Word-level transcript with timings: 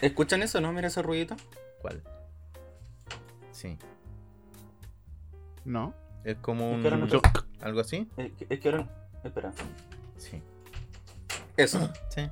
¿Escuchan 0.00 0.42
eso, 0.42 0.60
no? 0.60 0.72
Mira 0.72 0.88
ese 0.88 1.02
ruidito. 1.02 1.36
¿Cuál? 1.80 2.02
Sí. 3.52 3.78
¿No? 5.64 5.94
Es 6.24 6.36
como 6.36 6.74
Es 6.74 6.82
que 6.82 6.88
ahora 6.88 7.04
un... 7.04 7.08
no 7.08 7.20
¿Algo 7.60 7.80
así? 7.80 8.08
Es 8.16 8.32
que, 8.32 8.46
es 8.48 8.60
que 8.60 8.68
ahora. 8.68 8.88
Espera. 9.22 9.52
Sí. 10.18 10.42
Eso. 11.56 11.92
Sí. 12.08 12.28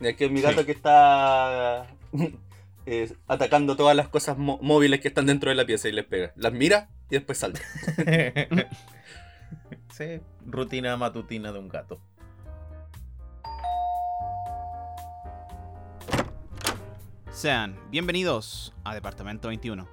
Es 0.00 0.16
que 0.16 0.28
mi 0.28 0.40
gato 0.40 0.64
que 0.66 0.72
está 0.72 1.86
eh, 2.86 3.12
atacando 3.26 3.76
todas 3.76 3.96
las 3.96 4.08
cosas 4.08 4.36
móviles 4.38 5.00
que 5.00 5.08
están 5.08 5.26
dentro 5.26 5.50
de 5.50 5.56
la 5.56 5.66
pieza 5.66 5.88
y 5.88 5.92
les 5.92 6.04
pega. 6.04 6.32
Las 6.36 6.52
mira 6.52 6.88
y 7.10 7.14
después 7.14 7.38
salta. 7.38 7.60
sí. 9.92 10.20
Rutina 10.46 10.96
matutina 10.96 11.52
de 11.52 11.58
un 11.58 11.68
gato. 11.68 12.00
Sean 17.36 17.78
bienvenidos 17.90 18.72
a 18.82 18.94
Departamento 18.94 19.48
21. 19.48 19.86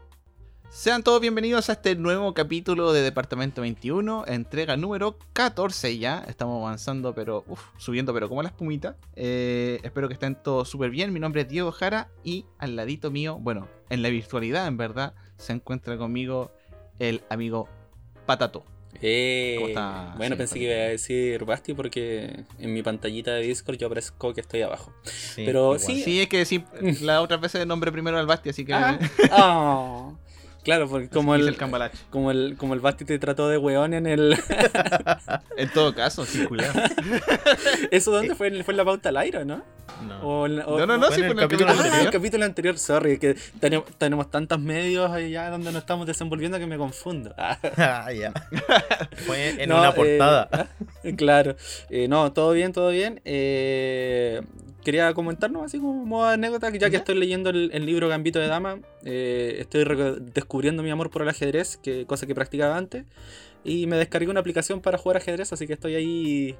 Sean 0.69 1.03
todos 1.03 1.19
bienvenidos 1.19 1.69
a 1.69 1.73
este 1.73 1.93
nuevo 1.93 2.33
capítulo 2.33 2.93
de 2.93 3.01
Departamento 3.01 3.59
21, 3.59 4.23
entrega 4.27 4.77
número 4.77 5.17
14 5.33 5.97
ya. 5.97 6.23
Estamos 6.29 6.61
avanzando, 6.61 7.13
pero 7.13 7.43
subiendo, 7.75 8.13
pero 8.13 8.29
como 8.29 8.43
la 8.43 8.47
espumita. 8.47 8.95
Eh, 9.17 9.81
espero 9.83 10.07
que 10.07 10.13
estén 10.13 10.41
todos 10.41 10.69
súper 10.69 10.89
bien. 10.89 11.11
Mi 11.11 11.19
nombre 11.19 11.41
es 11.41 11.49
Diego 11.49 11.73
Jara 11.73 12.07
y 12.23 12.45
al 12.59 12.77
ladito 12.77 13.11
mío, 13.11 13.37
bueno, 13.41 13.67
en 13.89 14.03
la 14.03 14.07
virtualidad 14.07 14.65
en 14.65 14.77
verdad, 14.77 15.13
se 15.35 15.51
encuentra 15.51 15.97
conmigo 15.97 16.49
el 16.97 17.25
amigo 17.29 17.67
Patato. 18.25 18.63
Eh, 19.01 19.55
¿Cómo 19.57 19.67
está, 19.69 20.13
bueno, 20.17 20.37
pensé 20.37 20.59
que 20.59 20.65
iba 20.65 20.73
a 20.75 20.89
decir 20.89 21.43
Basti 21.45 21.73
porque 21.73 22.43
en 22.59 22.73
mi 22.73 22.83
pantallita 22.83 23.33
de 23.33 23.41
Discord 23.41 23.77
yo 23.77 23.87
aparezco 23.87 24.33
que 24.33 24.41
estoy 24.41 24.61
abajo. 24.61 24.93
Sí, 25.03 25.43
Pero 25.45 25.75
igual. 25.75 25.79
sí. 25.79 26.03
Sí, 26.03 26.21
es 26.21 26.29
que 26.29 26.45
sí, 26.45 26.63
la 27.01 27.21
otra 27.21 27.37
vez 27.37 27.53
nombré 27.65 27.91
primero 27.91 28.17
al 28.17 28.25
Basti, 28.25 28.49
así 28.49 28.65
que 28.65 28.73
Ah, 28.73 28.99
ah. 29.31 30.11
Claro, 30.63 30.87
porque 30.87 31.09
como 31.09 31.35
el, 31.35 31.47
el 31.47 31.57
como 32.09 32.31
el 32.31 32.55
como 32.57 32.73
el 32.73 32.79
Basti 32.79 33.03
te 33.03 33.19
trató 33.19 33.49
de 33.49 33.57
weón 33.57 33.93
en 33.93 34.07
el 34.07 34.37
En 35.57 35.69
todo 35.73 35.93
caso, 35.93 36.25
sí, 36.25 36.45
culiao. 36.45 36.71
¿Eso 37.91 38.11
dónde 38.11 38.35
fue? 38.35 38.63
¿Fue 38.63 38.71
en 38.73 38.77
la 38.77 38.85
pauta 38.85 39.09
al 39.09 39.17
aire, 39.17 39.43
no? 39.45 39.61
No. 40.07 40.21
O 40.21 40.41
o- 40.43 40.47
No, 40.47 40.85
no, 40.85 40.97
no, 40.97 41.11
sí 41.11 41.19
en 41.21 41.27
el 41.27 41.35
capítulo 41.35 41.67
capítulo 41.67 41.69
Ah, 41.69 41.73
el 41.73 41.79
anterior. 41.91 42.13
capítulo 42.13 42.45
anterior, 42.45 42.77
sorry, 42.79 43.19
que 43.19 43.35
tenemos, 43.59 43.85
tenemos 43.97 44.31
tantos 44.31 44.59
medios 44.59 45.11
allá 45.11 45.49
donde 45.49 45.71
nos 45.71 45.81
estamos 45.81 46.07
desenvolviendo 46.07 46.57
que 46.59 46.65
me 46.67 46.77
confundo. 46.77 47.33
Ah, 47.77 48.11
ya. 48.13 48.31
Fue 49.25 49.61
en 49.61 49.69
no, 49.69 49.79
una 49.79 49.89
eh, 49.89 49.93
portada. 49.93 50.69
claro. 51.17 51.55
Eh, 51.89 52.07
no, 52.07 52.31
todo 52.31 52.51
bien, 52.53 52.71
todo 52.71 52.89
bien. 52.89 53.21
Eh, 53.25 54.41
quería 54.83 55.13
comentarnos 55.13 55.63
así 55.63 55.79
como 55.79 56.05
modo 56.05 56.27
anécdota, 56.29 56.71
que 56.71 56.79
ya 56.79 56.89
que 56.89 56.97
estoy 56.97 57.15
leyendo 57.15 57.49
el, 57.49 57.71
el 57.73 57.85
libro 57.85 58.07
Gambito 58.09 58.39
de 58.39 58.47
Dama, 58.47 58.79
eh, 59.05 59.57
estoy 59.59 59.85
descubriendo 60.33 60.83
mi 60.83 60.89
amor 60.91 61.09
por 61.09 61.21
el 61.21 61.29
ajedrez, 61.29 61.77
que 61.77 62.05
cosa 62.05 62.25
que 62.27 62.35
practicaba 62.35 62.77
antes, 62.77 63.05
y 63.63 63.87
me 63.87 63.97
descargué 63.97 64.29
una 64.29 64.39
aplicación 64.41 64.81
para 64.81 64.97
jugar 64.97 65.17
ajedrez, 65.17 65.53
así 65.53 65.67
que 65.67 65.73
estoy 65.73 65.95
ahí 65.95 66.55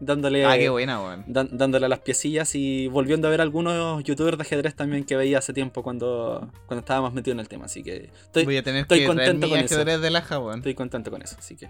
dándole... 0.00 0.44
Ah, 0.44 0.56
qué 0.56 0.68
buena, 0.68 1.24
dan- 1.26 1.48
dándole 1.52 1.86
a 1.86 1.88
las 1.88 1.98
piecillas 2.00 2.54
y 2.54 2.86
volviendo 2.88 3.26
a 3.28 3.30
ver 3.32 3.40
algunos 3.40 4.02
youtubers 4.04 4.36
de 4.38 4.42
ajedrez 4.42 4.74
también 4.76 5.04
que 5.04 5.16
veía 5.16 5.38
hace 5.38 5.52
tiempo 5.52 5.82
cuando, 5.82 6.52
cuando 6.66 6.80
estaba 6.80 7.02
más 7.02 7.12
metido 7.12 7.32
en 7.32 7.40
el 7.40 7.48
tema. 7.48 7.64
Así 7.66 7.82
que 7.82 8.10
estoy, 8.22 8.44
Voy 8.44 8.56
a 8.56 8.62
tener 8.62 8.82
estoy 8.82 9.00
que 9.00 9.06
contento 9.06 9.48
con 9.48 9.58
eso. 9.58 9.74
ajedrez 9.74 10.00
de 10.00 10.10
laja, 10.10 10.38
weón. 10.38 10.58
estoy 10.58 10.74
contento 10.74 11.10
con 11.10 11.22
eso. 11.22 11.36
Así 11.38 11.56
que, 11.56 11.68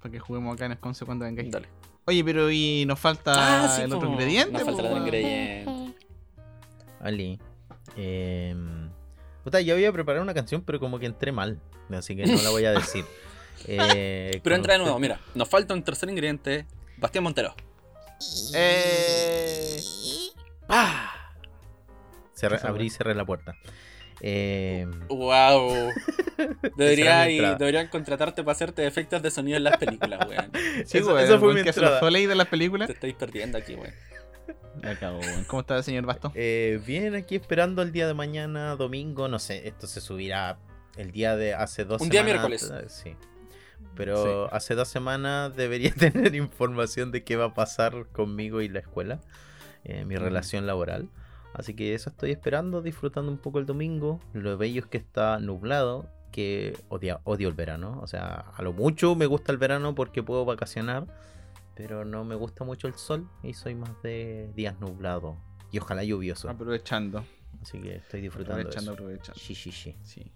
Para 0.00 0.10
que 0.12 0.18
juguemos 0.18 0.54
acá 0.54 0.66
en 0.66 0.72
Esconce 0.72 1.04
cuando 1.04 1.24
vengáis. 1.24 1.50
dale. 1.50 1.68
Oye, 2.06 2.22
pero 2.24 2.50
y 2.50 2.84
nos 2.86 2.98
falta 3.00 3.68
sí, 3.76 3.82
el 3.82 3.92
otro 3.92 4.08
ingrediente. 4.10 4.52
Nos 4.52 4.62
falta 4.62 4.80
el 4.80 4.86
otro 4.86 4.98
ingrediente. 4.98 5.94
Ali. 7.00 7.40
Eh, 7.96 8.54
puta, 9.42 9.60
yo 9.60 9.74
voy 9.74 9.84
a 9.84 9.92
preparar 9.92 10.22
una 10.22 10.34
canción, 10.34 10.62
pero 10.62 10.78
como 10.78 10.98
que 10.98 11.06
entré 11.06 11.32
mal. 11.32 11.60
Así 11.90 12.14
que 12.16 12.26
no 12.26 12.40
la 12.42 12.50
voy 12.50 12.64
a 12.64 12.72
decir. 12.72 13.04
Eh, 13.68 14.38
Pero 14.44 14.54
entra 14.54 14.74
de 14.74 14.80
nuevo, 14.80 14.98
mira. 14.98 15.18
Nos 15.34 15.48
falta 15.48 15.72
un 15.72 15.82
tercer 15.82 16.10
ingrediente. 16.10 16.66
Bastián 16.98 17.24
Montero. 17.24 17.54
Eh... 18.54 19.80
Cerré- 22.34 22.56
Esa 22.56 22.68
abrí 22.68 22.86
y 22.86 22.90
cerré 22.90 23.14
la 23.14 23.24
puerta. 23.24 23.54
Eh, 24.20 24.86
¡Wow! 25.08 25.90
Debería, 26.76 27.28
entrada. 27.28 27.56
deberían 27.56 27.88
contratarte 27.88 28.42
para 28.42 28.52
hacerte 28.52 28.86
efectos 28.86 29.22
de 29.22 29.30
sonido 29.30 29.56
en 29.56 29.64
las 29.64 29.76
películas, 29.78 30.20
weón. 30.28 30.50
Sí, 30.86 30.98
Eso- 30.98 31.38
fue 31.38 31.54
mi 31.54 31.62
que 31.62 31.68
entrada. 31.70 32.00
de 32.10 32.34
las 32.34 32.48
películas. 32.48 32.86
Te 32.88 32.94
estáis 32.94 33.14
perdiendo 33.14 33.58
aquí, 33.58 33.74
weón. 33.74 33.94
Me 34.82 34.96
cago, 34.98 35.18
weón. 35.18 35.44
¿Cómo 35.44 35.60
está 35.60 35.76
el 35.76 35.84
señor 35.84 36.04
Basto? 36.06 36.32
eh, 36.34 36.80
bien, 36.86 37.14
aquí 37.14 37.36
esperando 37.36 37.82
el 37.82 37.92
día 37.92 38.06
de 38.06 38.14
mañana, 38.14 38.76
domingo. 38.76 39.28
No 39.28 39.38
sé, 39.38 39.66
esto 39.68 39.86
se 39.86 40.00
subirá 40.00 40.58
el 40.96 41.12
día 41.12 41.36
de 41.36 41.54
hace 41.54 41.84
dos 41.84 42.00
Un 42.02 42.08
día 42.10 42.22
semanas. 42.24 42.48
miércoles. 42.48 42.92
Sí. 42.92 43.14
Pero 43.94 44.52
hace 44.52 44.74
dos 44.74 44.88
semanas 44.88 45.56
debería 45.56 45.90
tener 45.98 46.34
información 46.34 47.12
de 47.12 47.24
qué 47.24 47.36
va 47.36 47.46
a 47.46 47.54
pasar 47.54 48.06
conmigo 48.12 48.60
y 48.60 48.68
la 48.68 48.80
escuela, 48.80 49.20
eh, 49.84 50.04
mi 50.04 50.16
relación 50.16 50.66
laboral. 50.66 51.08
Así 51.56 51.74
que 51.74 51.94
eso 51.94 52.10
estoy 52.10 52.32
esperando, 52.32 52.82
disfrutando 52.82 53.32
un 53.32 53.38
poco 53.38 53.58
el 53.58 53.66
domingo. 53.66 54.20
Lo 54.34 54.58
bello 54.58 54.80
es 54.80 54.86
que 54.86 54.98
está 54.98 55.38
nublado, 55.38 56.10
que 56.30 56.76
odia, 56.90 57.20
odio 57.24 57.48
el 57.48 57.54
verano. 57.54 57.98
O 58.02 58.06
sea, 58.06 58.44
a 58.54 58.62
lo 58.62 58.74
mucho 58.74 59.14
me 59.14 59.24
gusta 59.24 59.52
el 59.52 59.58
verano 59.58 59.94
porque 59.94 60.22
puedo 60.22 60.44
vacacionar, 60.44 61.06
pero 61.74 62.04
no 62.04 62.24
me 62.24 62.34
gusta 62.34 62.64
mucho 62.64 62.88
el 62.88 62.94
sol 62.94 63.26
y 63.42 63.54
soy 63.54 63.74
más 63.74 63.90
de 64.02 64.52
días 64.54 64.78
nublados 64.80 65.36
y 65.72 65.78
ojalá 65.78 66.04
lluvioso. 66.04 66.50
Aprovechando. 66.50 67.24
Así 67.62 67.80
que 67.80 67.96
estoy 67.96 68.20
disfrutando 68.20 68.60
Aprovechando, 68.60 68.92
eso. 68.92 69.02
aprovechando. 69.02 69.40
Sí, 69.40 69.54
sí, 69.54 69.72
sí. 69.72 69.96
Sí. 70.02 70.30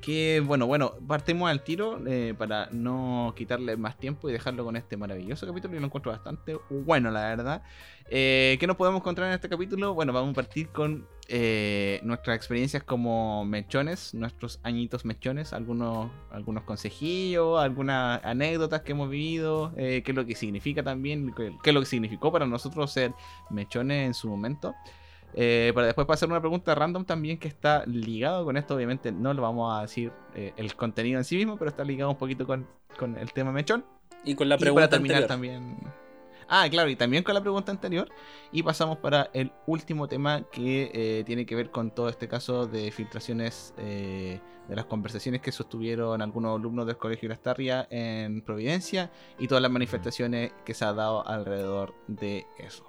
Que 0.00 0.40
bueno, 0.44 0.66
bueno, 0.66 0.94
partimos 1.06 1.50
al 1.50 1.62
tiro 1.64 2.00
eh, 2.06 2.34
para 2.38 2.68
no 2.70 3.34
quitarle 3.36 3.76
más 3.76 3.98
tiempo 3.98 4.28
y 4.28 4.32
dejarlo 4.32 4.64
con 4.64 4.76
este 4.76 4.96
maravilloso 4.96 5.46
capítulo. 5.46 5.74
Yo 5.74 5.80
lo 5.80 5.86
encuentro 5.86 6.12
bastante 6.12 6.56
bueno, 6.70 7.10
la 7.10 7.20
verdad. 7.28 7.62
Eh, 8.08 8.56
¿Qué 8.60 8.66
nos 8.66 8.76
podemos 8.76 9.00
encontrar 9.00 9.28
en 9.28 9.34
este 9.34 9.48
capítulo? 9.48 9.94
Bueno, 9.94 10.12
vamos 10.12 10.30
a 10.30 10.34
partir 10.34 10.68
con 10.68 11.06
eh, 11.28 12.00
nuestras 12.04 12.36
experiencias 12.36 12.84
como 12.84 13.44
mechones, 13.44 14.14
nuestros 14.14 14.60
añitos 14.62 15.04
mechones, 15.04 15.52
algunos, 15.52 16.10
algunos 16.30 16.62
consejillos, 16.62 17.60
algunas 17.60 18.24
anécdotas 18.24 18.82
que 18.82 18.92
hemos 18.92 19.10
vivido, 19.10 19.72
qué 19.76 20.02
es 20.06 20.14
lo 20.14 20.24
que 20.24 20.34
significa 20.36 20.82
también, 20.82 21.34
qué 21.34 21.52
es 21.64 21.74
lo 21.74 21.80
que 21.80 21.86
significó 21.86 22.32
para 22.32 22.46
nosotros 22.46 22.90
ser 22.92 23.12
mechones 23.50 24.06
en 24.06 24.14
su 24.14 24.28
momento. 24.28 24.74
Eh, 25.34 25.72
para 25.74 25.86
después 25.86 26.06
pasar 26.06 26.28
una 26.28 26.40
pregunta 26.40 26.74
random 26.74 27.04
también 27.04 27.38
que 27.38 27.48
está 27.48 27.84
ligado 27.86 28.44
con 28.44 28.56
esto. 28.56 28.74
Obviamente 28.74 29.12
no 29.12 29.34
lo 29.34 29.42
vamos 29.42 29.76
a 29.76 29.82
decir 29.82 30.12
eh, 30.34 30.52
el 30.56 30.74
contenido 30.74 31.18
en 31.18 31.24
sí 31.24 31.36
mismo, 31.36 31.56
pero 31.56 31.70
está 31.70 31.84
ligado 31.84 32.10
un 32.10 32.18
poquito 32.18 32.46
con, 32.46 32.66
con 32.98 33.16
el 33.16 33.32
tema 33.32 33.52
mechón. 33.52 33.84
Y 34.24 34.34
con 34.34 34.48
la 34.48 34.56
y 34.56 34.58
pregunta 34.58 34.88
para 34.88 34.90
terminar 34.90 35.22
anterior. 35.22 35.28
también. 35.28 35.78
Ah, 36.50 36.66
claro, 36.70 36.88
y 36.88 36.96
también 36.96 37.22
con 37.22 37.34
la 37.34 37.42
pregunta 37.42 37.70
anterior. 37.70 38.08
Y 38.52 38.62
pasamos 38.62 38.98
para 38.98 39.30
el 39.34 39.52
último 39.66 40.08
tema 40.08 40.44
que 40.50 40.90
eh, 40.94 41.22
tiene 41.24 41.44
que 41.44 41.54
ver 41.54 41.70
con 41.70 41.90
todo 41.90 42.08
este 42.08 42.26
caso 42.26 42.66
de 42.66 42.90
filtraciones 42.90 43.74
eh, 43.76 44.40
de 44.66 44.76
las 44.76 44.86
conversaciones 44.86 45.42
que 45.42 45.52
sostuvieron 45.52 46.22
algunos 46.22 46.58
alumnos 46.58 46.86
del 46.86 46.96
Colegio 46.96 47.28
Lastarria 47.28 47.86
en 47.90 48.40
Providencia 48.40 49.10
y 49.38 49.46
todas 49.46 49.60
las 49.60 49.70
manifestaciones 49.70 50.52
que 50.64 50.72
se 50.72 50.86
ha 50.86 50.94
dado 50.94 51.26
alrededor 51.26 51.94
de 52.06 52.46
eso. 52.58 52.86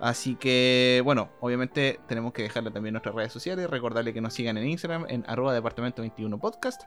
Así 0.00 0.34
que, 0.34 1.00
bueno, 1.04 1.30
obviamente 1.40 2.00
tenemos 2.06 2.32
que 2.32 2.42
dejarle 2.42 2.70
también 2.70 2.92
nuestras 2.92 3.14
redes 3.14 3.32
sociales. 3.32 3.70
Recordarle 3.70 4.12
que 4.12 4.20
nos 4.20 4.34
sigan 4.34 4.58
en 4.58 4.68
Instagram 4.68 5.06
en 5.08 5.24
arroba 5.26 5.54
departamento 5.54 6.02
21 6.02 6.38
podcast. 6.38 6.82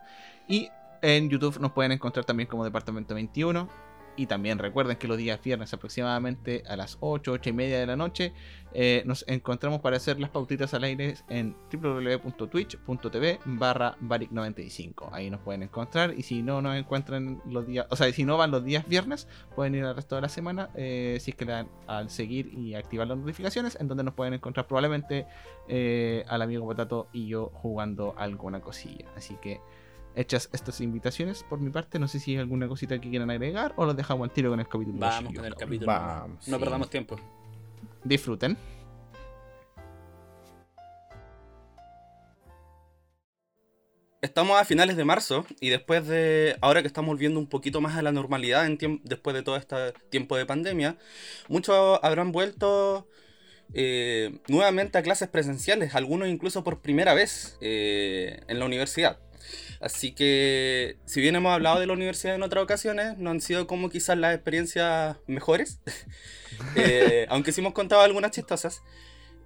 Y 0.46 0.70
en 1.02 1.28
YouTube 1.30 1.58
nos 1.60 1.72
pueden 1.72 1.92
encontrar 1.92 2.24
también 2.24 2.48
como 2.48 2.64
departamento 2.64 3.14
21. 3.14 3.68
Y 4.18 4.26
también 4.26 4.58
recuerden 4.58 4.96
que 4.96 5.06
los 5.06 5.16
días 5.16 5.40
viernes 5.40 5.72
aproximadamente 5.72 6.64
a 6.66 6.74
las 6.74 6.98
8, 6.98 7.30
8 7.30 7.50
y 7.50 7.52
media 7.52 7.78
de 7.78 7.86
la 7.86 7.94
noche 7.94 8.32
eh, 8.74 9.04
nos 9.06 9.24
encontramos 9.28 9.80
para 9.80 9.96
hacer 9.96 10.18
las 10.18 10.28
pautitas 10.30 10.74
al 10.74 10.82
aire 10.82 11.14
en 11.28 11.56
www.twitch.tv 11.72 13.38
barra 13.44 13.96
Baric95. 14.00 15.10
Ahí 15.12 15.30
nos 15.30 15.40
pueden 15.40 15.62
encontrar 15.62 16.14
y 16.16 16.24
si 16.24 16.42
no 16.42 16.60
nos 16.60 16.76
encuentran 16.76 17.40
los 17.46 17.64
días, 17.64 17.86
o 17.90 17.94
sea, 17.96 18.12
si 18.12 18.24
no 18.24 18.36
van 18.36 18.50
los 18.50 18.64
días 18.64 18.88
viernes, 18.88 19.28
pueden 19.54 19.76
ir 19.76 19.84
al 19.84 19.94
resto 19.94 20.16
de 20.16 20.22
la 20.22 20.28
semana 20.28 20.70
eh, 20.74 21.18
si 21.20 21.30
es 21.30 21.36
que 21.36 21.44
le 21.44 21.52
dan 21.52 21.68
al 21.86 22.10
seguir 22.10 22.52
y 22.52 22.74
activar 22.74 23.06
las 23.06 23.18
notificaciones, 23.18 23.78
en 23.80 23.86
donde 23.86 24.02
nos 24.02 24.14
pueden 24.14 24.34
encontrar 24.34 24.66
probablemente 24.66 25.26
eh, 25.68 26.24
al 26.26 26.42
amigo 26.42 26.66
Potato 26.66 27.06
y 27.12 27.28
yo 27.28 27.52
jugando 27.54 28.14
alguna 28.18 28.60
cosilla. 28.60 29.06
Así 29.16 29.36
que 29.40 29.60
hechas 30.18 30.50
estas 30.52 30.80
invitaciones 30.80 31.44
por 31.44 31.60
mi 31.60 31.70
parte, 31.70 31.98
no 31.98 32.08
sé 32.08 32.18
si 32.18 32.32
hay 32.32 32.38
alguna 32.38 32.66
cosita 32.66 33.00
que 33.00 33.08
quieran 33.08 33.30
agregar 33.30 33.72
o 33.76 33.86
los 33.86 33.96
dejamos 33.96 34.28
al 34.28 34.34
tiro 34.34 34.50
con 34.50 34.58
el 34.58 34.66
capítulo. 34.66 34.98
Vamos 34.98 35.32
con 35.32 35.44
el 35.44 35.54
capítulo. 35.54 35.86
Vamos, 35.86 36.48
no 36.48 36.56
sí. 36.56 36.64
perdamos 36.64 36.90
tiempo. 36.90 37.16
Disfruten. 38.02 38.56
Estamos 44.20 44.60
a 44.60 44.64
finales 44.64 44.96
de 44.96 45.04
marzo 45.04 45.46
y 45.60 45.68
después 45.68 46.04
de, 46.08 46.56
ahora 46.60 46.82
que 46.82 46.88
estamos 46.88 47.08
volviendo 47.08 47.38
un 47.38 47.46
poquito 47.46 47.80
más 47.80 47.96
a 47.96 48.02
la 48.02 48.10
normalidad 48.10 48.66
en 48.66 49.00
después 49.04 49.34
de 49.36 49.42
todo 49.44 49.56
este 49.56 49.92
tiempo 50.10 50.36
de 50.36 50.44
pandemia, 50.44 50.96
muchos 51.46 52.00
habrán 52.02 52.32
vuelto 52.32 53.06
eh, 53.74 54.40
nuevamente 54.48 54.98
a 54.98 55.02
clases 55.02 55.28
presenciales, 55.28 55.94
algunos 55.94 56.26
incluso 56.26 56.64
por 56.64 56.80
primera 56.80 57.14
vez 57.14 57.56
eh, 57.60 58.40
en 58.48 58.58
la 58.58 58.64
universidad. 58.64 59.20
Así 59.80 60.12
que, 60.12 60.96
si 61.06 61.20
bien 61.20 61.36
hemos 61.36 61.52
hablado 61.52 61.78
de 61.80 61.86
la 61.86 61.92
universidad 61.92 62.34
en 62.34 62.42
otras 62.42 62.64
ocasiones, 62.64 63.16
no 63.18 63.30
han 63.30 63.40
sido 63.40 63.66
como 63.66 63.90
quizás 63.90 64.18
las 64.18 64.34
experiencias 64.34 65.16
mejores, 65.26 65.80
eh, 66.76 67.26
aunque 67.28 67.52
sí 67.52 67.60
hemos 67.60 67.72
contado 67.74 68.02
algunas 68.02 68.30
chistosas. 68.32 68.82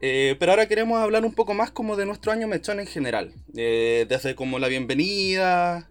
Eh, 0.01 0.35
pero 0.41 0.53
ahora 0.53 0.67
queremos 0.67 0.99
hablar 1.01 1.25
un 1.25 1.33
poco 1.33 1.55
más 1.55 1.71
como 1.71 1.97
de 1.97 2.07
nuestro 2.07 2.33
año 2.33 2.49
mechón 2.49 2.81
en 2.81 2.87
general, 2.87 3.33
eh, 3.57 4.05
desde 4.09 4.35
como 4.35 4.59
la 4.59 4.67
bienvenida, 4.69 5.89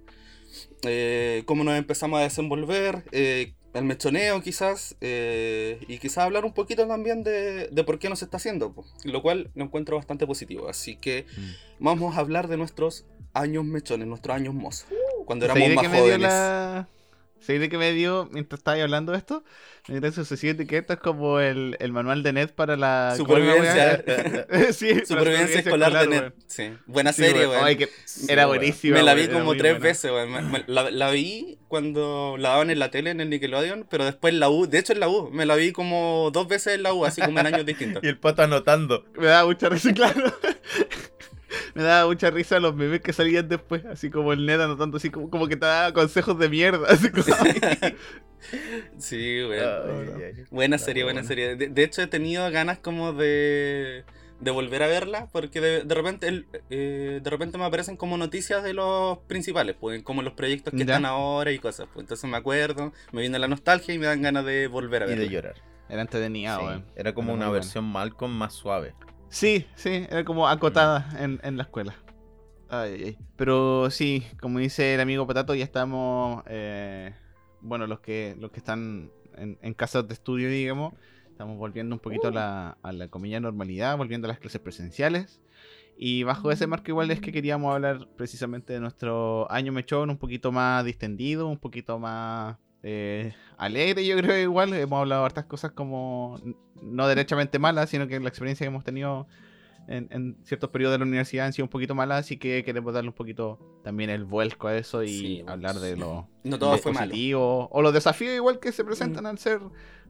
cómo 1.45 1.63
nos 1.63 1.77
empezamos 1.77 2.19
a 2.19 2.24
desenvolver, 2.24 3.03
el 3.12 3.86
mechoneo 3.86 4.42
quizás, 4.42 4.98
y 5.00 5.98
quizás 6.00 6.18
hablar 6.25 6.44
un 6.44 6.53
poquito 6.53 6.86
también 6.88 7.24
de, 7.24 7.68
de 7.69 7.83
por 7.86 8.00
qué 8.00 8.09
nos 8.09 8.21
está 8.21 8.36
haciendo, 8.38 8.74
po, 8.74 8.86
lo 9.06 9.21
cual 9.21 9.50
lo 9.56 9.63
encuentro 9.63 9.95
bastante 9.95 10.27
positivo. 10.27 10.68
Así 10.68 10.98
que 10.98 11.25
Mm. 11.38 11.51
vamos 11.80 12.18
a 12.18 12.19
hablar 12.19 12.48
de 12.50 12.57
nuestros 12.57 13.06
años 13.33 13.63
mechones, 13.66 14.07
nuestros 14.07 14.36
años 14.36 14.54
mozos, 14.54 14.88
cuando 15.25 15.45
éramos 15.45 15.62
¿Sabéis 15.63 15.81
de 15.81 15.88
más 15.89 16.00
jóvenes. 16.01 16.22
la... 16.22 16.88
¿Sabéis 17.39 17.62
de 17.62 17.69
qué 17.69 17.78
me 17.80 17.92
dio 17.94 18.30
mientras 18.31 18.60
estaba 18.60 18.80
hablando 18.80 19.13
de 19.13 19.18
esto? 19.18 19.44
Me 19.88 20.00
dio 20.00 20.12
sensación 20.12 20.57
de 20.57 20.68
que 20.68 20.78
esto 20.78 20.94
es 20.94 21.00
como 21.00 21.39
el, 21.39 21.75
el 21.80 21.92
manual 21.92 22.22
de 22.22 22.33
Ned 22.33 22.51
para 22.51 22.78
la... 22.78 23.16
¿cómo 23.18 23.36
es 23.38 23.44
la 23.45 23.98
Supervivencia, 23.98 24.44
sí, 24.74 25.06
supervivencia 25.07 25.60
escolar 25.62 25.92
de 25.92 26.07
Net. 26.07 26.19
weón. 26.22 26.33
Sí, 26.45 26.72
buena 26.86 27.12
Sí, 27.13 27.24
serie, 27.24 27.78
que 27.80 27.89
Sí, 28.06 28.28
era 28.30 28.45
buenísima. 28.45 28.98
Me 28.98 29.01
la 29.01 29.16
vi 29.16 29.28
como 29.28 29.56
tres 29.56 29.72
buena. 29.74 29.80
veces, 29.80 30.12
me- 30.30 30.63
La, 30.68 30.92
la 30.92 31.10
vi 31.10 31.57
cuando 31.68 32.36
la 32.38 32.50
daban 32.50 32.69
en 32.69 32.77
la 32.77 32.92
tele, 32.92 33.10
en 33.10 33.22
el 33.22 33.31
Nickelodeon, 33.31 33.88
pero 33.89 34.06
después 34.06 34.36
en 34.36 34.39
la 34.39 34.50
U, 34.51 34.68
de 34.68 34.77
hecho 34.77 34.94
en 34.94 35.00
la 35.00 35.10
U, 35.10 35.31
me 35.31 35.48
la 35.48 35.56
vi 35.56 35.72
como 35.72 36.30
dos 36.31 36.48
veces 36.48 36.75
en 36.75 36.84
la 36.84 36.94
U, 36.94 37.06
así 37.06 37.24
como 37.24 37.39
en 37.39 37.48
años 37.48 37.66
distintos. 37.66 38.04
Y 38.04 38.07
el 38.07 38.19
pato 38.19 38.44
anotando. 38.44 39.04
Me 39.18 39.25
daba 39.25 39.48
mucha 39.48 39.68
risa, 39.68 39.92
claro. 39.94 40.31
Me 41.75 41.83
daba 41.83 42.07
mucha 42.07 42.30
risa 42.31 42.59
los 42.59 42.75
memes 42.75 43.01
que 43.01 43.13
salían 43.13 43.48
después, 43.50 43.86
así 43.86 44.09
como 44.09 44.33
el 44.33 44.45
Ned 44.45 44.62
anotando, 44.62 44.98
así 44.98 45.09
como, 45.09 45.30
como 45.30 45.48
que 45.48 45.56
te 45.57 45.65
daba 45.65 45.94
consejos 45.94 46.38
de 46.39 46.50
mierda. 46.50 46.88
Así 46.89 47.09
como... 47.09 47.24
Sí, 48.98 49.39
ay. 49.42 50.45
Buena 50.50 50.77
serie, 50.77 51.03
buena 51.03 51.24
serie. 51.24 51.56
De, 51.56 51.68
de 51.69 51.83
hecho, 51.83 52.01
he 52.01 52.07
tenido 52.07 52.50
ganas 52.51 52.80
como 52.80 53.13
de, 53.13 54.03
de 54.39 54.51
volver 54.51 54.83
a 54.83 54.88
verla, 54.88 55.27
porque 55.31 55.62
de, 55.62 55.83
de 55.83 55.95
repente 55.95 56.27
el- 56.27 56.48
eh, 56.69 57.19
de 57.24 57.30
repente 57.30 57.57
me 57.57 57.65
aparecen 57.65 57.98
como 57.98 58.18
noticias 58.18 58.63
de 58.63 58.74
los 58.74 59.19
principales, 59.27 59.75
pues, 59.80 60.01
como 60.03 60.21
los 60.24 60.33
proyectos 60.33 60.71
que 60.71 60.80
Ya. 60.80 60.83
están 60.86 61.06
ahora 61.06 61.51
y 61.51 61.59
cosas. 61.59 61.88
Pues, 61.94 62.03
entonces 62.03 62.30
me 62.30 62.38
acuerdo, 62.38 62.92
me 63.12 63.21
viene 63.21 63.38
la 63.39 63.48
nostalgia 63.48 63.94
y 63.94 64.00
me 64.00 64.07
dan 64.07 64.21
ganas 64.21 64.45
de 64.45 64.68
volver 64.68 65.03
a 65.03 65.06
Y 65.06 65.09
verla. 65.09 65.24
de 65.24 65.30
llorar. 65.30 65.56
Era 65.89 66.01
entretenido, 66.01 66.57
Sí, 66.57 66.65
weón. 66.65 66.86
Era 66.95 67.13
como 67.13 67.33
Era 67.33 67.38
una 67.44 67.50
versión 67.51 67.86
Malcolm 67.86 68.31
más 68.31 68.53
suave. 68.53 68.94
Sí, 69.31 69.66
sí, 69.75 70.06
era 70.10 70.25
como 70.25 70.45
acotada 70.48 71.10
en, 71.18 71.39
en 71.44 71.56
la 71.56 71.63
escuela. 71.63 71.95
Ay, 72.69 73.01
ay. 73.06 73.18
Pero 73.38 73.89
sí, 73.89 74.25
como 74.42 74.60
dice 74.60 74.94
el 74.94 75.00
amigo 75.00 75.25
Patato, 75.25 75.56
ya 75.56 75.63
estamos, 75.63 76.44
eh, 76.48 77.16
bueno, 77.62 77.88
los 77.88 78.01
que 78.01 78.36
los 78.39 78.51
que 78.51 78.60
están 78.60 79.10
en, 79.38 79.57
en 79.62 79.74
casas 79.74 80.06
de 80.07 80.13
estudio, 80.13 80.50
digamos, 80.50 80.94
estamos 81.30 81.57
volviendo 81.57 81.95
un 81.95 82.00
poquito 82.00 82.28
a 82.28 82.31
la, 82.31 82.78
a 82.83 82.92
la 82.92 83.07
comilla 83.07 83.39
normalidad, 83.39 83.98
volviendo 83.98 84.28
a 84.28 84.30
las 84.30 84.39
clases 84.39 84.60
presenciales. 84.60 85.42
Y 85.98 86.24
bajo 86.24 86.51
ese 86.51 86.68
marco 86.68 86.92
igual 86.92 87.10
es 87.10 87.22
que 87.22 87.31
queríamos 87.31 87.74
hablar 87.74 88.10
precisamente 88.18 88.74
de 88.74 88.81
nuestro 88.81 89.50
año 89.50 89.72
mechón, 89.72 90.10
un 90.10 90.18
poquito 90.18 90.51
más 90.51 90.84
distendido, 90.84 91.48
un 91.48 91.57
poquito 91.57 92.00
más 92.00 92.57
eh, 92.84 93.34
alegre, 93.57 94.06
yo 94.06 94.18
creo 94.18 94.38
igual. 94.38 94.74
Hemos 94.74 95.00
hablado 95.00 95.22
de 95.22 95.25
hartas 95.27 95.45
cosas 95.45 95.72
como, 95.72 96.38
no 96.81 97.07
derechamente 97.07 97.60
malas, 97.60 97.89
sino 97.89 98.07
que 98.07 98.19
la 98.19 98.30
experiencia 98.30 98.63
que 98.66 98.69
hemos 98.69 98.83
tenido 98.83 99.28
en, 99.88 100.07
en 100.12 100.38
ciertos 100.44 100.69
periodos 100.69 100.94
de 100.94 101.00
la 101.00 101.06
universidad 101.06 101.48
han 101.48 101.54
sido 101.54 101.66
un 101.66 101.69
poquito 101.69 101.95
malas, 101.95 102.19
así 102.19 102.38
que 102.38 102.63
queremos 102.63 102.94
darle 102.94 103.10
un 103.10 103.16
poquito 103.16 103.57
también 103.83 104.10
el 104.12 104.24
vuelco 104.25 104.68
a 104.68 104.78
eso 104.78 105.01
y 105.04 105.07
Sí, 105.10 105.44
hablar 105.48 105.80
de 105.80 105.98
lo 105.98 106.28
No 106.44 106.60
todo 106.60 106.78
fue 106.78 106.94
positivo, 106.94 107.68
o 107.72 107.81
los 107.81 107.94
desafíos 107.94 108.36
igual 108.36 108.60
que 108.60 108.72
se 108.72 108.83
presentan 108.83 109.25
al 109.25 109.38
ser 109.39 109.60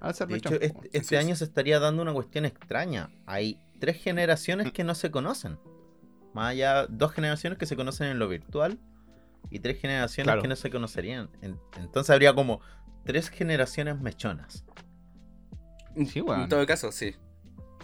al 0.01 0.13
ser 0.15 0.27
De 0.27 0.38
hecho, 0.38 0.56
este, 0.59 0.89
este 0.94 1.18
año 1.18 1.35
se 1.35 1.44
estaría 1.45 1.79
dando 1.79 2.01
una 2.01 2.12
cuestión 2.13 2.45
extraña. 2.45 3.09
Hay 3.27 3.59
tres 3.79 3.97
generaciones 4.01 4.71
que 4.71 4.83
no 4.83 4.95
se 4.95 5.12
conocen. 5.12 5.57
Más 6.33 6.51
allá, 6.51 6.88
dos 6.88 7.12
generaciones 7.13 7.59
que 7.59 7.65
se 7.67 7.75
conocen 7.75 8.07
en 8.07 8.17
lo 8.19 8.27
virtual 8.27 8.79
y 9.51 9.59
tres 9.59 9.79
generaciones 9.79 10.25
Claro. 10.25 10.41
que 10.41 10.47
no 10.47 10.56
se 10.56 10.69
conocerían. 10.71 11.29
En- 11.41 11.59
entonces 11.79 12.09
habría 12.09 12.33
como 12.33 12.62
tres 13.06 13.29
generaciones 13.29 14.00
mechonas. 14.00 14.65
Sí, 16.07 16.21
weón. 16.21 16.41
En 16.41 16.49
todo 16.49 16.65
caso, 16.65 16.91
sí. 16.91 17.15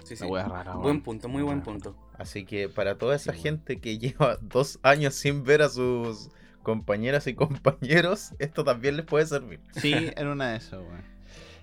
Sí, 0.03 0.15
sí. 0.15 0.25
Rara. 0.29 0.75
Buen 0.75 1.01
punto, 1.01 1.27
muy 1.27 1.43
buen 1.43 1.61
punto. 1.61 1.95
Así 2.17 2.45
que 2.45 2.69
para 2.69 2.97
toda 2.97 3.15
esa 3.15 3.33
Sí, 3.33 3.39
gente 3.41 3.79
que 3.79 3.97
lleva 3.97 4.37
dos 4.41 4.79
años 4.83 5.15
sin 5.15 5.43
ver 5.43 5.61
a 5.61 5.69
sus 5.69 6.29
compañeras 6.63 7.27
y 7.27 7.33
compañeros, 7.33 8.33
esto 8.39 8.63
también 8.63 8.97
les 8.97 9.05
puede 9.05 9.25
servir. 9.25 9.59
Sí, 9.71 9.93
en 10.15 10.27
una 10.27 10.51
de 10.51 10.57
esas, 10.57 10.79
weón. 10.79 11.17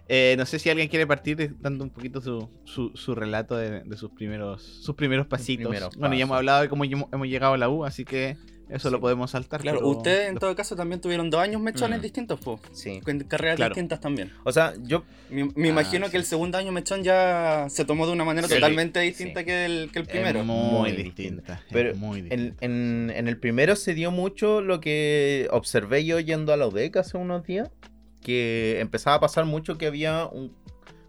Eh, 0.06 0.34
no 0.36 0.44
sé 0.44 0.58
si 0.58 0.68
alguien 0.68 0.88
quiere 0.88 1.06
partir 1.06 1.56
dando 1.60 1.82
un 1.82 1.88
poquito 1.88 2.20
su, 2.20 2.50
su, 2.64 2.90
su 2.94 3.14
relato 3.14 3.56
de, 3.56 3.80
de 3.84 3.96
sus 3.96 4.10
primeros 4.10 4.62
sus 4.62 4.94
primeros 4.96 5.26
pasitos. 5.26 5.70
primeros 5.70 5.96
bueno, 5.96 6.14
ya 6.14 6.24
hemos 6.24 6.36
hablado 6.36 6.60
de 6.60 6.68
cómo 6.68 6.84
hemos 6.84 7.26
llegado 7.26 7.54
a 7.54 7.56
la 7.56 7.70
U, 7.70 7.86
así 7.86 8.04
que 8.04 8.36
eso 8.68 8.88
Sí. 8.88 8.92
lo 8.92 9.00
podemos 9.00 9.30
saltar. 9.30 9.60
Claro, 9.60 9.78
pero- 9.78 9.88
ustedes 9.90 10.28
en 10.30 10.36
todo 10.38 10.54
caso 10.56 10.74
también 10.76 11.00
tuvieron 11.00 11.30
dos 11.30 11.40
años 11.40 11.60
mechones 11.60 11.98
Mm. 11.98 12.02
distintos, 12.02 12.40
pues. 12.40 12.60
Sí. 12.72 13.00
Con 13.04 13.18
carreras 13.20 13.56
Claro. 13.56 13.74
distintas 13.74 14.00
también. 14.00 14.32
O 14.44 14.52
sea, 14.52 14.74
yo 14.82 15.04
Me, 15.30 15.44
me 15.56 15.68
Ah, 15.68 15.70
imagino 15.70 16.06
sí. 16.06 16.12
que 16.12 16.16
el 16.18 16.24
segundo 16.24 16.58
año 16.58 16.70
mechón 16.70 17.02
ya 17.02 17.66
se 17.70 17.84
tomó 17.84 18.06
de 18.06 18.12
una 18.12 18.24
manera 18.24 18.46
Sí, 18.46 18.54
totalmente 18.54 19.00
distinta 19.00 19.40
sí. 19.40 19.46
que, 19.46 19.64
el, 19.64 19.90
que 19.90 19.98
el 20.00 20.04
Es 20.04 20.10
primero. 20.10 20.44
muy, 20.44 20.90
Muy 20.90 20.92
distinta. 20.92 21.54
es 21.54 21.60
Pero 21.72 21.96
muy 21.96 22.18
en, 22.20 22.24
distinta. 22.28 22.64
en- 22.64 23.12
en 23.16 23.28
el 23.28 23.38
primero 23.38 23.74
se 23.74 23.94
dio 23.94 24.10
mucho 24.10 24.60
lo 24.60 24.80
que 24.80 25.48
observé 25.50 26.04
yo 26.04 26.20
yendo 26.20 26.52
a 26.52 26.56
la 26.56 26.66
UDEC 26.68 26.96
hace 26.98 27.16
unos 27.16 27.42
días, 27.44 27.70
que 28.22 28.78
empezaba 28.80 29.16
a 29.16 29.20
pasar 29.20 29.44
mucho 29.46 29.76
que 29.78 29.86
había 29.86 30.26
un... 30.26 30.54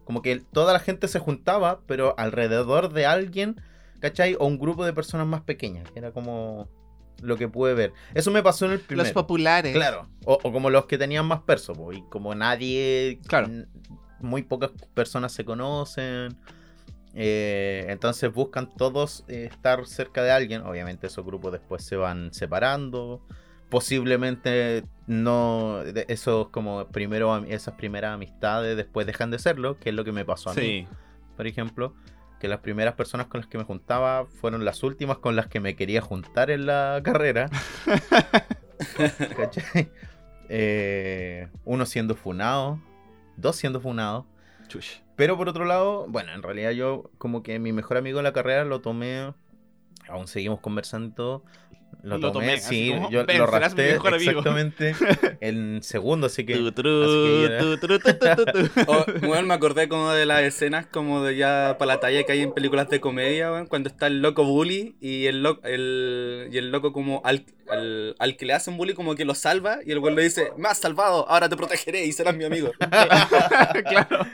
Como 0.06 0.22
que 0.22 0.40
toda 0.40 0.72
la 0.74 0.80
gente 0.80 1.08
se 1.08 1.20
juntaba, 1.20 1.82
pero 1.88 2.14
alrededor 2.18 2.94
de 2.94 3.06
alguien, 3.06 3.56
¿cachai? 4.00 4.36
O 4.40 4.46
un 4.48 4.58
grupo 4.60 4.86
de 4.86 4.94
personas 4.94 5.26
más 5.28 5.42
pequeñas, 5.42 5.90
que 5.92 6.00
era 6.00 6.12
como 6.12 6.68
lo 7.22 7.38
que 7.38 7.48
pude 7.48 7.74
ver. 7.74 7.94
Eso 8.14 8.32
me 8.32 8.44
pasó 8.44 8.66
en 8.66 8.74
el 8.74 8.80
primero. 8.80 9.04
Los 9.06 9.14
populares. 9.14 9.74
Claro. 9.74 10.08
O, 10.26 10.40
o 10.42 10.52
como 10.52 10.70
los 10.70 10.86
que 10.86 10.98
tenían 10.98 11.26
más 11.26 11.42
perso, 11.42 11.74
po, 11.74 11.94
y 11.94 12.02
como 12.10 12.34
nadie. 12.36 13.20
Claro. 13.28 13.50
Muy 14.20 14.44
pocas 14.44 14.72
personas 14.94 15.32
se 15.34 15.46
conocen. 15.46 16.38
eh, 17.14 17.86
entonces 17.90 18.32
buscan 18.34 18.74
todos 18.76 19.24
eh, 19.28 19.48
estar 19.52 19.86
cerca 19.86 20.24
de 20.24 20.32
alguien. 20.32 20.62
Obviamente 20.62 21.08
esos 21.08 21.26
grupos 21.26 21.52
después 21.52 21.84
se 21.84 21.96
van 21.96 22.34
separando. 22.34 23.22
Posiblemente 23.70 24.84
no. 25.08 25.82
Esos 26.08 26.50
como 26.50 26.88
primero 26.88 27.36
esas 27.46 27.76
primeras 27.76 28.14
amistades 28.14 28.78
después 28.78 29.06
dejan 29.08 29.32
de 29.32 29.40
serlo, 29.40 29.80
que 29.80 29.90
es 29.90 29.96
lo 29.96 30.04
que 30.04 30.12
me 30.12 30.26
pasó 30.26 30.52
a 30.52 30.54
mí 30.54 30.88
por 31.36 31.48
ejemplo, 31.48 31.94
que 32.46 32.50
las 32.50 32.60
primeras 32.60 32.94
personas 32.94 33.26
con 33.26 33.42
las 33.42 33.50
que 33.50 33.58
me 33.58 33.64
juntaba 33.64 34.28
fueron 34.28 34.66
las 34.66 34.84
últimas 34.84 35.18
con 35.18 35.36
las 35.36 35.48
que 35.48 35.60
me 35.60 35.76
quería 35.76 36.00
juntar 36.00 36.52
en 36.52 36.68
la 36.68 37.02
carrera. 37.04 37.50
¿Cachai? 39.36 39.90
Eh, 40.48 41.48
uno 41.64 41.88
siendo 41.88 42.14
funado, 42.14 42.80
dos 43.36 43.56
siendo 43.56 43.82
funados. 43.82 44.26
Pero 45.16 45.38
por 45.38 45.50
otro 45.50 45.66
lado, 45.66 46.06
bueno, 46.08 46.34
en 46.34 46.44
realidad 46.44 46.70
yo 46.70 47.10
como 47.18 47.42
que 47.42 47.58
mi 47.58 47.72
mejor 47.72 47.98
amigo 47.98 48.18
de 48.18 48.24
la 48.24 48.34
carrera 48.34 48.64
lo 48.64 48.80
tomé, 48.80 49.34
aún 50.08 50.28
seguimos 50.28 50.60
conversando 50.60 51.44
Lo, 52.04 52.20
Lo 52.20 52.32
tomé, 52.32 52.46
tomé, 52.48 52.54
así 52.54 52.86
sí, 52.86 52.92
como, 52.92 53.10
yo 53.10 53.26
"Ven, 53.26 53.40
lo 53.40 53.48
rapté 53.48 53.94
mejor 53.94 54.14
amigo". 54.14 54.30
exactamente 54.30 54.96
en 55.42 55.82
segundo, 55.82 56.28
así 56.28 56.46
que... 56.46 56.54
Tu. 56.72 56.84
Oh, 58.88 59.06
me 59.44 59.54
acordé 59.56 59.90
como 59.90 60.12
de 60.12 60.28
las 60.28 60.42
escenas 60.44 60.86
como 60.86 61.24
de 61.24 61.36
ya 61.36 61.78
para 61.80 61.96
la 61.96 62.00
talla 62.00 62.24
que 62.24 62.32
hay 62.34 62.42
en 62.42 62.54
películas 62.54 62.90
de 62.90 63.00
comedia, 63.00 63.66
cuando 63.70 63.90
está 63.90 64.06
el 64.08 64.22
loco 64.22 64.44
bully 64.46 64.96
y 65.02 65.26
el, 65.26 65.42
lo- 65.42 65.60
el, 65.64 66.50
y 66.52 66.58
el 66.60 66.70
loco 66.72 66.94
como 66.94 67.22
al, 67.26 67.44
al, 67.70 68.16
al 68.20 68.38
que 68.38 68.46
le 68.46 68.54
hacen 68.54 68.78
bully 68.78 68.94
como 68.94 69.16
que 69.16 69.26
lo 69.26 69.34
salva 69.34 69.80
y 69.84 69.92
el 69.92 69.98
weón 70.00 70.16
le 70.16 70.22
dice, 70.24 70.52
me 70.58 70.68
has 70.68 70.78
salvado, 70.78 71.28
ahora 71.28 71.50
te 71.50 71.58
protegeré 71.58 72.06
y 72.06 72.12
serás 72.12 72.36
mi 72.36 72.44
amigo. 72.44 72.72
claro. 73.90 74.28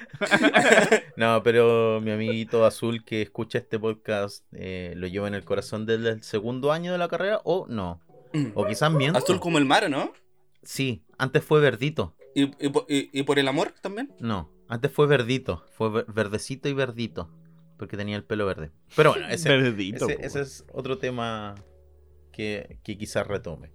No, 1.16 1.42
pero 1.44 2.02
mi 2.02 2.12
amiguito 2.12 2.66
azul 2.66 3.04
que 3.06 3.22
escucha 3.22 3.60
este 3.60 3.80
podcast 3.80 4.46
eh, 4.54 4.94
lo 4.96 5.08
lleva 5.08 5.28
en 5.28 5.36
el 5.36 5.44
corazón 5.44 5.86
desde 5.86 6.10
el 6.10 6.24
segundo 6.24 6.72
año 6.72 6.92
de 6.92 6.98
la 6.98 7.08
carrera 7.08 7.41
o 7.44 7.66
no. 7.68 8.02
O 8.54 8.66
quizás 8.66 8.92
miento. 8.92 9.20
Azul 9.20 9.40
como 9.40 9.58
el 9.58 9.66
mar, 9.66 9.90
¿no? 9.90 10.14
Sí, 10.64 11.04
antes 11.18 11.44
fue 11.44 11.60
verdito. 11.60 12.16
¿Y, 12.36 12.44
y, 12.66 12.70
po- 12.70 12.86
y- 12.88 13.10
y 13.12 13.24
por 13.24 13.40
el 13.40 13.48
amor 13.48 13.74
también? 13.82 14.14
No, 14.20 14.50
antes 14.68 14.92
fue 14.92 15.08
verdito. 15.08 15.66
Fue 15.74 15.90
ver- 15.90 16.06
verdecito 16.08 16.70
y 16.70 16.74
verdito. 16.74 17.30
Porque 17.78 17.98
tenía 17.98 18.16
el 18.16 18.24
pelo 18.24 18.46
verde. 18.46 18.72
Pero 18.96 19.12
bueno, 19.12 19.28
ese, 19.30 19.50
Verdito, 19.58 20.06
ese- 20.06 20.16
po, 20.18 20.24
ese 20.24 20.42
es 20.42 20.66
otro 20.72 20.98
tema 20.98 21.56
que, 22.32 22.78
que 22.84 22.98
quizás 22.98 23.28
retome. 23.28 23.72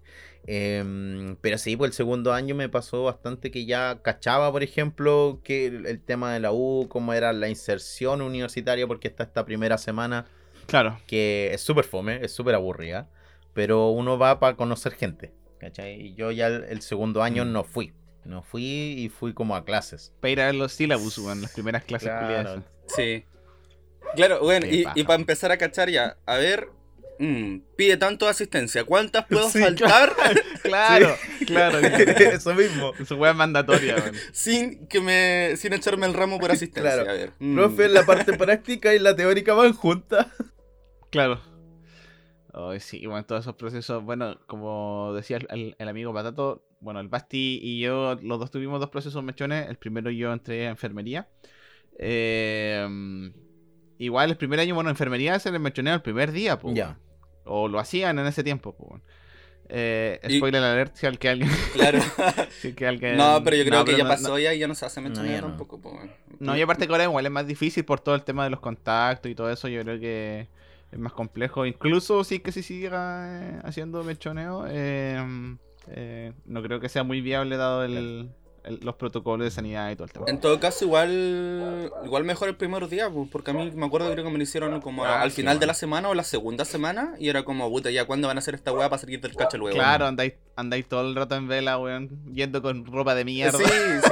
Em, 0.46 1.37
pero 1.40 1.58
sí, 1.58 1.76
pues 1.76 1.90
el 1.90 1.92
segundo 1.94 2.32
año 2.32 2.54
me 2.54 2.68
pasó 2.68 3.02
bastante 3.02 3.50
que 3.50 3.66
ya 3.66 4.00
cachaba, 4.02 4.50
por 4.52 4.62
ejemplo, 4.62 5.40
que 5.42 5.66
el, 5.66 5.87
el 5.87 6.00
tema 6.00 6.32
de 6.32 6.40
la 6.40 6.52
U, 6.52 6.87
cómo 6.88 7.12
era 7.12 7.32
la 7.32 7.49
inserción 7.49 8.23
universitaria, 8.23 8.87
porque 8.87 9.08
está 9.08 9.25
esta 9.25 9.44
primera 9.44 9.76
semana 9.76 10.26
Claro. 10.66 10.99
que 11.06 11.50
es 11.52 11.61
súper 11.61 11.85
fome, 11.85 12.25
es 12.25 12.32
súper 12.32 12.54
aburrida, 12.54 13.11
pero 13.57 13.89
uno 13.89 14.17
va 14.19 14.39
para 14.39 14.55
conocer 14.55 14.93
gente, 14.93 15.33
¿cachai? 15.59 15.95
Y 16.01 16.15
yo 16.15 16.31
ya 16.31 16.47
el, 16.47 16.65
el 16.65 16.83
segundo 16.83 17.23
año 17.25 17.45
Mm. 17.47 17.53
no 17.53 17.65
fui, 17.65 17.93
no 18.25 18.43
fui 18.43 18.63
y 18.63 19.09
fui 19.09 19.33
como 19.35 19.57
a 19.57 19.65
clases. 19.65 20.13
Para 20.21 20.31
ir 20.31 20.41
a 20.43 20.47
ver 20.47 20.55
los 20.57 20.73
sílabus, 20.73 21.17
weón, 21.19 21.41
las 21.43 21.53
primeras 21.53 21.83
clases 21.85 22.11
Claro. 22.11 22.63
Sí. 22.95 23.25
Claro, 24.15 24.41
bueno, 24.41 24.67
y, 24.71 24.85
para 25.05 25.19
empezar 25.19 25.51
a 25.51 25.57
cachar 25.57 25.89
ya, 25.91 26.17
a 26.27 26.37
ver, 26.37 26.69
mm, 27.19 27.59
pide 27.77 27.97
tanto 27.97 28.29
asistencia, 28.29 28.85
¿cuántas 28.85 29.27
puedo 29.27 29.49
Sí, 29.51 29.59
faltar 29.59 30.13
Claro, 30.63 31.17
claro. 31.47 31.79
Eso 31.81 32.55
mismo. 32.55 32.93
Su 33.07 33.17
weá 33.17 33.31
es 33.33 33.37
mandatoria, 33.37 33.97
weón. 33.97 34.15
sin 34.33 34.87
que 34.87 35.01
me 35.01 35.55
sin 35.57 35.73
echarme 35.73 36.07
el 36.07 36.13
ramo 36.15 36.39
por 36.39 36.51
asistencia? 36.53 36.93
Claro. 36.93 37.11
A 37.11 37.15
ver. 37.15 37.33
mm. 37.39 37.55
Profe, 37.57 37.89
la 37.89 38.05
parte 38.05 38.35
práctica 38.37 38.95
y 38.95 38.99
la 38.99 39.17
teórica 39.17 39.55
van 39.55 39.73
juntas. 39.73 40.27
Claro. 41.11 41.41
Ay, 42.59 42.81
sí, 42.81 43.05
bueno, 43.07 43.25
todos 43.27 43.43
esos 43.43 43.55
procesos, 43.57 44.03
bueno, 44.03 44.39
como 44.47 45.13
decía 45.15 45.39
el, 45.51 45.75
amigo 45.89 46.15
Patato, 46.15 46.65
bueno, 46.81 47.01
el 47.01 47.09
Basti 47.09 47.61
y 47.63 47.81
yo, 47.81 48.15
los 48.23 48.39
dos 48.41 48.51
tuvimos 48.51 48.81
dos 48.81 48.89
procesos 48.89 49.23
mechones. 49.23 49.69
El 49.69 49.77
primero 49.77 50.11
yo 50.11 50.33
entré 50.33 50.67
a 50.67 50.71
enfermería. 50.71 51.29
Eh, 51.99 52.87
igual 53.99 54.31
el 54.31 54.37
primer 54.37 54.61
año, 54.61 54.75
bueno, 54.75 54.91
enfermería 54.91 55.39
se 55.39 55.51
les 55.53 55.61
mechonea 55.61 55.95
el 55.95 56.03
primer 56.03 56.33
día, 56.33 56.59
pues. 56.59 56.75
Ya. 56.75 56.99
O 57.45 57.69
lo 57.69 57.79
hacían 57.79 58.19
en 58.19 58.27
ese 58.27 58.43
tiempo, 58.43 58.75
pues. 58.75 59.03
Eh, 59.69 60.21
Y- 60.29 60.37
spoiler 60.39 60.63
alert 60.63 60.95
si 60.95 61.07
al 61.07 61.19
que 61.19 61.29
alguien. 61.29 61.51
Claro. 61.75 61.99
si 62.61 62.73
que 62.73 62.87
alguien 62.87 63.17
no, 63.17 63.43
pero 63.45 63.57
yo 63.57 63.65
creo 63.65 63.81
No, 63.81 63.85
que 63.85 63.97
ya 63.97 64.05
no- 64.05 64.09
pasó 64.11 64.29
no- 64.31 64.39
ya 64.39 64.55
y 64.55 64.61
ya 64.61 64.69
no 64.69 64.75
se 64.75 64.87
hace 64.87 65.01
no. 65.03 65.13
tampoco. 65.13 65.81
pues. 65.81 65.95
No, 66.39 66.57
y 66.57 66.63
aparte 66.63 66.87
que 66.87 66.93
ahora 66.93 67.05
igual 67.05 67.27
es 67.27 67.33
más 67.33 67.47
difícil 67.47 67.85
por 67.85 68.01
todo 68.01 68.15
el 68.15 68.23
tema 68.23 68.45
de 68.45 68.51
los 68.51 68.61
contactos 68.61 69.31
y 69.31 69.35
todo 69.35 69.51
eso, 69.51 69.69
yo 69.69 69.83
creo 69.83 69.99
que 70.01 70.49
es 70.93 70.99
más 70.99 71.12
complejo. 71.12 71.66
Incluso 71.66 72.25
si 72.25 72.38
que 72.40 72.52
se 72.52 72.62
siga 72.62 73.26
eh, 73.43 73.61
haciendo 73.64 74.02
mechoneo, 74.05 74.64
eh, 74.69 75.57
eh, 75.88 76.33
no 76.47 76.62
creo 76.62 76.81
que 76.81 76.88
sea 76.88 77.02
muy 77.05 77.21
viable 77.21 77.57
dado 77.57 77.85
el, 77.85 77.97
el- 78.64 78.81
los 78.83 78.97
protocolos 78.97 79.45
de 79.45 79.50
sanidad 79.52 79.93
y 79.93 79.95
todo 79.95 80.07
el 80.07 80.12
tema. 80.12 80.25
En 80.28 80.40
todo 80.40 80.59
caso, 80.59 80.85
igual 80.85 81.93
igual 82.05 82.25
mejor 82.25 82.49
el 82.49 82.57
primer 82.57 82.88
día, 82.88 83.09
pues, 83.09 83.28
porque 83.31 83.52
a 83.52 83.55
mí 83.55 83.71
me 83.73 83.87
acuerdo 83.87 84.09
que 84.09 84.14
creo 84.14 84.25
que 84.25 84.31
me 84.33 84.38
lo 84.38 84.43
hicieron 84.43 84.81
como 84.81 85.05
Ah, 85.05 85.23
al 85.23 85.31
sí, 85.31 85.37
final 85.43 85.61
de 85.61 85.66
la 85.66 85.75
semana 85.75 86.09
o 86.09 86.14
la 86.14 86.25
segunda 86.25 86.64
semana 86.64 87.14
y 87.21 87.28
era 87.28 87.45
como, 87.45 87.71
puta, 87.71 87.93
ya 87.93 88.07
cuándo 88.07 88.26
van 88.26 88.38
a 88.38 88.40
hacer 88.40 88.57
esta 88.57 88.73
weá 88.73 88.88
para 88.90 88.99
salir 89.00 89.21
del 89.21 89.37
cacho 89.37 89.57
luego. 89.57 89.76
Claro, 89.76 90.07
andáis, 90.07 90.33
andáis 90.57 90.85
todo 90.88 91.02
el 91.09 91.14
rato 91.14 91.37
en 91.37 91.47
vela, 91.47 91.78
weón, 91.78 92.11
yendo 92.33 92.61
con 92.61 92.85
ropa 92.87 93.14
de 93.14 93.25
mierda. 93.25 93.57
Sí, 93.57 93.64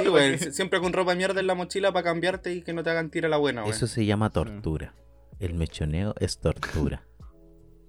sí, 0.02 0.04
güey. 0.09 0.38
Siempre 0.38 0.78
con 0.81 0.93
ropa 0.93 1.11
de 1.12 1.16
mierda 1.16 1.40
en 1.40 1.49
la 1.49 1.54
mochila 1.57 1.93
para 1.93 2.04
cambiarte 2.04 2.52
y 2.54 2.62
que 2.62 2.73
no 2.73 2.85
te 2.85 2.90
hagan 2.90 3.11
tira 3.11 3.28
la 3.28 3.38
buena, 3.38 3.62
güey. 3.62 3.73
Eso 3.75 3.88
se 3.88 4.07
llama 4.07 4.31
tortura. 4.31 4.95
El 5.38 5.55
mechoneo 5.55 6.14
es 6.21 6.38
tortura. 6.38 7.07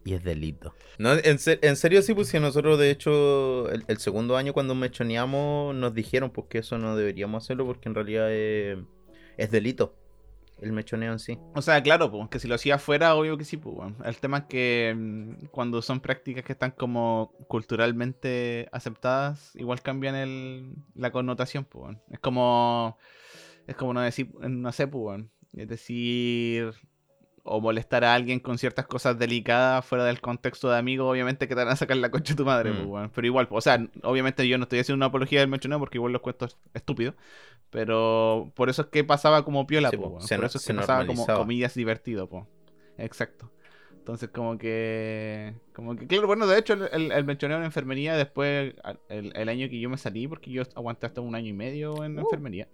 Y 0.04 0.14
es 0.14 0.24
delito. 0.24 0.76
No, 1.00 1.14
en, 1.14 1.40
se- 1.40 1.60
en 1.64 1.76
serio 1.76 2.02
sí, 2.04 2.14
pues 2.14 2.28
si 2.28 2.40
nosotros 2.40 2.78
de 2.78 2.92
hecho 2.92 3.70
el, 3.72 3.84
el 3.88 3.98
segundo 3.98 4.38
año 4.38 4.54
cuando 4.54 4.76
mechoneamos 4.76 5.74
nos 5.74 5.96
dijeron 5.96 6.30
pues 6.30 6.48
que 6.48 6.60
eso 6.60 6.78
no 6.78 6.96
deberíamos 6.96 7.44
hacerlo 7.44 7.66
porque 7.66 7.90
en 7.90 7.96
realidad 7.96 8.32
es, 8.32 8.78
es 9.38 9.50
delito. 9.52 9.96
El 10.62 10.72
mechoneo 10.72 11.12
en 11.12 11.20
sí. 11.20 11.38
O 11.54 11.62
sea, 11.62 11.84
claro, 11.84 12.10
pues, 12.10 12.30
que 12.30 12.40
si 12.40 12.48
lo 12.48 12.56
hacía 12.56 12.76
afuera, 12.76 13.14
obvio 13.16 13.38
que 13.38 13.44
sí, 13.44 13.58
pues, 13.58 13.76
weón. 13.76 13.98
El 14.06 14.16
tema 14.18 14.38
es 14.38 14.44
que 14.46 14.96
mm, 14.98 15.48
cuando 15.48 15.82
son 15.82 16.00
prácticas 16.00 16.46
que 16.46 16.54
están 16.54 16.72
como 16.72 17.34
culturalmente 17.50 18.70
aceptadas, 18.72 19.54
igual 19.56 19.82
cambian 19.82 20.16
el, 20.16 20.76
la 20.94 21.12
connotación, 21.12 21.66
pues, 21.66 21.84
weón. 21.84 22.02
Es 22.10 22.20
como, 22.20 22.98
es 23.68 23.76
como 23.76 23.94
no 23.94 24.00
decir, 24.00 24.32
no 24.40 24.72
sé, 24.72 24.88
pues, 24.88 25.04
weón. 25.04 25.32
Es 25.58 25.68
decir, 25.68 26.72
o 27.48 27.62
molestar 27.62 28.04
a 28.04 28.16
alguien 28.16 28.40
con 28.40 28.58
ciertas 28.58 28.88
cosas 28.88 29.20
delicadas 29.20 29.86
fuera 29.86 30.04
del 30.04 30.20
contexto 30.20 30.68
de 30.72 30.78
amigo, 30.80 31.08
obviamente 31.08 31.48
que 31.48 31.54
te 31.54 31.64
van 31.64 31.72
a 31.72 31.76
sacar 31.76 31.96
la 31.98 32.10
concha 32.10 32.34
de 32.34 32.38
tu 32.38 32.46
madre, 32.46 32.72
Mm. 32.72 32.88
pues. 32.90 33.10
Pero 33.14 33.28
igual, 33.28 33.48
pues, 33.48 33.60
o 33.60 33.62
sea, 33.62 33.88
obviamente 34.04 34.48
yo 34.48 34.58
no 34.58 34.64
estoy 34.64 34.80
haciendo 34.80 34.98
una 34.98 35.06
apología 35.08 35.42
del 35.42 35.50
mechoneo 35.50 35.78
porque 35.78 35.98
igual 36.00 36.12
los 36.12 36.22
cuentos 36.24 36.58
estúpidos. 36.74 37.14
Pero 37.70 38.52
por 38.56 38.70
eso 38.70 38.84
es 38.84 38.88
que 38.88 39.04
pasaba 39.04 39.44
como 39.46 39.68
piola, 39.68 39.90
Sí, 39.90 39.96
weón. 39.98 40.22
se 40.22 40.36
por 40.36 40.42
no- 40.44 40.48
eso 40.48 40.58
es 40.58 40.66
que 40.66 40.74
pasaba 40.74 41.06
como 41.06 41.26
comillas 41.26 41.74
divertido, 41.76 42.28
po. 42.28 42.48
Exacto. 42.98 43.52
Entonces 43.98 44.30
como 44.30 44.58
que... 44.58 45.56
Como 45.74 45.96
que, 45.96 46.06
claro, 46.08 46.28
bueno, 46.28 46.46
de 46.48 46.60
hecho 46.60 46.74
el, 46.74 46.84
el, 46.92 47.12
el 47.12 47.26
mechoneo 47.26 47.58
en 47.58 47.64
enfermería 47.64 48.16
después, 48.16 48.76
el 49.10 49.50
año 49.50 49.68
que 49.68 49.80
yo 49.80 49.90
me 49.90 49.98
salí, 49.98 50.28
porque 50.28 50.52
yo 50.52 50.64
aguanté 50.76 51.08
hasta 51.08 51.22
un 51.22 51.34
año 51.36 51.50
y 51.50 51.54
medio 51.54 52.04
en 52.04 52.18
Uh. 52.18 52.22
enfermería. 52.22 52.68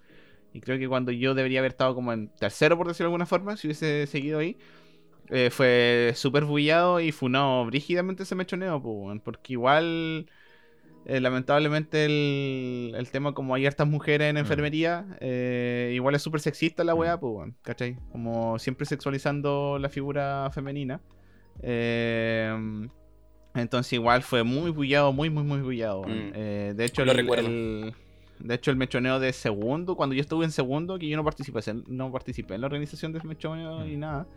Y 0.53 0.60
creo 0.62 0.77
que 0.77 0.88
cuando 0.88 1.12
yo 1.12 1.34
debería 1.34 1.60
haber 1.60 1.72
estado 1.72 1.96
como 1.96 2.12
en 2.13 2.27
tercero, 2.29 2.77
por 2.77 2.88
decirlo 2.88 3.05
de 3.05 3.13
alguna 3.13 3.25
forma, 3.25 3.55
si 3.58 3.67
hubiese 3.67 4.05
seguido 4.08 4.39
ahí, 4.39 4.58
eh, 5.29 5.50
fue 5.51 6.12
súper 6.15 6.43
bullado 6.46 7.00
y 7.00 7.12
funado 7.12 7.65
brígidamente 7.65 8.24
ese 8.24 8.36
mechoneo, 8.36 8.81
porque 9.24 9.53
igual... 9.53 10.27
eh, 11.05 11.20
lamentablemente 11.20 12.05
el, 12.05 12.93
el 12.96 13.10
tema 13.10 13.34
como 13.34 13.55
hay 13.55 13.65
hartas 13.65 13.88
mujeres 13.88 14.29
en 14.29 14.36
Mm. 14.36 14.39
enfermería, 14.39 15.05
eh, 15.20 15.91
igual 15.96 16.13
es 16.15 16.22
súper 16.22 16.41
sexista 16.41 16.84
la 16.84 16.93
weá, 16.93 17.15
Mm. 17.17 17.20
pues, 17.22 17.34
weón, 17.34 17.55
¿cachai? 17.63 17.98
Como 18.12 18.60
siempre 18.60 18.86
sexualizando 18.86 19.79
la 19.79 19.89
figura 19.89 20.50
femenina. 20.53 21.01
Eh, 21.63 22.88
entonces 23.55 23.93
igual 23.93 24.22
fue 24.24 24.43
muy 24.43 24.70
bullado, 24.72 25.12
muy, 25.12 25.29
muy, 25.29 25.43
muy 25.43 25.62
bullado. 25.62 26.03
Mm. 26.03 26.31
De 26.75 26.86
hecho, 26.86 27.03
Lo 27.03 27.12
el, 27.13 27.17
recuerdo. 27.17 27.48
el- 27.48 27.93
de 28.43 28.55
hecho, 28.55 28.71
el 28.71 28.77
mechoneo 28.77 29.19
de 29.19 29.33
segundo, 29.33 29.95
cuando 29.95 30.15
yo 30.15 30.21
estuve 30.21 30.45
en 30.45 30.51
segundo, 30.51 30.98
que 31.00 31.07
yo 31.07 31.17
no 31.17 31.24
participé, 31.24 31.60
no 31.88 32.12
participé 32.12 32.55
en 32.55 32.62
la 32.62 32.67
organización 32.67 33.12
del 33.13 33.24
mechoneo 33.24 33.86
y 33.88 33.95
Mm. 33.98 34.00
nada. 34.00 34.27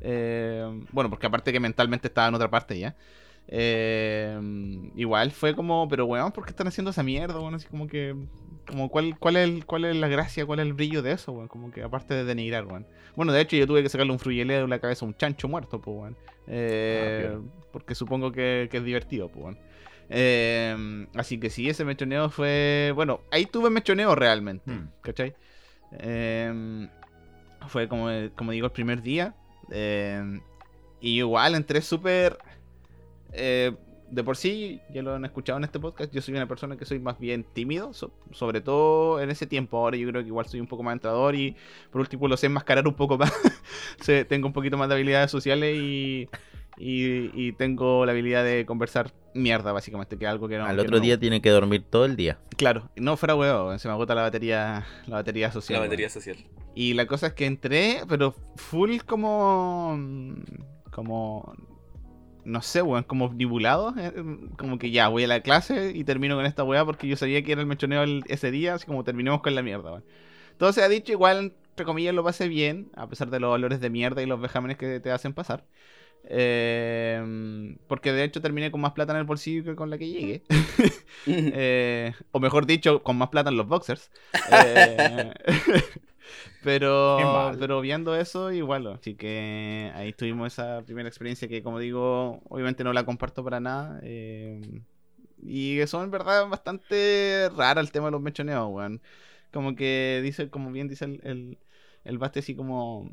Eh, 0.00 0.84
bueno, 0.92 1.10
porque 1.10 1.26
aparte 1.26 1.52
que 1.52 1.60
mentalmente 1.60 2.06
estaba 2.08 2.28
en 2.28 2.34
otra 2.34 2.48
parte 2.50 2.78
ya. 2.78 2.94
Eh, 3.50 4.38
igual 4.94 5.30
fue 5.32 5.54
como, 5.54 5.88
pero 5.88 6.04
weón, 6.06 6.32
¿por 6.32 6.44
qué 6.44 6.50
están 6.50 6.68
haciendo 6.68 6.90
esa 6.90 7.02
mierda? 7.02 7.38
Bueno, 7.38 7.56
así 7.56 7.66
como 7.66 7.86
que, 7.86 8.14
como 8.66 8.88
cuál, 8.90 9.18
cuál, 9.18 9.36
es 9.36 9.48
el- 9.48 9.64
cuál 9.66 9.86
es 9.86 9.96
la 9.96 10.08
gracia, 10.08 10.44
cuál 10.46 10.60
es 10.60 10.66
el 10.66 10.74
brillo 10.74 11.02
de 11.02 11.12
eso, 11.12 11.32
weón. 11.32 11.48
Como 11.48 11.70
que 11.70 11.82
aparte 11.82 12.14
de 12.14 12.24
denigrar, 12.24 12.66
weón. 12.66 12.86
Bueno, 13.16 13.32
de 13.32 13.40
hecho 13.40 13.56
yo 13.56 13.66
tuve 13.66 13.82
que 13.82 13.88
sacarle 13.88 14.12
un 14.12 14.18
fruyelé 14.18 14.54
de 14.60 14.68
la 14.68 14.78
cabeza 14.78 15.04
a 15.04 15.08
un 15.08 15.14
chancho 15.16 15.48
muerto, 15.48 15.80
pues, 15.80 15.96
weón. 15.96 16.16
Eh, 16.46 17.30
Ah, 17.34 17.40
porque 17.72 17.94
supongo 17.94 18.32
que, 18.32 18.68
que 18.70 18.76
es 18.78 18.84
divertido, 18.84 19.28
pues, 19.28 19.44
weón. 19.44 19.58
Eh, 20.10 21.06
así 21.14 21.38
que 21.38 21.50
sí, 21.50 21.68
ese 21.68 21.84
mechoneo 21.84 22.30
fue, 22.30 22.92
bueno, 22.94 23.20
ahí 23.30 23.46
tuve 23.46 23.70
mechoneo 23.70 24.14
realmente, 24.14 24.70
Hmm. 24.70 24.88
¿cachai? 25.02 25.34
Eh, 25.98 26.88
fue 27.68 27.88
como, 27.88 28.08
como 28.36 28.52
digo 28.52 28.66
el 28.66 28.72
primer 28.72 29.02
día. 29.02 29.34
eh, 29.70 30.40
y 31.00 31.18
igual 31.18 31.54
entré 31.54 31.80
súper... 31.80 32.38
eh, 33.32 33.72
de 34.10 34.24
por 34.24 34.38
sí, 34.38 34.80
ya 34.90 35.02
lo 35.02 35.14
han 35.14 35.26
escuchado 35.26 35.58
en 35.58 35.64
este 35.64 35.78
podcast, 35.78 36.10
yo 36.14 36.22
soy 36.22 36.32
una 36.34 36.48
persona 36.48 36.78
que 36.78 36.86
soy 36.86 36.98
más 36.98 37.18
bien 37.18 37.44
tímido, 37.44 37.92
so- 37.92 38.10
sobre 38.32 38.62
todo 38.62 39.20
en 39.20 39.28
ese 39.30 39.46
tiempo. 39.46 39.76
Ahora 39.76 39.98
yo 39.98 40.08
creo 40.08 40.22
que 40.22 40.28
igual 40.28 40.46
soy 40.46 40.60
un 40.60 40.66
poco 40.66 40.82
más 40.82 40.94
entrador 40.94 41.34
y 41.34 41.54
por 41.92 42.00
último 42.00 42.26
lo 42.26 42.38
sé 42.38 42.46
enmascarar 42.46 42.88
un 42.88 42.94
poco 42.94 43.18
más. 43.18 43.30
Tengo 44.28 44.46
un 44.46 44.54
poquito 44.54 44.78
más 44.78 44.88
de 44.88 44.94
habilidades 44.94 45.30
sociales 45.30 45.76
y, 45.76 46.26
y, 46.78 47.30
y 47.34 47.52
tengo 47.52 48.06
la 48.06 48.12
habilidad 48.12 48.44
de 48.44 48.64
conversar 48.66 49.12
mierda, 49.34 49.72
básicamente, 49.72 50.16
que 50.18 50.24
es 50.24 50.30
algo 50.30 50.48
que 50.48 50.58
no... 50.58 50.64
Al 50.64 50.76
que 50.76 50.82
otro 50.82 50.96
no- 50.96 51.02
día 51.02 51.18
tiene 51.18 51.40
que 51.40 51.50
dormir 51.50 51.84
todo 51.88 52.04
el 52.04 52.16
día. 52.16 52.38
Claro, 52.56 52.88
no 52.96 53.16
fuera 53.16 53.34
huevo, 53.34 53.78
se 53.78 53.88
me 53.88 53.94
agota 53.94 54.14
la 54.14 54.22
batería, 54.22 54.86
la 55.06 55.16
batería 55.16 55.50
social. 55.52 55.80
La 55.80 55.86
batería 55.86 56.08
social. 56.10 56.36
Y 56.74 56.94
la 56.94 57.06
cosa 57.06 57.28
es 57.28 57.32
que 57.34 57.46
entré, 57.46 58.00
pero 58.08 58.34
full 58.56 58.98
como. 59.06 59.98
Como. 60.90 61.54
No 62.44 62.62
sé, 62.62 62.80
weón, 62.82 63.02
como 63.04 63.26
omnibulado. 63.26 63.94
eh, 63.98 64.12
Como 64.56 64.78
que 64.78 64.90
ya 64.90 65.08
voy 65.08 65.24
a 65.24 65.26
la 65.28 65.40
clase 65.40 65.92
y 65.94 66.04
termino 66.04 66.34
con 66.36 66.46
esta 66.46 66.64
weá 66.64 66.84
porque 66.84 67.06
yo 67.06 67.16
sabía 67.16 67.42
que 67.42 67.52
era 67.52 67.60
el 67.60 67.66
mechoneo 67.66 68.04
ese 68.26 68.50
día, 68.50 68.74
así 68.74 68.86
como 68.86 69.04
terminemos 69.04 69.42
con 69.42 69.54
la 69.54 69.62
mierda, 69.62 69.90
weón. 69.90 70.04
Todo 70.56 70.72
se 70.72 70.82
ha 70.82 70.88
dicho, 70.88 71.12
igual, 71.12 71.52
entre 71.70 71.84
comillas, 71.84 72.14
lo 72.14 72.24
pasé 72.24 72.48
bien, 72.48 72.90
a 72.96 73.06
pesar 73.08 73.30
de 73.30 73.38
los 73.38 73.50
valores 73.50 73.80
de 73.80 73.90
mierda 73.90 74.22
y 74.22 74.26
los 74.26 74.40
vejámenes 74.40 74.76
que 74.78 74.98
te 75.00 75.10
hacen 75.10 75.34
pasar. 75.34 75.64
Eh, 76.24 77.76
porque 77.86 78.12
de 78.12 78.24
hecho 78.24 78.40
terminé 78.42 78.70
con 78.70 78.80
más 78.80 78.92
plata 78.92 79.12
en 79.12 79.18
el 79.18 79.24
bolsillo 79.24 79.64
que 79.64 79.76
con 79.76 79.90
la 79.90 79.98
que 79.98 80.08
llegué. 80.08 80.42
Eh, 81.26 82.12
o 82.32 82.40
mejor 82.40 82.64
dicho, 82.64 83.02
con 83.02 83.18
más 83.18 83.28
plata 83.28 83.50
en 83.50 83.56
los 83.56 83.66
boxers. 83.66 84.10
Eh, 84.52 85.32
pero, 86.62 87.52
pero 87.58 87.80
viendo 87.80 88.14
eso, 88.14 88.52
igual. 88.52 88.86
Así 88.86 89.14
que 89.14 89.90
ahí 89.94 90.12
tuvimos 90.12 90.52
esa 90.52 90.82
primera 90.84 91.08
experiencia 91.08 91.48
que, 91.48 91.62
como 91.62 91.78
digo, 91.78 92.40
obviamente 92.48 92.84
no 92.84 92.92
la 92.92 93.04
comparto 93.04 93.44
para 93.44 93.60
nada. 93.60 94.00
eh, 94.02 94.60
y 95.42 95.76
que 95.76 95.86
son 95.86 96.04
en 96.04 96.10
verdad 96.10 96.48
bastante 96.48 97.48
rara 97.56 97.80
el 97.80 97.92
tema 97.92 98.06
de 98.06 98.12
los 98.12 98.20
mechoneos, 98.20 98.68
weón. 98.70 99.00
Como 99.52 99.74
que 99.76 100.20
dice, 100.22 100.50
como 100.50 100.70
bien 100.72 100.88
dice 100.88 101.04
el, 101.04 101.20
el, 101.24 101.58
el 102.04 102.18
Basti, 102.18 102.40
así 102.40 102.54
como 102.54 103.10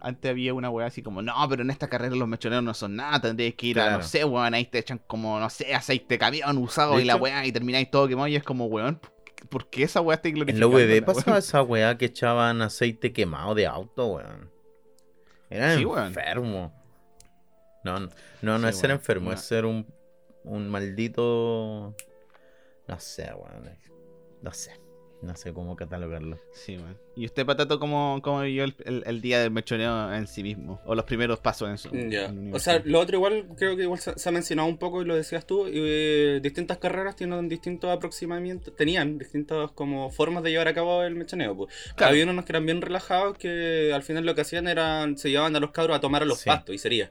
antes 0.00 0.30
había 0.30 0.54
una 0.54 0.70
weá 0.70 0.86
así 0.86 1.02
como, 1.02 1.22
no, 1.22 1.34
pero 1.48 1.62
en 1.62 1.70
esta 1.70 1.88
carrera 1.88 2.14
los 2.14 2.28
mechoneros 2.28 2.62
no 2.64 2.74
son 2.74 2.96
nada, 2.96 3.20
tendréis 3.20 3.54
que 3.54 3.66
ir 3.68 3.80
a, 3.80 3.84
Claro. 3.84 3.98
no 3.98 4.04
sé, 4.04 4.24
weón, 4.24 4.54
ahí 4.54 4.64
te 4.66 4.78
echan 4.78 5.00
como, 5.06 5.38
no 5.40 5.48
sé, 5.50 5.74
aceite 5.74 6.18
camión 6.18 6.58
usado 6.58 7.00
y 7.00 7.04
la 7.04 7.14
hecho- 7.14 7.22
weá 7.22 7.44
y 7.46 7.52
termináis 7.52 7.90
todo 7.90 8.06
quemado 8.08 8.28
y 8.28 8.36
es 8.36 8.42
como, 8.44 8.66
weón, 8.66 9.00
¿por 9.48 9.68
qué 9.70 9.82
esa 9.84 10.00
weá 10.00 10.16
está 10.16 10.28
En 10.28 10.34
glorificando? 10.36 10.68
la 10.78 10.84
VB 10.84 11.00
la 11.00 11.06
pasaba 11.06 11.32
weá? 11.32 11.38
esa 11.38 11.62
weá 11.62 11.98
que 11.98 12.04
echaban 12.06 12.62
aceite 12.62 13.12
quemado 13.12 13.54
de 13.54 13.66
auto, 13.66 14.06
weón. 14.06 14.50
Era 15.50 15.76
Sí, 15.76 15.84
weón. 15.84 16.06
enfermo. 16.08 16.72
No, 17.84 18.00
no, 18.00 18.08
no, 18.42 18.58
no 18.58 18.66
Sí, 18.66 18.70
es 18.70 18.76
ser 18.78 18.90
weón. 18.90 18.98
enfermo, 19.00 19.28
No. 19.30 19.34
es 19.34 19.40
ser 19.42 19.64
un, 19.64 19.86
un 20.44 20.68
maldito. 20.68 21.94
No 22.88 22.98
sé, 23.00 23.30
weón. 23.34 23.70
No 24.42 24.52
sé. 24.52 24.72
No 25.22 25.34
sé 25.34 25.52
cómo 25.54 25.76
catalogarlo. 25.76 26.38
Sí, 26.52 26.76
weón. 26.76 26.98
¿Y 27.16 27.24
usted, 27.24 27.46
Patato, 27.46 27.80
cómo, 27.80 28.20
cómo 28.22 28.42
vivió 28.42 28.64
el, 28.64 28.74
el- 28.84 29.02
el 29.06 29.20
día 29.22 29.40
del 29.40 29.50
mechoneo 29.50 30.12
en 30.12 30.26
sí 30.26 30.42
mismo? 30.42 30.80
O 30.84 30.94
los 30.94 31.06
primeros 31.06 31.40
pasos 31.40 31.70
en 31.70 31.78
su. 31.78 31.88
Ya. 32.10 32.26
en 32.26 32.50
la 32.50 32.56
O 32.56 32.60
sea, 32.60 32.82
lo 32.84 33.00
otro 33.00 33.16
igual 33.16 33.46
creo 33.56 33.74
que 33.76 33.82
igual 33.84 33.98
se, 33.98 34.16
se 34.18 34.28
ha 34.28 34.32
mencionado 34.32 34.68
un 34.68 34.76
poco 34.76 35.00
y 35.00 35.06
lo 35.06 35.16
decías 35.16 35.46
tú. 35.46 35.66
y, 35.68 35.72
eh, 35.74 36.40
distintas 36.42 36.76
carreras 36.78 37.16
tienen 37.16 37.48
distintos 37.48 37.90
aproximamientos, 37.90 38.76
tenían 38.76 39.18
distintas 39.18 39.70
como 39.72 40.10
formas 40.10 40.42
de 40.42 40.50
llevar 40.50 40.68
a 40.68 40.74
cabo 40.74 41.02
el 41.02 41.14
mechoneo. 41.14 41.56
pues. 41.56 41.74
Claro. 41.96 42.12
Había 42.12 42.24
unos 42.24 42.44
que 42.44 42.52
eran 42.52 42.66
bien 42.66 42.82
relajados 42.82 43.38
que 43.38 43.92
al 43.94 44.02
final 44.02 44.26
lo 44.26 44.34
que 44.34 44.42
hacían 44.42 44.68
era 44.68 45.06
se 45.16 45.30
llevaban 45.30 45.56
a 45.56 45.60
los 45.60 45.70
cabros 45.70 45.96
a 45.96 46.00
tomar 46.00 46.22
a 46.22 46.26
los 46.26 46.40
Sí. 46.40 46.50
pastos 46.50 46.74
y 46.74 46.78
sería. 46.78 47.10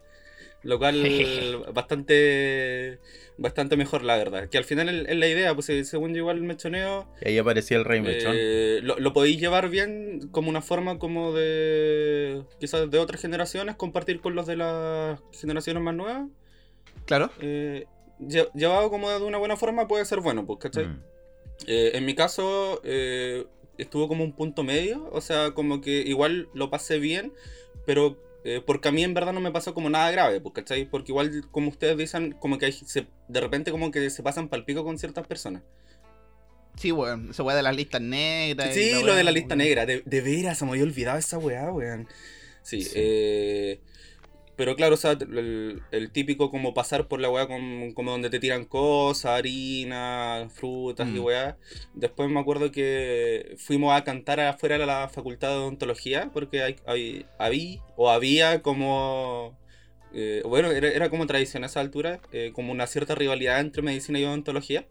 Lo 0.64 0.80
cual 0.80 0.96
bastante 1.74 3.00
bastante 3.38 3.76
mejor 3.78 4.04
la 4.04 4.16
verdad. 4.18 4.48
Que 4.50 4.58
al 4.58 4.64
final 4.64 5.06
es 5.08 5.16
la 5.18 5.28
idea, 5.28 5.54
pues 5.54 5.66
según 5.88 6.12
yo 6.14 6.20
igual 6.20 6.38
el 6.38 6.44
mechoneo 6.44 7.08
Y 7.22 7.28
ahí 7.30 7.38
aparecía 7.38 7.78
el 7.78 7.84
Rey 7.86 8.00
Mechón. 8.02 8.34
eh, 8.38 8.80
lo, 8.82 8.98
lo 8.98 9.14
podéis 9.14 9.40
llevar 9.40 9.70
bien 9.70 10.30
como 10.32 10.50
una 10.50 10.62
forma 10.62 10.98
como 11.00 11.34
de 11.34 12.44
quizás 12.60 12.90
de 12.90 12.98
otras 13.00 13.22
generaciones, 13.22 13.76
compartir 13.76 14.22
con 14.22 14.36
los 14.36 14.48
de 14.48 14.56
las 14.56 15.20
generaciones 15.40 15.84
más 15.84 15.96
nuevas. 15.96 16.28
Claro. 17.06 17.30
Eh, 17.42 17.86
lle- 18.20 18.50
llevado 18.54 18.90
como 18.90 19.10
de 19.12 19.22
una 19.24 19.38
buena 19.38 19.58
forma 19.58 19.88
puede 19.88 20.06
ser 20.06 20.22
bueno, 20.22 20.46
pues, 20.46 20.60
¿cachai? 20.60 20.88
Mm. 20.88 21.04
Eh, 21.68 21.92
en 21.94 22.06
mi 22.06 22.16
caso 22.16 22.82
eh, 22.84 23.46
estuvo 23.78 24.08
como 24.08 24.24
un 24.24 24.32
punto 24.34 24.64
medio, 24.64 25.10
o 25.12 25.20
sea, 25.22 25.52
como 25.52 25.82
que 25.82 26.00
igual 26.08 26.48
lo 26.54 26.70
pasé 26.70 27.00
bien, 27.00 27.34
pero 27.86 28.18
eh, 28.46 28.62
porque 28.66 28.88
a 28.88 28.92
mí 28.92 29.04
en 29.04 29.14
verdad 29.14 29.34
no 29.34 29.42
me 29.42 29.52
pasó 29.52 29.74
como 29.74 29.90
nada 29.90 30.10
grave, 30.12 30.40
pues, 30.40 30.54
¿cachai? 30.54 30.86
Porque 30.86 31.12
igual, 31.12 31.44
como 31.52 31.70
ustedes 31.70 31.98
dicen, 31.98 32.32
como 32.40 32.58
que 32.58 32.68
hay, 32.68 32.72
se- 32.72 33.08
de 33.28 33.42
repente 33.42 33.72
como 33.72 33.92
que 33.92 34.10
se 34.10 34.24
pasan 34.24 34.48
pal 34.48 34.64
pico 34.64 34.84
con 34.86 34.98
ciertas 34.98 35.26
personas. 35.28 35.64
Sí, 36.78 36.92
weón. 36.92 37.30
Esa 37.32 37.44
weá 37.44 37.56
de 37.56 37.64
las 37.64 37.76
listas 37.76 38.02
negras. 38.02 38.74
Sí, 38.74 38.92
lo 39.04 39.16
de 39.16 39.24
la 39.24 39.32
lista 39.32 39.56
weón. 39.56 39.58
negra, 39.60 39.86
de, 39.86 40.02
de 40.06 40.22
veras, 40.22 40.58
se 40.58 40.66
me 40.66 40.72
había 40.72 40.84
olvidado 40.84 41.18
esa 41.18 41.38
weá, 41.38 41.72
weón. 41.72 42.08
Sí, 42.62 42.82
Sí. 42.84 42.92
eh, 42.96 43.80
pero 44.56 44.76
claro, 44.76 44.94
o 44.96 44.98
sea, 44.98 45.12
el, 45.12 45.82
el 45.92 46.12
típico 46.12 46.50
como 46.52 46.74
pasar 46.74 47.08
por 47.08 47.20
la 47.20 47.30
weá 47.30 47.48
con- 47.48 47.92
como 47.94 48.12
donde 48.12 48.30
te 48.30 48.40
tiran 48.40 48.66
cosas, 48.66 49.26
harina, 49.40 50.48
frutas 50.54 51.08
y 51.08 51.20
Mm. 51.20 51.24
weá. 51.24 51.58
Después 51.94 52.30
me 52.30 52.40
acuerdo 52.40 52.72
que 52.72 53.56
fuimos 53.58 53.94
a 53.94 54.04
cantar 54.04 54.40
afuera 54.40 54.78
de 54.78 54.86
la 54.86 55.10
facultad 55.10 55.50
de 55.50 55.56
odontología, 55.56 56.30
porque 56.34 56.62
hay, 56.64 56.76
hay- 56.86 57.26
había, 57.40 57.82
o 57.98 58.10
había 58.10 58.62
como... 58.62 59.58
eh, 60.14 60.42
bueno, 60.46 60.72
era, 60.72 60.88
era 60.90 61.10
como 61.10 61.28
tradición 61.28 61.64
a 61.64 61.68
esa 61.68 61.82
altura, 61.82 62.22
eh, 62.32 62.52
como 62.54 62.72
una 62.72 62.88
cierta 62.88 63.16
rivalidad 63.16 63.60
entre 63.60 63.82
medicina 63.82 64.20
y 64.20 64.24
odontología. 64.26 64.86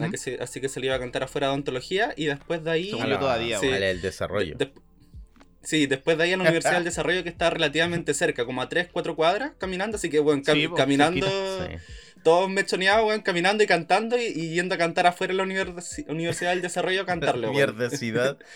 Así 0.00 0.10
que 0.12 0.16
se- 0.16 0.38
así 0.40 0.60
que 0.60 0.68
se 0.68 0.78
le 0.78 0.86
iba 0.86 0.94
a 0.94 1.00
cantar 1.00 1.24
afuera 1.24 1.48
de 1.48 1.54
odontología 1.54 2.14
y 2.16 2.26
después 2.26 2.62
de 2.62 2.70
ahí... 2.70 2.90
Todavía, 2.92 3.58
Sí. 3.58 3.66
al- 3.68 3.82
el 3.82 4.00
desarrollo. 4.00 4.54
de- 4.56 4.72
sí, 5.62 5.86
después 5.86 6.18
de 6.18 6.24
ahí 6.24 6.32
en 6.32 6.38
la 6.38 6.44
Universidad 6.48 6.74
del 6.74 6.84
Desarrollo 6.84 7.22
que 7.22 7.28
está 7.28 7.50
relativamente 7.50 8.14
cerca, 8.14 8.44
como 8.44 8.62
a 8.62 8.68
3, 8.68 8.88
4 8.92 9.16
cuadras 9.16 9.52
caminando, 9.58 9.96
así 9.96 10.10
que 10.10 10.18
bueno, 10.18 10.42
cam- 10.42 10.54
Sí, 10.54 10.68
po, 10.68 10.74
caminando. 10.76 11.26
Sí. 11.26 11.76
todos 12.22 12.48
mechoneados, 12.50 13.20
caminando 13.22 13.64
y 13.64 13.66
cantando 13.66 14.16
y, 14.16 14.26
y 14.26 14.54
yendo 14.54 14.74
a 14.74 14.78
cantar 14.78 15.06
afuera 15.06 15.32
en 15.32 15.36
la 15.38 15.44
universi- 15.44 16.08
Universidad 16.08 16.50
del 16.50 16.62
Desarrollo 16.62 17.02
a 17.02 17.06
cantarle. 17.06 17.48
Mierdecidad. 17.50 18.36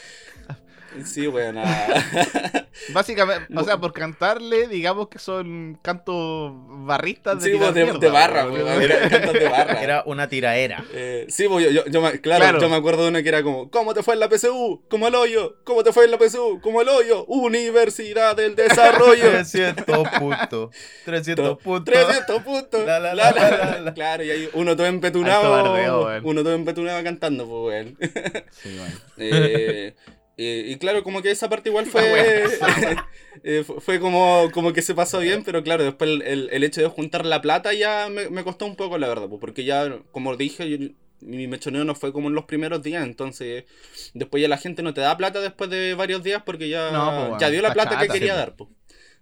Sí, 1.04 1.26
weón. 1.26 1.58
ah. 1.58 1.66
Básicamente, 2.92 3.46
o 3.56 3.64
sea, 3.64 3.78
por 3.78 3.92
cantarle, 3.92 4.68
digamos 4.68 5.08
que 5.08 5.18
son 5.18 5.78
cantos 5.82 6.52
barristas 6.86 7.42
de 7.42 7.50
Sí, 7.52 7.56
pues, 7.58 7.72
de, 7.74 7.84
mierda, 7.84 7.98
de 7.98 8.08
barra, 8.10 8.46
weón. 8.46 8.64
weón, 8.66 8.90
cantos 9.10 9.32
de 9.32 9.48
barra. 9.48 9.80
Era 9.82 10.02
una 10.06 10.28
tiraera. 10.28 10.84
Eh, 10.92 11.26
sí, 11.28 11.48
pues, 11.48 11.64
yo, 11.72 11.84
yo, 11.86 12.00
claro, 12.20 12.20
Claro. 12.20 12.60
yo 12.60 12.68
me 12.68 12.76
acuerdo 12.76 13.04
de 13.04 13.08
una 13.08 13.22
que 13.22 13.28
era 13.30 13.42
como, 13.42 13.70
¿cómo 13.70 13.94
te 13.94 14.02
fue 14.02 14.14
en 14.14 14.20
la 14.20 14.28
PSU? 14.28 14.84
Como 14.88 15.08
el 15.08 15.14
hoyo, 15.14 15.56
¿cómo 15.64 15.82
te 15.82 15.92
fue 15.92 16.04
en 16.04 16.10
la 16.10 16.18
PSU? 16.18 16.60
Como 16.62 16.82
el 16.82 16.88
hoyo, 16.88 17.24
Universidad 17.26 18.36
del 18.36 18.54
Desarrollo. 18.56 19.30
300 19.30 20.08
puntos. 20.18 20.70
300 21.06 21.58
puntos. 21.58 21.84
300 21.84 22.42
puntos. 22.42 22.86
La, 22.86 23.00
la, 23.00 23.14
La, 23.14 23.30
la, 23.32 23.32
la, 23.32 23.50
la, 23.50 23.56
la. 23.72 23.80
la. 23.80 23.94
Claro, 23.94 24.22
y 24.22 24.30
hay 24.30 24.48
uno 24.52 24.76
todo 24.76 24.86
empetunado. 24.86 25.50
bardeo, 25.50 26.20
uno 26.24 26.42
todo 26.42 26.54
empetunado 26.54 27.02
cantando, 27.02 27.46
pues, 27.48 27.86
weón. 27.86 27.98
Sí, 28.50 28.76
weón. 28.78 28.92
Eh, 29.18 29.94
eh, 30.38 30.64
y 30.68 30.76
claro, 30.76 31.02
como 31.02 31.22
que 31.22 31.30
esa 31.30 31.48
parte 31.48 31.68
igual 31.70 31.86
fue. 31.92 32.44
eh, 33.42 33.64
fue- 33.80 34.00
como, 34.00 34.50
como 34.52 34.72
que 34.72 34.82
se 34.82 34.94
pasó 34.94 35.20
bien, 35.20 35.42
pero 35.44 35.62
claro, 35.62 35.84
después 35.84 36.10
el, 36.10 36.22
el- 36.22 36.48
el 36.52 36.64
hecho 36.64 36.80
de 36.82 36.88
juntar 36.88 37.24
la 37.26 37.40
plata 37.40 37.72
ya 37.72 38.08
me, 38.10 38.28
me 38.30 38.44
costó 38.44 38.66
un 38.66 38.76
poco, 38.76 38.98
la 38.98 39.08
verdad, 39.08 39.28
pues, 39.28 39.40
porque 39.40 39.64
ya, 39.64 39.98
como 40.12 40.36
dije, 40.36 40.68
yo- 40.70 40.88
mi 41.20 41.46
mechoneo 41.46 41.84
no 41.84 41.94
fue 41.94 42.12
como 42.12 42.28
en 42.28 42.34
los 42.34 42.44
primeros 42.44 42.82
días, 42.82 43.02
entonces 43.02 43.64
después 44.12 44.42
ya 44.42 44.48
la 44.48 44.58
gente 44.58 44.82
no 44.82 44.92
te 44.92 45.00
da 45.00 45.16
plata 45.16 45.40
después 45.40 45.70
de 45.70 45.94
varios 45.94 46.22
días 46.22 46.42
porque 46.44 46.68
ya, 46.68 46.90
No, 46.90 47.06
pues, 47.06 47.20
bueno, 47.20 47.38
ya 47.40 47.48
dio 47.50 47.62
la 47.62 47.72
plata 47.72 47.98
que 47.98 48.08
quería 48.08 48.32
sí, 48.34 48.38
dar, 48.38 48.54
pues. 48.56 48.68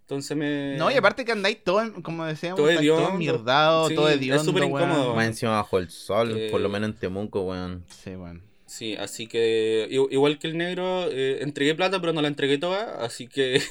Entonces 0.00 0.36
me. 0.36 0.76
No, 0.76 0.90
y 0.90 0.94
aparte 0.96 1.24
que 1.24 1.32
andáis 1.32 1.62
todo, 1.64 1.80
en- 1.80 2.02
como 2.02 2.24
decíamos, 2.26 2.58
Todo 2.58 2.68
estáis 2.68 2.88
todo 2.88 2.98
hediondo. 2.98 3.14
enmierdado, 3.14 3.88
Sí, 3.88 3.94
todo 3.94 4.08
es 4.10 4.16
hediondo, 4.16 4.44
súper 4.44 4.64
incómodo. 4.64 5.14
Más 5.14 5.26
encima 5.28 5.52
bajo 5.52 5.78
el 5.78 5.88
sol, 5.88 6.36
Eh, 6.36 6.48
por 6.50 6.60
lo 6.60 6.68
menos 6.68 6.90
en 6.90 6.96
Temuco, 6.96 7.42
weón. 7.42 7.84
Sí, 7.88 8.10
weón. 8.10 8.42
Sí, 8.74 8.96
así 8.96 9.28
que 9.28 9.86
igual 9.88 10.40
que 10.40 10.48
el 10.48 10.58
negro, 10.58 11.08
eh, 11.08 11.44
entregué 11.44 11.76
plata, 11.76 12.00
pero 12.00 12.12
no 12.12 12.20
la 12.20 12.26
entregué 12.26 12.58
toda, 12.58 13.04
así 13.04 13.28
que 13.28 13.62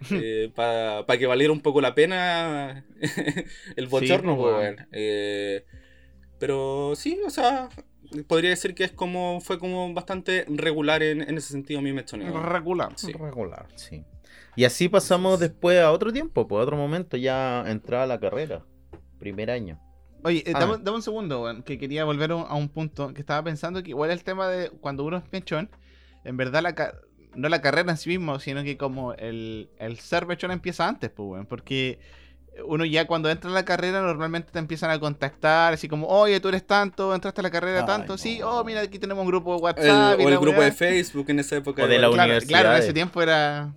para 0.54 1.18
que 1.18 1.26
valiera 1.26 1.54
un 1.54 1.62
poco 1.62 1.80
la 1.80 1.94
pena 1.94 2.84
el 3.76 3.86
bochorno, 3.86 4.36
pues, 4.36 4.74
pues. 4.74 4.88
Eh, 4.92 5.64
pero 6.38 6.92
sí, 6.96 7.18
o 7.26 7.30
sea, 7.30 7.70
podría 8.26 8.50
decir 8.50 8.74
que 8.74 8.84
es 8.84 8.92
como 8.92 9.40
fue 9.40 9.58
como 9.58 9.94
bastante 9.94 10.44
regular 10.48 11.02
en, 11.02 11.22
en 11.22 11.38
ese 11.38 11.52
sentido 11.52 11.80
mi 11.80 11.94
mechoneo. 11.94 12.42
Regular. 12.42 12.92
Sí. 12.96 13.14
Regular, 13.14 13.68
sí. 13.76 14.04
Y 14.54 14.66
así 14.66 14.90
pasamos 14.90 15.40
después 15.40 15.80
a 15.80 15.92
otro 15.92 16.12
tiempo, 16.12 16.46
pues 16.46 16.60
a 16.60 16.64
otro 16.64 16.76
momento 16.76 17.16
ya 17.16 17.64
entraba 17.66 18.04
la 18.04 18.20
carrera. 18.20 18.66
Primer 19.18 19.50
año. 19.50 19.80
Oye, 20.24 20.42
eh, 20.46 20.52
dame, 20.52 20.76
dame 20.82 20.96
un 20.96 21.02
segundo, 21.02 21.42
weón, 21.42 21.62
que 21.62 21.78
quería 21.78 22.04
volver 22.04 22.32
a 22.32 22.36
un, 22.36 22.44
a 22.48 22.54
un 22.54 22.68
punto 22.68 23.12
que 23.14 23.20
estaba 23.20 23.42
pensando 23.42 23.82
que 23.82 23.90
igual 23.90 24.10
el 24.10 24.22
tema 24.22 24.48
de 24.48 24.70
cuando 24.70 25.04
uno 25.04 25.16
es 25.16 25.24
mechón, 25.32 25.70
en 26.24 26.36
verdad 26.36 26.62
la 26.62 26.74
ca- 26.74 26.94
no 27.34 27.48
la 27.48 27.60
carrera 27.62 27.90
en 27.92 27.96
sí 27.96 28.10
mismo, 28.10 28.38
sino 28.40 28.62
que 28.64 28.76
como 28.76 29.14
el, 29.14 29.70
el 29.78 29.98
ser 29.98 30.26
mechón 30.26 30.50
empieza 30.50 30.86
antes, 30.88 31.10
pues, 31.10 31.26
weón, 31.28 31.46
porque 31.46 31.98
uno 32.66 32.84
ya 32.84 33.06
cuando 33.06 33.30
entra 33.30 33.48
en 33.48 33.54
la 33.54 33.64
carrera 33.64 34.02
normalmente 34.02 34.50
te 34.52 34.58
empiezan 34.58 34.90
a 34.90 34.98
contactar, 34.98 35.72
así 35.72 35.88
como, 35.88 36.08
oye, 36.08 36.40
tú 36.40 36.48
eres 36.48 36.66
tanto, 36.66 37.14
entraste 37.14 37.40
a 37.40 37.44
la 37.44 37.50
carrera 37.50 37.80
Ay, 37.80 37.86
tanto, 37.86 38.14
no. 38.14 38.18
sí, 38.18 38.40
oh, 38.42 38.62
mira, 38.64 38.80
aquí 38.82 38.98
tenemos 38.98 39.22
un 39.22 39.28
grupo 39.28 39.52
de 39.52 39.56
El- 39.56 39.62
WhatsApp. 39.62 40.20
y 40.20 40.24
o 40.24 40.28
el 40.28 40.38
grupo 40.38 40.58
weá". 40.58 40.66
de 40.66 40.72
Facebook 40.72 41.26
en 41.30 41.38
esa 41.38 41.56
época. 41.56 41.84
O 41.84 41.86
de 41.86 41.98
la 41.98 42.10
claro, 42.10 42.34
claro, 42.46 42.72
en 42.72 42.78
ese 42.82 42.92
tiempo 42.92 43.22
era. 43.22 43.72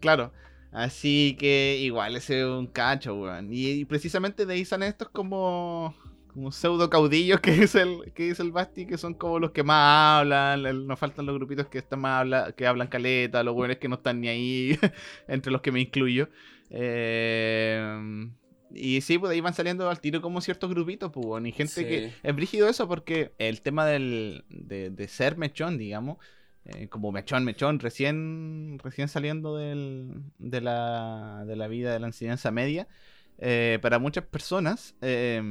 Claro. 0.00 0.32
Así 0.72 1.36
que 1.38 1.78
igual 1.80 2.16
ese 2.16 2.40
es 2.40 2.46
un 2.46 2.66
cacho, 2.66 3.14
weón. 3.14 3.52
Y, 3.52 3.68
y 3.70 3.84
precisamente 3.84 4.46
de 4.46 4.54
ahí 4.54 4.64
salen 4.64 4.88
estos 4.90 5.10
como. 5.10 5.94
Como 6.32 6.50
pseudo 6.50 6.88
caudillos 6.88 7.40
que 7.40 7.52
dice 7.52 7.82
el, 7.82 8.12
que 8.14 8.24
dice 8.28 8.42
el 8.42 8.52
Basti, 8.52 8.86
que 8.86 8.96
son 8.98 9.12
como 9.14 9.38
los 9.38 9.50
que 9.52 9.62
más 9.64 10.20
hablan. 10.22 10.64
el- 10.66 10.86
nos 10.86 10.98
faltan 10.98 11.26
los 11.26 11.34
grupitos 11.36 11.68
que 11.68 11.78
están 11.78 12.00
más 12.00 12.20
habla, 12.20 12.52
que 12.52 12.66
hablan 12.66 12.88
caleta, 12.88 13.42
los 13.44 13.54
buenos 13.54 13.76
que 13.78 13.88
no 13.88 13.96
están 13.96 14.20
ni 14.22 14.28
ahí, 14.28 14.78
entre 15.28 15.52
los 15.52 15.60
que 15.60 15.72
me 15.72 15.80
incluyo. 15.80 16.30
Eh, 16.70 18.30
y 18.74 19.00
sí, 19.02 19.18
pues 19.18 19.28
de 19.28 19.34
ahí 19.34 19.40
van 19.42 19.54
saliendo 19.54 19.88
al 19.90 20.00
tiro 20.00 20.22
como 20.22 20.40
ciertos 20.40 20.70
grupitos, 20.70 21.12
pues, 21.12 21.26
weón, 21.26 21.46
y 21.46 21.52
gente 21.52 21.72
Sí. 21.74 21.84
que. 21.84 22.12
Es 22.22 22.34
brígido 22.34 22.68
eso 22.68 22.88
porque 22.88 23.34
el 23.38 23.60
tema 23.60 23.84
del, 23.86 24.44
de, 24.48 24.88
de 24.90 25.08
ser 25.08 25.36
mechón, 25.36 25.76
digamos, 25.78 26.16
eh, 26.64 26.88
como 26.88 27.12
mechón, 27.12 27.44
mechón, 27.44 27.78
recién, 27.80 28.78
recién 28.82 29.08
saliendo 29.08 29.56
del, 29.56 30.22
de, 30.38 30.60
la, 30.60 31.44
de 31.46 31.56
la 31.56 31.68
vida 31.68 31.92
de 31.92 32.00
la 32.00 32.06
enseñanza 32.06 32.50
media, 32.50 32.88
eh, 33.38 33.78
para 33.82 33.98
muchas 33.98 34.24
personas 34.24 34.94
eh, 35.00 35.42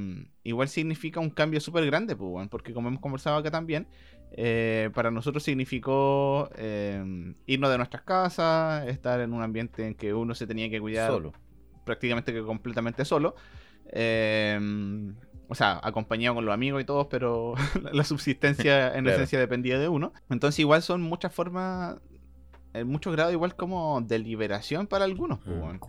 igual 0.44 0.70
significa 0.70 1.20
un 1.20 1.30
cambio 1.30 1.60
súper 1.60 1.86
grande, 1.86 2.16
pues, 2.16 2.48
porque 2.48 2.74
como 2.74 2.88
hemos 2.88 3.02
conversado 3.02 3.38
acá 3.38 3.52
también, 3.52 3.88
eh, 4.32 4.90
para 4.94 5.12
nosotros 5.12 5.44
significó 5.44 6.50
eh, 6.56 7.34
irnos 7.48 7.70
de 7.70 7.78
nuestras 7.78 8.04
casas, 8.04 8.88
estar 8.88 9.20
en 9.20 9.34
un 9.34 9.42
ambiente 9.42 9.86
en 9.86 9.96
que 9.96 10.14
uno 10.14 10.34
se 10.34 10.48
tenía 10.48 10.70
que 10.70 10.80
cuidar 10.80 11.12
Solo. 11.12 11.34
prácticamente 11.86 12.32
que 12.32 12.42
completamente 12.42 13.04
solo. 13.04 13.36
O 15.52 15.56
sea, 15.56 15.82
acompañado 15.84 16.36
con 16.36 16.46
los 16.46 16.54
amigos 16.54 16.82
y 16.82 16.86
todos, 16.86 17.08
pero 17.08 17.56
la 17.92 18.06
subsistencia 18.06 18.88
en 18.96 19.04
Claro. 19.04 19.18
esencia 19.18 19.38
dependía 19.38 19.78
de 19.78 19.90
uno. 19.90 20.14
Entonces 20.30 20.60
igual 20.60 20.82
son 20.82 21.02
muchas 21.02 21.34
formas 21.36 21.98
en 22.74 22.88
muchos 22.88 23.12
grados 23.14 23.34
igual 23.34 23.54
como 23.58 24.00
de 24.00 24.18
liberación 24.20 24.88
para 24.88 25.04
algunos, 25.04 25.40
pues, 25.40 25.58
Mm. 25.58 25.80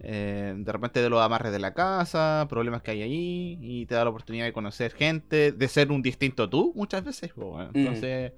Eh, 0.00 0.54
de 0.56 0.72
repente 0.72 1.02
de 1.02 1.10
los 1.10 1.20
amarres 1.20 1.50
de 1.50 1.58
la 1.58 1.74
casa, 1.74 2.46
problemas 2.48 2.82
que 2.82 2.92
hay 2.92 3.02
ahí, 3.02 3.58
y 3.60 3.86
te 3.86 3.96
da 3.96 4.04
la 4.04 4.10
oportunidad 4.10 4.44
de 4.44 4.52
conocer 4.52 4.92
gente, 4.92 5.50
de 5.50 5.66
ser 5.68 5.90
un 5.90 6.00
distinto 6.02 6.48
tú 6.48 6.72
muchas 6.76 7.02
veces, 7.04 7.32
pues, 7.34 7.48
weón. 7.48 7.70
Mm. 7.74 7.78
Entonces, 7.78 8.32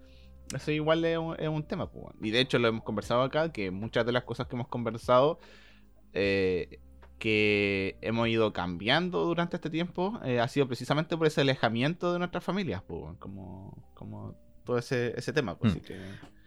eso 0.54 0.70
igual 0.70 1.04
es 1.04 1.18
un, 1.18 1.36
es 1.38 1.48
un 1.50 1.62
tema, 1.62 1.90
pues. 1.90 2.06
Y 2.22 2.30
de 2.30 2.40
hecho 2.40 2.58
lo 2.58 2.68
hemos 2.68 2.82
conversado 2.82 3.20
acá, 3.20 3.52
que 3.52 3.70
muchas 3.70 4.06
de 4.06 4.12
las 4.12 4.24
cosas 4.24 4.46
que 4.46 4.56
hemos 4.56 4.68
conversado, 4.68 5.38
eh, 6.14 6.80
que 7.20 7.96
hemos 8.00 8.26
ido 8.28 8.52
cambiando 8.52 9.24
durante 9.24 9.54
este 9.56 9.70
tiempo, 9.70 10.18
eh, 10.24 10.40
ha 10.40 10.48
sido 10.48 10.66
precisamente 10.66 11.16
por 11.16 11.28
ese 11.28 11.42
alejamiento 11.42 12.12
de 12.12 12.18
nuestras 12.18 12.42
familias, 12.42 12.82
pues, 12.88 13.04
como, 13.20 13.76
como 13.94 14.34
todo 14.64 14.78
ese, 14.78 15.14
ese 15.16 15.32
tema, 15.32 15.56
pues, 15.56 15.72
Mm. 15.74 15.76
así 15.76 15.86
que 15.86 15.96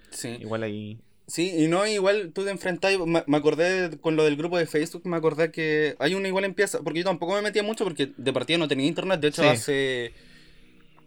Sí. 0.09 0.27
igual 0.41 0.63
ahí... 0.63 0.99
Sí, 1.25 1.53
y 1.57 1.67
no, 1.67 1.87
igual 1.87 2.31
tú 2.33 2.43
te 2.43 2.51
enfrentas, 2.51 2.91
me, 2.99 3.23
me 3.25 3.37
acordé 3.37 3.97
con 4.01 4.17
lo 4.17 4.25
del 4.25 4.35
grupo 4.35 4.57
de 4.57 4.65
Facebook, 4.65 5.03
me 5.05 5.15
acordé 5.15 5.51
que 5.51 5.95
hay 5.99 6.15
una 6.15 6.27
igual 6.27 6.43
empieza, 6.43 6.81
porque 6.81 6.99
yo 6.99 7.05
tampoco 7.05 7.33
me 7.35 7.41
metía 7.41 7.63
mucho 7.63 7.85
porque 7.85 8.11
de 8.17 8.33
partida 8.33 8.57
no 8.57 8.67
tenía 8.67 8.85
internet, 8.87 9.21
de 9.21 9.29
hecho 9.29 9.41
Sí. 9.43 9.47
hace 9.47 10.13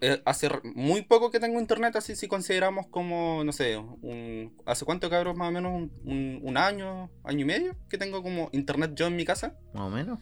eh, 0.00 0.20
hace 0.24 0.48
muy 0.74 1.02
poco 1.02 1.30
que 1.30 1.40
tengo 1.40 1.60
internet, 1.60 1.96
así 1.96 2.16
si 2.16 2.28
consideramos 2.28 2.86
como, 2.88 3.42
no 3.44 3.52
sé, 3.52 3.76
un, 3.76 4.56
¿hace 4.66 4.84
cuánto 4.84 5.08
cabros 5.10 5.36
más 5.36 5.48
o 5.48 5.52
menos? 5.52 5.72
Un- 6.04 6.40
un 6.42 6.56
año, 6.56 7.10
año 7.24 7.40
y 7.40 7.44
medio 7.44 7.76
que 7.88 7.98
tengo 7.98 8.22
como 8.22 8.48
internet 8.52 8.92
yo 8.94 9.06
en 9.06 9.16
mi 9.16 9.24
casa, 9.24 9.54
Más 9.74 9.84
o 9.84 9.90
menos. 9.90 10.20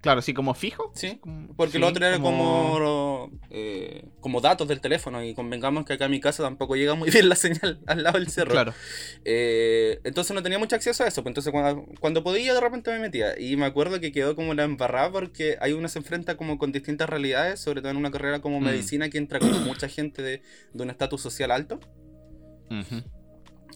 Claro, 0.00 0.22
sí, 0.22 0.32
como 0.32 0.54
fijo. 0.54 0.90
sí, 0.94 1.18
como- 1.20 1.54
porque 1.56 1.72
sí, 1.74 1.78
lo 1.78 1.88
otro 1.88 2.06
era 2.06 2.18
como, 2.18 3.30
eh, 3.50 4.06
como 4.20 4.40
datos 4.40 4.66
del 4.66 4.80
teléfono 4.80 5.22
y 5.22 5.34
convengamos 5.34 5.84
que 5.84 5.92
acá 5.92 6.06
en 6.06 6.12
mi 6.12 6.20
casa 6.20 6.42
tampoco 6.42 6.74
llega 6.74 6.94
muy 6.94 7.10
bien 7.10 7.28
la 7.28 7.36
señal 7.36 7.80
al 7.86 8.02
lado 8.02 8.18
del 8.18 8.28
cerro. 8.30 8.50
Claro. 8.52 8.72
Eh, 9.26 10.00
entonces 10.04 10.34
no 10.34 10.42
tenía 10.42 10.58
mucho 10.58 10.74
acceso 10.76 11.04
a 11.04 11.06
eso, 11.08 11.22
pues 11.22 11.30
entonces 11.32 11.52
cuando, 11.52 11.84
cuando 12.00 12.24
podía 12.24 12.54
de 12.54 12.60
repente 12.60 12.90
me 12.92 12.98
metía. 12.98 13.38
Y 13.38 13.56
me 13.56 13.66
acuerdo 13.66 14.00
que 14.00 14.10
quedó 14.10 14.34
como 14.34 14.54
la 14.54 14.64
embarrada 14.64 15.12
porque 15.12 15.58
hay 15.60 15.72
uno 15.74 15.86
se 15.88 15.98
enfrenta 15.98 16.36
como 16.38 16.56
con 16.56 16.72
distintas 16.72 17.08
realidades, 17.10 17.60
sobre 17.60 17.82
todo 17.82 17.90
en 17.90 17.98
una 17.98 18.10
carrera 18.10 18.40
como 18.40 18.58
Mm. 18.60 18.64
medicina 18.64 19.10
que 19.10 19.18
entra 19.18 19.38
con 19.38 19.64
mucha 19.64 19.86
gente 19.88 20.22
de, 20.22 20.42
de 20.72 20.82
un 20.82 20.88
estatus 20.88 21.20
social 21.20 21.50
alto. 21.50 21.78
Ujú. 22.70 23.02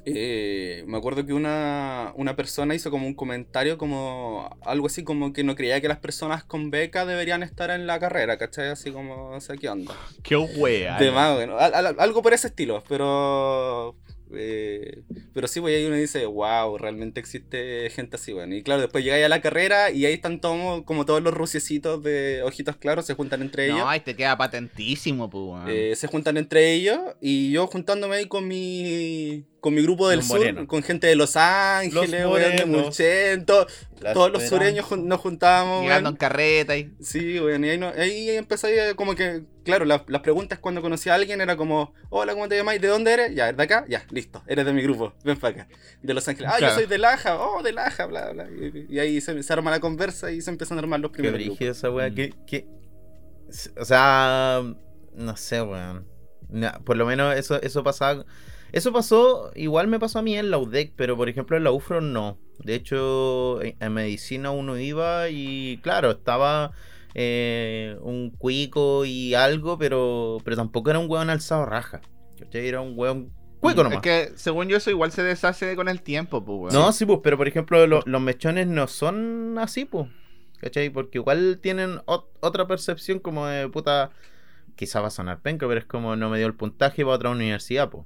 Eh, 0.05 0.85
me 0.87 0.97
acuerdo 0.99 1.25
que 1.25 1.33
una, 1.33 2.13
una 2.17 2.37
persona 2.37 2.75
hizo 2.75 2.91
como 2.91 3.07
un 3.07 3.15
comentario 3.15 3.79
como 3.79 4.51
algo 4.63 4.87
así 4.87 5.03
como 5.05 5.33
que 5.33 5.45
no 5.45 5.55
creía 5.55 5.81
que 5.81 5.89
las 5.89 5.99
personas 5.99 6.45
con 6.45 6.71
beca 6.71 7.07
deberían 7.07 7.43
estar 7.43 7.71
en 7.71 7.87
la 7.87 7.99
carrera, 7.99 8.37
¿cachai? 8.39 8.69
Así 8.69 8.91
como, 8.91 9.31
o 9.31 9.41
sea, 9.41 9.57
¿qué 9.57 9.69
onda? 9.69 9.95
Qué 10.23 10.37
wea. 10.37 10.99
De 10.99 11.11
más, 11.11 11.35
bueno, 11.35 11.59
al- 11.59 11.75
al- 11.75 11.97
algo 11.99 12.23
por 12.23 12.33
ese 12.35 12.49
estilo, 12.49 12.83
pero. 12.89 13.97
eh, 14.37 15.03
pero 15.33 15.47
sí, 15.49 15.61
pues 15.61 15.77
ahí 15.77 15.85
uno 15.87 15.97
dice, 15.97 16.27
wow, 16.27 16.77
realmente 16.79 17.21
existe 17.21 17.89
gente 17.91 18.17
así, 18.17 18.33
bueno. 18.33 18.55
Y 18.55 18.63
claro, 18.63 18.81
después 18.81 19.05
llegáis 19.05 19.25
a 19.25 19.29
la 19.29 19.41
carrera 19.41 19.91
y 19.91 20.07
ahí 20.07 20.15
están 20.15 20.41
todos, 20.41 20.83
como 20.85 21.05
todos 21.07 21.23
los 21.23 21.33
ruciecitos 21.35 22.03
de 22.03 22.43
ojitos 22.43 22.77
claros, 22.77 23.07
se 23.07 23.15
juntan 23.15 23.43
entre 23.43 23.67
ellos. 23.67 23.79
No, 23.79 23.89
ahí 23.89 24.01
te 24.01 24.17
queda 24.17 24.37
patentísimo, 24.37 25.31
pues, 25.31 25.45
weón. 25.45 25.65
Eh, 25.69 25.95
se 25.97 26.07
juntan 26.09 26.37
entre 26.37 26.73
ellos 26.73 26.99
y 27.21 27.51
yo 27.53 27.67
juntándome 27.69 28.17
ahí 28.17 28.27
con 28.27 28.49
mi 28.49 29.45
con 29.65 29.73
mi 29.73 29.81
grupo 29.81 30.11
del 30.11 30.19
Los 30.19 30.29
sur, 30.29 30.37
morenos. 30.41 30.67
con 30.67 30.83
gente 30.83 31.07
de 31.07 31.17
Los 31.17 31.37
Ángeles, 31.37 32.11
Los 32.23 32.33
weón, 32.35 32.57
de. 32.57 32.67
Mulchen, 32.67 33.47
to- 33.47 33.67
todos 34.13 34.31
los 34.31 34.43
sureños 34.43 34.85
jun- 34.85 35.05
nos 35.07 35.19
juntábamos. 35.21 35.81
Llegando 35.85 36.11
en 36.11 36.17
carreta 36.17 36.77
y. 36.77 36.93
Sí, 37.01 37.41
weón, 37.41 37.65
y 37.65 37.71
ahí, 37.71 37.79
no, 37.79 37.89
ahí 37.97 38.29
empecé 38.29 38.95
como 38.95 39.15
que, 39.15 39.43
claro, 39.65 39.87
la- 39.87 40.05
las 40.07 40.21
preguntas 40.21 40.59
cuando 40.59 40.83
conocí 40.83 41.09
a 41.09 41.15
alguien 41.15 41.41
era 41.41 41.57
como, 41.57 41.95
hola, 42.11 42.35
¿cómo 42.35 42.47
te 42.47 42.57
llamáis? 42.59 42.79
¿De 42.83 42.89
dónde 42.89 43.15
eres? 43.15 43.35
Ya, 43.35 43.55
¿de 43.55 43.63
acá? 43.63 43.87
Ya, 43.89 44.05
listo, 44.11 44.43
eres 44.47 44.67
de 44.67 44.75
mi 44.75 44.83
grupo, 44.83 45.15
ven 45.25 45.39
para 45.39 45.63
acá. 45.63 45.69
De 46.03 46.13
Los 46.13 46.29
Ángeles, 46.29 46.51
ah, 46.53 46.59
Claro. 46.59 46.75
yo 46.75 46.81
soy 46.81 46.87
de 46.87 46.99
Laja, 46.99 47.39
oh, 47.41 47.63
de 47.63 47.73
Laja, 47.73 48.05
bla, 48.05 48.33
bla. 48.33 48.47
Y, 48.51 48.87
y 48.91 48.99
ahí 48.99 49.19
se, 49.23 49.43
se 49.43 49.53
arma 49.55 49.71
la 49.71 49.81
conversa 49.81 50.31
y 50.31 50.43
se 50.43 50.51
empiezan 50.51 50.77
a 50.77 50.83
armar 50.83 51.01
los 51.01 51.11
Qué 51.11 51.23
primeros 51.23 51.41
grupos. 51.59 51.63
esa. 51.67 51.89
Mm. 51.91 52.15
Que, 52.15 52.35
que- 52.47 52.67
O 53.81 53.85
sea, 53.87 54.63
no 55.15 55.37
sé, 55.39 55.63
weón. 55.63 56.07
Por 56.85 56.99
lo 56.99 57.07
menos 57.07 57.35
eso, 57.37 57.61
eso 57.63 57.83
pasaba. 57.83 58.27
Eso 58.75 58.93
pasó, 58.93 59.53
igual 59.55 59.87
me 59.87 60.01
pasó 60.01 60.19
a 60.19 60.23
mí 60.23 60.37
en 60.37 60.51
la 60.51 60.59
UDEC, 60.59 60.95
pero 60.97 61.17
por 61.17 61.29
ejemplo 61.29 61.57
en 61.57 61.63
la 61.65 61.71
UFRO 61.71 62.01
no. 62.01 62.39
De 62.59 62.75
hecho, 62.75 63.63
en, 63.63 63.77
en 63.79 63.93
medicina 63.93 64.51
uno 64.51 64.77
iba 64.79 65.29
y 65.29 65.79
claro, 65.83 66.11
estaba 66.11 66.73
eh, 67.15 67.97
un 68.03 68.31
cuico 68.31 69.05
y 69.05 69.35
algo, 69.35 69.79
pero, 69.79 70.39
pero 70.45 70.57
tampoco 70.57 70.91
era 70.91 70.99
un 70.99 71.09
weón 71.09 71.31
alzado 71.31 71.67
raja. 71.67 72.01
¿cachai? 72.39 72.67
Era 72.67 72.81
un 72.81 72.95
weón 72.99 73.31
cuico 73.61 73.81
Es 73.83 73.85
nomás. 73.85 74.03
que, 74.03 74.33
según 74.35 74.69
yo, 74.69 74.77
eso 74.77 74.91
igual 74.91 75.13
se 75.13 75.23
deshace 75.23 75.77
con 75.77 75.89
el 75.89 76.03
tiempo, 76.03 76.45
pues, 76.45 76.73
weón. 76.73 76.73
No, 76.75 76.93
sí, 76.93 77.07
pues, 77.07 77.21
pero 77.23 77.37
por 77.37 77.47
ejemplo, 77.47 77.87
lo- 77.87 78.03
los 78.05 78.21
mechones 78.21 78.67
no 78.67 78.89
son 78.89 79.57
así, 79.59 79.85
pues. 79.85 80.09
¿Cachai? 80.61 80.91
Porque 80.91 81.19
igual 81.19 81.61
tienen 81.63 81.99
ot- 82.07 82.27
otra 82.41 82.67
percepción 82.67 83.19
como 83.21 83.47
de 83.47 83.69
puta. 83.69 84.11
Quizá 84.77 85.01
va 85.01 85.07
a 85.09 85.11
sonar 85.11 85.41
penca, 85.41 85.69
pero 85.69 85.79
es 85.79 85.87
como 85.87 86.17
no 86.17 86.29
me 86.31 86.39
dio 86.39 86.47
el 86.49 86.55
puntaje 86.55 87.05
para 87.05 87.15
otra 87.17 87.31
universidad, 87.31 87.89
pues. 87.91 88.05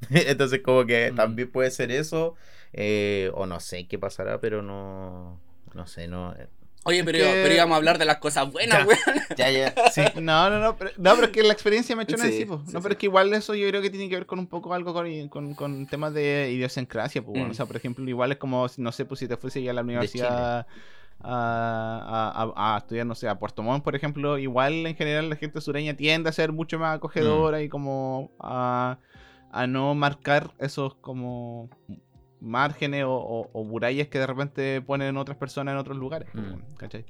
Entonces, 0.10 0.60
como 0.62 0.84
que 0.86 1.12
Mm. 1.12 1.16
también 1.16 1.50
puede 1.50 1.70
ser 1.70 1.90
eso. 1.90 2.34
eh, 2.78 3.30
o 3.34 3.46
no 3.46 3.58
sé 3.60 3.86
qué 3.88 3.98
pasará, 3.98 4.40
pero 4.40 4.60
no. 4.62 5.40
No 5.74 5.86
sé, 5.86 6.08
no. 6.08 6.34
eh. 6.34 6.46
Oye, 6.84 7.02
pero, 7.02 7.18
que- 7.18 7.24
pero 7.42 7.54
íbamos 7.54 7.74
a 7.74 7.78
hablar 7.78 7.98
de 7.98 8.04
las 8.04 8.18
cosas 8.18 8.52
buenas, 8.52 8.78
Ya. 8.80 8.86
weón. 8.86 9.20
Ya, 9.36 9.50
ya. 9.50 9.74
Sí. 9.92 10.02
No, 10.20 10.50
no, 10.50 10.60
no, 10.60 10.76
pero, 10.76 10.90
no, 10.98 11.14
pero 11.14 11.26
es 11.26 11.32
que 11.32 11.42
la 11.42 11.52
experiencia 11.52 11.96
me 11.96 12.02
echó 12.04 12.16
Sí, 12.18 12.32
sí, 12.32 12.44
po. 12.44 12.58
sí, 12.58 12.72
No, 12.72 12.78
sí. 12.78 12.82
pero 12.82 12.92
es 12.92 12.98
que 12.98 13.06
igual 13.06 13.32
eso 13.34 13.54
yo 13.54 13.66
creo 13.68 13.80
que 13.82 13.90
tiene 13.90 14.08
que 14.08 14.14
ver 14.16 14.26
con 14.26 14.38
un 14.38 14.46
poco 14.46 14.72
algo 14.74 14.92
con, 14.94 15.28
con, 15.28 15.54
con 15.54 15.86
temas 15.86 16.12
de 16.14 16.50
idiosincrasia, 16.52 17.22
pues, 17.22 17.32
bueno. 17.32 17.48
Mm. 17.48 17.50
O 17.50 17.54
sea, 17.54 17.66
por 17.66 17.76
ejemplo, 17.76 18.08
igual 18.08 18.30
es 18.32 18.38
como, 18.38 18.66
no 18.76 18.92
sé, 18.92 19.04
pues 19.04 19.20
si 19.20 19.26
te 19.28 19.36
fuese 19.36 19.62
ya 19.62 19.70
a 19.70 19.74
la 19.74 19.80
universidad 19.82 20.66
a, 21.22 22.52
a- 22.56 22.78
estudiar, 22.78 23.06
no 23.06 23.14
sé, 23.14 23.28
a 23.28 23.38
Puerto 23.38 23.62
Montt, 23.62 23.82
por 23.82 23.96
ejemplo, 23.96 24.38
igual 24.38 24.86
en 24.86 24.94
general 24.96 25.30
la 25.30 25.36
gente 25.36 25.60
sureña 25.60 25.94
tiende 25.94 26.28
a 26.28 26.32
ser 26.32 26.52
mucho 26.52 26.78
más 26.78 26.96
acogedora 26.96 27.62
y 27.62 27.68
como 27.68 28.30
a, 28.38 28.98
a 29.62 29.66
no 29.66 29.94
marcar 29.94 30.52
esos 30.58 30.94
como 30.96 31.68
márgenes 32.40 33.04
o, 33.04 33.12
o- 33.14 33.50
o 33.52 33.64
murallas 33.64 34.08
que 34.08 34.18
de 34.18 34.26
repente 34.26 34.82
ponen 34.82 35.16
otras 35.16 35.36
personas 35.38 35.72
en 35.72 35.78
otros 35.78 35.96
lugares, 35.96 36.28
pues, 36.32 36.44
Mm. 36.46 36.74
¿cachai? 36.76 37.04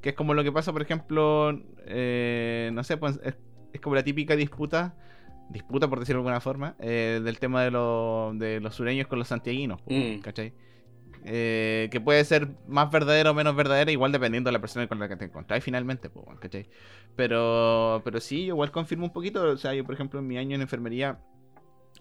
Que 0.00 0.10
es 0.10 0.14
como 0.14 0.34
lo 0.34 0.44
que 0.44 0.52
pasa, 0.52 0.72
por 0.72 0.82
ejemplo, 0.82 1.50
eh, 1.86 2.70
no 2.72 2.84
sé, 2.84 2.96
pues 2.96 3.18
es, 3.24 3.34
es 3.72 3.80
como 3.80 3.96
la 3.96 4.04
típica 4.04 4.36
disputa, 4.36 4.94
disputa 5.50 5.88
por 5.88 5.98
decirlo 5.98 6.20
de 6.22 6.28
alguna 6.28 6.40
forma, 6.40 6.76
eh, 6.78 7.20
del 7.24 7.38
tema 7.40 7.62
de, 7.64 7.70
lo- 7.72 8.32
de 8.34 8.60
los 8.60 8.74
sureños 8.76 9.08
con 9.08 9.18
los 9.18 9.28
santiaguinos, 9.28 9.80
po, 9.82 9.90
Mm. 9.92 10.20
¿cachai? 10.20 10.52
Eh, 11.24 11.88
que 11.90 12.00
puede 12.00 12.24
ser 12.24 12.48
más 12.68 12.90
verdadera 12.92 13.32
o 13.32 13.34
menos 13.34 13.56
verdadera, 13.56 13.90
igual 13.90 14.12
dependiendo 14.12 14.48
de 14.48 14.52
la 14.52 14.60
persona 14.60 14.86
con 14.86 15.00
la 15.00 15.08
que 15.08 15.16
te 15.16 15.24
encontráis 15.24 15.64
finalmente, 15.64 16.08
po, 16.08 16.24
¿cachai? 16.40 16.68
Pero, 17.16 18.00
pero 18.04 18.20
sí, 18.20 18.44
igual 18.44 18.70
confirmo 18.70 19.04
un 19.06 19.12
poquito, 19.12 19.42
o 19.42 19.56
sea, 19.56 19.74
yo 19.74 19.84
por 19.84 19.94
ejemplo 19.94 20.20
en 20.20 20.26
mi 20.28 20.38
año 20.38 20.54
en 20.54 20.62
enfermería, 20.62 21.18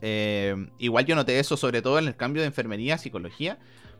eh, 0.01 0.55
igual 0.79 1.05
yo 1.05 1.15
noté 1.15 1.39
eso, 1.39 1.57
sobre 1.57 1.81
todo 1.81 1.99
en 1.99 2.07
el 2.07 2.15
cambio 2.15 2.41
de 2.41 2.47
enfermería 2.47 2.95
a 2.95 2.97
psicología. 2.97 3.57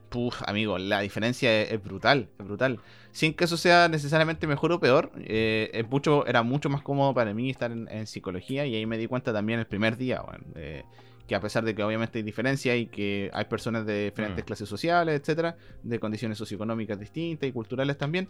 Puf, 0.10 0.42
amigo, 0.46 0.78
la 0.78 1.02
diferencia 1.02 1.62
es, 1.62 1.72
es 1.74 1.84
brutal, 1.84 2.30
es 2.40 2.46
brutal. 2.46 2.80
Sin 3.12 3.34
que 3.34 3.44
eso 3.44 3.58
sea 3.58 3.90
necesariamente 3.90 4.48
mejor 4.48 4.72
o 4.72 4.80
peor, 4.80 5.12
eh, 5.18 5.70
es 5.74 5.90
mucho, 5.90 6.26
era 6.26 6.44
mucho 6.44 6.70
más 6.70 6.82
cómodo 6.82 7.14
para 7.14 7.34
mí 7.34 7.50
estar 7.50 7.72
en, 7.72 7.90
en 7.92 8.08
psicología 8.08 8.66
y 8.66 8.76
ahí 8.76 8.86
me 8.86 8.98
di 8.98 9.08
cuenta 9.08 9.34
también 9.34 9.60
el 9.60 9.68
primer 9.68 9.98
día, 9.98 10.22
bueno, 10.22 10.46
eh, 10.56 10.84
que 11.28 11.36
a 11.36 11.42
pesar 11.42 11.66
de 11.66 11.76
que 11.76 11.84
obviamente 11.84 12.20
hay 12.20 12.24
diferencia 12.24 12.74
y 12.78 12.86
que 12.86 13.30
hay 13.34 13.46
personas 13.46 13.86
de 13.86 14.06
diferentes 14.06 14.46
Mm. 14.46 14.48
clases 14.48 14.70
sociales, 14.70 15.20
etcétera, 15.20 15.58
de 15.84 16.00
condiciones 16.00 16.38
socioeconómicas 16.38 16.98
distintas 16.98 17.50
y 17.50 17.52
culturales 17.52 17.98
también, 17.98 18.30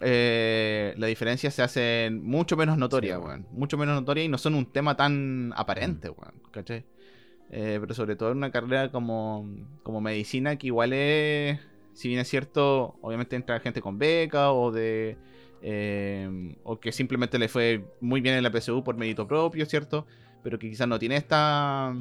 eh, 0.00 0.94
la 0.98 1.06
diferencia 1.06 1.50
se 1.50 1.62
hace 1.62 2.10
mucho 2.12 2.56
menos 2.56 2.78
notoria, 2.78 3.16
Sí, 3.16 3.22
weón. 3.22 3.46
Mucho 3.52 3.76
menos 3.78 3.94
notoria 3.94 4.24
y 4.24 4.28
no 4.28 4.38
son 4.38 4.54
un 4.54 4.66
tema 4.66 4.96
tan 4.96 5.52
aparente, 5.56 6.10
weón. 6.10 6.34
¿Cachai? 6.52 6.84
Eh, 7.50 7.78
pero 7.80 7.94
sobre 7.94 8.16
todo 8.16 8.32
en 8.32 8.38
una 8.38 8.50
carrera 8.50 8.90
como, 8.90 9.48
como 9.82 10.00
medicina, 10.00 10.56
que 10.56 10.66
igual 10.68 10.92
es, 10.92 11.60
si 11.94 12.08
bien 12.08 12.20
es 12.20 12.28
cierto, 12.28 12.96
obviamente 13.02 13.36
entra 13.36 13.60
gente 13.60 13.80
con 13.80 13.98
beca 13.98 14.52
o 14.52 14.72
de... 14.72 15.16
eh, 15.62 16.56
o 16.64 16.80
que 16.80 16.92
simplemente 16.92 17.38
le 17.38 17.48
fue 17.48 17.84
muy 18.00 18.20
bien 18.20 18.34
en 18.36 18.42
la 18.42 18.50
PSU 18.50 18.82
por 18.84 18.96
mérito 18.96 19.26
propio, 19.28 19.64
¿cierto? 19.66 20.06
Pero 20.42 20.58
que 20.58 20.68
quizás 20.70 20.88
no 20.88 20.98
tiene 20.98 21.16
esta, 21.16 21.94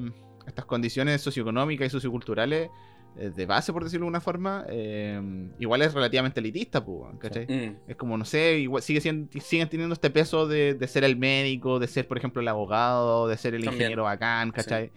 estas 0.48 0.66
condiciones 0.66 1.22
socioeconómicas 1.22 1.88
y 1.88 1.90
socioculturales 1.90 2.70
de 3.16 3.46
base, 3.46 3.72
por 3.72 3.84
decirlo 3.84 4.04
de 4.04 4.08
alguna 4.08 4.22
forma, 4.22 4.66
eh, 4.70 5.22
igual 5.60 5.82
es 5.82 5.94
relativamente 5.94 6.40
elitista, 6.40 6.84
¿cachai? 7.20 7.46
Mm. 7.48 7.90
Es 7.90 7.96
como, 7.96 8.18
no 8.18 8.26
sé, 8.26 8.60
igual 8.60 8.84
sigue 8.84 9.00
siendo, 9.02 9.30
siguen 9.40 9.70
teniendo 9.70 9.94
este 9.94 10.10
peso 10.10 10.48
de, 10.48 10.74
de 10.74 10.88
ser 10.88 11.04
el 11.04 11.16
médico, 11.16 11.80
de 11.80 11.88
ser, 11.88 12.08
por 12.08 12.18
ejemplo, 12.18 12.42
el 12.42 12.48
abogado, 12.48 13.28
de 13.28 13.38
ser 13.38 13.56
el 13.56 13.62
También. 13.64 13.82
ingeniero 13.84 14.04
bacán, 14.04 14.52
¿cachai? 14.52 14.92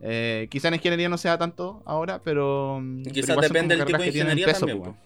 Eh, 0.00 0.48
quizá 0.50 0.68
en 0.68 0.74
ingeniería 0.74 1.08
no 1.08 1.16
sea 1.18 1.38
tanto 1.38 1.82
ahora, 1.86 2.20
pero. 2.22 2.80
Pero 3.02 3.12
quizás 3.14 3.40
depende 3.40 3.76
del 3.76 3.84
tipo 3.86 3.98
de 3.98 4.08
ingeniería 4.08 4.46
peso, 4.46 4.66
también, 4.66 4.82
po. 4.82 4.96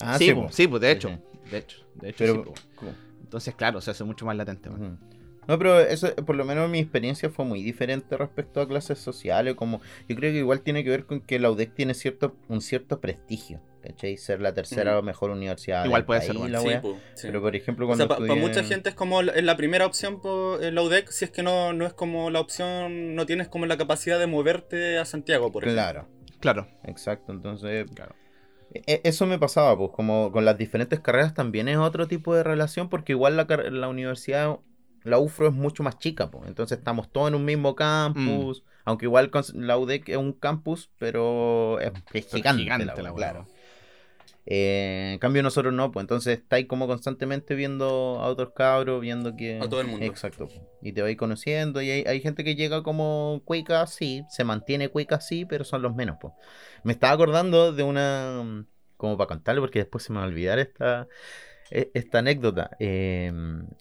Ah, 0.00 0.18
sí, 0.18 0.26
sí, 0.26 0.34
po, 0.34 0.42
po. 0.46 0.52
sí, 0.52 0.66
pues 0.68 0.82
de 0.82 0.88
Sí, 0.90 0.96
hecho. 0.96 1.08
sí. 1.08 1.50
De 1.50 1.58
hecho, 1.58 1.78
de 1.94 2.08
hecho, 2.08 2.16
Pero. 2.18 2.34
sí, 2.34 2.40
po. 2.80 2.94
Entonces, 3.22 3.54
claro, 3.54 3.80
se 3.80 3.90
hace 3.90 4.04
mucho 4.04 4.26
más 4.26 4.36
latente. 4.36 4.68
Ujú. 4.68 4.96
No, 5.48 5.58
pero 5.58 5.78
eso, 5.80 6.14
por 6.16 6.36
lo 6.36 6.44
menos 6.44 6.68
mi 6.70 6.78
experiencia 6.78 7.30
fue 7.30 7.44
muy 7.44 7.62
diferente 7.62 8.16
respecto 8.16 8.60
a 8.60 8.68
clases 8.68 8.98
sociales. 8.98 9.54
Como, 9.54 9.80
yo 10.08 10.16
creo 10.16 10.32
que 10.32 10.38
igual 10.38 10.60
tiene 10.62 10.84
que 10.84 10.90
ver 10.90 11.04
con 11.06 11.20
que 11.20 11.38
la 11.38 11.50
UDEC 11.50 11.74
tiene 11.74 11.94
cierto, 11.94 12.36
un 12.48 12.60
cierto 12.60 13.00
prestigio. 13.00 13.60
¿Cachai? 13.82 14.16
Ser 14.16 14.40
la 14.40 14.54
tercera 14.54 15.02
Mm. 15.02 15.04
mejor 15.04 15.30
universidad. 15.30 15.84
Igual 15.84 16.06
puede 16.06 16.20
país, 16.20 16.28
ser, 16.32 16.38
bueno. 16.38 16.52
la 16.54 16.60
Sí, 16.60 16.66
wea. 16.68 16.80
po, 16.80 16.96
sí. 17.12 17.26
Pero 17.26 17.42
por 17.42 17.54
ejemplo, 17.54 17.84
O 17.84 17.88
cuando 17.88 18.06
sea, 18.06 18.16
para 18.16 18.34
mucha 18.34 18.64
gente 18.64 18.88
es 18.88 18.94
como 18.94 19.20
la- 19.20 19.32
es 19.32 19.44
la 19.44 19.58
primera 19.58 19.84
opción 19.84 20.22
por 20.22 20.62
la 20.62 20.80
UDEC, 20.82 21.10
si 21.10 21.26
es 21.26 21.30
que 21.30 21.42
no, 21.42 21.74
no 21.74 21.84
es 21.84 21.92
como 21.92 22.30
la 22.30 22.40
opción, 22.40 23.14
no 23.14 23.26
tienes 23.26 23.46
como 23.48 23.66
la 23.66 23.76
capacidad 23.76 24.18
de 24.18 24.26
moverte 24.26 24.96
a 24.96 25.04
Santiago, 25.04 25.52
por 25.52 25.64
ejemplo. 25.64 25.82
Claro, 25.82 26.08
Claro. 26.40 26.66
exacto. 26.84 27.32
Entonces, 27.32 27.84
Claro. 27.94 28.14
E- 28.72 29.02
Eso 29.04 29.26
me 29.26 29.38
pasaba, 29.38 29.76
pues 29.76 29.90
como 29.92 30.32
con 30.32 30.44
las 30.46 30.56
diferentes 30.56 30.98
carreras 30.98 31.34
también 31.34 31.68
es 31.68 31.76
otro 31.76 32.08
tipo 32.08 32.34
de 32.34 32.42
relación, 32.42 32.88
porque 32.88 33.12
igual 33.12 33.36
la, 33.36 33.46
car- 33.46 33.70
la 33.70 33.88
universidad, 33.88 34.56
la 35.04 35.18
UFRO 35.18 35.48
es 35.48 35.54
mucho 35.54 35.82
más 35.82 35.98
chica, 35.98 36.30
pues. 36.30 36.48
Entonces 36.48 36.78
estamos 36.78 37.10
todos 37.12 37.28
en 37.28 37.34
un 37.36 37.44
mismo 37.44 37.74
campus, 37.76 38.62
Mm. 38.62 38.66
aunque 38.86 39.04
igual 39.06 39.30
la 39.54 39.78
UDEC 39.78 40.08
es 40.10 40.16
un 40.16 40.32
campus, 40.32 40.90
pero 40.98 41.78
es, 41.80 41.92
es 42.12 42.26
gigante, 42.32 42.62
gigante 42.64 42.84
la, 42.86 42.94
wea, 42.94 43.04
wea. 43.04 43.14
claro. 43.14 43.46
Eh, 44.46 45.12
en 45.14 45.18
cambio 45.20 45.42
nosotros 45.42 45.72
no, 45.72 45.90
pues 45.90 46.02
entonces 46.04 46.38
estáis 46.38 46.66
como 46.66 46.86
constantemente 46.86 47.54
viendo 47.54 48.18
a 48.20 48.26
otros 48.26 48.50
cabros, 48.54 49.00
viendo 49.00 49.34
que... 49.36 49.58
A 49.58 49.68
todo 49.68 49.80
el 49.80 49.86
mundo. 49.86 50.04
Exacto. 50.04 50.48
Y 50.82 50.92
te 50.92 51.00
vais 51.00 51.16
conociendo 51.16 51.80
y 51.80 51.90
hay, 51.90 52.04
hay 52.06 52.20
gente 52.20 52.44
que 52.44 52.54
llega 52.54 52.82
como 52.82 53.40
cuica, 53.46 53.86
sí, 53.86 54.22
se 54.28 54.44
mantiene 54.44 54.88
cuica, 54.90 55.20
sí, 55.20 55.46
pero 55.46 55.64
son 55.64 55.80
los 55.80 55.94
menos, 55.94 56.18
pues. 56.20 56.34
Me 56.82 56.92
estaba 56.92 57.14
acordando 57.14 57.72
de 57.72 57.82
una... 57.84 58.42
mm, 58.44 58.66
Como 58.98 59.16
para 59.16 59.28
contarlo, 59.28 59.62
porque 59.62 59.78
después 59.78 60.04
se 60.04 60.12
me 60.12 60.18
va 60.18 60.24
a 60.26 60.28
olvidar 60.28 60.58
esta, 60.58 61.02
e- 61.02 61.06
esta 61.70 62.18
anécdota. 62.18 62.70
Eh, 62.78 63.32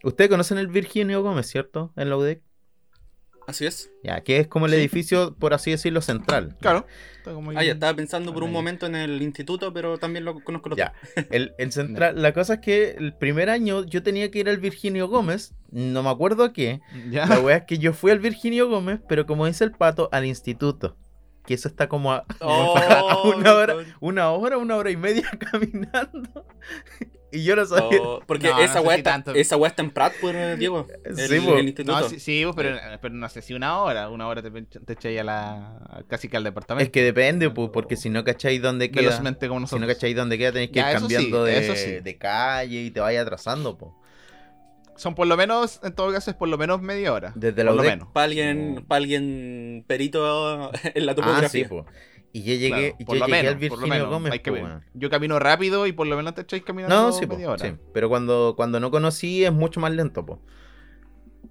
Ustedes 0.03 0.29
conocen 0.29 0.57
el 0.57 0.67
Virginio 0.67 1.21
Gómez, 1.23 1.47
¿cierto? 1.47 1.91
En 1.95 2.09
la 2.09 2.17
UDEC. 2.17 2.41
Así 3.45 3.65
es. 3.65 3.91
Ya, 4.05 4.21
que 4.21 4.37
es 4.37 4.47
como 4.47 4.67
el 4.67 4.71
Sí. 4.71 4.77
edificio, 4.77 5.35
por 5.37 5.53
así 5.53 5.69
decirlo, 5.71 6.01
central. 6.01 6.55
Claro. 6.61 6.85
Está 7.17 7.33
como 7.33 7.49
ahí- 7.51 7.57
Ah, 7.59 7.63
ya 7.65 7.73
estaba 7.73 7.93
pensando 7.93 8.33
por 8.33 8.41
un 8.41 8.53
momento 8.53 8.85
en 8.85 8.95
el 8.95 9.21
instituto, 9.21 9.73
pero 9.73 9.97
también 9.97 10.23
lo 10.23 10.39
conozco 10.41 10.69
los 10.69 10.77
Ya. 10.77 10.93
El, 11.29 11.53
el 11.57 11.71
central, 11.73 12.21
la 12.21 12.33
cosa 12.33 12.53
es 12.55 12.59
que 12.61 12.91
el 12.91 13.13
primer 13.13 13.49
año 13.49 13.83
yo 13.83 14.01
tenía 14.01 14.31
que 14.31 14.39
ir 14.39 14.47
al 14.47 14.59
Virginio 14.59 15.09
Gómez, 15.09 15.53
no 15.71 16.03
me 16.03 16.09
acuerdo 16.09 16.45
a 16.45 16.53
qué. 16.53 16.79
Ya. 17.09 17.25
La 17.25 17.41
wea 17.41 17.57
es 17.57 17.63
que 17.65 17.79
yo 17.79 17.91
fui 17.91 18.11
al 18.11 18.19
Virginio 18.19 18.69
Gómez, 18.69 19.01
pero 19.09 19.25
como 19.25 19.45
dice 19.45 19.65
el 19.65 19.71
pato, 19.73 20.07
al 20.13 20.25
instituto. 20.25 20.95
Que 21.45 21.55
eso 21.55 21.67
está 21.67 21.89
como 21.89 22.13
a, 22.13 22.23
Oh, 22.39 22.77
a 22.77 23.23
una 23.35 23.53
hora, 23.55 23.75
una 23.99 24.31
hora, 24.31 24.57
una 24.57 24.77
hora 24.77 24.89
y 24.89 24.95
media 24.95 25.29
caminando. 25.51 26.45
Y 27.33 27.43
yo 27.43 27.55
no 27.55 27.65
sabía. 27.65 27.99
Oh, 28.01 28.21
porque 28.27 28.47
No, 28.47 28.57
no 28.57 28.63
esa 28.63 28.79
weá 28.81 28.95
si 28.95 28.99
está, 28.99 29.23
esa 29.33 29.57
weá 29.57 29.69
está 29.69 29.81
en 29.81 29.89
Pratt, 29.91 30.13
pues, 30.21 30.59
Diego. 30.59 30.87
El, 31.03 31.17
Sí, 31.17 31.35
el 31.35 31.65
instituto. 31.67 31.99
No, 31.99 32.07
sí, 32.07 32.19
sí, 32.19 32.45
pero, 32.55 32.77
pero 33.01 33.13
no 33.13 33.27
sé 33.27 33.41
si 33.41 33.53
una 33.53 33.79
hora. 33.79 34.09
Una 34.09 34.27
hora 34.27 34.41
te, 34.41 34.51
te 34.51 34.93
echáis 34.93 35.19
a 35.19 35.23
la, 35.23 36.03
casi 36.07 36.27
que 36.29 36.37
al 36.37 36.43
departamento. 36.43 36.85
Es 36.85 36.91
que 36.91 37.03
depende, 37.03 37.49
pues, 37.49 37.69
porque 37.73 37.95
si 37.97 38.09
no 38.09 38.23
cacháis 38.23 38.61
dónde 38.61 38.91
queda. 38.91 39.01
Velozmente 39.01 39.47
como 39.47 39.59
Si 39.59 39.63
nosotros. 39.63 39.81
no 39.81 39.87
cacháis 39.93 40.15
dónde 40.15 40.37
queda, 40.37 40.51
tenéis 40.51 40.69
que 40.69 40.75
Ya, 40.75 40.91
ir 40.91 40.97
sí, 40.97 41.01
cambiando 41.01 41.43
de, 41.43 41.57
eso 41.57 41.75
sí. 41.75 41.99
de 42.01 42.17
calle 42.17 42.81
y 42.83 42.91
te 42.91 42.99
vaya 42.99 43.21
atrasando, 43.21 43.77
pues. 43.77 43.91
Son 44.95 45.15
por 45.15 45.25
lo 45.25 45.35
menos, 45.35 45.79
en 45.83 45.93
todo 45.95 46.11
caso, 46.13 46.29
es 46.29 46.37
por 46.37 46.47
lo 46.49 46.57
menos 46.59 46.79
media 46.79 47.11
hora. 47.13 47.31
Desde 47.35 47.63
la 47.63 47.71
por 47.71 47.77
lo 47.77 47.81
UDEC. 47.81 47.93
menos. 47.93 48.07
Para 48.13 48.25
alguien, 48.25 48.85
pa' 48.87 48.97
alguien 48.97 49.83
perito 49.87 50.71
en 50.83 51.05
la 51.07 51.11
Ah, 51.13 51.15
sí, 51.15 51.21
topografía. 51.63 51.67
pues. 51.67 51.85
Y 52.35 52.41
yo 52.43 52.55
llegué, 52.55 52.69
Claro, 52.69 53.05
por 53.05 53.15
yo 53.15 53.19
lo 53.19 53.25
llegué 53.27 53.37
al 53.47 53.55
menos, 53.57 53.69
por 53.69 53.77
lo 53.77 53.83
Virginio 53.83 53.89
menos. 53.93 54.09
Gómez, 54.09 54.33
Hay 54.33 54.39
que 54.39 54.51
ver. 54.51 54.63
weón. 54.63 54.83
Yo 54.95 55.09
camino 55.11 55.37
rápido 55.39 55.85
y 55.87 55.91
por 55.93 56.07
lo 56.07 56.17
menos 56.17 56.33
te 56.33 56.41
echáis 56.41 56.63
caminando 56.63 56.95
No, 56.95 57.11
sí, 57.11 57.27
po, 57.27 57.35
media 57.35 57.51
hora. 57.51 57.63
sí, 57.63 57.75
pero 57.93 58.09
cuando, 58.09 58.53
cuando 58.57 58.79
no 58.79 58.89
conocí 58.91 59.45
es 59.45 59.53
mucho 59.53 59.79
más 59.79 59.91
lento, 59.93 60.25
po. 60.25 60.41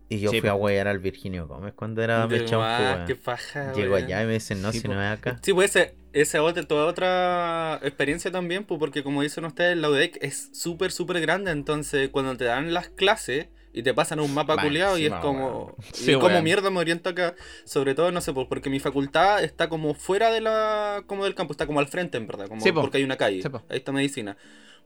Y 0.09 0.19
yo 0.21 0.31
Sí, 0.31 0.41
fui 0.41 0.49
a 0.51 0.55
huear 0.55 0.89
al 0.89 0.99
Virginio 0.99 1.47
Gómez 1.47 1.73
cuando 1.75 2.03
era 2.03 2.27
De 2.27 2.45
ah, 2.53 3.05
qué 3.07 3.15
faja, 3.15 3.73
Llego 3.73 3.95
allá 3.95 4.23
y 4.23 4.27
me 4.27 4.33
dicen, 4.35 4.61
no, 4.61 4.73
Sí, 4.73 4.81
si 4.81 4.89
po. 4.89 4.95
no 4.95 5.03
es 5.03 5.19
acá. 5.19 5.39
Sí, 5.41 5.53
pues 5.55 5.75
ese, 5.75 5.95
esa 6.13 6.43
otra, 6.43 6.65
toda 6.65 6.87
otra 6.87 7.79
experiencia 7.83 8.31
también, 8.31 8.65
pues 8.65 8.79
porque 8.79 9.03
como 9.05 9.23
dicen 9.23 9.45
ustedes, 9.45 9.77
la 9.77 9.89
UDEC 9.89 10.19
es 10.21 10.51
súper, 10.53 10.91
súper 10.93 11.21
grande, 11.21 11.51
entonces 11.53 12.09
cuando 12.11 12.37
te 12.37 12.45
dan 12.45 12.75
las 12.75 12.89
clases 12.89 13.47
y 13.73 13.83
te 13.83 13.95
pasan 13.95 14.21
un 14.21 14.33
mapa 14.35 14.61
culiado 14.61 14.99
y 14.99 15.07
es 15.07 15.13
como, 15.15 15.75
y 15.95 15.97
Sí, 15.97 16.15
como 16.15 16.43
mierda 16.43 16.71
me 16.71 16.79
oriento 16.79 17.09
acá, 17.11 17.35
sobre 17.65 17.95
todo, 17.95 18.13
no 18.13 18.21
sé, 18.21 18.33
porque 18.35 18.69
mi 18.71 18.81
facultad 18.81 19.43
está 19.43 19.69
como 19.69 19.95
fuera 19.95 20.31
de 20.31 20.41
la, 20.43 21.05
como 21.07 21.25
del 21.25 21.35
campus, 21.35 21.55
está 21.55 21.67
como 21.67 21.81
al 21.81 21.89
frente, 21.89 22.19
en 22.19 22.27
verdad, 22.27 22.49
como 22.49 22.61
Sí, 22.61 22.71
po. 22.73 22.83
porque 22.83 22.99
hay 22.99 23.05
una 23.05 23.17
calle, 23.17 23.43
po. 23.49 23.63
ahí 23.69 23.79
está 23.79 23.93
medicina. 23.93 24.37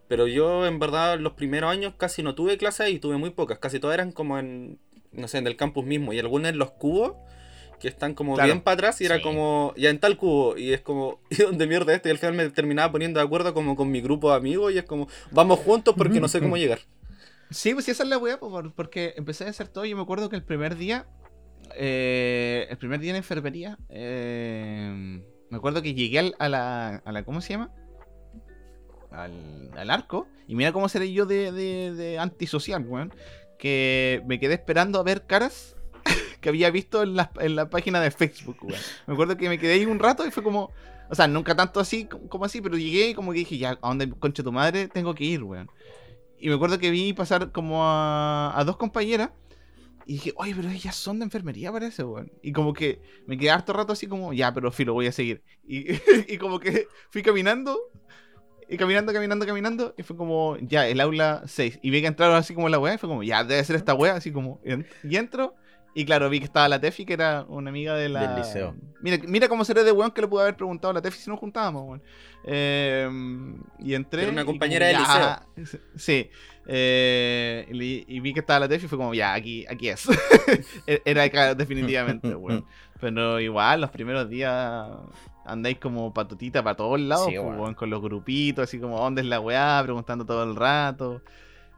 Pero 0.08 0.28
yo, 0.28 0.66
en 0.68 0.78
verdad, 0.78 1.18
los 1.18 1.32
primeros 1.32 1.68
años 1.70 1.94
casi 1.96 2.22
no 2.22 2.36
tuve 2.36 2.56
clases 2.58 2.90
y 2.90 3.00
tuve 3.00 3.16
muy 3.16 3.30
pocas. 3.30 3.58
Casi 3.58 3.80
todas 3.80 3.94
eran 3.94 4.12
como 4.12 4.38
en, 4.38 4.78
no 5.10 5.26
sé, 5.26 5.38
en 5.38 5.48
el 5.48 5.56
campus 5.56 5.84
mismo. 5.84 6.12
Y 6.12 6.20
algunas 6.20 6.52
en 6.52 6.58
los 6.58 6.70
cubos, 6.70 7.14
que 7.80 7.88
están 7.88 8.14
como 8.14 8.34
Claro. 8.34 8.46
bien 8.46 8.60
para 8.60 8.74
atrás. 8.74 9.00
Y 9.00 9.04
era 9.06 9.16
Sí. 9.16 9.22
como, 9.22 9.74
ya 9.76 9.90
en 9.90 9.98
tal 9.98 10.16
cubo. 10.16 10.56
Y 10.56 10.72
es 10.72 10.80
como, 10.80 11.18
¿y 11.30 11.42
dónde 11.42 11.66
mierda 11.66 11.92
este? 11.92 12.08
Y 12.08 12.12
al 12.12 12.18
final 12.18 12.34
me 12.34 12.48
terminaba 12.50 12.92
poniendo 12.92 13.18
de 13.18 13.26
acuerdo 13.26 13.52
como 13.52 13.74
con 13.74 13.90
mi 13.90 14.00
grupo 14.00 14.30
de 14.30 14.36
amigos. 14.36 14.72
Y 14.72 14.78
es 14.78 14.84
como, 14.84 15.08
vamos 15.32 15.58
juntos 15.58 15.92
porque 15.98 16.20
no 16.20 16.28
sé 16.28 16.38
cómo 16.40 16.56
llegar. 16.56 16.78
Sí, 17.50 17.74
pues 17.74 17.88
esa 17.88 18.02
es 18.02 18.08
la 18.08 18.18
weá, 18.18 18.38
po, 18.38 18.50
por- 18.50 18.72
porque 18.74 19.14
empecé 19.16 19.44
a 19.44 19.50
hacer 19.50 19.68
todo. 19.68 19.84
Yo 19.84 19.96
me 19.96 20.02
acuerdo 20.02 20.28
que 20.28 20.36
el 20.36 20.42
primer 20.44 20.76
día, 20.76 21.06
eh, 21.76 22.66
el 22.70 22.76
primer 22.78 23.00
día 23.00 23.10
en 23.10 23.16
enfermería, 23.16 23.78
eh, 23.88 25.22
me 25.50 25.56
acuerdo 25.56 25.80
que 25.82 25.94
llegué 25.94 26.18
al- 26.18 26.34
a, 26.38 26.48
la. 26.48 27.22
¿Cómo 27.24 27.40
se 27.40 27.50
llama? 27.54 27.72
Al, 29.10 29.70
al 29.76 29.90
arco. 29.90 30.26
Y 30.48 30.54
mira 30.54 30.72
cómo 30.72 30.88
seré 30.88 31.12
yo 31.12 31.26
de, 31.26 31.52
de, 31.52 32.18
antisocial, 32.18 32.84
weón. 32.86 33.12
Que 33.58 34.22
me 34.26 34.38
quedé 34.38 34.54
esperando 34.54 34.98
a 34.98 35.02
ver 35.02 35.26
caras 35.26 35.76
que 36.40 36.48
había 36.48 36.70
visto 36.70 37.02
en 37.02 37.14
la, 37.16 37.30
en 37.40 37.56
la 37.56 37.70
página 37.70 38.00
de 38.00 38.10
Facebook, 38.10 38.58
weón. 38.62 38.80
Me 39.06 39.14
acuerdo 39.14 39.36
que 39.36 39.48
me 39.48 39.58
quedé 39.58 39.74
ahí 39.74 39.86
un 39.86 39.98
rato 39.98 40.26
y 40.26 40.30
fue 40.30 40.42
como. 40.42 40.72
O 41.08 41.14
sea, 41.14 41.28
nunca 41.28 41.54
tanto 41.54 41.78
así 41.78 42.06
como 42.06 42.44
así, 42.44 42.60
pero 42.60 42.76
llegué 42.76 43.10
y 43.10 43.14
como 43.14 43.30
que 43.32 43.38
dije, 43.38 43.56
ya, 43.58 43.78
¿a 43.80 43.88
dónde 43.88 44.10
concha 44.10 44.42
tu 44.42 44.50
madre 44.50 44.88
tengo 44.88 45.14
que 45.14 45.22
ir, 45.22 45.44
weón? 45.44 45.70
Y 46.38 46.48
me 46.48 46.54
acuerdo 46.54 46.78
que 46.78 46.90
vi 46.90 47.12
pasar 47.12 47.52
como 47.52 47.84
a, 47.84 48.52
a 48.58 48.64
dos 48.64 48.76
compañeras. 48.76 49.30
Y 50.08 50.14
dije, 50.14 50.32
oye, 50.36 50.54
pero 50.54 50.70
ellas 50.70 50.94
son 50.94 51.18
de 51.18 51.24
enfermería, 51.24 51.72
parece, 51.72 52.04
weón. 52.04 52.30
Y 52.40 52.52
como 52.52 52.72
que 52.72 53.00
me 53.26 53.36
quedé 53.36 53.50
harto 53.50 53.72
rato 53.72 53.92
así 53.92 54.06
como, 54.06 54.32
ya, 54.32 54.54
pero 54.54 54.70
filo, 54.70 54.94
voy 54.94 55.08
a 55.08 55.12
seguir. 55.12 55.42
Y, 55.66 55.96
como 56.38 56.60
que 56.60 56.86
fui 57.10 57.22
caminando. 57.22 57.76
Y 58.68 58.76
caminando, 58.76 59.12
caminando, 59.12 59.46
caminando. 59.46 59.94
Y 59.98 60.04
fue 60.04 60.16
como, 60.16 60.56
ya, 60.60 60.86
el 60.86 61.00
aula 61.00 61.42
6. 61.46 61.80
Y 61.82 61.90
vi 61.90 62.02
que 62.02 62.06
entraron 62.06 62.36
así 62.36 62.54
como 62.54 62.68
la 62.68 62.78
weá. 62.78 62.94
Y 62.94 62.98
fue 62.98 63.08
como, 63.08 63.24
ya, 63.24 63.42
debe 63.42 63.64
ser 63.64 63.74
esta 63.74 63.94
weá. 63.94 64.14
Así 64.14 64.30
como, 64.30 64.60
y 65.02 65.16
entro. 65.16 65.56
Y 65.98 66.04
claro, 66.04 66.28
vi 66.28 66.40
que 66.40 66.44
estaba 66.44 66.68
la 66.68 66.78
Tefi, 66.78 67.06
que 67.06 67.14
era 67.14 67.46
una 67.48 67.70
amiga 67.70 67.94
de 67.94 68.10
la... 68.10 68.28
Del 68.28 68.36
liceo. 68.36 68.74
Mira, 69.00 69.16
mira 69.26 69.48
cómo 69.48 69.64
seré 69.64 69.82
de 69.82 69.92
weón 69.92 70.10
que 70.10 70.20
le 70.20 70.28
pude 70.28 70.42
haber 70.42 70.54
preguntado 70.54 70.90
a 70.90 70.94
la 70.94 71.00
Tefi 71.00 71.18
si 71.18 71.30
nos 71.30 71.40
juntábamos, 71.40 71.84
weón. 71.88 72.02
Eh, 72.44 73.08
y 73.78 73.94
entré... 73.94 74.24
Era 74.24 74.32
una 74.32 74.42
y 74.42 74.44
compañera 74.44 74.92
como, 74.92 74.98
del 74.98 75.66
ya, 75.66 75.78
Sí. 75.96 76.28
Eh, 76.66 77.66
y, 77.72 78.04
y 78.14 78.20
vi 78.20 78.34
que 78.34 78.40
estaba 78.40 78.60
la 78.60 78.68
Tefi 78.68 78.84
y 78.84 78.88
fue 78.90 78.98
como, 78.98 79.14
ya, 79.14 79.32
aquí, 79.32 79.64
aquí 79.70 79.88
es. 79.88 80.06
E-, 80.86 81.00
Era 81.02 81.22
acá 81.22 81.54
definitivamente, 81.54 82.28
weón. 82.34 82.66
Pero 83.00 83.40
igual, 83.40 83.80
los 83.80 83.90
primeros 83.90 84.28
días 84.28 84.86
andáis 85.46 85.78
como 85.78 86.12
patotita 86.12 86.62
para 86.62 86.76
todos 86.76 87.00
lados, 87.00 87.24
Sí, 87.24 87.36
pues, 87.36 87.42
weón. 87.42 87.58
weón, 87.58 87.74
con 87.74 87.88
los 87.88 88.02
grupitos, 88.02 88.64
así 88.64 88.78
como, 88.78 88.98
¿dónde 88.98 89.22
es 89.22 89.28
la 89.28 89.40
weá? 89.40 89.80
Preguntando 89.82 90.26
todo 90.26 90.44
el 90.44 90.56
rato. 90.56 91.22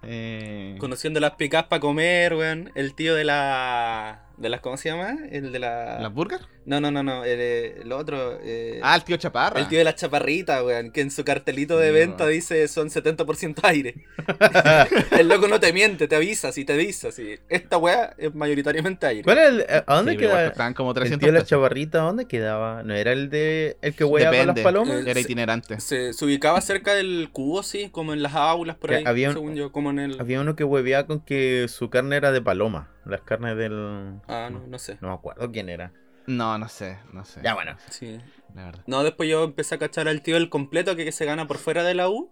Eh, 0.02 0.76
Conociendo 0.78 1.20
las 1.20 1.32
picas 1.32 1.64
para 1.64 1.80
comer, 1.80 2.34
weón. 2.34 2.70
El 2.74 2.94
tío 2.94 3.14
de 3.14 3.24
la. 3.24 4.28
De 4.38 4.48
las 4.48 4.61
¿Cómo 4.61 4.77
se 4.77 4.88
llama? 4.90 5.16
El 5.31 5.53
de 5.53 5.59
la. 5.59 5.98
¿Las 6.01 6.12
burgers? 6.12 6.46
No, 6.64 6.81
no, 6.81 6.90
no, 6.90 7.03
no. 7.03 7.24
El, 7.24 7.38
eh, 7.40 7.81
el 7.83 7.92
otro. 7.92 8.38
eh, 8.42 8.81
Ah, 8.83 8.94
el 8.96 9.03
tío 9.05 9.16
Chaparra. 9.16 9.59
El 9.59 9.68
tío 9.68 9.79
de 9.79 9.85
la 9.85 9.94
chaparrita, 9.94 10.62
weón, 10.62 10.90
que 10.92 11.01
en 11.01 11.11
su 11.11 11.24
cartelito 11.24 11.79
de 11.79 11.90
venta 11.90 12.27
dice 12.27 12.68
son 12.68 12.88
70% 12.90 13.57
aire. 13.64 13.94
el 15.18 15.29
loco 15.29 15.48
no 15.48 15.59
te 15.61 15.72
miente, 15.72 16.09
te 16.09 16.16
avisa, 16.16 16.53
si 16.53 16.64
te 16.64 16.74
avisa, 16.74 17.11
si 17.11 17.38
esta 17.48 17.79
weá 17.79 18.14
es 18.18 18.35
mayoritariamente 18.35 19.07
aire. 19.07 19.22
¿Cuál 19.24 19.38
el, 19.38 19.61
eh, 19.62 19.83
¿A 19.87 19.96
dónde 19.96 20.12
Sí, 20.12 20.18
pero 20.18 20.29
igual 20.29 20.40
queda? 20.42 20.51
costaban 20.51 20.74
como 20.74 20.90
El 20.90 20.94
300 20.96 21.18
tío 21.20 21.27
de 21.29 21.33
la 21.33 21.38
pesos. 21.40 21.48
chavarrita, 21.51 21.98
¿dónde 22.01 22.27
quedaba? 22.27 22.83
¿No 22.83 22.94
era 22.94 23.12
el 23.12 23.31
de 23.31 23.77
el 23.83 23.94
que 23.94 24.05
hueá 24.05 24.31
con 24.37 24.46
las 24.46 24.61
palomas? 24.61 25.07
Era 25.07 25.20
itinerante. 25.20 25.81
Se, 25.81 26.12
se 26.12 26.24
ubicaba 26.24 26.61
cerca 26.61 26.94
del 26.94 27.31
cubo, 27.33 27.62
sí, 27.62 27.88
como 27.90 28.12
en 28.12 28.22
las 28.22 28.35
aulas 28.35 28.77
por 28.77 28.90
Que 28.90 28.96
ahí, 28.96 29.05
había 29.07 29.29
un- 29.29 29.35
según 29.35 29.55
yo, 29.55 29.72
como 29.72 29.90
en 29.90 29.98
el... 30.01 30.20
Había 30.20 30.40
uno 30.40 30.55
que 30.57 30.64
hueveaba 30.64 31.07
con 31.07 31.20
que 31.20 31.66
su 31.68 31.88
carne 31.90 32.16
era 32.16 32.31
de 32.33 32.42
paloma. 32.42 32.90
Las 33.09 33.23
carnes 33.23 33.57
del. 33.57 34.21
Ah, 34.29 34.49
no, 34.53 34.61
no 34.66 34.79
sé. 34.79 34.99
No 35.01 35.09
me 35.09 35.14
acuerdo 35.14 35.51
quién 35.51 35.68
era. 35.68 35.92
No, 36.27 36.59
no 36.59 36.68
sé, 36.68 36.99
no 37.12 37.25
sé. 37.25 37.40
Ya 37.42 37.55
bueno. 37.55 37.77
Sí. 37.90 38.18
La 38.55 38.66
verdad. 38.66 38.83
No, 38.87 39.03
después 39.03 39.29
yo 39.29 39.44
empecé 39.44 39.75
a 39.77 39.79
cachar 39.79 40.09
al 40.09 40.23
tío 40.23 40.35
del 40.35 40.51
completo 40.51 40.94
que, 40.94 41.05
que 41.05 41.12
se 41.12 41.25
gana 41.25 41.47
por 41.47 41.57
fuera 41.59 41.83
de 41.85 41.94
la 41.94 42.09
U, 42.11 42.31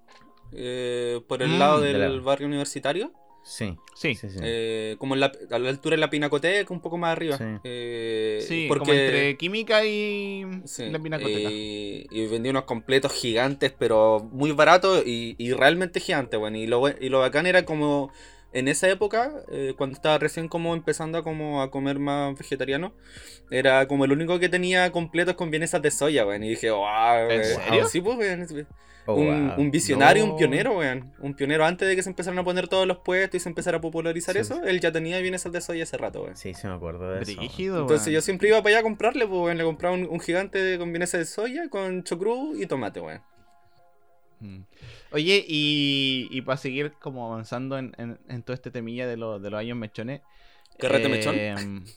eh, 0.52 1.20
por 1.28 1.42
el 1.42 1.56
Mm, 1.56 1.58
lado 1.58 1.80
de 1.80 1.92
del 1.94 2.16
la- 2.16 2.22
barrio 2.22 2.46
universitario. 2.46 3.12
Sí. 3.42 3.76
Sí, 3.94 4.14
Sí, 4.16 4.28
sí. 4.28 4.38
Eh, 4.42 4.96
como 4.98 5.14
en 5.14 5.20
la, 5.20 5.32
a 5.50 5.58
la 5.58 5.70
altura 5.70 5.94
de 5.94 6.00
la 6.00 6.10
Pinacoteca, 6.10 6.74
un 6.74 6.80
poco 6.80 6.98
más 6.98 7.12
arriba. 7.12 7.38
Sí. 7.38 7.44
Eh, 7.64 8.44
sí, 8.46 8.64
porque, 8.68 8.80
como 8.80 8.92
entre 8.92 9.36
química 9.38 9.84
y 9.84 10.44
sí, 10.64 10.90
la 10.90 10.98
pinacoteca. 10.98 11.48
y, 11.50 12.06
y 12.10 12.26
vendí 12.26 12.50
unos 12.50 12.64
completos 12.64 13.12
gigantes, 13.12 13.72
pero 13.78 14.28
muy 14.32 14.50
baratos 14.52 15.04
y, 15.06 15.36
y 15.38 15.52
realmente 15.52 16.00
gigantes, 16.00 16.38
bueno. 16.40 16.56
Y 16.58 16.66
lo, 16.66 16.86
y 16.88 17.08
lo 17.08 17.20
bacán 17.20 17.46
era 17.46 17.64
como 17.64 18.10
en 18.58 18.68
esa 18.68 18.88
época, 18.88 19.32
eh, 19.50 19.74
cuando 19.76 19.94
estaba 19.94 20.18
recién 20.18 20.48
como 20.48 20.74
empezando 20.74 21.18
a, 21.18 21.22
como 21.22 21.60
a 21.62 21.70
comer 21.70 21.98
más 21.98 22.36
vegetariano, 22.38 22.92
era 23.50 23.86
como 23.86 24.04
el 24.04 24.12
único 24.12 24.38
que 24.38 24.48
tenía 24.48 24.90
completos 24.92 25.34
con 25.34 25.50
vienesas 25.50 25.82
de 25.82 25.90
soya, 25.90 26.26
weón. 26.26 26.42
Y 26.44 26.50
dije, 26.50 26.70
wow, 26.70 27.30
¿En 27.30 27.40
weón. 27.40 27.44
serio? 27.44 27.86
Sí, 27.88 28.00
pues, 28.00 28.16
weón. 28.18 28.66
Oh, 29.08 29.14
un, 29.14 29.48
wow. 29.50 29.60
un 29.60 29.70
visionario, 29.70 30.24
un 30.24 30.36
pionero, 30.36 30.78
weón. 30.78 31.12
Un 31.20 31.34
pionero 31.34 31.64
antes 31.64 31.86
de 31.86 31.94
que 31.94 32.02
se 32.02 32.08
empezaran 32.08 32.38
a 32.38 32.44
poner 32.44 32.66
todos 32.66 32.86
los 32.88 32.98
puestos 32.98 33.36
y 33.36 33.40
se 33.40 33.48
empezara 33.48 33.76
a 33.78 33.80
popularizar 33.80 34.34
Sí. 34.34 34.40
eso, 34.40 34.64
él 34.64 34.80
ya 34.80 34.90
tenía 34.90 35.20
vienesas 35.20 35.52
de 35.52 35.60
soya 35.60 35.84
hace 35.84 35.96
rato, 35.96 36.22
weón. 36.22 36.36
Sí, 36.36 36.54
sí 36.54 36.66
me 36.66 36.72
acuerdo 36.74 37.12
de 37.12 37.22
eso. 37.22 37.40
Entonces 37.40 38.06
weón. 38.06 38.14
yo 38.14 38.20
siempre 38.20 38.48
iba 38.48 38.58
para 38.62 38.70
allá 38.70 38.80
a 38.80 38.82
comprarle, 38.82 39.26
pues, 39.26 39.38
weón. 39.40 39.58
Le 39.58 39.64
compraba 39.64 39.94
un, 39.94 40.08
un 40.10 40.18
gigante 40.18 40.58
de, 40.58 40.78
con 40.78 40.90
vienesa 40.92 41.18
de 41.18 41.24
soya, 41.26 41.68
con 41.68 42.02
chocrú 42.04 42.56
y 42.60 42.66
tomate, 42.66 43.00
weón. 43.00 43.20
Mm. 44.40 44.62
Oye, 45.12 45.44
y, 45.46 46.28
y 46.30 46.42
para 46.42 46.56
seguir 46.56 46.92
como 47.00 47.26
avanzando 47.32 47.78
en, 47.78 47.94
en- 47.98 48.18
en 48.28 48.42
todo 48.42 48.54
este 48.54 48.70
temilla 48.70 49.06
de, 49.06 49.16
lo- 49.16 49.38
de 49.38 49.50
los 49.50 49.60
años 49.60 49.76
mechones. 49.76 50.20
¿Carrete 50.78 51.08
mechón? 51.08 51.36
mechón? 51.36 51.84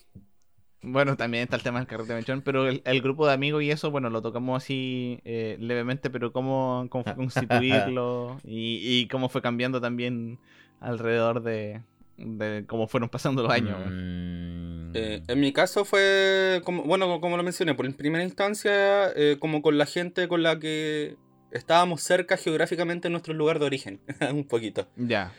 Bueno, 0.82 1.17
también 1.17 1.43
está 1.43 1.58
el 1.58 1.62
tema 1.62 1.80
del 1.80 1.89
carrete 1.89 2.13
mechón, 2.13 2.41
pero 2.41 2.65
el, 2.69 2.82
el 2.86 3.02
grupo 3.02 3.28
de 3.28 3.34
amigos 3.34 3.62
y 3.63 3.69
eso, 3.69 3.91
bueno, 3.91 4.10
lo 4.10 4.22
tocamos 4.22 4.63
así 4.63 5.19
eh, 5.26 5.58
levemente, 5.60 6.10
pero 6.10 6.32
cómo, 6.32 6.88
cómo 6.89 7.04
fue 7.04 7.15
constituirlo 7.17 8.38
y, 8.45 8.80
y 9.02 9.08
cómo 9.10 9.28
fue 9.28 9.41
cambiando 9.41 9.82
también 9.82 10.39
alrededor 10.80 11.43
de, 11.43 11.82
de 12.15 12.63
cómo 12.65 12.88
fueron 12.88 13.10
pasando 13.10 13.43
los 13.43 13.52
años. 13.52 13.78
Mm. 13.88 14.91
Eh, 14.93 15.22
en 15.28 15.39
mi 15.41 15.52
caso 15.52 15.84
fue, 15.84 16.62
como, 16.63 16.84
bueno, 16.84 17.19
como 17.19 17.36
lo 17.36 17.43
mencioné, 17.43 17.74
por 17.76 17.86
en 17.86 17.93
primera 17.93 18.24
instancia, 18.24 19.12
eh, 19.17 19.36
como 19.38 19.62
con 19.62 19.78
la 19.78 19.86
gente 19.86 20.30
con 20.30 20.43
la 20.43 20.60
que 20.60 21.17
estábamos 21.52 22.02
cerca 22.02 22.38
geográficamente 22.38 23.08
en 23.08 23.14
nuestro 23.14 23.34
lugar 23.34 23.60
de 23.60 23.66
origen, 23.66 24.00
un 24.32 24.46
poquito. 24.46 24.88
Ya. 24.96 25.34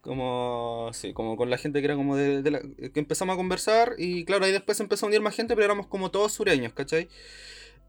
Como, 0.00 0.90
sí, 0.92 1.14
como 1.14 1.36
con 1.36 1.48
la 1.48 1.56
gente 1.56 1.80
que 1.80 1.86
era 1.86 1.96
como 1.96 2.14
de, 2.16 2.42
de 2.42 2.50
la, 2.50 2.60
que 2.60 3.00
empezamos 3.00 3.32
a 3.32 3.36
conversar 3.36 3.94
y 3.96 4.24
claro, 4.26 4.44
ahí 4.44 4.52
después 4.52 4.78
empezó 4.80 5.06
a 5.06 5.08
unir 5.08 5.22
más 5.22 5.34
gente, 5.34 5.54
pero 5.54 5.64
éramos 5.64 5.86
como 5.86 6.10
todos 6.10 6.32
sureños, 6.32 6.74
¿cachai? 6.74 7.08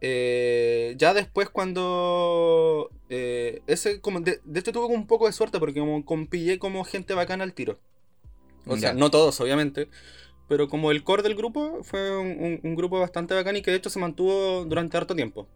Eh, 0.02 0.94
ya 0.98 1.14
después 1.14 1.50
cuando 1.50 2.90
eh, 3.10 3.62
ese 3.68 4.02
como 4.02 4.20
de, 4.22 4.40
de 4.44 4.60
hecho 4.60 4.72
tuve 4.72 4.84
como 4.86 4.96
un 4.96 5.08
poco 5.08 5.26
de 5.28 5.34
suerte 5.34 5.60
porque 5.60 5.80
como 5.80 6.06
compillé 6.06 6.60
como 6.60 6.84
gente 6.84 7.14
bacana 7.14 7.44
al 7.44 7.54
tiro. 7.54 7.80
O 8.68 8.78
sea, 8.78 8.94
no 8.94 9.12
todos, 9.12 9.40
obviamente. 9.42 9.90
Pero 10.48 10.68
como 10.70 10.92
el 10.92 11.04
core 11.04 11.24
del 11.24 11.36
grupo 11.36 11.84
fue 11.84 12.18
un, 12.18 12.28
un- 12.44 12.60
un 12.64 12.76
grupo 12.76 13.00
bastante 13.00 13.34
bacán 13.34 13.56
y 13.58 13.62
que 13.62 13.72
de 13.72 13.78
hecho 13.78 13.90
se 13.90 14.00
mantuvo 14.00 14.66
durante 14.66 14.98
harto 14.98 15.16
tiempo. 15.16 15.48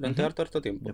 Durante 0.00 0.22
Ujú. 0.22 0.26
harto, 0.26 0.42
harto 0.42 0.62
tiempo. 0.62 0.88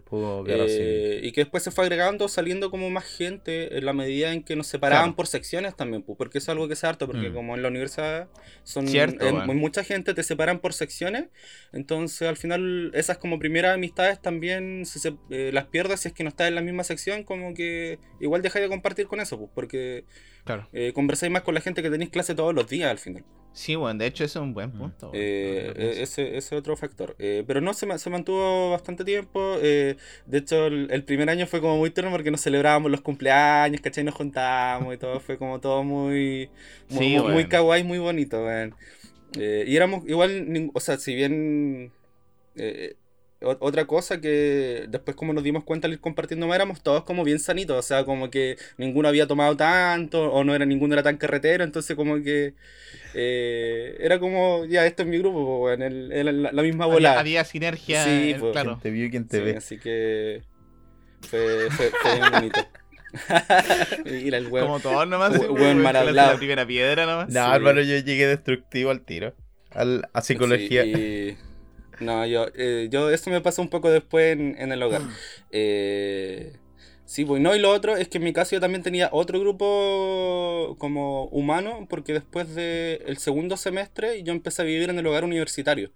Eh, 0.49 1.21
y 1.23 1.33
que 1.33 1.43
después 1.43 1.63
se 1.63 1.71
fue 1.71 1.85
agregando, 1.85 2.29
saliendo 2.29 2.71
como 2.71 2.91
más 2.91 3.05
gente 3.05 3.79
en 3.79 3.85
la 3.85 3.93
medida 3.93 4.33
en 4.33 4.43
que 4.43 4.57
nos 4.57 4.67
separaban 4.67 5.05
Claro. 5.07 5.17
por 5.17 5.27
secciones 5.29 5.77
también, 5.77 6.03
pues, 6.03 6.19
porque 6.19 6.39
es 6.39 6.49
algo 6.49 6.67
que 6.69 6.77
se 6.77 6.87
harto, 6.87 7.07
porque 7.07 7.31
Mm. 7.31 7.35
como 7.35 7.55
en 7.55 7.63
la 7.63 7.69
universidad 7.69 8.29
son 8.65 8.89
Cierto, 8.89 9.27
en- 9.27 9.37
weón. 9.37 9.57
mucha 9.57 9.85
gente 9.85 10.13
te 10.15 10.23
separan 10.23 10.59
por 10.59 10.73
secciones, 10.73 11.29
entonces 11.73 12.27
al 12.29 12.37
final 12.37 12.91
esas 12.95 13.19
como 13.19 13.39
primeras 13.39 13.75
amistades 13.75 14.21
también 14.21 14.85
se, 14.87 14.99
se- 14.99 15.17
eh, 15.31 15.51
las 15.53 15.67
pierdes 15.67 16.01
si 16.01 16.09
es 16.09 16.15
que 16.15 16.25
no 16.25 16.29
estás 16.29 16.49
en 16.49 16.55
la 16.55 16.63
misma 16.63 16.85
sección, 16.85 17.23
como 17.23 17.55
que 17.55 17.99
igual 18.21 18.43
dejáis 18.43 18.65
de 18.65 18.69
compartir 18.69 19.07
con 19.07 19.21
eso, 19.21 19.39
pues, 19.39 19.51
porque 19.55 20.05
Claro. 20.45 20.69
eh, 20.73 20.93
conversáis 20.95 21.31
más 21.33 21.43
con 21.43 21.55
la 21.55 21.61
gente 21.61 21.83
que 21.83 21.91
tenéis 21.91 22.11
clase 22.11 22.35
todos 22.35 22.55
los 22.55 22.69
días 22.69 22.91
al 22.91 22.99
final. 22.99 23.25
Sí, 23.57 23.75
bueno, 23.75 23.99
de 23.99 24.07
hecho 24.07 24.23
ese 24.23 24.39
es 24.39 24.43
un 24.43 24.53
buen 24.53 24.69
Mm. 24.69 24.79
punto. 24.79 25.11
Eh, 25.15 25.73
eh, 25.75 26.03
ese 26.03 26.37
ese 26.37 26.57
otro 26.57 26.77
factor. 26.77 27.17
Eh, 27.19 27.43
pero 27.47 27.63
no, 27.63 27.73
se, 27.73 27.87
ma- 27.87 27.97
se 27.97 28.11
mantuvo 28.11 28.71
bastante 28.71 29.03
tiempo. 29.03 29.57
eh, 29.63 29.97
de 30.27 30.39
hecho, 30.39 30.67
el, 30.67 30.89
el 30.91 31.05
primer 31.05 31.31
año 31.31 31.47
fue 31.47 31.63
como 31.63 31.79
muy 31.79 31.91
tierno 31.91 32.11
porque 32.11 32.31
nos 32.31 32.43
celebrábamos 32.43 32.91
los 32.91 33.01
cumpleaños, 33.01 33.81
¿cachai? 33.81 34.05
Nos 34.05 34.15
juntábamos 34.15 34.95
y 34.95 34.99
todo. 34.99 35.19
Fue 35.21 35.39
como 35.39 35.59
todo 35.59 35.83
muy, 35.83 36.51
muy, 36.91 36.99
Sí, 36.99 37.19
muy, 37.19 37.33
muy 37.33 37.45
kawaii, 37.49 37.83
muy 37.83 37.99
bonito, 37.99 38.45
y 39.39 39.77
éramos 39.77 40.07
igual, 40.07 40.71
o 40.75 40.81
sea, 40.81 40.99
si 40.99 41.15
bien... 41.15 41.91
eh, 43.41 43.57
otra 43.61 43.85
cosa 43.87 44.21
que 44.21 44.87
después 44.89 45.17
como 45.17 45.33
nos 45.33 45.45
dimos 45.45 45.65
cuenta 45.65 45.87
al 45.87 45.93
ir 45.95 46.01
compartiendo 46.01 46.47
más 46.47 46.57
éramos 46.57 46.83
todos 46.83 47.05
como 47.05 47.25
bien 47.25 47.39
sanitos, 47.39 47.77
o 47.79 47.83
sea, 47.83 48.05
como 48.05 48.31
que 48.31 48.57
ninguno 48.79 49.09
había 49.09 49.27
tomado 49.27 49.57
tanto 49.57 50.31
o 50.33 50.45
no 50.45 50.55
era 50.55 50.65
ninguno 50.67 50.95
era 50.95 51.03
tan 51.03 51.17
carretero, 51.17 51.65
entonces 51.65 51.97
como 51.97 52.23
que 52.23 52.55
eh, 53.15 53.97
era 54.01 54.19
como, 54.19 54.65
ya, 54.67 54.87
esto 54.87 55.03
es 55.03 55.09
mi 55.09 55.19
grupo, 55.19 55.45
po, 55.45 55.65
weón, 55.65 55.83
el- 55.83 56.43
la, 56.43 56.53
la 56.53 56.63
misma 56.63 56.85
había, 56.85 56.95
bola. 56.95 57.19
había 57.19 57.45
sinergia. 57.45 58.05
Sí, 58.05 58.31
eh, 58.33 58.37
pues, 58.39 58.53
claro. 58.53 58.73
¿Quién 58.73 58.81
te 58.83 58.91
vio 58.91 59.05
y 59.07 59.11
quién 59.11 59.27
te 59.29 59.39
Sí, 59.39 59.43
ve? 59.43 59.57
así 59.57 59.79
que 59.79 60.43
fue, 61.23 61.71
fue, 61.71 61.91
fue 62.03 62.15
bien 62.15 62.31
bonito. 62.33 62.61
Mira 64.05 64.39
el. 64.39 64.51
Como 64.51 64.81
todos 64.81 65.09
nomás. 65.09 65.33
Hue- 65.33 65.41
sí, 65.41 65.47
weón 65.47 65.55
weón, 65.63 65.83
mal 65.83 65.97
hablado. 65.97 66.33
La 66.33 66.39
primera 66.39 66.67
piedra 66.67 67.07
nomás. 67.07 67.29
No, 67.29 67.47
Sí. 67.49 67.55
hermano, 67.57 67.81
yo 67.81 67.99
llegué 67.99 68.27
destructivo 68.27 68.91
al 68.91 69.01
tiro. 69.03 69.35
Al, 69.71 70.09
a 70.13 70.21
psicología. 70.23 70.83
Sí, 70.85 70.91
y- 70.95 71.37
No, 71.99 72.27
yo, 72.27 72.47
eh, 72.55 72.89
yo, 72.91 73.11
esto 73.11 73.31
me 73.31 73.41
pasó 73.41 73.63
un 73.63 73.69
poco 73.71 73.91
después 73.91 74.33
en, 74.37 74.55
en 74.59 74.73
el 74.73 74.83
hogar. 74.83 75.03
Eh, 75.51 76.53
sí, 77.05 77.25
pues 77.25 77.41
no, 77.41 77.55
y 77.57 77.59
lo 77.59 77.71
otro 77.71 77.97
es 77.97 78.09
que 78.09 78.19
en 78.19 78.25
mi 78.25 78.33
caso 78.33 78.53
yo 78.57 78.61
también 78.61 78.83
tenía 78.83 79.09
otro 79.13 79.41
grupo 79.41 80.77
como 80.79 81.25
humano, 81.27 81.87
porque 81.89 82.13
después 82.13 82.55
del 82.55 83.17
segundo 83.19 83.57
semestre 83.57 84.23
yo 84.23 84.33
empecé 84.33 84.63
a 84.63 84.65
vivir 84.67 84.91
en 84.91 84.99
el 84.99 85.07
hogar 85.07 85.25
universitario. 85.25 85.91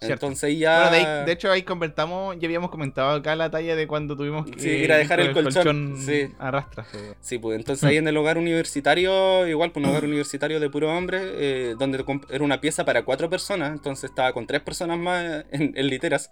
Cierto. 0.00 0.26
Entonces 0.26 0.58
ya... 0.58 0.88
Bueno, 0.90 0.90
de, 0.90 0.96
ahí- 1.20 1.24
de 1.26 1.32
hecho 1.32 1.50
ahí 1.50 1.62
comentamos, 1.62 2.36
ya 2.38 2.46
habíamos 2.46 2.70
comentado 2.70 3.10
acá 3.10 3.34
la 3.36 3.50
talla 3.50 3.74
de 3.76 3.86
cuando 3.86 4.16
tuvimos 4.16 4.44
que 4.50 4.60
Sí, 4.60 4.68
ir 4.68 4.92
a 4.92 4.96
dejar 4.98 5.20
el 5.20 5.32
colchón, 5.32 5.96
sí. 5.98 6.28
arrastra. 6.38 6.84
sí. 7.20 7.38
Pues 7.38 7.58
entonces 7.58 7.84
ahí 7.84 7.96
en 7.96 8.06
el 8.08 8.16
hogar 8.16 8.36
universitario, 8.36 9.46
igual, 9.46 9.72
pues 9.72 9.84
un 9.84 9.90
hogar 9.90 10.04
universitario 10.04 10.60
de 10.60 10.68
puro 10.68 10.94
hombre, 10.94 11.20
eh, 11.22 11.74
donde 11.78 12.04
era 12.30 12.44
una 12.44 12.60
pieza 12.60 12.84
para 12.84 13.02
cuatro 13.04 13.30
personas, 13.30 13.72
entonces 13.72 14.10
estaba 14.10 14.32
con 14.32 14.46
tres 14.46 14.60
personas 14.60 14.98
más 14.98 15.44
en, 15.52 15.72
en 15.76 15.86
literas, 15.86 16.30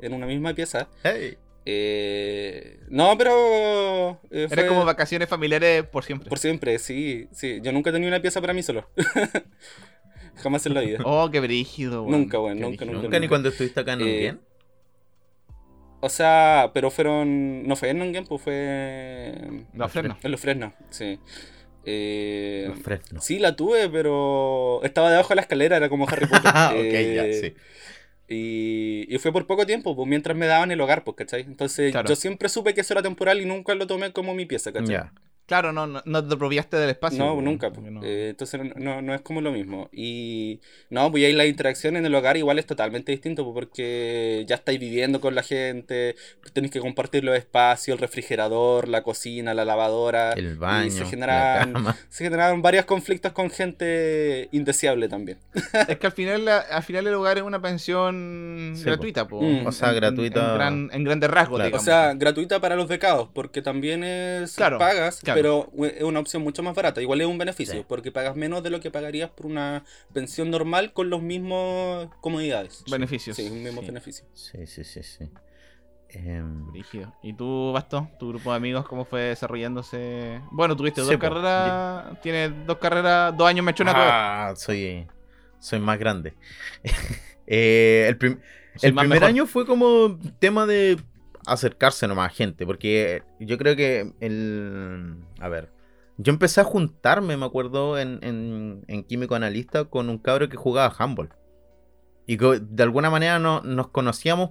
en 0.00 0.14
una 0.14 0.26
misma 0.26 0.54
pieza. 0.54 0.88
Hey. 1.02 1.36
Eh, 1.66 2.80
no, 2.88 3.18
pero... 3.18 4.18
eh, 4.30 4.46
Era 4.50 4.62
fue 4.62 4.66
como 4.66 4.84
vacaciones 4.86 5.28
familiares 5.28 5.84
por 5.84 6.04
siempre. 6.04 6.28
Por 6.28 6.38
siempre, 6.38 6.78
sí, 6.78 7.28
sí. 7.32 7.60
Yo 7.62 7.70
nunca 7.72 7.90
he 7.90 7.92
tenido 7.92 8.08
una 8.08 8.22
pieza 8.22 8.40
para 8.40 8.54
mí 8.54 8.62
solo. 8.62 8.88
Jamás 10.36 10.64
en 10.66 10.74
la 10.74 10.80
vida. 10.80 10.98
Oh, 11.04 11.30
qué 11.30 11.40
brígido, 11.40 12.02
weón. 12.04 12.22
Nunca, 12.22 12.38
weón, 12.40 12.58
nunca, 12.60 12.84
brígido. 12.84 13.02
Nunca 13.02 13.18
ni 13.20 13.28
cuando 13.28 13.48
estuviste 13.50 13.80
acá 13.80 13.92
en 13.94 14.00
Eh, 14.00 14.04
Unguien. 14.04 14.40
O 16.00 16.08
sea, 16.08 16.70
pero 16.72 16.90
fueron... 16.90 17.66
No 17.68 17.76
fue 17.76 17.90
en 17.90 17.98
Nongen, 17.98 18.24
pues 18.26 18.40
fue... 18.40 19.34
Los 19.74 19.92
frenos. 19.92 20.16
En 20.22 20.30
los 20.30 20.40
Fresnos, 20.40 20.72
sí. 20.88 21.18
Eh, 21.84 22.64
Los 22.68 22.78
fresnos. 22.78 23.24
Sí, 23.24 23.38
la 23.38 23.54
tuve, 23.56 23.88
pero 23.90 24.80
estaba 24.82 25.10
debajo 25.10 25.30
de 25.30 25.34
la 25.36 25.40
escalera, 25.42 25.76
era 25.76 25.88
como 25.88 26.06
Harry 26.08 26.26
Potter. 26.26 26.42
Ah, 26.54 26.70
ok, 26.72 26.78
Eh, 26.78 27.14
ya, 27.14 27.48
sí. 27.48 27.54
Y, 28.32 29.06
y 29.14 29.18
fue 29.18 29.32
por 29.32 29.46
poco 29.46 29.66
tiempo, 29.66 29.96
pues 29.96 30.08
mientras 30.08 30.36
me 30.36 30.46
daban 30.46 30.70
el 30.70 30.80
hogar, 30.80 31.04
pues, 31.04 31.16
¿cachai? 31.16 31.42
Entonces 31.42 31.90
Claro. 31.90 32.08
yo 32.08 32.16
siempre 32.16 32.48
supe 32.48 32.74
que 32.74 32.82
eso 32.82 32.94
era 32.94 33.02
temporal 33.02 33.40
y 33.40 33.44
nunca 33.44 33.74
lo 33.74 33.86
tomé 33.86 34.12
como 34.12 34.34
mi 34.34 34.46
pieza, 34.46 34.72
¿cachai? 34.72 34.96
Claro, 35.50 35.72
no, 35.72 35.84
no, 35.84 36.00
no 36.04 36.24
te 36.28 36.32
apropiaste 36.36 36.76
del 36.76 36.90
espacio. 36.90 37.18
No, 37.24 37.40
nunca. 37.42 37.72
porque 37.72 37.90
pues. 37.90 37.92
no- 37.92 38.04
Eh, 38.04 38.28
entonces 38.30 38.60
no, 38.62 38.72
no, 38.76 39.02
no 39.02 39.14
es 39.16 39.20
como 39.22 39.40
lo 39.40 39.50
mismo. 39.50 39.88
Y 39.92 40.60
no, 40.90 41.10
pues 41.10 41.24
ahí 41.24 41.32
la 41.32 41.44
interacción 41.44 41.96
en 41.96 42.06
el 42.06 42.14
hogar 42.14 42.36
igual 42.36 42.60
es 42.60 42.66
totalmente 42.66 43.10
distinto, 43.10 43.52
porque 43.52 44.44
ya 44.46 44.54
estáis 44.54 44.78
viviendo 44.78 45.20
con 45.20 45.34
la 45.34 45.42
gente, 45.42 46.14
tenéis 46.52 46.72
que 46.72 46.78
compartir 46.78 47.24
los 47.24 47.36
espacios, 47.36 47.96
el 47.96 48.00
refrigerador, 48.00 48.86
la 48.86 49.02
cocina, 49.02 49.52
la 49.52 49.64
lavadora. 49.64 50.34
El 50.34 50.52
y 50.52 50.54
baño, 50.54 50.90
se 50.92 51.00
la 51.00 51.06
generaban, 51.06 51.72
cama. 51.72 51.96
se 52.10 52.22
generaron 52.22 52.62
varios 52.62 52.84
conflictos 52.84 53.32
con 53.32 53.50
gente 53.50 54.48
indeseable 54.52 55.08
también. 55.08 55.38
Es 55.88 55.98
que 55.98 56.06
al 56.06 56.12
final, 56.12 56.44
la- 56.44 56.58
al 56.60 56.84
final 56.84 57.08
el 57.08 57.14
hogar 57.14 57.38
es 57.38 57.42
una 57.42 57.60
pensión 57.60 58.74
Sí, 58.76 58.84
gratuita, 58.84 59.26
po. 59.26 59.42
Mm. 59.42 59.66
O 59.66 59.72
sea, 59.72 59.88
En- 59.90 59.96
gratuita- 59.96 60.50
En, 60.50 60.54
gran- 60.54 60.90
en 60.92 61.02
grandes 61.04 61.28
rasgos, 61.28 61.58
Claro. 61.58 61.76
O 61.76 61.80
sea, 61.80 62.14
gratuita 62.14 62.60
para 62.60 62.76
los 62.76 62.86
becados, 62.86 63.28
porque 63.34 63.62
también 63.62 64.04
es 64.04 64.54
Claro, 64.54 64.78
pagas, 64.78 65.18
claro. 65.20 65.39
Pero 65.42 65.70
es 65.86 66.02
una 66.02 66.20
opción 66.20 66.42
mucho 66.42 66.62
más 66.62 66.74
barata. 66.74 67.00
Igual 67.00 67.20
es 67.20 67.26
un 67.26 67.38
beneficio, 67.38 67.74
Sí. 67.80 67.84
porque 67.88 68.12
pagas 68.12 68.36
menos 68.36 68.62
de 68.62 68.70
lo 68.70 68.80
que 68.80 68.90
pagarías 68.90 69.30
por 69.30 69.46
una 69.46 69.84
pensión 70.12 70.50
normal 70.50 70.92
con 70.92 71.10
los 71.10 71.22
mismos 71.22 72.08
comodidades. 72.20 72.84
beneficios. 72.90 73.36
Sí, 73.36 73.48
un 73.50 73.62
mismo 73.62 73.80
Sí. 73.80 73.86
beneficio. 73.86 74.24
Sí, 74.34 74.66
sí, 74.66 74.84
sí, 74.84 75.02
sí. 75.02 75.30
Brígido. 76.72 77.14
¿Y 77.22 77.32
tú, 77.34 77.70
Basto? 77.72 78.08
¿Tu 78.18 78.28
grupo 78.30 78.50
de 78.50 78.56
amigos 78.56 78.86
cómo 78.88 79.04
fue 79.04 79.20
desarrollándose? 79.22 80.40
Bueno, 80.50 80.76
tuviste 80.76 81.02
Sí, 81.02 81.08
dos 81.10 81.18
carreras, 81.18 82.20
tienes 82.20 82.50
dos 82.66 82.78
carreras, 82.78 83.36
dos 83.36 83.46
años 83.48 83.64
mechona 83.64 83.92
ah, 83.94 84.56
soy, 84.56 85.06
soy 85.58 85.78
más 85.80 85.98
grande. 85.98 86.34
Eh, 87.52 88.06
el 88.08 88.16
prim- 88.16 88.38
primer 88.80 89.08
mejor. 89.08 89.24
año 89.24 89.44
fue 89.44 89.66
como 89.66 90.16
tema 90.38 90.66
de 90.66 90.98
acercarse 91.46 92.06
nomás 92.06 92.30
a 92.30 92.34
gente, 92.34 92.66
porque 92.66 93.22
yo 93.38 93.58
creo 93.58 93.76
que 93.76 94.12
el... 94.20 95.16
A 95.40 95.48
ver, 95.48 95.70
yo 96.16 96.32
empecé 96.32 96.60
a 96.60 96.64
juntarme, 96.64 97.36
me 97.36 97.46
acuerdo, 97.46 97.98
en, 97.98 98.18
en, 98.22 98.84
en 98.88 99.04
Químico 99.04 99.34
Analista 99.34 99.86
con 99.86 100.08
un 100.10 100.18
cabro 100.18 100.48
que 100.48 100.56
jugaba 100.56 100.94
handball. 100.98 101.30
Y 102.26 102.36
de 102.36 102.82
alguna 102.82 103.10
manera 103.10 103.38
no, 103.38 103.60
nos 103.62 103.88
conocíamos, 103.88 104.50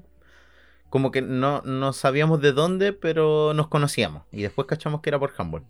como 0.90 1.12
que 1.12 1.22
no, 1.22 1.62
no 1.62 1.94
sabíamos 1.94 2.42
de 2.42 2.52
dónde, 2.52 2.92
pero 2.94 3.54
nos 3.54 3.68
conocíamos. 3.68 4.24
Y 4.32 4.42
después 4.42 4.68
cachamos 4.68 5.02
que 5.02 5.10
era 5.10 5.20
por 5.20 5.32
handball. 5.38 5.64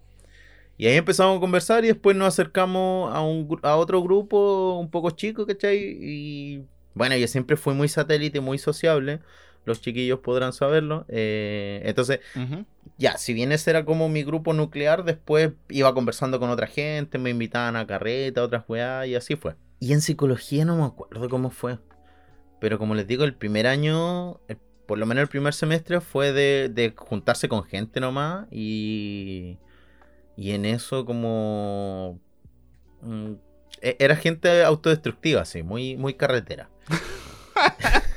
Y 0.78 0.88
ahí 0.88 0.96
empezamos 0.96 1.38
a 1.38 1.40
conversar 1.42 1.84
y 1.84 1.90
después 1.90 2.16
nos 2.16 2.30
acercamos 2.30 3.14
a, 3.14 3.22
un, 3.22 3.60
a 3.64 3.76
otro 3.76 4.02
grupo 4.02 4.80
un 4.80 4.90
poco 4.90 5.12
chico, 5.12 5.46
¿cachai? 5.46 5.78
Y 5.78 6.66
bueno, 6.94 7.18
yo 7.18 7.28
siempre 7.28 7.58
fui 7.58 7.74
muy 7.74 7.90
satélite, 7.90 8.40
muy 8.40 8.58
sociable. 8.58 9.20
Los 9.66 9.82
chiquillos 9.82 10.20
podrán 10.20 10.54
saberlo. 10.54 11.06
Eh, 11.10 11.82
entonces, 11.86 12.20
ya, 12.98 13.18
si 13.18 13.34
bien 13.34 13.52
ese 13.52 13.70
era 13.70 13.86
como 13.86 14.10
mi 14.10 14.24
grupo 14.24 14.54
nuclear, 14.54 15.04
después 15.04 15.52
iba 15.70 15.94
conversando 15.94 16.40
con 16.40 16.50
otra 16.50 16.68
gente, 16.68 17.18
me 17.18 17.30
invitaban 17.30 17.76
a 17.76 17.86
carreta, 17.88 18.44
otras 18.44 18.64
weas, 18.68 19.08
y 19.08 19.16
así 19.16 19.36
fue. 19.36 19.56
Y 19.80 19.94
en 19.94 20.02
psicología 20.02 20.66
no 20.66 20.76
me 20.78 20.84
acuerdo 20.86 21.30
cómo 21.30 21.50
fue. 21.50 21.78
Pero 22.60 22.78
como 22.78 22.96
les 22.96 23.08
digo, 23.08 23.24
el 23.24 23.36
primer 23.36 23.68
año, 23.68 24.40
el- 24.48 24.58
por 24.86 24.98
lo 24.98 25.06
menos 25.06 25.22
el 25.22 25.28
primer 25.30 25.54
semestre, 25.54 26.02
fue 26.02 26.34
de, 26.34 26.68
de 26.70 26.94
juntarse 26.98 27.48
con 27.48 27.64
gente 27.64 28.00
nomás. 28.00 28.48
Y, 28.52 29.58
y 30.36 30.52
en 30.52 30.66
eso 30.66 31.06
como... 31.06 32.20
mm, 33.02 33.34
e- 33.82 33.96
Era 34.00 34.16
gente 34.16 34.64
autodestructiva, 34.64 35.42
así, 35.42 35.64
muy, 35.64 35.96
muy 35.96 36.16
carretera. 36.16 36.70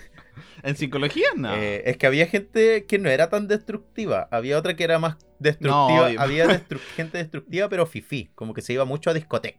¿En 0.62 0.76
psicología? 0.76 1.26
No. 1.36 1.54
Eh, 1.54 1.82
es 1.90 1.96
que 1.96 2.06
había 2.06 2.26
gente 2.26 2.84
que 2.86 2.98
no 2.98 3.08
era 3.10 3.28
tan 3.28 3.48
destructiva. 3.48 4.28
Había 4.30 4.58
otra 4.58 4.76
que 4.76 4.84
era 4.84 4.98
más 4.98 5.16
destructiva. 5.38 6.10
había 6.18 6.46
destru- 6.68 6.78
gente 6.96 7.18
destructiva, 7.18 7.68
pero 7.68 7.86
fifí. 7.86 8.30
Como 8.34 8.54
que 8.54 8.62
se 8.62 8.72
iba 8.72 8.84
mucho 8.84 9.10
a 9.10 9.14
discoteca. 9.14 9.58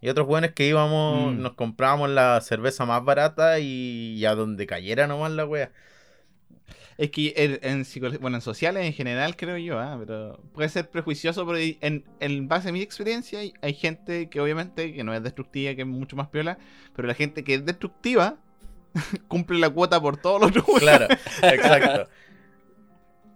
Y 0.00 0.08
otros 0.08 0.26
buenos 0.28 0.52
que 0.52 0.68
íbamos, 0.68 1.34
Mm. 1.34 1.42
nos 1.42 1.54
comprábamos 1.54 2.08
la 2.10 2.40
cerveza 2.40 2.86
más 2.86 3.04
barata 3.04 3.58
y, 3.58 4.14
y 4.16 4.24
a 4.26 4.34
donde 4.36 4.64
cayera 4.66 5.08
nomás 5.08 5.32
la 5.32 5.44
wea. 5.44 5.72
Es 6.98 7.10
que 7.12 7.32
en, 7.36 7.58
en 7.62 7.84
psicología, 7.84 8.18
bueno, 8.20 8.36
en 8.36 8.40
sociales 8.40 8.84
en 8.84 8.92
general 8.92 9.36
creo 9.36 9.56
yo, 9.56 9.78
ah, 9.78 9.96
pero 9.98 10.40
puede 10.52 10.68
ser 10.68 10.90
prejuicioso, 10.90 11.46
pero 11.46 11.58
en, 11.58 12.04
en 12.18 12.48
base 12.48 12.68
a 12.68 12.72
mi 12.72 12.80
experiencia 12.82 13.38
hay, 13.38 13.54
hay 13.62 13.72
gente 13.74 14.28
que 14.28 14.40
obviamente 14.40 14.92
que 14.92 15.04
no 15.04 15.14
es 15.14 15.22
destructiva, 15.22 15.74
que 15.76 15.82
es 15.82 15.86
mucho 15.86 16.16
más 16.16 16.26
piola, 16.28 16.58
pero 16.96 17.06
la 17.06 17.14
gente 17.14 17.44
que 17.44 17.54
es 17.54 17.64
destructiva 17.64 18.36
cumple 19.28 19.58
la 19.58 19.70
cuota 19.70 20.00
por 20.00 20.16
todos 20.16 20.40
los 20.40 20.50
otros. 20.50 20.78
Claro, 20.80 21.06
exacto. 21.42 22.08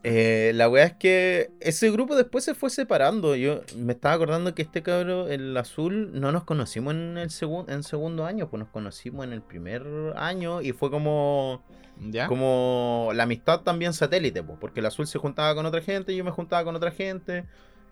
Eh, 0.05 0.51
la 0.57 0.69
wea 0.69 0.85
es 0.85 0.95
que 0.95 1.53
ese 1.61 1.89
grupo 1.93 2.17
después 2.17 2.43
se 2.45 2.55
fue 2.57 2.71
separando. 2.71 3.37
Yo 3.37 3.61
me 3.77 3.93
estaba 3.93 4.17
acordando 4.17 4.53
que 4.53 4.63
este 4.63 4.83
cabro, 4.83 5.29
el 5.29 5.57
azul, 5.57 6.11
no 6.21 6.33
nos 6.33 6.43
conocimos 6.43 6.95
en 6.95 7.19
el 7.19 7.29
segun- 7.31 7.71
en 7.71 7.85
segundo 7.85 8.27
año, 8.27 8.49
pues 8.51 8.59
nos 8.59 8.69
conocimos 8.71 9.25
en 9.25 9.33
el 9.33 9.43
primer 9.43 9.85
año 10.17 10.61
y 10.61 10.73
fue 10.73 10.91
como, 10.91 11.63
¿Ya? 12.01 12.27
como 12.27 13.11
la 13.15 13.23
amistad 13.23 13.61
también 13.61 13.93
satélite, 13.93 14.43
pues, 14.43 14.59
porque 14.61 14.81
el 14.81 14.87
azul 14.87 15.07
se 15.07 15.21
juntaba 15.21 15.55
con 15.55 15.67
otra 15.67 15.81
gente, 15.81 16.17
yo 16.17 16.25
me 16.25 16.33
juntaba 16.33 16.65
con 16.65 16.75
otra 16.75 16.91
gente. 16.91 17.45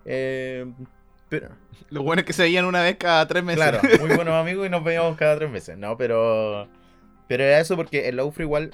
eh, 0.05 0.67
pero, 1.29 1.51
Lo 1.91 2.03
bueno 2.03 2.21
es 2.23 2.27
que 2.27 2.33
se 2.33 2.43
veían 2.43 2.65
una 2.65 2.83
vez 2.83 2.97
cada 2.97 3.25
tres 3.29 3.45
meses. 3.45 3.63
Claro, 3.65 3.81
muy 4.01 4.17
buenos 4.17 4.35
amigos 4.41 4.67
y 4.67 4.71
nos 4.71 4.83
veíamos 4.83 5.17
cada 5.17 5.37
tres 5.37 5.49
meses, 5.49 5.79
¿no? 5.79 5.97
Pero, 5.97 6.67
pero 7.31 7.45
era 7.45 7.61
eso 7.61 7.77
porque 7.77 8.09
en 8.09 8.17
la 8.17 8.25
UFRA 8.25 8.43
igual, 8.43 8.73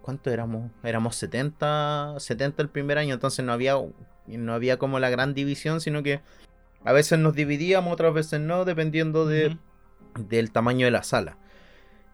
¿cuánto 0.00 0.30
éramos? 0.30 0.70
Éramos 0.82 1.16
70, 1.16 2.14
70 2.16 2.62
el 2.62 2.70
primer 2.70 2.96
año, 2.96 3.12
entonces 3.12 3.44
no 3.44 3.52
había, 3.52 3.74
no 4.26 4.54
había 4.54 4.78
como 4.78 4.98
la 4.98 5.10
gran 5.10 5.34
división, 5.34 5.82
sino 5.82 6.02
que 6.02 6.22
a 6.82 6.94
veces 6.94 7.18
nos 7.18 7.34
dividíamos, 7.34 7.92
otras 7.92 8.14
veces 8.14 8.40
no, 8.40 8.64
dependiendo 8.64 9.26
de, 9.26 9.54
del 10.30 10.50
tamaño 10.50 10.86
de 10.86 10.92
la 10.92 11.02
sala. 11.02 11.36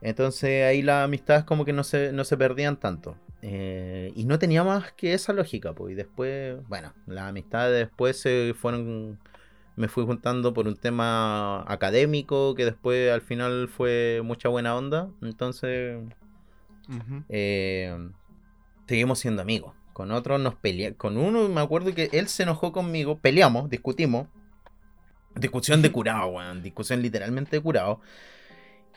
Entonces 0.00 0.64
ahí 0.64 0.82
las 0.82 1.04
amistades 1.04 1.44
como 1.44 1.64
que 1.64 1.72
no 1.72 1.84
se, 1.84 2.10
no 2.10 2.24
se 2.24 2.36
perdían 2.36 2.80
tanto. 2.80 3.16
Eh, 3.42 4.10
y 4.16 4.24
no 4.24 4.40
tenía 4.40 4.64
más 4.64 4.90
que 4.90 5.14
esa 5.14 5.32
lógica, 5.32 5.72
pues. 5.72 5.92
Y 5.92 5.94
después, 5.94 6.66
bueno, 6.66 6.94
las 7.06 7.28
amistades 7.28 7.86
después 7.86 8.20
se 8.20 8.54
fueron. 8.58 9.20
Me 9.76 9.88
fui 9.88 10.04
juntando 10.04 10.54
por 10.54 10.66
un 10.66 10.76
tema 10.76 11.70
académico 11.70 12.54
que 12.54 12.64
después 12.64 13.12
al 13.12 13.20
final 13.20 13.68
fue 13.68 14.22
mucha 14.24 14.48
buena 14.48 14.74
onda. 14.74 15.08
Entonces, 15.22 16.02
eh, 17.28 18.10
seguimos 18.88 19.18
siendo 19.18 19.42
amigos. 19.42 19.74
Con 19.92 20.10
otros 20.12 20.40
nos 20.40 20.54
peleamos. 20.54 20.98
Con 20.98 21.16
uno 21.18 21.48
me 21.48 21.60
acuerdo 21.60 21.94
que 21.94 22.08
él 22.12 22.28
se 22.28 22.44
enojó 22.44 22.72
conmigo. 22.72 23.18
Peleamos, 23.18 23.68
discutimos. 23.68 24.28
Discusión 25.34 25.82
de 25.82 25.92
curado, 25.92 26.28
weón. 26.28 26.62
Discusión 26.62 27.02
literalmente 27.02 27.56
de 27.56 27.62
curado. 27.62 28.00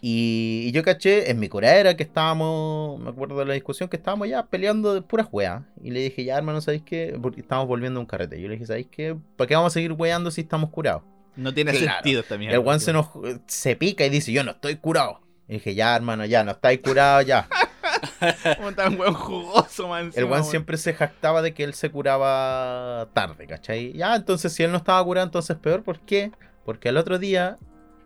Y, 0.01 0.63
y 0.67 0.71
yo 0.71 0.83
caché 0.83 1.29
en 1.29 1.39
mi 1.39 1.49
curadera 1.49 1.95
que 1.95 2.03
estábamos, 2.03 2.99
me 2.99 3.09
acuerdo 3.09 3.37
de 3.39 3.45
la 3.45 3.53
discusión, 3.53 3.89
que 3.89 3.97
estábamos 3.97 4.27
ya 4.29 4.45
peleando 4.47 4.93
de 4.93 5.01
puras 5.01 5.27
weas. 5.31 5.63
Y 5.83 5.91
le 5.91 5.99
dije, 6.01 6.23
ya 6.23 6.37
hermano, 6.37 6.61
¿sabéis 6.61 6.83
qué? 6.85 7.17
Porque 7.21 7.41
estábamos 7.41 7.67
volviendo 7.67 7.99
a 7.99 8.01
un 8.01 8.07
carrete. 8.07 8.39
Yo 8.39 8.47
le 8.47 8.53
dije, 8.55 8.65
¿sabéis 8.65 8.87
qué? 8.91 9.15
¿Para 9.35 9.47
qué 9.47 9.55
vamos 9.55 9.73
a 9.73 9.75
seguir 9.75 9.91
weando 9.93 10.31
si 10.31 10.41
estamos 10.41 10.69
curados? 10.69 11.03
No 11.35 11.53
tiene 11.53 11.71
Claro. 11.71 12.03
sentido 12.03 12.23
mierda. 12.37 12.55
El 12.57 12.59
weón 12.65 12.79
se, 12.79 12.91
nos, 12.93 13.07
se 13.47 13.75
pica 13.75 14.05
y 14.05 14.09
dice, 14.09 14.31
yo 14.31 14.43
no 14.43 14.51
estoy 14.51 14.75
curado. 14.75 15.21
Y 15.47 15.53
dije, 15.53 15.73
ya 15.75 15.95
hermano, 15.95 16.25
ya, 16.25 16.43
no 16.43 16.51
estáis 16.51 16.79
curado, 16.81 17.21
ya. 17.21 17.47
Como 18.57 18.71
tan 18.73 18.99
weón 18.99 19.13
jugoso, 19.13 19.87
man. 19.87 20.11
El 20.15 20.25
weón. 20.25 20.43
siempre 20.43 20.77
se 20.77 20.93
jactaba 20.93 21.41
de 21.41 21.53
que 21.53 21.63
él 21.63 21.73
se 21.73 21.89
curaba 21.89 23.07
tarde, 23.13 23.47
¿cachai? 23.47 23.93
Ya, 23.93 24.15
entonces 24.15 24.53
si 24.53 24.63
él 24.63 24.71
no 24.71 24.77
estaba 24.77 25.03
curado, 25.03 25.25
entonces 25.25 25.57
peor. 25.57 25.83
¿Por 25.83 25.99
qué? 26.01 26.31
Porque 26.65 26.89
al 26.89 26.97
otro 26.97 27.17
día, 27.19 27.57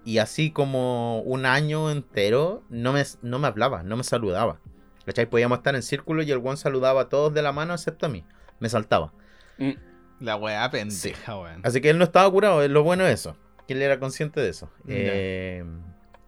y 0.05 0.17
así 0.19 0.51
como 0.51 1.21
un 1.21 1.45
año 1.45 1.89
entero, 1.91 2.63
no 2.69 2.93
me, 2.93 3.03
no 3.21 3.39
me 3.39 3.47
hablaba, 3.47 3.83
no 3.83 3.95
me 3.97 4.03
saludaba. 4.03 4.59
¿Cachai? 5.05 5.25
Podíamos 5.29 5.57
estar 5.57 5.75
en 5.75 5.83
círculo 5.83 6.23
y 6.23 6.31
el 6.31 6.37
weón 6.37 6.55
saludaba 6.57 7.01
a 7.01 7.09
todos 7.09 7.33
de 7.33 7.41
la 7.41 7.51
mano 7.51 7.73
excepto 7.73 8.05
a 8.05 8.09
mí. 8.09 8.23
Me 8.59 8.69
saltaba. 8.69 9.11
Mm, 9.57 9.71
La 10.21 10.35
weá 10.37 10.69
pendeja, 10.71 11.37
weón. 11.39 11.59
Así 11.63 11.81
que 11.81 11.89
él 11.89 11.97
no 11.97 12.05
estaba 12.05 12.29
curado, 12.31 12.63
es 12.63 12.69
lo 12.71 12.83
bueno 12.83 13.03
de 13.03 13.11
eso. 13.11 13.35
Que 13.67 13.73
él 13.73 13.81
era 13.81 13.99
consciente 13.99 14.39
de 14.41 14.49
eso. 14.49 14.69
Eh, 14.87 15.63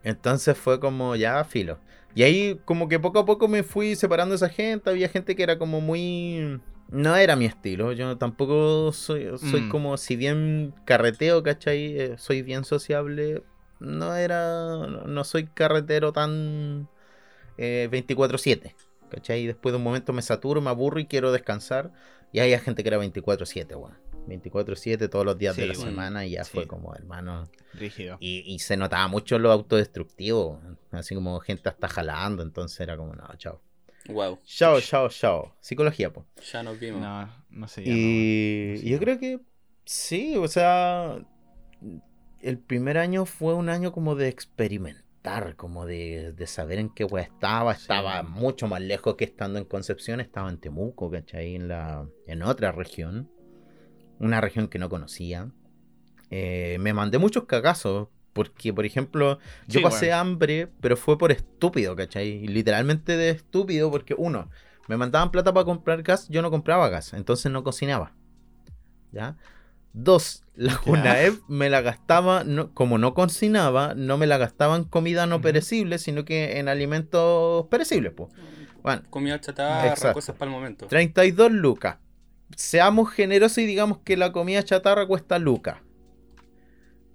entonces 0.03 0.57
fue 0.57 0.79
como 0.79 1.15
ya 1.15 1.43
filo. 1.43 1.79
Y 2.13 2.23
ahí 2.23 2.59
como 2.65 2.87
que 2.87 2.99
poco 2.99 3.19
a 3.19 3.25
poco 3.25 3.47
me 3.47 3.63
fui 3.63 3.95
separando 3.95 4.31
de 4.31 4.37
esa 4.37 4.49
gente. 4.49 4.89
Había 4.89 5.09
gente 5.09 5.35
que 5.35 5.43
era 5.43 5.57
como 5.57 5.81
muy... 5.81 6.59
No 6.89 7.15
era 7.15 7.35
mi 7.35 7.45
estilo. 7.45 7.91
Yo 7.93 8.17
tampoco 8.17 8.91
soy, 8.93 9.29
soy 9.37 9.61
Mm. 9.61 9.69
como, 9.69 9.97
si 9.97 10.15
bien 10.15 10.73
carreteo, 10.85 11.41
¿cachai? 11.43 11.99
Eh, 11.99 12.15
soy 12.17 12.41
bien 12.41 12.63
sociable. 12.63 13.43
No 13.85 14.15
era... 14.15 14.75
No 15.05 15.23
soy 15.23 15.45
carretero 15.47 16.11
tan... 16.11 16.89
eh, 17.57 17.87
24/7. 17.91 18.73
¿Cachai? 19.09 19.41
Y 19.41 19.47
después 19.47 19.71
de 19.71 19.77
un 19.77 19.83
momento 19.83 20.11
me 20.13 20.21
saturo, 20.21 20.61
me 20.61 20.69
aburro 20.69 20.99
y 20.99 21.05
quiero 21.05 21.31
descansar. 21.31 21.91
Y 22.31 22.39
había 22.39 22.59
gente 22.59 22.83
que 22.83 22.89
era 22.89 22.97
24/7, 22.97 23.75
weón. 23.75 23.97
24/7 24.27 25.07
todos 25.09 25.23
los 25.23 25.37
días 25.37 25.55
de 25.55 25.61
Sí, 25.63 25.67
la 25.69 25.73
weón. 25.75 25.85
semana 25.89 26.25
y 26.25 26.31
ya 26.31 26.43
Sí. 26.43 26.51
fue 26.53 26.67
como, 26.67 26.95
hermano. 26.95 27.47
Rígido. 27.73 28.17
Y, 28.19 28.39
y 28.51 28.59
se 28.59 28.75
notaba 28.75 29.07
mucho 29.07 29.37
lo 29.37 29.51
autodestructivo, 29.51 30.59
así 30.91 31.13
como 31.13 31.39
gente 31.39 31.69
hasta 31.69 31.87
jalando, 31.87 32.41
entonces 32.41 32.79
era 32.79 32.97
como, 32.97 33.13
no, 33.13 33.27
chao. 33.37 33.61
wow, 34.09 34.39
Chao, 34.43 34.81
chao, 34.81 35.09
chao. 35.09 35.55
Psicología, 35.61 36.11
pues. 36.11 36.25
ya 36.51 36.63
nos 36.63 36.79
vimos. 36.79 37.01
No, 37.01 37.25
no 37.51 37.67
llama. 37.85 37.97
Y 37.97 38.89
yo 38.89 38.97
creo 38.99 39.19
que 39.19 39.39
sí, 39.85 40.35
o 40.37 40.47
sea, 40.47 41.19
el 42.45 42.59
primer 42.59 42.97
año 42.97 43.25
fue 43.25 43.53
un 43.53 43.69
año 43.69 43.91
como 43.91 44.15
de 44.15 44.27
experimentar, 44.27 45.55
como 45.55 45.85
de, 45.85 46.31
de 46.33 46.47
saber 46.47 46.79
en 46.79 46.89
qué 46.89 47.03
wea 47.03 47.23
estaba. 47.23 47.73
Sí. 47.75 47.81
Estaba 47.81 48.23
mucho 48.23 48.67
más 48.67 48.81
lejos 48.81 49.15
que 49.15 49.25
estando 49.25 49.59
en 49.59 49.65
Concepción, 49.65 50.19
estaba 50.19 50.49
en 50.49 50.59
Temuco, 50.59 51.09
¿cachai? 51.09 51.55
En, 51.55 51.67
la, 51.67 52.07
en 52.27 52.43
otra 52.43 52.71
región, 52.71 53.29
una 54.19 54.41
región 54.41 54.67
que 54.67 54.79
no 54.79 54.89
conocía. 54.89 55.51
Eh, 56.29 56.77
me 56.79 56.93
mandé 56.93 57.17
muchos 57.17 57.45
cagazos. 57.45 58.09
Porque, 58.33 58.73
por 58.73 58.85
ejemplo, 58.85 59.39
yo 59.65 59.79
Sí, 59.79 59.79
pasé 59.79 60.11
hambre, 60.11 60.67
pero 60.81 60.97
fue 60.97 61.17
por 61.17 61.31
estúpido, 61.31 61.95
¿cachai? 61.95 62.45
Literalmente 62.45 63.15
de 63.15 63.29
estúpido, 63.29 63.89
porque 63.89 64.13
uno, 64.17 64.49
me 64.89 64.97
mandaban 64.97 65.31
plata 65.31 65.53
para 65.53 65.63
comprar 65.63 66.03
gas, 66.03 66.27
yo 66.27 66.41
no 66.41 66.51
compraba 66.51 66.89
gas, 66.89 67.13
entonces 67.13 67.49
no 67.49 67.63
cocinaba. 67.63 68.13
¿Ya? 69.13 69.37
Dos, 69.97 70.43
la 70.55 70.73
Ya. 70.73 70.77
Junaev 70.79 71.39
me 71.47 71.69
la 71.69 71.79
gastaba, 71.79 72.43
no, 72.43 72.73
como 72.73 72.97
no 72.97 73.13
cocinaba, 73.13 73.93
no 73.95 74.17
me 74.17 74.27
la 74.27 74.37
gastaba 74.37 74.75
en 74.75 74.83
comida 74.83 75.25
no 75.25 75.39
perecible, 75.39 75.99
sino 75.99 76.25
que 76.25 76.59
en 76.59 76.67
alimentos 76.67 77.67
perecibles, 77.67 78.11
pues. 78.13 78.29
Bueno, 78.83 79.03
Comida 79.09 79.39
chatarra, 79.39 79.87
Exacto. 79.87 80.15
cosas 80.15 80.35
para 80.35 80.51
el 80.51 80.55
momento. 80.57 80.87
32 80.87 81.49
lucas. 81.49 81.97
Seamos 82.57 83.09
generosos 83.09 83.59
y 83.59 83.65
digamos 83.65 83.99
que 83.99 84.17
la 84.17 84.33
comida 84.33 84.61
chatarra 84.63 85.07
cuesta 85.07 85.39
lucas. 85.39 85.77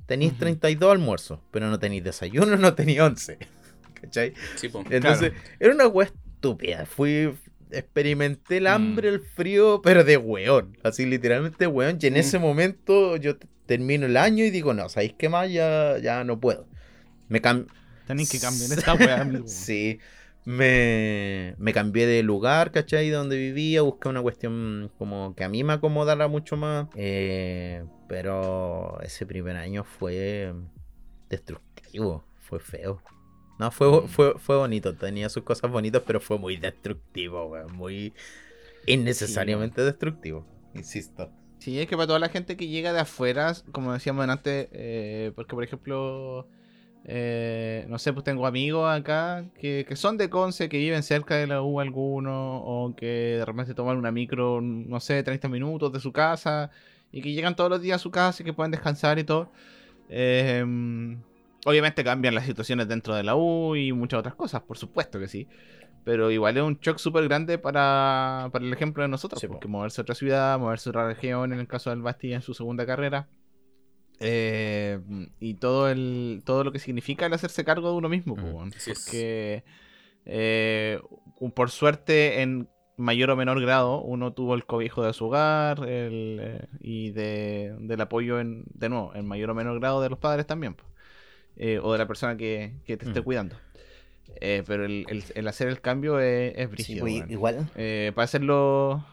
Tenéis 0.06 0.32
Ujú. 0.32 0.40
32 0.40 0.90
almuerzos, 0.90 1.38
pero 1.50 1.68
no 1.68 1.78
tenéis 1.78 2.02
desayuno, 2.02 2.56
no 2.56 2.74
tenéis 2.74 3.00
11. 3.00 3.38
¿Cachai? 3.92 4.32
Sí, 4.56 4.70
po. 4.70 4.82
Entonces, 4.88 5.32
era 5.58 5.74
una 5.74 5.86
wea 5.86 6.06
estúpida. 6.08 6.86
Fui, 6.86 7.32
experimenté 7.72 8.58
el 8.58 8.64
Mm. 8.64 8.66
hambre, 8.68 9.08
el 9.08 9.20
frío, 9.20 9.80
pero 9.82 10.04
de 10.04 10.16
weón. 10.16 10.76
Así 10.82 11.06
literalmente 11.06 11.66
weón. 11.66 11.98
Y 12.00 12.06
en 12.06 12.14
Mm. 12.14 12.16
ese 12.16 12.38
momento 12.38 13.16
yo 13.16 13.36
termino 13.66 14.06
el 14.06 14.16
año 14.16 14.44
y 14.44 14.50
digo, 14.50 14.74
no, 14.74 14.88
¿sabéis 14.88 15.14
qué 15.18 15.28
más? 15.28 15.50
Ya, 15.50 15.98
ya 15.98 16.24
no 16.24 16.38
puedo. 16.40 16.66
Me 17.28 17.40
cam 17.40 17.66
Tenéis 18.06 18.30
que 18.30 18.40
cambiar 18.40 18.70
esta 18.78 18.94
weá. 18.94 19.28
Sí. 19.46 19.98
me, 20.44 21.54
me 21.58 21.72
cambié 21.72 22.06
de 22.06 22.22
lugar, 22.22 22.72
¿cachai? 22.72 23.08
De 23.10 23.14
donde 23.14 23.36
vivía, 23.36 23.82
busqué 23.82 24.08
una 24.08 24.22
cuestión 24.22 24.90
como 24.98 25.34
que 25.36 25.44
a 25.44 25.48
mí 25.48 25.62
me 25.62 25.74
acomodara 25.74 26.26
mucho 26.28 26.56
más. 26.56 26.88
Eh, 26.96 27.84
pero 28.08 28.98
ese 29.02 29.26
primer 29.26 29.56
año 29.56 29.84
fue 29.84 30.52
destructivo, 31.28 32.24
fue 32.40 32.58
feo. 32.58 33.00
No, 33.60 33.70
fue, 33.70 34.08
fue, 34.08 34.38
fue 34.38 34.56
bonito, 34.56 34.94
tenía 34.94 35.28
sus 35.28 35.42
cosas 35.42 35.70
bonitas, 35.70 36.02
pero 36.06 36.18
fue 36.18 36.38
muy 36.38 36.56
destructivo, 36.56 37.44
weón, 37.44 37.76
muy 37.76 38.14
innecesariamente 38.86 39.84
destructivo, 39.84 40.46
insisto. 40.74 41.30
Sí, 41.58 41.78
es 41.78 41.86
que 41.86 41.94
para 41.94 42.06
toda 42.06 42.18
la 42.18 42.30
gente 42.30 42.56
que 42.56 42.68
llega 42.68 42.94
de 42.94 43.00
afuera, 43.00 43.52
como 43.70 43.92
decíamos 43.92 44.26
antes, 44.26 44.68
eh, 44.72 45.32
porque 45.34 45.54
por 45.54 45.62
ejemplo, 45.62 46.48
eh, 47.04 47.84
no 47.90 47.98
sé, 47.98 48.14
pues 48.14 48.24
tengo 48.24 48.46
amigos 48.46 48.88
acá 48.90 49.44
que, 49.60 49.84
que, 49.86 49.94
son 49.94 50.16
de 50.16 50.30
Conce, 50.30 50.70
que 50.70 50.78
viven 50.78 51.02
cerca 51.02 51.36
de 51.36 51.46
la 51.46 51.60
U 51.60 51.80
alguno, 51.80 52.62
o 52.64 52.96
que 52.96 53.36
de 53.36 53.44
repente 53.44 53.74
toman 53.74 53.98
una 53.98 54.10
micro, 54.10 54.62
no 54.62 55.00
sé, 55.00 55.22
30 55.22 55.50
minutos 55.50 55.92
de 55.92 56.00
su 56.00 56.14
casa, 56.14 56.70
y 57.12 57.20
que 57.20 57.30
llegan 57.32 57.54
todos 57.56 57.68
los 57.68 57.82
días 57.82 57.96
a 57.96 58.02
su 58.02 58.10
casa 58.10 58.42
y 58.42 58.46
que 58.46 58.54
pueden 58.54 58.70
descansar 58.70 59.18
y 59.18 59.24
todo. 59.24 59.52
Eh, 60.08 60.64
obviamente 61.64 62.04
cambian 62.04 62.34
las 62.34 62.46
situaciones 62.46 62.88
dentro 62.88 63.14
de 63.14 63.22
la 63.22 63.36
U 63.36 63.76
y 63.76 63.92
muchas 63.92 64.20
otras 64.20 64.34
cosas, 64.34 64.62
por 64.62 64.78
supuesto 64.78 65.18
que 65.18 65.28
sí. 65.28 65.48
Pero 66.04 66.30
igual 66.30 66.56
es 66.56 66.62
un 66.62 66.78
shock 66.80 66.98
súper 66.98 67.24
grande 67.28 67.58
para, 67.58 68.48
para, 68.52 68.64
el 68.64 68.72
ejemplo 68.72 69.02
de 69.02 69.08
nosotros, 69.08 69.44
porque 69.46 69.68
moverse 69.68 70.00
a 70.00 70.02
otra 70.02 70.14
ciudad, 70.14 70.58
moverse 70.58 70.88
a 70.88 70.90
otra 70.90 71.06
región, 71.06 71.52
en 71.52 71.60
el 71.60 71.68
caso 71.68 71.90
del 71.90 72.00
Basti 72.00 72.32
en 72.32 72.40
su 72.40 72.54
segunda 72.54 72.86
carrera, 72.86 73.28
eh, 74.18 75.00
y 75.40 75.54
todo 75.54 75.88
el 75.90 76.42
todo 76.44 76.62
lo 76.62 76.72
que 76.72 76.78
significa 76.78 77.26
el 77.26 77.32
hacerse 77.32 77.64
cargo 77.64 77.90
de 77.90 77.96
uno 77.96 78.08
mismo, 78.08 78.36
mm, 78.36 78.70
porque 78.86 79.64
eh, 80.26 81.00
por 81.54 81.70
suerte 81.70 82.42
en 82.42 82.68
mayor 82.98 83.30
o 83.30 83.36
menor 83.36 83.60
grado 83.62 84.02
uno 84.02 84.34
tuvo 84.34 84.54
el 84.54 84.66
cobijo 84.66 85.02
de 85.02 85.14
su 85.14 85.26
hogar 85.26 85.84
eh, 85.86 86.66
y 86.80 87.12
de, 87.12 87.74
del 87.80 88.00
apoyo 88.02 88.40
en, 88.40 88.64
de 88.74 88.90
nuevo, 88.90 89.14
en 89.14 89.26
mayor 89.26 89.50
o 89.50 89.54
menor 89.54 89.80
grado 89.80 90.02
de 90.02 90.10
los 90.10 90.18
padres 90.18 90.46
también, 90.46 90.76
o 91.82 91.92
de 91.92 91.98
la 91.98 92.06
persona 92.06 92.36
que, 92.36 92.74
que 92.84 92.96
te 92.96 93.06
esté 93.06 93.20
mm. 93.20 93.24
cuidando. 93.24 93.56
Eh, 94.40 94.62
pero 94.66 94.84
el, 94.84 95.24
el, 95.34 95.48
hacer 95.48 95.68
el 95.68 95.80
cambio 95.80 96.20
es, 96.20 96.54
es 96.56 96.70
brígido. 96.70 97.06
igual. 97.06 97.70
Eh, 97.76 98.12
para 98.14 98.24
hacerlo. 98.24 99.04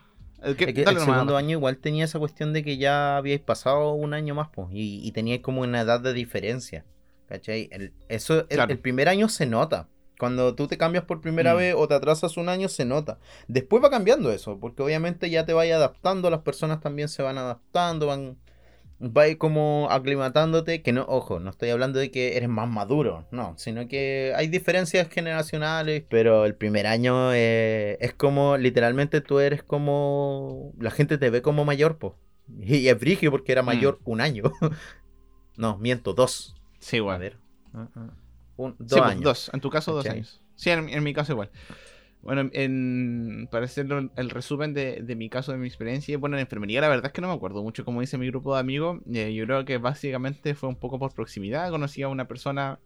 Eh, 0.44 0.56
el 0.60 1.00
segundo 1.00 1.36
año 1.36 1.58
igual 1.58 1.78
tenía 1.78 2.06
esa 2.06 2.20
cuestión 2.20 2.54
de 2.54 2.64
que 2.64 2.78
ya 2.78 3.18
habíais 3.18 3.42
pasado 3.42 3.94
un 3.94 4.14
año 4.14 4.36
más, 4.36 4.50
pues, 4.50 4.68
y, 4.72 5.06
y 5.06 5.12
teníais 5.12 5.42
como 5.42 5.62
una 5.62 5.82
edad 5.82 6.00
de 6.00 6.14
diferencia. 6.14 6.86
¿Cachai? 7.28 7.68
El, 7.72 7.94
eso, 8.08 8.46
el, 8.50 8.80
primer 8.80 9.10
año 9.10 9.28
se 9.30 9.46
nota. 9.46 9.90
Cuando 10.18 10.56
tú 10.56 10.68
te 10.68 10.78
cambias 10.78 11.04
por 11.04 11.22
primera 11.22 11.54
mm. 11.54 11.58
vez 11.58 11.76
o 11.78 11.88
te 11.88 11.94
atrasas 11.94 12.38
un 12.38 12.50
año, 12.50 12.70
se 12.70 12.86
nota. 12.86 13.20
Después 13.48 13.84
va 13.84 13.90
cambiando 13.90 14.32
eso, 14.32 14.60
porque 14.60 14.82
obviamente 14.82 15.30
ya 15.30 15.46
te 15.46 15.54
vaya 15.54 15.76
adaptando, 15.76 16.30
las 16.30 16.42
personas 16.42 16.80
también 16.80 17.10
se 17.10 17.22
van 17.22 17.38
adaptando, 17.38 18.08
van 18.08 18.38
va 19.02 19.24
como 19.38 19.88
aclimatándote, 19.92 20.82
que 20.82 20.92
no, 20.92 21.06
ojo, 21.08 21.40
no 21.40 21.50
estoy 21.50 21.70
hablando 21.70 22.00
de 22.00 22.12
que 22.12 22.38
eres 22.38 22.50
más 22.50 22.68
maduro, 22.68 23.28
no, 23.32 23.54
sino 23.58 23.88
que 23.88 24.34
hay 24.36 24.48
diferencias 24.48 25.08
generacionales, 25.10 26.04
pero 26.10 26.46
el 26.46 26.56
primer 26.56 26.88
año 26.88 27.34
eh, 27.34 27.98
es 28.02 28.14
como, 28.14 28.58
literalmente 28.58 29.22
tú 29.22 29.40
eres 29.40 29.64
como, 29.64 30.74
la 30.80 30.92
gente 30.92 31.18
te 31.18 31.30
ve 31.30 31.42
como 31.42 31.66
mayor, 31.66 31.98
pues. 31.98 32.14
Y 32.60 32.88
es 32.88 33.00
brigio 33.00 33.30
porque 33.30 33.52
era 33.52 33.62
mayor 33.62 34.00
mm. 34.02 34.10
un 34.10 34.22
año. 34.22 34.44
no, 35.58 35.78
miento, 35.78 36.14
dos. 36.14 36.56
Sí, 36.80 36.98
igual. 36.98 37.16
A 37.16 37.20
ver. 37.20 37.38
Ah, 37.74 37.90
ah. 37.96 38.14
dos 38.58 38.76
pues, 39.02 39.20
Dos, 39.20 39.52
en 39.54 39.60
tu 39.60 39.70
caso 39.70 39.94
dos 39.94 40.06
años. 40.06 40.42
Sí, 40.56 40.70
en 40.70 41.04
mi 41.04 41.14
caso 41.14 41.34
igual. 41.34 41.52
Bueno, 42.22 42.50
en, 42.52 43.48
para 43.52 43.66
hacer 43.66 43.88
el 44.16 44.30
resumen 44.30 44.74
de, 44.74 45.02
de, 45.02 45.16
mi 45.16 45.30
caso, 45.30 45.52
de 45.52 45.58
mi 45.58 45.68
experiencia, 45.68 46.18
bueno, 46.18 46.36
en 46.36 46.42
enfermería 46.42 46.82
la 46.82 46.90
verdad 46.90 47.08
es 47.08 47.14
que 47.14 47.22
no 47.22 47.30
me 47.30 47.34
acuerdo 47.34 47.64
mucho 47.64 47.86
como 47.86 48.02
dice 48.02 48.18
mi 48.18 48.28
grupo 48.28 48.54
de 48.54 48.60
amigos. 48.60 49.00
Eh, 49.14 49.34
yo 49.34 49.46
creo 49.46 49.66
que 49.66 49.78
básicamente 49.78 50.56
fue 50.56 50.68
un 50.70 50.76
poco 50.76 51.00
por 51.00 51.14
proximidad. 51.14 51.70
Conocí 51.70 52.02
a 52.02 52.10
una 52.10 52.28
persona, 52.28 52.80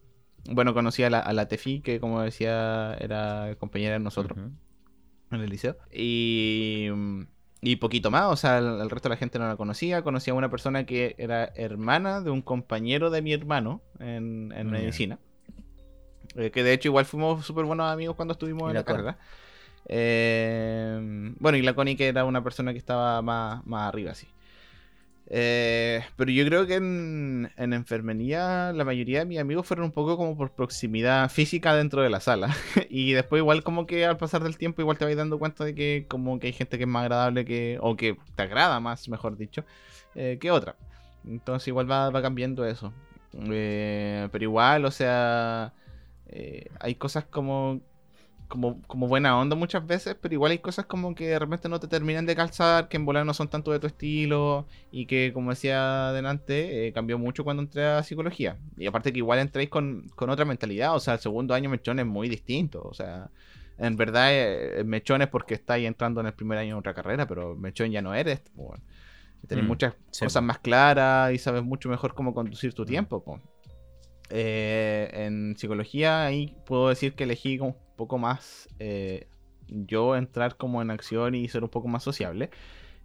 bueno, 0.51 0.73
conocí 0.73 1.03
a 1.03 1.09
la, 1.09 1.19
a 1.19 1.33
la 1.33 1.47
Tefi, 1.47 1.81
que 1.81 1.99
como 1.99 2.21
decía 2.21 2.93
era 2.99 3.55
compañera 3.57 3.93
de 3.93 3.99
nosotros 3.99 4.37
en 5.31 5.41
el 5.41 5.49
liceo. 5.49 5.77
Y, 5.91 6.89
y 7.61 7.75
poquito 7.77 8.11
más, 8.11 8.31
o 8.31 8.35
sea, 8.35 8.57
el, 8.57 8.89
resto 8.89 9.09
de 9.09 9.15
la 9.15 9.17
gente 9.17 9.39
no 9.39 9.47
la 9.47 9.55
conocía. 9.55 10.03
Conocí 10.03 10.29
a 10.29 10.33
una 10.33 10.49
persona 10.49 10.85
que 10.85 11.15
era 11.17 11.45
hermana 11.55 12.21
de 12.21 12.31
un 12.31 12.41
compañero 12.41 13.09
de 13.09 13.21
mi 13.21 13.33
hermano 13.33 13.81
en, 13.99 14.53
en 14.55 14.69
medicina. 14.69 15.19
Eh, 16.35 16.51
que 16.51 16.63
de 16.63 16.73
hecho 16.73 16.89
igual 16.89 17.05
fuimos 17.05 17.45
súper 17.45 17.65
buenos 17.65 17.91
amigos 17.91 18.15
cuando 18.15 18.33
estuvimos 18.33 18.69
en 18.69 18.75
la, 18.75 18.83
carrera. 18.83 19.17
Eh, 19.87 21.33
bueno, 21.39 21.57
y 21.57 21.61
la 21.61 21.73
Connie 21.73 21.95
que 21.95 22.07
era 22.07 22.25
una 22.25 22.43
persona 22.43 22.71
que 22.71 22.79
estaba 22.79 23.21
más, 23.21 23.65
más 23.65 23.87
arriba, 23.87 24.13
sí. 24.13 24.27
Eh, 25.33 26.03
pero 26.17 26.29
yo 26.29 26.45
creo 26.45 26.67
que 26.67 26.75
en, 26.75 27.51
en, 27.55 27.71
enfermería 27.71 28.73
la 28.73 28.83
mayoría 28.83 29.19
de 29.19 29.25
mis 29.25 29.39
amigos 29.39 29.65
fueron 29.65 29.85
un 29.85 29.91
poco 29.93 30.17
como 30.17 30.35
por 30.35 30.51
proximidad 30.51 31.29
física 31.29 31.73
dentro 31.73 32.01
de 32.01 32.09
la 32.09 32.19
sala. 32.19 32.55
y 32.89 33.13
después 33.13 33.39
igual 33.39 33.63
como 33.63 33.85
que 33.87 34.05
al 34.05 34.17
pasar 34.17 34.43
del 34.43 34.57
tiempo 34.57 34.81
igual 34.81 34.97
te 34.97 35.05
vas 35.05 35.15
dando 35.15 35.39
cuenta 35.39 35.63
de 35.63 35.73
que 35.75 36.05
como 36.07 36.39
que 36.39 36.47
hay 36.47 36.53
gente 36.53 36.77
que 36.77 36.83
es 36.83 36.89
más 36.89 37.03
agradable 37.03 37.45
que... 37.45 37.77
o 37.81 37.95
que 37.95 38.17
te 38.35 38.43
agrada 38.43 38.79
más, 38.79 39.07
mejor 39.09 39.37
dicho, 39.37 39.65
que 40.13 40.51
otra. 40.51 40.75
Entonces 41.25 41.67
igual 41.69 41.89
va, 41.89 42.09
va 42.09 42.21
cambiando 42.21 42.65
eso. 42.65 42.93
pero 43.31 44.43
igual, 44.43 44.85
o 44.85 44.91
sea... 44.91 45.73
Eh, 46.31 46.69
hay 46.79 46.95
cosas 46.95 47.25
como, 47.25 47.81
como, 48.47 48.81
como 48.83 49.07
buena 49.07 49.37
onda 49.37 49.55
muchas 49.55 49.85
veces, 49.85 50.15
pero 50.19 50.33
igual 50.33 50.51
hay 50.51 50.59
cosas 50.59 50.85
como 50.85 51.13
que 51.15 51.27
de 51.27 51.39
repente 51.39 51.69
no 51.69 51.79
te 51.79 51.87
terminan 51.87 52.25
de 52.25 52.35
calzar, 52.35 52.87
que 52.87 52.97
en 52.97 53.05
volar 53.05 53.25
no 53.25 53.33
son 53.33 53.49
tanto 53.49 53.71
de 53.71 53.79
tu 53.79 53.87
estilo 53.87 54.67
y 54.91 55.05
que, 55.05 55.31
como 55.33 55.51
decía 55.51 56.09
adelante, 56.09 56.87
eh, 56.87 56.93
cambió 56.93 57.17
mucho 57.17 57.43
cuando 57.43 57.63
entré 57.63 57.85
a 57.85 58.03
psicología. 58.03 58.57
Y 58.77 58.87
aparte 58.87 59.11
que 59.11 59.19
igual 59.19 59.39
entréis 59.39 59.69
con, 59.69 60.11
otra 60.17 60.45
mentalidad, 60.45 60.95
o 60.95 60.99
sea, 60.99 61.15
el 61.15 61.19
segundo 61.19 61.53
año 61.53 61.69
Mechón 61.69 61.99
es 61.99 62.05
muy 62.05 62.29
distinto, 62.29 62.81
o 62.83 62.93
sea, 62.93 63.29
en 63.77 63.95
verdad 63.95 64.29
eh, 64.31 64.83
Mechón 64.85 65.21
es 65.21 65.27
porque 65.27 65.55
estáis 65.55 65.87
entrando 65.87 66.21
en 66.21 66.27
el 66.27 66.33
primer 66.33 66.57
año 66.57 66.75
de 66.75 66.79
otra 66.79 66.93
carrera, 66.93 67.27
pero 67.27 67.55
Mechón 67.55 67.91
ya 67.91 68.01
no 68.01 68.13
eres. 68.13 68.41
Pues, 68.55 68.79
Tenés 69.47 69.65
mm, 69.65 69.67
muchas 69.67 69.95
cosas 70.19 70.43
más 70.43 70.59
claras 70.59 71.33
y 71.33 71.37
sabes 71.37 71.63
mucho 71.63 71.89
mejor 71.89 72.13
cómo 72.13 72.33
conducir 72.33 72.73
tu 72.73 72.83
mm. 72.83 72.85
tiempo. 72.85 73.23
Pues. 73.23 73.41
Eh, 74.33 75.09
en 75.13 75.57
psicología 75.57 76.25
ahí 76.25 76.55
puedo 76.65 76.87
decir 76.87 77.13
que 77.13 77.25
elegí 77.25 77.59
un 77.59 77.75
poco 77.97 78.17
más 78.17 78.69
eh, 78.79 79.27
yo 79.67 80.15
entrar 80.15 80.55
como 80.55 80.81
en 80.81 80.89
acción 80.89 81.35
y 81.35 81.47
ser 81.49 81.63
un 81.63 81.69
poco 81.69 81.87
más 81.87 82.03
sociable. 82.03 82.49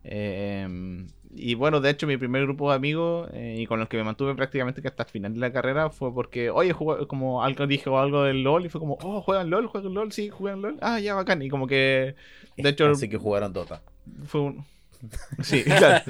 Em, 0.05 1.09
y 1.35 1.55
bueno, 1.55 1.81
de 1.81 1.91
hecho 1.91 2.07
mi 2.07 2.16
primer 2.16 2.43
grupo 2.43 2.70
de 2.70 2.77
amigos 2.77 3.29
eh, 3.33 3.57
y 3.59 3.66
con 3.66 3.81
los 3.81 3.89
que 3.89 3.97
me 3.97 4.05
mantuve 4.05 4.37
prácticamente 4.37 4.81
que 4.81 4.87
hasta 4.87 5.03
el 5.03 5.09
final 5.09 5.35
de 5.35 5.41
la 5.41 5.53
carrera 5.53 5.91
fue 5.91 6.14
porque, 6.14 6.49
oye, 6.51 6.74
como 7.09 7.43
algo 7.43 7.66
dije 7.66 7.91
algo 7.91 8.22
del 8.22 8.45
LOL 8.45 8.66
y 8.66 8.68
fue 8.68 8.81
como, 8.81 8.97
oh, 9.03 9.20
juegan 9.20 9.51
LOL, 9.51 9.66
juegan 9.66 9.95
LOL, 9.95 10.12
sí, 10.12 10.31
juegan 10.31 10.62
LOL, 10.62 10.79
ah, 10.81 11.01
ya, 11.01 11.14
bacán. 11.14 11.43
Y 11.43 11.49
como 11.49 11.66
que, 11.66 12.14
de 12.57 12.68
hecho... 12.68 12.87
Así 12.87 13.09
que 13.09 13.16
jugaron 13.16 13.53
Dota. 13.53 13.83
Fue 14.27 14.43
un... 14.43 14.64
Sí, 15.43 15.64
claro. 15.64 16.05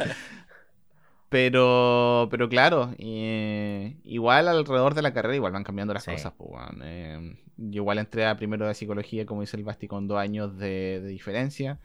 Pero, 1.29 2.29
pero 2.31 2.49
claro, 2.49 2.95
igual 2.99 4.49
alrededor 4.49 4.95
de 4.95 5.03
la 5.03 5.13
carrera 5.13 5.35
igual 5.35 5.53
van 5.53 5.65
cambiando 5.65 5.93
las 5.93 6.05
cosas. 6.05 6.33
Pues, 6.37 6.53
eh, 6.85 7.37
yo 7.57 7.83
igual 7.83 7.99
entré 7.99 8.27
a 8.27 8.37
primero 8.37 8.67
de 8.67 8.75
psicología, 8.75 9.27
como 9.27 9.41
dice 9.41 9.57
el 9.57 9.65
Basti, 9.65 9.89
con 9.89 10.07
dos 10.07 10.19
años 10.19 10.57
de, 10.57 11.05
diferencia. 11.07 11.81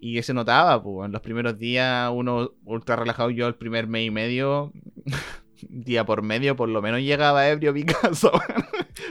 Y 0.00 0.20
se 0.22 0.34
notaba, 0.34 0.82
pues, 0.82 1.06
en 1.06 1.12
los 1.12 1.20
primeros 1.20 1.58
días 1.58 2.10
uno 2.12 2.52
ultra 2.64 2.96
relajado, 2.96 3.30
yo 3.30 3.46
el 3.46 3.54
primer 3.54 3.86
mes 3.86 4.06
y 4.08 4.10
medio, 4.10 4.72
día 5.68 6.04
por 6.04 6.22
medio, 6.22 6.56
por 6.56 6.68
lo 6.68 6.82
menos 6.82 7.00
llegaba 7.02 7.48
ebrio 7.48 7.72
casa. 8.02 8.32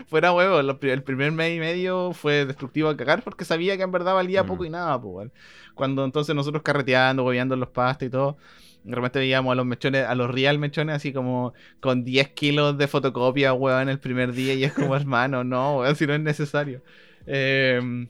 Fuera 0.07 0.33
huevo, 0.33 0.59
el 0.59 1.03
primer 1.03 1.31
mes 1.31 1.55
y 1.55 1.59
medio 1.59 2.11
fue 2.11 2.45
destructivo 2.45 2.89
a 2.89 2.97
cagar 2.97 3.23
porque 3.23 3.45
sabía 3.45 3.77
que 3.77 3.83
en 3.83 3.91
verdad 3.93 4.13
valía 4.15 4.45
poco 4.45 4.65
y 4.65 4.69
nada, 4.69 5.01
pues, 5.01 5.31
Cuando 5.75 6.03
entonces 6.03 6.35
nosotros 6.35 6.61
carreteando, 6.61 7.23
gobeando 7.23 7.55
los 7.55 7.69
pastos 7.69 8.09
y 8.09 8.11
todo 8.11 8.37
de 8.83 8.95
repente 8.95 9.19
veíamos 9.19 9.51
a 9.51 9.55
los 9.55 9.65
mechones, 9.65 10.05
a 10.05 10.15
los 10.15 10.29
real 10.31 10.57
mechones, 10.57 10.95
así 10.95 11.13
como 11.13 11.53
con 11.79 12.03
10 12.03 12.29
kilos 12.29 12.77
de 12.77 12.87
fotocopia, 12.87 13.53
weón, 13.53 13.89
el 13.89 13.99
primer 13.99 14.33
día. 14.33 14.53
Y 14.53 14.63
es 14.63 14.73
como, 14.73 14.95
hermano, 14.95 15.43
no, 15.43 15.79
weón, 15.79 15.95
si 15.95 16.07
no 16.07 16.13
es 16.13 16.21
necesario. 16.21 16.81
Em, 17.25 18.07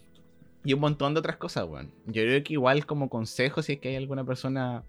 y 0.64 0.74
un 0.74 0.80
montón 0.80 1.14
de 1.14 1.20
otras 1.20 1.38
cosas, 1.38 1.66
weón. 1.68 1.92
Yo 2.06 2.24
creo 2.24 2.44
que 2.44 2.54
igual 2.54 2.86
como 2.86 3.10
consejo, 3.10 3.62
si 3.62 3.74
es 3.74 3.80
que 3.80 3.90
hay 3.90 3.96
alguna 3.98 4.24
persona 4.24 4.84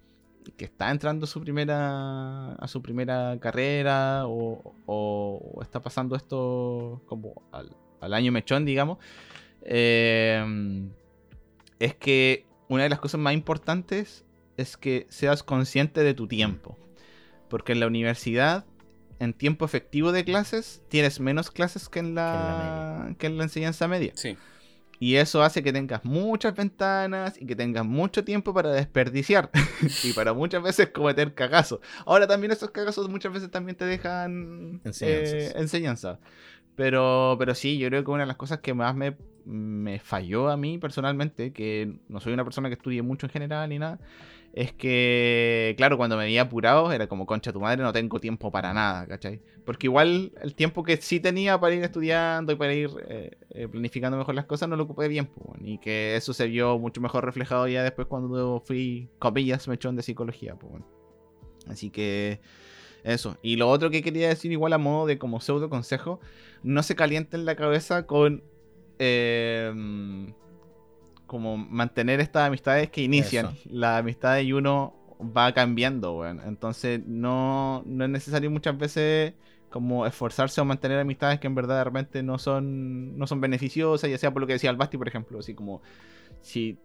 que 0.57 0.65
está 0.65 0.91
entrando 0.91 1.25
a 1.25 1.29
su 1.29 1.41
primera, 1.41 2.55
a 2.55 2.69
su 2.69 2.83
primera 2.83 3.39
carrera 3.41 4.27
o, 4.27 4.75
o 4.87 5.59
está 5.63 5.81
pasando 5.81 6.17
esto 6.17 7.01
como 7.07 7.43
al, 7.53 8.15
año 8.15 8.33
mechón, 8.33 8.65
digamos, 8.65 8.99
em, 9.63 10.91
es 11.79 11.95
que 11.95 12.47
una 12.69 12.85
de 12.85 12.89
las 12.89 12.99
cosas 12.99 13.21
más 13.21 13.35
importantes 13.35 14.25
es 14.57 14.77
que 14.77 15.07
seas 15.11 15.43
consciente 15.43 16.03
de 16.03 16.15
tu 16.15 16.27
tiempo. 16.29 16.79
Porque 17.49 17.73
en 17.73 17.81
la 17.81 17.87
universidad, 17.87 18.65
en 19.19 19.35
tiempo 19.35 19.65
efectivo 19.65 20.13
de 20.13 20.25
clases, 20.25 20.83
tienes 20.89 21.21
menos 21.21 21.51
clases 21.51 21.89
que 21.89 21.99
en 21.99 22.15
la, 22.15 23.15
que 23.19 23.27
en 23.27 23.37
la, 23.39 23.45
enseñanza 23.45 23.89
media. 23.89 24.13
Sí. 24.15 24.37
Y 24.99 25.17
eso 25.17 25.43
hace 25.43 25.65
que 25.65 25.73
tengas 25.73 26.05
muchas 26.05 26.55
ventanas 26.55 27.41
y 27.41 27.45
que 27.45 27.57
tengas 27.57 27.85
mucho 27.85 28.25
tiempo 28.25 28.55
para 28.55 28.71
desperdiciar. 28.71 29.51
y 30.05 30.13
para 30.13 30.33
muchas 30.33 30.63
veces 30.63 30.91
cometer 30.91 31.35
cagazos. 31.35 31.81
Ahora 32.07 32.27
también 32.27 32.53
esos 32.53 32.71
cagazos 32.71 33.09
muchas 33.09 33.33
veces 33.33 33.51
también 33.51 33.77
te 33.77 33.85
dejan 33.85 34.81
eh, 35.01 35.53
enseñanza. 35.57 36.21
Pero, 36.77 37.37
pero 37.39 37.55
sí, 37.55 37.79
yo 37.79 37.89
creo 37.89 38.05
que 38.05 38.11
una 38.11 38.23
de 38.23 38.29
las 38.29 38.37
cosas 38.37 38.61
que 38.61 38.75
más 38.75 38.95
me, 38.95 39.17
me 39.45 39.99
falló 39.99 40.51
a 40.51 40.57
mí 40.57 40.79
personalmente, 40.79 41.53
que 41.53 41.95
no 42.09 42.21
soy 42.21 42.33
una 42.33 42.45
persona 42.45 42.69
que 42.69 42.75
estudie 42.75 43.03
mucho 43.03 43.27
en 43.27 43.31
general 43.31 43.69
ni 43.69 43.79
nada, 43.79 43.99
es 44.53 44.73
que, 44.73 45.75
claro, 45.79 45.97
cuando 45.97 46.17
me 46.17 46.25
veía 46.25 46.43
apurado 46.43 46.93
era 46.93 47.07
como, 47.07 47.25
concha 47.25 47.53
tu 47.53 47.61
madre, 47.61 47.83
no 47.83 47.93
tengo 47.93 48.21
tiempo 48.21 48.51
para 48.51 48.75
nada, 48.75 49.07
¿cachai? 49.07 49.41
Porque 49.65 49.87
igual 49.87 50.33
el 50.43 50.55
tiempo 50.55 50.83
que 50.83 50.99
sí 50.99 51.21
tenía 51.21 51.59
para 51.59 51.75
ir 51.75 51.83
estudiando 51.83 52.53
y 52.53 52.57
para 52.57 52.75
ir 52.75 52.91
eh, 53.09 53.31
eh, 53.51 53.69
planificando 53.69 54.19
mejor 54.19 54.35
las 54.35 54.45
cosas 54.45 54.69
no 54.69 54.77
lo 54.77 54.85
ocupé 54.85 55.09
bien, 55.09 55.31
y 55.61 55.79
que 55.79 56.17
eso 56.17 56.35
se 56.35 56.47
vio 56.47 56.79
mucho 56.79 57.01
mejor 57.01 57.25
reflejado 57.25 57.67
ya 57.67 57.83
después 57.83 58.07
cuando 58.09 58.63
fui, 58.67 59.09
comillas, 59.19 59.69
mechón 59.69 59.97
de 59.97 60.03
psicología, 60.03 60.55
pues, 60.55 60.71
bueno. 60.71 60.87
Así 61.69 61.91
que 61.91 62.41
eso. 63.05 63.37
Y 63.43 63.57
lo 63.57 63.69
otro 63.69 63.91
que 63.91 64.03
quería 64.03 64.29
decir, 64.29 64.53
igual 64.53 64.73
a 64.73 64.79
modo 64.79 65.07
de 65.07 65.19
como 65.19 65.41
pseudo 65.41 65.69
consejo, 65.69 66.21
no 66.63 66.83
se 66.83 66.95
calienten 66.97 67.45
la 67.45 67.57
cabeza 67.57 68.07
con... 68.07 68.45
Eh, 68.99 69.73
como 71.27 71.57
mantener 71.57 72.21
estas 72.21 72.47
amistades 72.47 72.91
que 72.91 73.03
inician. 73.03 73.57
La 73.65 73.99
amistad 73.99 74.37
de 74.37 74.53
uno 74.53 74.95
va 75.35 75.53
cambiando, 75.53 76.13
bueno. 76.13 76.43
Entonces 76.45 77.01
no, 77.07 77.83
no 77.87 78.05
es 78.05 78.11
necesario 78.11 78.51
muchas 78.51 78.77
veces 78.77 79.35
como 79.71 80.05
esforzarse 80.05 80.61
o 80.61 80.67
mantener 80.67 80.99
amistades 80.99 81.41
que 81.41 81.47
en 81.47 81.55
verdad 81.55 81.79
de 81.79 81.85
repente 81.85 82.23
no 82.23 82.39
son, 82.39 83.17
no 83.17 83.27
son 83.27 83.41
beneficiosas, 83.41 84.11
ya 84.11 84.19
sea 84.19 84.31
por 84.31 84.43
lo 84.43 84.47
que 84.47 84.53
decía 84.53 84.69
el 84.69 84.77
Basti, 84.77 84.99
por 84.99 85.09
ejemplo, 85.09 85.39
así 85.39 85.55
como 85.55 85.81
si 86.43 86.79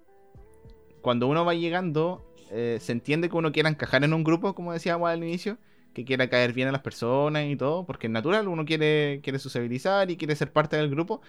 cuando 1.02 1.28
uno 1.28 1.44
va 1.44 1.54
llegando 1.54 2.34
eh, 2.50 2.78
se 2.80 2.94
entiende 2.94 3.30
que 3.30 3.36
uno 3.36 3.52
quiera 3.52 3.70
encajar 3.70 4.04
en 4.06 4.14
un 4.14 4.24
grupo, 4.24 4.56
como 4.56 4.72
decíamos 4.72 5.10
al 5.10 5.24
inicio, 5.24 5.58
que 5.94 6.06
quiera 6.06 6.30
caer 6.30 6.54
bien 6.54 6.68
a 6.68 6.72
las 6.72 6.82
personas 6.82 7.46
y 7.48 7.56
todo, 7.56 7.86
porque 7.86 8.08
es 8.08 8.14
natural, 8.14 8.48
uno 8.48 8.66
quiere, 8.66 9.20
quiere 9.24 9.40
sociabilizar 9.40 10.12
y 10.12 10.18
quiere 10.18 10.36
ser 10.36 10.52
parte 10.52 10.78
del 10.78 10.90
grupo, 10.90 11.22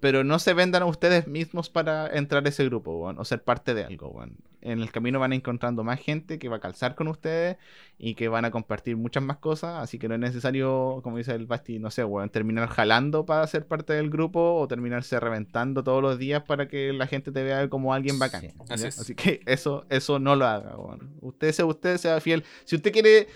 pero 0.00 0.24
no 0.24 0.38
se 0.38 0.54
vendan 0.54 0.82
a 0.82 0.86
ustedes 0.86 1.26
mismos 1.26 1.70
para 1.70 2.06
entrar 2.08 2.44
a 2.44 2.48
ese 2.48 2.64
grupo, 2.64 2.92
o 3.00 3.24
ser 3.24 3.42
parte 3.42 3.74
de 3.74 3.84
algo, 3.84 4.22
En 4.60 4.80
el 4.80 4.90
camino 4.90 5.18
van 5.20 5.32
encontrando 5.32 5.84
más 5.84 6.00
gente 6.00 6.38
que 6.38 6.48
va 6.48 6.56
a 6.56 6.60
calzar 6.60 6.94
con 6.94 7.08
ustedes 7.08 7.56
y 7.98 8.14
que 8.14 8.28
van 8.28 8.44
a 8.44 8.50
compartir 8.50 8.96
muchas 8.96 9.22
más 9.22 9.38
cosas, 9.38 9.82
así 9.82 9.98
que 9.98 10.08
no 10.08 10.14
es 10.14 10.20
necesario, 10.20 11.00
como 11.02 11.18
dice 11.18 11.32
el 11.32 11.46
Basti, 11.46 11.78
no 11.78 11.90
sé, 11.90 12.02
terminar 12.32 12.68
jalando 12.68 13.24
para 13.24 13.46
ser 13.46 13.66
parte 13.66 13.92
del 13.92 14.10
grupo 14.10 14.54
o 14.54 14.68
terminarse 14.68 15.18
reventando 15.20 15.84
todos 15.84 16.02
los 16.02 16.18
días 16.18 16.42
para 16.42 16.68
que 16.68 16.92
la 16.92 17.06
gente 17.06 17.30
te 17.30 17.42
vea 17.42 17.68
como 17.68 17.94
alguien 17.94 18.18
bacán. 18.18 18.52
así, 18.68 19.14
que 19.14 19.40
eso, 19.46 19.86
eso 19.88 20.18
no 20.18 20.36
lo 20.36 20.46
haga, 20.46 20.76
Usted 21.20 21.52
sea 21.52 21.66
usted, 21.66 21.96
sea 21.96 22.20
fiel. 22.20 22.44
Si 22.64 22.76
usted 22.76 22.92
quiere 22.92 23.26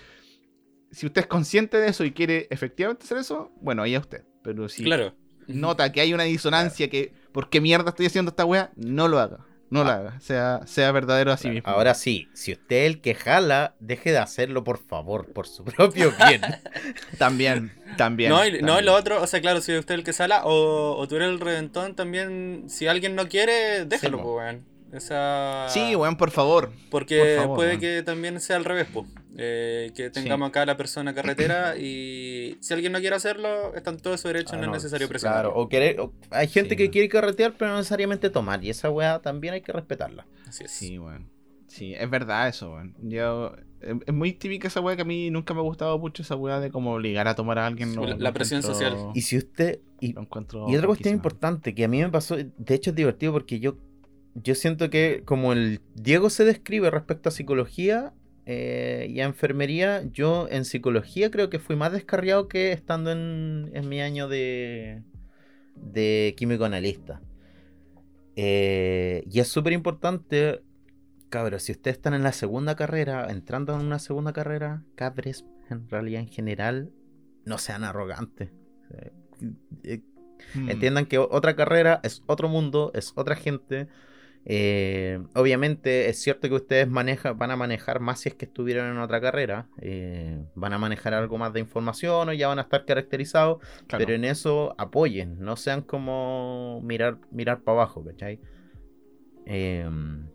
si 0.91 1.05
usted 1.05 1.21
es 1.21 1.27
consciente 1.27 1.77
de 1.77 1.89
eso 1.89 2.03
y 2.03 2.11
quiere 2.11 2.47
efectivamente 2.49 3.05
hacer 3.05 3.17
eso, 3.17 3.51
bueno, 3.61 3.83
ahí 3.83 3.95
a 3.95 3.99
usted. 3.99 4.23
Pero 4.43 4.69
si 4.69 4.83
claro 4.83 5.13
nota 5.49 5.91
que 5.91 6.01
hay 6.01 6.13
una 6.13 6.23
disonancia, 6.23 6.89
que 6.89 7.13
¿por 7.31 7.49
qué 7.49 7.61
mierda 7.61 7.89
estoy 7.89 8.05
haciendo 8.05 8.29
esta 8.29 8.45
wea? 8.45 8.71
No 8.75 9.07
lo 9.07 9.19
haga. 9.19 9.45
No 9.71 9.83
lo 9.83 9.91
ah. 9.91 9.95
haga, 9.95 10.19
sea, 10.19 10.61
sea 10.65 10.91
verdadero 10.91 11.31
a 11.31 11.37
sí 11.37 11.49
mismo. 11.49 11.69
Ahora 11.69 11.93
sí, 11.93 12.27
si 12.33 12.53
usted 12.53 12.77
es 12.77 12.85
el 12.87 13.01
que 13.01 13.13
jala, 13.13 13.75
deje 13.79 14.11
de 14.11 14.17
hacerlo, 14.17 14.63
por 14.63 14.79
favor, 14.79 15.31
por 15.31 15.47
su 15.47 15.63
propio 15.65 16.11
bien. 16.27 16.41
también, 17.19 17.71
también. 17.95 18.31
No, 18.31 18.45
y, 18.45 18.63
no, 18.63 18.81
lo 18.81 18.95
otro, 18.95 19.21
o 19.21 19.27
sea, 19.27 19.41
claro, 19.41 19.61
si 19.61 19.77
usted 19.77 19.93
es 19.93 19.99
el 19.99 20.03
que 20.03 20.13
sala 20.13 20.41
o, 20.45 20.97
o 20.97 21.07
tú 21.07 21.17
eres 21.17 21.29
el 21.29 21.39
reventón, 21.39 21.95
también, 21.95 22.65
si 22.67 22.87
alguien 22.87 23.15
no 23.15 23.27
quiere, 23.27 23.85
déjalo, 23.85 24.21
pues, 24.23 24.35
weón. 24.37 24.65
Esa... 24.91 25.67
Sí, 25.69 25.95
weón, 25.95 26.15
por 26.17 26.31
favor. 26.31 26.71
Porque 26.89 27.39
puede 27.45 27.77
que 27.77 28.01
también 28.01 28.39
sea 28.39 28.55
al 28.55 28.65
revés, 28.65 28.87
pues. 28.91 29.05
Eh, 29.41 29.91
que 29.95 30.09
tengamos 30.09 30.49
acá 30.49 30.63
a 30.63 30.65
la 30.65 30.75
persona 30.75 31.13
carretera 31.13 31.77
y 31.77 32.57
si 32.59 32.73
alguien 32.73 32.91
no 32.91 32.99
quiere 32.99 33.15
hacerlo, 33.15 33.73
están 33.73 33.97
todos 33.97 34.19
su 34.19 34.27
derecho, 34.27 34.57
no, 34.57 34.63
es 34.63 34.69
necesario 34.69 35.07
presionar. 35.07 35.43
Claro, 35.43 35.55
o, 35.55 35.69
querer, 35.69 35.97
hay 36.29 36.47
gente 36.47 36.75
que 36.75 36.89
quiere 36.89 37.07
carretear, 37.07 37.53
pero 37.57 37.71
no 37.71 37.77
necesariamente 37.77 38.29
tomar, 38.29 38.63
y 38.63 38.69
esa 38.69 38.89
weá 38.89 39.19
también 39.19 39.53
hay 39.53 39.61
que 39.61 39.71
respetarla. 39.71 40.27
Así 40.45 40.65
es. 40.65 40.71
Sí, 40.71 40.99
weón. 40.99 41.29
Sí, 41.67 41.93
es 41.93 42.09
verdad 42.09 42.49
eso, 42.49 42.73
weón. 42.73 42.95
Yo, 43.01 43.55
es, 43.79 44.13
muy 44.13 44.33
típica 44.33 44.67
esa 44.67 44.81
weá 44.81 44.97
que 44.97 45.03
a 45.03 45.05
mí 45.05 45.29
nunca 45.29 45.53
me 45.53 45.61
ha 45.61 45.63
gustado 45.63 45.97
mucho, 45.97 46.21
esa 46.21 46.35
weá 46.35 46.59
de 46.59 46.69
como 46.69 46.95
obligar 46.95 47.29
a 47.29 47.35
tomar 47.35 47.59
a 47.59 47.65
alguien. 47.65 47.95
la, 48.19 48.33
presión 48.33 48.61
social. 48.61 48.97
Y 49.13 49.21
si 49.21 49.37
usted. 49.37 49.79
Y, 50.01 50.09
y 50.09 50.75
otra 50.75 50.87
cuestión 50.87 51.13
importante 51.13 51.73
que 51.73 51.85
a 51.85 51.87
mí 51.87 52.01
me 52.01 52.09
pasó, 52.09 52.35
de 52.35 52.75
hecho 52.75 52.89
es 52.89 52.95
divertido 52.95 53.31
porque 53.31 53.59
yo 53.59 53.77
yo 54.35 54.55
siento 54.55 54.89
que 54.89 55.23
como 55.25 55.53
el 55.53 55.81
Diego 55.95 56.29
se 56.29 56.45
describe 56.45 56.89
respecto 56.91 57.29
a 57.29 57.31
psicología 57.31 58.13
eh, 58.51 59.05
y 59.11 59.19
a 59.19 59.25
enfermería, 59.25 60.01
yo 60.11 60.47
en 60.49 60.65
psicología 60.65 61.29
creo 61.29 61.51
que 61.51 61.59
fui 61.59 61.75
más 61.75 61.91
descarriado 61.91 62.47
que 62.47 62.71
estando 62.71 63.11
en, 63.11 63.69
mi 63.87 64.01
año 64.01 64.27
de, 64.27 65.03
de 65.75 66.33
químico 66.35 66.65
analista. 66.65 67.21
Eh, 68.35 69.23
y 69.29 69.39
es 69.39 69.49
súper 69.49 69.73
importante, 69.73 70.63
cabros, 71.29 71.61
si 71.61 71.73
ustedes 71.73 71.97
están 71.97 72.15
en 72.15 72.23
la 72.23 72.31
segunda 72.31 72.75
carrera, 72.75 73.27
entrando 73.29 73.75
en 73.75 73.85
una 73.85 73.99
segunda 73.99 74.33
carrera, 74.33 74.83
cabres, 74.95 75.45
en 75.69 75.87
realidad 75.87 76.21
en 76.21 76.29
general, 76.29 76.89
no 77.45 77.59
sean 77.59 77.83
arrogantes. 77.83 78.49
Eh, 79.83 80.01
hmm. 80.55 80.69
Entiendan 80.71 81.05
que 81.05 81.19
otra 81.19 81.55
carrera 81.55 81.99
es 82.01 82.23
otro 82.25 82.49
mundo, 82.49 82.91
es 82.95 83.13
otra 83.15 83.35
gente. 83.35 83.89
Eh, 84.45 85.21
obviamente 85.35 86.09
es 86.09 86.19
cierto 86.19 86.47
que 86.47 86.55
ustedes 86.55 86.87
maneja, 86.87 87.33
van 87.33 87.51
a 87.51 87.55
manejar 87.55 87.99
más 87.99 88.21
si 88.21 88.29
es 88.29 88.35
que 88.35 88.45
estuvieran 88.45 88.91
en 88.91 88.99
otra 88.99 89.21
carrera, 89.21 89.67
eh, 89.81 90.41
van 90.55 90.73
a 90.73 90.77
manejar 90.77 91.13
algo 91.13 91.37
más 91.37 91.53
de 91.53 91.59
información 91.59 92.29
o 92.29 92.33
ya 92.33 92.47
van 92.47 92.59
a 92.59 92.63
estar 92.63 92.85
caracterizados, 92.85 93.59
pero 93.87 94.13
en 94.13 94.23
eso 94.23 94.73
apoyen, 94.77 95.39
no 95.39 95.55
sean 95.55 95.81
como 95.81 96.81
mirar, 96.83 97.17
mirar 97.31 97.61
para 97.61 97.79
abajo, 97.79 98.03
¿cachai? 98.03 98.39
Em, 99.45 100.27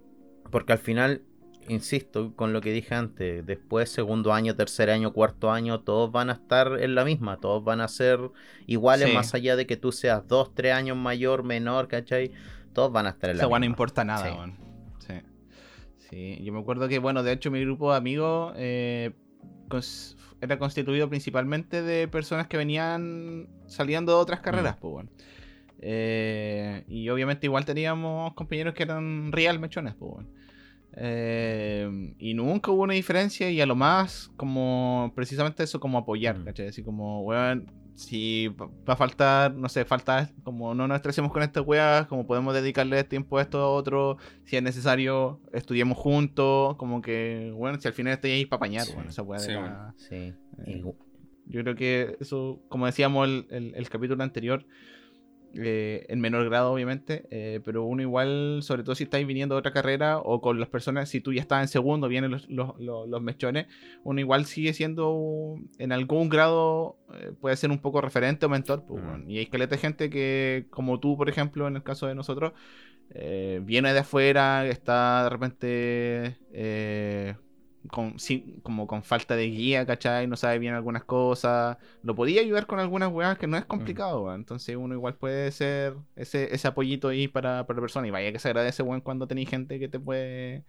porque 0.50 0.72
al 0.72 0.78
final, 0.78 1.22
insisto 1.68 2.34
con 2.36 2.52
lo 2.52 2.60
que 2.60 2.72
dije 2.72 2.94
antes, 2.94 3.44
después 3.46 3.88
segundo 3.88 4.32
año, 4.32 4.54
tercer 4.54 4.90
año, 4.90 5.12
cuarto 5.12 5.50
año, 5.50 5.80
todos 5.80 6.12
van 6.12 6.30
a 6.30 6.34
estar 6.34 6.80
en 6.80 6.94
la 6.94 7.04
misma, 7.04 7.38
todos 7.40 7.64
van 7.64 7.80
a 7.80 7.88
ser 7.88 8.20
iguales 8.66 9.12
más 9.14 9.34
allá 9.34 9.56
de 9.56 9.66
que 9.66 9.76
tú 9.76 9.92
seas 9.92 10.28
dos, 10.28 10.54
tres 10.54 10.74
años 10.74 10.96
mayor, 10.96 11.42
menor, 11.42 11.88
¿cachai? 11.88 12.32
Todos 12.74 12.92
van 12.92 13.06
a 13.06 13.10
estar 13.10 13.30
en 13.30 13.38
la 13.38 13.44
Esa 13.44 13.58
no 13.58 13.64
importa 13.64 14.04
nada, 14.04 14.52
sí. 14.98 15.14
sí. 16.10 16.44
Yo 16.44 16.52
me 16.52 16.60
acuerdo 16.60 16.88
que, 16.88 16.98
bueno, 16.98 17.22
de 17.22 17.32
hecho 17.32 17.50
mi 17.50 17.60
grupo 17.60 17.92
de 17.92 17.96
amigos 17.96 18.52
eh, 18.56 19.12
era 20.40 20.58
constituido 20.58 21.08
principalmente 21.08 21.82
de 21.82 22.08
personas 22.08 22.48
que 22.48 22.56
venían 22.56 23.48
saliendo 23.66 24.12
de 24.12 24.18
otras 24.18 24.40
carreras, 24.40 24.76
mm. 24.76 24.80
pues 24.80 24.92
bueno. 24.92 25.10
Eh, 25.80 26.84
y 26.88 27.08
obviamente 27.08 27.46
igual 27.46 27.64
teníamos 27.64 28.34
compañeros 28.34 28.74
que 28.74 28.82
eran 28.82 29.32
real 29.32 29.58
mechones, 29.58 29.94
pues 29.94 30.12
bueno. 30.12 30.28
Eh, 30.96 32.14
y 32.18 32.34
nunca 32.34 32.70
hubo 32.70 32.82
una 32.82 32.94
diferencia 32.94 33.50
y 33.50 33.60
a 33.60 33.66
lo 33.66 33.74
más 33.74 34.30
como 34.36 35.12
precisamente 35.16 35.64
eso 35.64 35.80
como 35.80 35.98
apoyar, 35.98 36.38
mm. 36.38 36.44
¿cachai? 36.44 36.68
Así 36.68 36.82
como, 36.82 37.22
weón, 37.22 37.70
si 37.94 38.48
va 38.48 38.94
a 38.94 38.96
faltar, 38.96 39.54
no 39.54 39.68
sé, 39.68 39.84
falta 39.84 40.30
como 40.42 40.74
no 40.74 40.88
nos 40.88 40.96
estresemos 40.96 41.32
con 41.32 41.42
estas 41.42 41.64
weas, 41.66 42.06
como 42.06 42.26
podemos 42.26 42.52
dedicarle 42.54 43.04
tiempo 43.04 43.38
a 43.38 43.42
esto 43.42 43.58
a 43.58 43.68
otro, 43.68 44.18
si 44.44 44.56
es 44.56 44.62
necesario, 44.62 45.40
estudiemos 45.52 45.96
juntos, 45.96 46.76
como 46.76 47.00
que, 47.00 47.52
bueno, 47.54 47.80
si 47.80 47.86
al 47.86 47.94
final 47.94 48.14
estoy 48.14 48.32
ahí 48.32 48.46
para 48.46 48.56
apañar, 48.58 48.86
bueno, 48.94 49.10
esa 49.10 49.22
wea 49.22 49.38
sí, 49.96 50.34
eh, 50.66 50.84
yo 51.46 51.62
creo 51.62 51.74
que 51.76 52.16
eso, 52.20 52.62
como 52.68 52.86
decíamos 52.86 53.28
el, 53.28 53.72
el 53.74 53.88
capítulo 53.88 54.24
anterior, 54.24 54.66
eh, 55.56 56.06
en 56.08 56.20
menor 56.20 56.44
grado 56.44 56.72
obviamente, 56.72 57.26
eh, 57.30 57.60
pero 57.64 57.84
uno 57.84 58.02
igual, 58.02 58.60
sobre 58.62 58.82
todo 58.82 58.94
si 58.94 59.04
estáis 59.04 59.26
viniendo 59.26 59.54
de 59.54 59.60
otra 59.60 59.72
carrera 59.72 60.18
o 60.18 60.40
con 60.40 60.58
las 60.58 60.68
personas, 60.68 61.08
si 61.08 61.20
tú 61.20 61.32
ya 61.32 61.40
estás 61.40 61.62
en 61.62 61.68
segundo, 61.68 62.08
vienen 62.08 62.30
los, 62.30 62.48
los, 62.48 63.22
mechones, 63.22 63.66
uno 64.02 64.20
igual 64.20 64.46
sigue 64.46 64.72
siendo 64.72 65.56
en 65.78 65.92
algún 65.92 66.28
grado, 66.28 66.96
eh, 67.14 67.32
puede 67.40 67.56
ser 67.56 67.70
un 67.70 67.78
poco 67.78 68.00
referente 68.00 68.46
o 68.46 68.48
mentor. 68.48 68.84
Pues, 68.86 69.02
Y 69.28 69.38
hay 69.38 69.44
escaleta 69.44 69.76
de 69.76 69.80
gente 69.80 70.10
que, 70.10 70.66
como 70.70 70.98
tú, 71.00 71.16
por 71.16 71.28
ejemplo, 71.28 71.68
en 71.68 71.76
el 71.76 71.82
caso 71.82 72.06
de 72.06 72.14
nosotros, 72.14 72.52
viene 73.62 73.92
de 73.92 73.98
afuera, 74.00 74.66
está 74.66 75.24
de 75.24 75.30
repente 75.30 76.36
con, 77.90 78.16
como 78.62 78.86
con 78.86 79.02
falta 79.02 79.36
de 79.36 79.46
guía, 79.48 79.86
¿cachai? 79.86 80.26
No 80.26 80.36
sabe 80.36 80.58
bien 80.58 80.74
algunas 80.74 81.04
cosas. 81.04 81.76
Lo 82.02 82.14
podía 82.14 82.40
ayudar 82.40 82.66
con 82.66 82.78
algunas 82.80 83.10
weas 83.12 83.38
que 83.38 83.46
no 83.46 83.56
es 83.56 83.64
complicado, 83.64 84.34
Entonces 84.34 84.76
uno 84.76 84.94
igual 84.94 85.16
puede 85.16 85.52
ser 85.52 85.96
ese, 86.16 86.54
ese 86.54 86.68
apoyito 86.68 87.08
ahí 87.08 87.28
para, 87.28 87.66
para 87.66 87.76
la 87.76 87.80
persona. 87.82 88.06
Y 88.06 88.10
vaya 88.10 88.32
que 88.32 88.38
se 88.38 88.48
agradece, 88.48 88.82
weón, 88.82 89.00
cuando 89.00 89.26
tenéis 89.26 89.50
gente 89.50 89.78
que 89.78 89.88
te 89.88 90.00
puede 90.00 90.64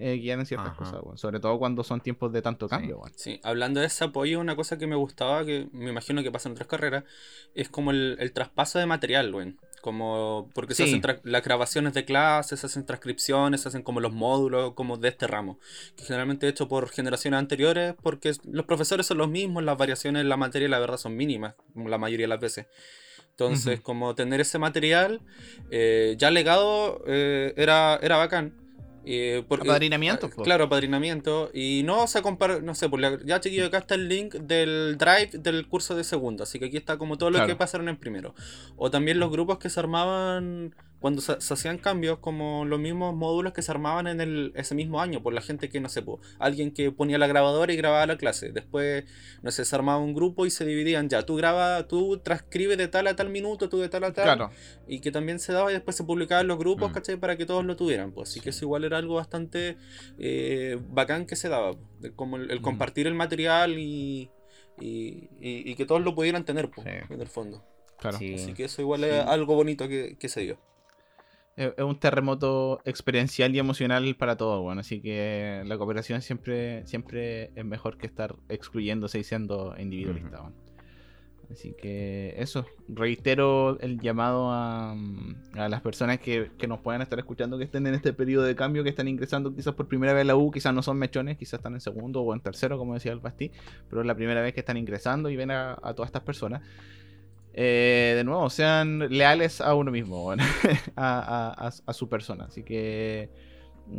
eh, 0.00 0.16
guiar 0.16 0.38
en 0.38 0.46
ciertas 0.46 0.74
cosas, 0.74 1.00
sobre 1.16 1.40
todo 1.40 1.58
cuando 1.58 1.84
son 1.84 2.00
tiempos 2.00 2.32
de 2.32 2.42
tanto 2.42 2.68
cambio. 2.68 3.02
Sí. 3.16 3.40
hablando 3.42 3.80
de 3.80 3.86
ese 3.86 4.04
apoyo, 4.04 4.40
una 4.40 4.56
cosa 4.56 4.78
que 4.78 4.86
me 4.86 4.96
gustaba, 4.96 5.44
que 5.44 5.68
me 5.72 5.90
imagino 5.90 6.22
que 6.22 6.32
pasa 6.32 6.48
en 6.48 6.52
otras 6.52 6.68
carreras, 6.68 7.04
es 7.54 7.68
como 7.68 7.90
el, 7.90 8.16
el 8.18 8.32
traspaso 8.32 8.78
de 8.78 8.86
material, 8.86 9.30
güey. 9.30 9.54
Como, 9.80 10.50
porque 10.54 10.74
se 10.74 10.84
hacen 10.84 11.02
las 11.22 11.42
grabaciones 11.42 11.94
de 11.94 12.04
clases, 12.04 12.60
se 12.60 12.66
hacen 12.66 12.84
transcripciones, 12.84 13.62
se 13.62 13.68
hacen 13.68 13.82
como 13.82 14.00
los 14.00 14.12
módulos 14.12 14.74
como 14.74 14.98
de 14.98 15.08
este 15.08 15.26
ramo, 15.26 15.58
que 15.96 16.04
generalmente 16.04 16.48
hecho 16.48 16.68
por 16.68 16.90
generaciones 16.90 17.38
anteriores, 17.38 17.94
porque 18.02 18.32
los 18.44 18.66
profesores 18.66 19.06
son 19.06 19.16
los 19.18 19.30
mismos, 19.30 19.64
las 19.64 19.78
variaciones 19.78 20.20
en 20.20 20.28
la 20.28 20.36
materia 20.36 20.68
la 20.68 20.78
verdad 20.78 20.98
son 20.98 21.16
mínimas, 21.16 21.54
la 21.74 21.96
mayoría 21.96 22.24
de 22.24 22.28
las 22.28 22.40
veces. 22.40 22.66
Entonces, 23.30 23.80
como 23.80 24.14
tener 24.14 24.40
ese 24.42 24.58
material 24.58 25.22
eh, 25.70 26.14
ya 26.18 26.30
legado 26.30 27.02
eh, 27.06 27.54
era, 27.56 27.98
era 28.02 28.18
bacán. 28.18 28.52
Eh, 29.04 29.44
apadrinamiento. 29.48 30.30
Ah, 30.32 30.42
claro, 30.42 30.64
apadrinamiento. 30.64 31.50
Y 31.54 31.82
no 31.84 32.06
se 32.06 32.22
compara, 32.22 32.60
no 32.60 32.74
sé, 32.74 32.88
por 32.88 33.24
ya 33.24 33.40
chiquillo, 33.40 33.66
acá 33.66 33.78
está 33.78 33.94
el 33.94 34.08
link 34.08 34.34
del 34.34 34.96
drive 34.98 35.30
del 35.32 35.66
curso 35.66 35.94
de 35.94 36.04
segundo. 36.04 36.42
Así 36.42 36.58
que 36.58 36.66
aquí 36.66 36.76
está 36.76 36.98
como 36.98 37.16
todo 37.18 37.30
lo 37.30 37.46
que 37.46 37.56
pasaron 37.56 37.88
en 37.88 37.96
primero. 37.96 38.34
O 38.76 38.90
también 38.90 39.18
los 39.18 39.30
grupos 39.30 39.58
que 39.58 39.70
se 39.70 39.80
armaban 39.80 40.74
cuando 41.00 41.22
se, 41.22 41.32
hacían 41.32 41.78
cambios, 41.78 42.18
como 42.18 42.66
los 42.66 42.78
mismos 42.78 43.14
módulos 43.14 43.54
que 43.54 43.62
se 43.62 43.70
armaban 43.70 44.06
en 44.06 44.20
el, 44.20 44.52
ese 44.54 44.74
mismo 44.74 45.00
año, 45.00 45.22
por 45.22 45.32
la 45.32 45.40
gente 45.40 45.70
que, 45.70 45.80
no 45.80 45.88
sé, 45.88 46.04
alguien 46.38 46.72
que 46.72 46.92
ponía 46.92 47.16
la 47.16 47.26
grabadora 47.26 47.72
y 47.72 47.76
grababa 47.76 48.06
la 48.06 48.18
clase. 48.18 48.52
Después, 48.52 49.04
no 49.42 49.50
sé, 49.50 49.64
se 49.64 49.74
armaba 49.74 49.98
un 49.98 50.14
grupo 50.14 50.44
y 50.44 50.50
se 50.50 50.66
dividían 50.66 51.08
ya. 51.08 51.22
Tú 51.22 51.36
graba, 51.36 51.88
tú 51.88 52.18
transcribes 52.18 52.76
de 52.76 52.88
tal 52.88 53.06
a 53.06 53.16
tal 53.16 53.30
minuto, 53.30 53.70
tú 53.70 53.78
de 53.78 53.88
tal 53.88 54.04
a 54.04 54.12
tal. 54.12 54.24
Claro. 54.24 54.50
Y 54.86 55.00
que 55.00 55.10
también 55.10 55.38
se 55.38 55.54
daba 55.54 55.70
y 55.70 55.74
después 55.74 55.96
se 55.96 56.04
publicaba 56.04 56.42
en 56.42 56.48
los 56.48 56.58
grupos, 56.58 56.90
mm. 56.90 56.94
¿cachai? 56.94 57.16
Para 57.16 57.36
que 57.36 57.46
todos 57.46 57.64
lo 57.64 57.76
tuvieran. 57.76 58.12
Pues 58.12 58.28
así 58.28 58.40
que 58.40 58.50
eso 58.50 58.66
igual 58.66 58.84
era 58.84 58.98
algo 58.98 59.14
bastante 59.14 59.78
eh, 60.18 60.78
bacán 60.90 61.24
que 61.24 61.34
se 61.34 61.48
daba. 61.48 61.76
Como 62.14 62.36
el, 62.36 62.60
mm. 62.60 62.62
compartir 62.62 63.06
el 63.06 63.14
material 63.14 63.78
y, 63.78 64.30
y, 64.78 65.74
que 65.76 65.86
todos 65.86 66.02
lo 66.02 66.14
pudieran 66.14 66.44
tener, 66.44 66.70
pues, 66.70 66.86
en 66.86 67.20
el 67.20 67.28
fondo. 67.28 67.64
Claro. 67.98 68.18
Así 68.18 68.52
que 68.52 68.64
eso 68.64 68.82
igual 68.82 69.04
es 69.04 69.24
algo 69.24 69.54
bonito 69.54 69.88
que, 69.88 70.16
que 70.18 70.28
se 70.28 70.40
dio 70.42 70.58
es 71.56 71.84
un 71.84 71.98
terremoto 71.98 72.80
experiencial 72.84 73.54
y 73.54 73.58
emocional 73.58 74.14
para 74.16 74.36
todos, 74.36 74.62
bueno, 74.62 74.80
así 74.80 75.00
que 75.00 75.62
la 75.66 75.76
cooperación 75.76 76.22
siempre, 76.22 76.86
siempre 76.86 77.50
es 77.54 77.64
mejor 77.64 77.98
que 77.98 78.06
estar 78.06 78.36
excluyéndose 78.48 79.18
y 79.18 79.24
siendo 79.24 79.74
individualista. 79.78 80.50
Así 81.50 81.74
que 81.76 82.34
eso, 82.38 82.64
reitero 82.88 83.78
el 83.80 83.98
llamado 83.98 84.52
a, 84.52 84.96
las 85.54 85.80
personas 85.80 86.20
que, 86.20 86.48
nos 86.68 86.78
puedan 86.78 87.02
estar 87.02 87.18
escuchando, 87.18 87.58
que 87.58 87.64
estén 87.64 87.86
en 87.88 87.94
este 87.94 88.12
periodo 88.12 88.44
de 88.44 88.54
cambio, 88.54 88.84
que 88.84 88.90
están 88.90 89.08
ingresando 89.08 89.54
quizás 89.54 89.74
por 89.74 89.88
primera 89.88 90.12
vez 90.12 90.22
a 90.22 90.24
la 90.26 90.36
U, 90.36 90.52
quizás 90.52 90.72
no 90.72 90.82
son 90.82 90.96
mechones, 90.98 91.36
quizás 91.36 91.54
están 91.54 91.74
en 91.74 91.80
segundo 91.80 92.22
o 92.22 92.32
en 92.34 92.40
tercero, 92.40 92.78
como 92.78 92.94
decía 92.94 93.12
el 93.12 93.20
pero 93.20 94.00
es 94.00 94.06
la 94.06 94.14
primera 94.14 94.40
vez 94.40 94.54
que 94.54 94.60
están 94.60 94.76
ingresando 94.76 95.28
y 95.28 95.36
ven 95.36 95.50
a 95.50 95.76
todas 95.96 96.08
estas 96.08 96.22
personas. 96.22 96.62
Eh, 97.62 98.14
de 98.16 98.24
nuevo, 98.24 98.48
sean 98.48 99.00
leales 99.10 99.60
a 99.60 99.74
uno 99.74 99.90
mismo, 99.90 100.32
a, 100.96 101.70
su 101.92 102.08
persona. 102.08 102.44
Así 102.44 102.62
que 102.62 103.28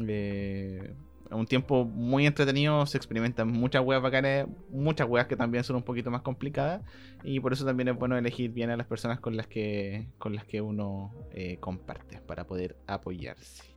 eh, 0.07 0.95
un 1.30 1.45
tiempo 1.45 1.86
muy 1.86 2.26
entretenido, 2.26 2.88
se 2.88 2.97
experimentan 2.97 3.49
muchas 3.49 3.84
weas 3.86 4.01
bacanas, 4.01 4.47
muchas 4.72 5.07
weas 5.07 5.28
que 5.28 5.36
también 5.36 5.64
son 5.64 5.76
un 5.76 5.84
poquito 5.84 6.09
más 6.09 6.24
complicadas. 6.24 6.82
Y 7.24 7.39
por 7.39 7.53
eso 7.53 7.64
también 7.64 7.89
es 7.89 7.95
bueno 7.95 8.18
elegir 8.18 8.49
bien 8.49 8.72
a 8.72 8.78
las 8.78 8.88
personas 8.88 9.20
con 9.20 9.38
las 9.38 9.45
que, 9.45 10.07
con 10.18 10.34
las 10.34 10.45
que 10.45 10.59
uno 10.59 11.14
eh, 11.30 11.57
comparte 11.59 12.20
para 12.20 12.47
poder 12.47 12.78
apoyarse. 12.88 13.70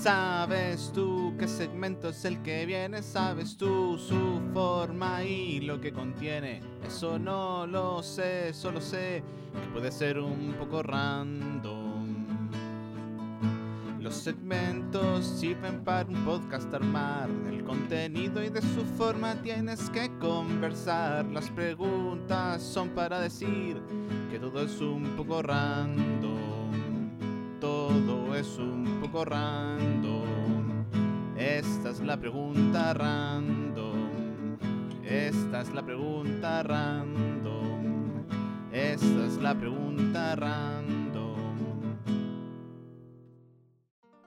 ¿Sabes 0.00 0.92
tú 0.94 1.34
qué 1.36 1.48
segmento 1.48 2.10
es 2.10 2.24
el 2.24 2.40
que 2.42 2.64
viene? 2.66 3.02
¿Sabes 3.02 3.56
tú 3.56 3.98
su 3.98 4.40
forma 4.54 5.24
y 5.24 5.60
lo 5.60 5.80
que 5.80 5.92
contiene? 5.92 6.60
Eso 6.86 7.18
no 7.18 7.66
lo 7.66 8.00
sé, 8.04 8.54
solo 8.54 8.80
sé 8.80 9.24
que 9.52 9.72
puede 9.72 9.90
ser 9.90 10.20
un 10.20 10.54
poco 10.56 10.84
random. 10.84 12.26
Los 14.00 14.14
segmentos 14.14 15.26
sirven 15.26 15.82
para 15.82 16.08
un 16.08 16.24
podcast 16.24 16.72
armar 16.72 17.28
el 17.48 17.64
contenido 17.64 18.42
y 18.44 18.50
de 18.50 18.62
su 18.62 18.84
forma 18.96 19.34
tienes 19.42 19.90
que 19.90 20.16
conversar. 20.20 21.26
Las 21.26 21.50
preguntas 21.50 22.62
son 22.62 22.90
para 22.90 23.18
decir 23.18 23.82
que 24.30 24.38
todo 24.38 24.62
es 24.62 24.80
un 24.80 25.16
poco 25.16 25.42
random 25.42 26.38
todo 27.60 28.17
es 28.38 28.56
un 28.58 29.00
poco 29.00 29.24
random. 29.24 30.86
Esta 31.36 31.90
es 31.90 31.98
la 32.00 32.16
pregunta 32.16 32.94
random. 32.94 34.56
Esta 35.04 35.62
es 35.62 35.70
la 35.74 35.84
pregunta 35.84 36.62
random. 36.62 38.26
Esta 38.72 39.26
es 39.26 39.38
la 39.38 39.58
pregunta 39.58 40.36
random. 40.36 41.98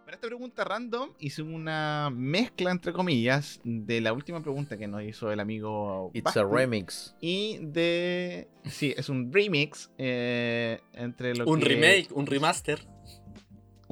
Para 0.03 0.15
esta 0.15 0.27
pregunta 0.27 0.65
random 0.65 1.11
hice 1.19 1.41
una 1.41 2.09
mezcla 2.13 2.71
entre 2.71 2.91
comillas 2.91 3.61
de 3.63 4.01
la 4.01 4.11
última 4.11 4.41
pregunta 4.41 4.75
que 4.77 4.89
nos 4.89 5.03
hizo 5.03 5.31
el 5.31 5.39
amigo 5.39 6.11
It's 6.13 6.35
a 6.35 6.43
remix 6.43 7.15
y 7.21 7.59
de 7.61 8.49
sí 8.65 8.93
es 8.97 9.07
un 9.07 9.31
remix 9.31 9.89
eh, 9.97 10.81
entre 10.93 11.33
lo 11.33 11.45
un 11.45 11.61
remake 11.61 12.09
un 12.11 12.25
remaster 12.25 12.85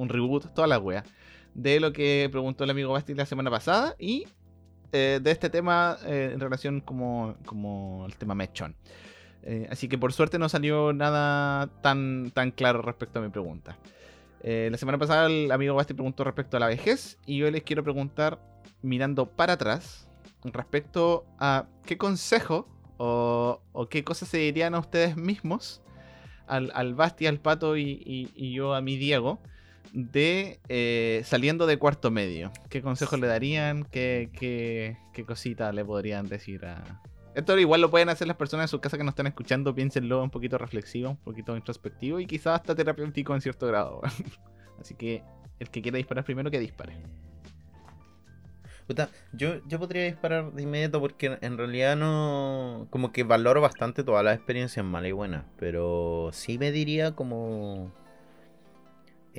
un 0.00 0.08
reboot, 0.08 0.52
toda 0.54 0.66
la 0.66 0.78
wea, 0.78 1.04
de 1.54 1.80
lo 1.80 1.92
que 1.92 2.28
preguntó 2.30 2.64
el 2.64 2.70
amigo 2.70 2.92
Basti 2.92 3.14
la 3.14 3.26
semana 3.26 3.50
pasada 3.50 3.94
y 3.98 4.26
eh, 4.92 5.20
de 5.22 5.30
este 5.30 5.50
tema 5.50 5.98
eh, 6.04 6.30
en 6.32 6.40
relación 6.40 6.80
como, 6.80 7.36
como 7.46 8.04
el 8.06 8.16
tema 8.16 8.34
Mechon. 8.34 8.74
Eh, 9.42 9.68
así 9.70 9.88
que 9.88 9.96
por 9.96 10.12
suerte 10.12 10.38
no 10.38 10.48
salió 10.48 10.92
nada 10.92 11.68
tan, 11.80 12.30
tan 12.32 12.50
claro 12.50 12.82
respecto 12.82 13.18
a 13.18 13.22
mi 13.22 13.28
pregunta. 13.28 13.78
la 14.42 14.76
semana 14.76 14.98
pasada 14.98 15.26
el 15.26 15.50
amigo 15.52 15.74
Basti 15.74 15.94
preguntó 15.94 16.24
respecto 16.24 16.56
a 16.56 16.60
la 16.60 16.66
vejez 16.66 17.18
y 17.26 17.38
yo 17.38 17.50
les 17.50 17.62
quiero 17.62 17.84
preguntar 17.84 18.38
mirando 18.82 19.26
para 19.26 19.54
atrás 19.54 20.08
respecto 20.44 21.24
a 21.38 21.66
qué 21.84 21.98
consejo 21.98 22.66
o, 22.96 23.60
qué 23.90 24.04
cosas 24.04 24.28
se 24.28 24.38
dirían 24.38 24.74
a 24.74 24.78
ustedes 24.78 25.16
mismos, 25.16 25.82
al, 26.46 26.70
al 26.74 26.94
Basti, 26.94 27.26
al 27.26 27.38
Pato 27.38 27.76
y, 27.76 28.02
y 28.34 28.52
yo 28.52 28.74
a 28.74 28.82
mi 28.82 28.96
Diego, 28.96 29.40
de 29.92 30.60
eh, 30.68 31.22
saliendo 31.24 31.66
de 31.66 31.78
cuarto 31.78 32.10
medio. 32.10 32.52
¿Qué 32.68 32.82
consejo 32.82 33.16
le 33.16 33.26
darían? 33.26 33.84
¿Qué, 33.84 34.30
qué, 34.32 35.24
cosita 35.24 35.72
le 35.72 35.84
podrían 35.84 36.28
decir 36.28 36.64
a... 36.64 37.02
Esto 37.34 37.56
igual 37.58 37.80
lo 37.80 37.90
pueden 37.90 38.08
hacer 38.08 38.26
las 38.26 38.36
personas 38.36 38.64
en 38.64 38.68
su 38.68 38.80
casa 38.80 38.96
que 38.96 39.04
nos 39.04 39.12
están 39.12 39.26
escuchando, 39.26 39.74
piénsenlo 39.74 40.22
un 40.22 40.30
poquito 40.30 40.58
reflexivo, 40.58 41.10
un 41.10 41.16
poquito 41.16 41.56
introspectivo 41.56 42.18
y 42.18 42.26
quizás 42.26 42.60
hasta 42.60 42.74
terapéutico 42.74 43.34
en 43.34 43.40
cierto 43.40 43.66
grado. 43.66 44.00
Así 44.80 44.94
que 44.94 45.22
el 45.60 45.70
que 45.70 45.82
quiera 45.82 45.98
disparar 45.98 46.24
primero 46.24 46.50
que 46.50 46.58
dispare. 46.58 46.96
yo, 49.32 49.64
yo 49.68 49.78
podría 49.78 50.04
disparar 50.04 50.52
de 50.52 50.62
inmediato 50.62 51.00
porque 51.00 51.38
en 51.40 51.58
realidad 51.58 51.96
no. 51.96 52.88
Como 52.90 53.12
que 53.12 53.22
valoro 53.22 53.60
bastante 53.60 54.02
todas 54.02 54.24
las 54.24 54.36
experiencias 54.36 54.84
malas 54.84 55.10
y 55.10 55.12
buenas. 55.12 55.44
Pero 55.58 56.30
sí 56.32 56.58
me 56.58 56.72
diría 56.72 57.14
como. 57.14 57.92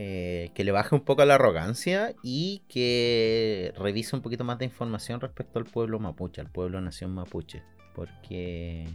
Eh, 0.03 0.49
que 0.55 0.63
le 0.63 0.71
baje 0.71 0.95
un 0.95 1.01
poco 1.01 1.23
la 1.25 1.35
arrogancia 1.35 2.15
y 2.23 2.63
que 2.67 3.71
revise 3.77 4.15
un 4.15 4.23
poquito 4.23 4.43
más 4.43 4.57
de 4.57 4.65
información 4.65 5.21
respecto 5.21 5.59
al 5.59 5.65
pueblo 5.65 5.99
mapuche, 5.99 6.41
al 6.41 6.49
pueblo 6.49 6.81
nación 6.81 7.13
mapuche, 7.13 7.61
porque 7.93 8.87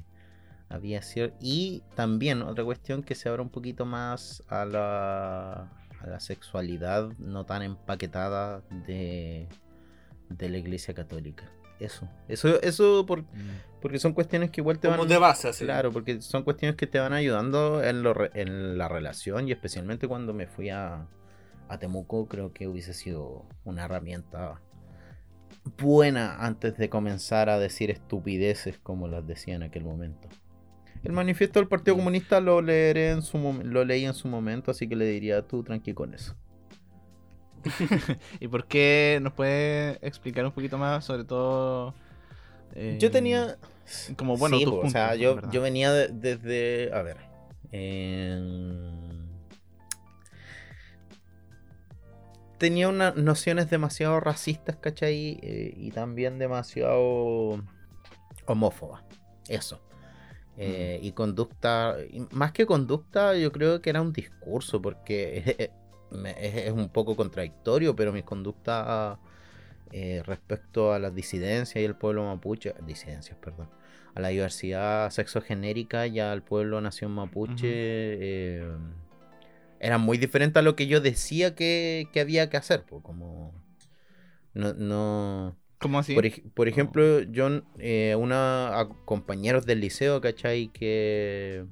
había 0.69 1.03
sido... 1.03 1.31
Y 1.39 1.85
también 1.95 2.43
otra 2.43 2.65
cuestión 2.65 3.05
que 3.05 3.15
se 3.15 3.29
abra 3.29 3.41
un 3.41 3.51
poquito 3.51 3.87
más 3.87 4.43
a 4.49 4.65
la, 4.65 5.71
a 6.01 6.07
la 6.09 6.19
sexualidad 6.19 7.11
no 7.19 7.47
tan 7.47 7.63
empaquetada 7.63 8.63
de, 8.89 9.49
de 10.29 10.49
la 10.49 10.59
Iglesia 10.59 10.93
Católica. 10.93 11.45
Eso, 11.79 12.09
eso, 12.29 12.61
eso 12.63 13.05
por, 13.05 13.23
mm. 13.23 13.81
porque 13.83 13.99
son 13.99 14.15
cuestiones 14.15 14.51
que 14.51 14.61
igual 14.61 14.79
te 14.79 14.89
van... 14.89 15.07
de 15.07 15.19
base, 15.19 15.51
Claro, 15.65 15.93
porque 15.93 16.23
son 16.23 16.43
cuestiones 16.43 16.77
que 16.77 16.87
te 16.87 16.99
van 16.99 17.13
ayudando 17.13 17.83
en, 17.83 18.03
lo, 18.03 18.15
en 18.35 18.79
la 18.79 18.89
relación 18.89 19.49
y 19.49 19.53
especialmente 19.53 20.09
cuando 20.09 20.33
me 20.33 20.47
fui 20.47 20.71
a, 20.71 21.07
a 21.69 21.79
Temuco 21.79 22.29
creo 22.29 22.53
que 22.53 22.67
hubiese 22.67 22.95
sido 22.95 23.45
una 23.65 23.85
herramienta 23.85 24.61
buena 25.79 26.37
antes 26.37 26.77
de 26.79 26.89
comenzar 26.89 27.51
a 27.51 27.59
decir 27.59 27.91
estupideces 27.91 28.79
como 28.79 29.09
las 29.09 29.27
decía 29.27 29.55
en 29.55 29.65
aquel 29.65 29.85
momento. 29.85 30.29
El 31.03 31.13
manifiesto 31.13 31.61
del 31.61 31.69
Partido. 31.69 31.97
Comunista 31.97 32.41
lo 32.41 32.61
leeré 32.63 33.11
en 33.11 33.23
su 33.23 33.39
lo 33.39 33.85
leí 33.85 34.05
en 34.05 34.15
su 34.15 34.29
momento, 34.29 34.71
así 34.71 34.89
que 34.89 34.97
le 34.97 35.07
diría 35.07 35.43
tú 35.43 35.63
tranqui 35.63 35.95
con 35.95 36.15
eso. 36.15 36.35
¿Y 38.41 38.49
por 38.49 38.67
qué 38.67 39.19
nos 39.23 39.33
puede 39.33 39.99
explicar 40.07 40.45
un 40.45 40.53
poquito 40.53 40.79
más, 40.79 41.05
sobre 41.05 41.25
todo 41.25 41.95
Yo 42.75 43.09
Eh, 43.09 43.11
tenía. 43.11 43.57
Como 44.17 44.37
bueno, 44.37 44.59
Sí, 44.59 44.65
tus 44.65 44.73
po, 44.73 44.79
o 44.79 44.83
puntos, 44.83 44.93
sea, 44.93 45.15
yo, 45.15 45.41
yo 45.51 45.63
venía 45.63 45.93
de- 45.93 46.09
desde. 46.09 46.91
A 46.93 47.03
ver. 47.03 47.17
tenía 52.59 52.89
unas 52.89 53.17
nociones 53.17 53.69
demasiado 53.71 54.19
racistas, 54.21 54.77
¿cachai? 54.77 55.39
Eh, 55.43 55.75
y 55.77 55.91
también 55.91 56.39
demasiado 56.39 57.63
homófobas. 58.47 59.03
Eso. 59.49 59.81
Eh, 60.57 60.99
Y 61.03 61.13
conducta. 61.13 61.97
Más 62.31 62.53
que 62.53 62.65
conducta, 62.65 63.37
yo 63.37 63.53
creo 63.53 63.83
que 63.83 63.91
era 63.91 64.01
un 64.01 64.13
discurso, 64.13 64.81
porque 64.81 65.71
me- 66.17 66.33
es, 66.47 66.55
es 66.67 66.73
un 66.73 66.89
poco 66.89 67.17
contradictorio, 67.17 67.95
pero 67.97 68.13
mis 68.13 68.25
conductas 68.25 69.19
eh, 69.93 70.23
respecto 70.27 70.93
a 70.93 70.99
las 70.99 71.15
disidencias 71.15 71.81
y 71.83 71.85
el 71.85 71.95
pueblo 71.97 72.25
mapuche. 72.25 72.75
Disidencias, 72.87 73.37
perdón 73.39 73.69
a 74.17 74.21
la 74.21 74.29
diversidad 74.29 75.11
sexogenérica 75.11 76.07
y 76.07 76.21
al 76.21 76.43
pueblo 76.43 76.81
nación 76.81 77.13
mapuche 77.13 77.67
eh, 77.69 78.67
eran 79.79 80.01
muy 80.01 80.17
diferentes 80.17 80.59
a 80.59 80.63
lo 80.63 80.75
que 80.75 80.87
yo 80.87 81.01
decía 81.03 81.55
que, 81.55 82.09
que 82.15 82.21
había 82.21 82.49
que 82.49 82.57
hacer. 82.57 82.85
pues, 82.85 83.03
como 83.03 83.53
no, 84.55 84.73
no 84.73 85.57
¿Cómo 85.79 85.99
así? 85.99 86.15
por 86.55 86.67
ejemplo, 86.69 87.21
yo 87.21 87.63
eh, 87.79 88.17
una 88.19 88.81
a 88.81 88.89
compañeros 89.05 89.67
del 89.67 89.81
liceo, 89.81 90.23
¿cachai? 90.23 90.69
Que, 90.69 91.67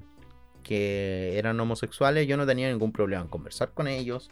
que 0.65 1.37
eran 1.39 1.59
homosexuales, 1.61 2.27
yo 2.27 2.37
no 2.37 2.47
tenía 2.47 2.69
ningún 2.69 2.93
problema 2.93 3.23
en 3.23 3.29
conversar 3.29 3.73
con 3.73 3.87
ellos. 3.87 4.31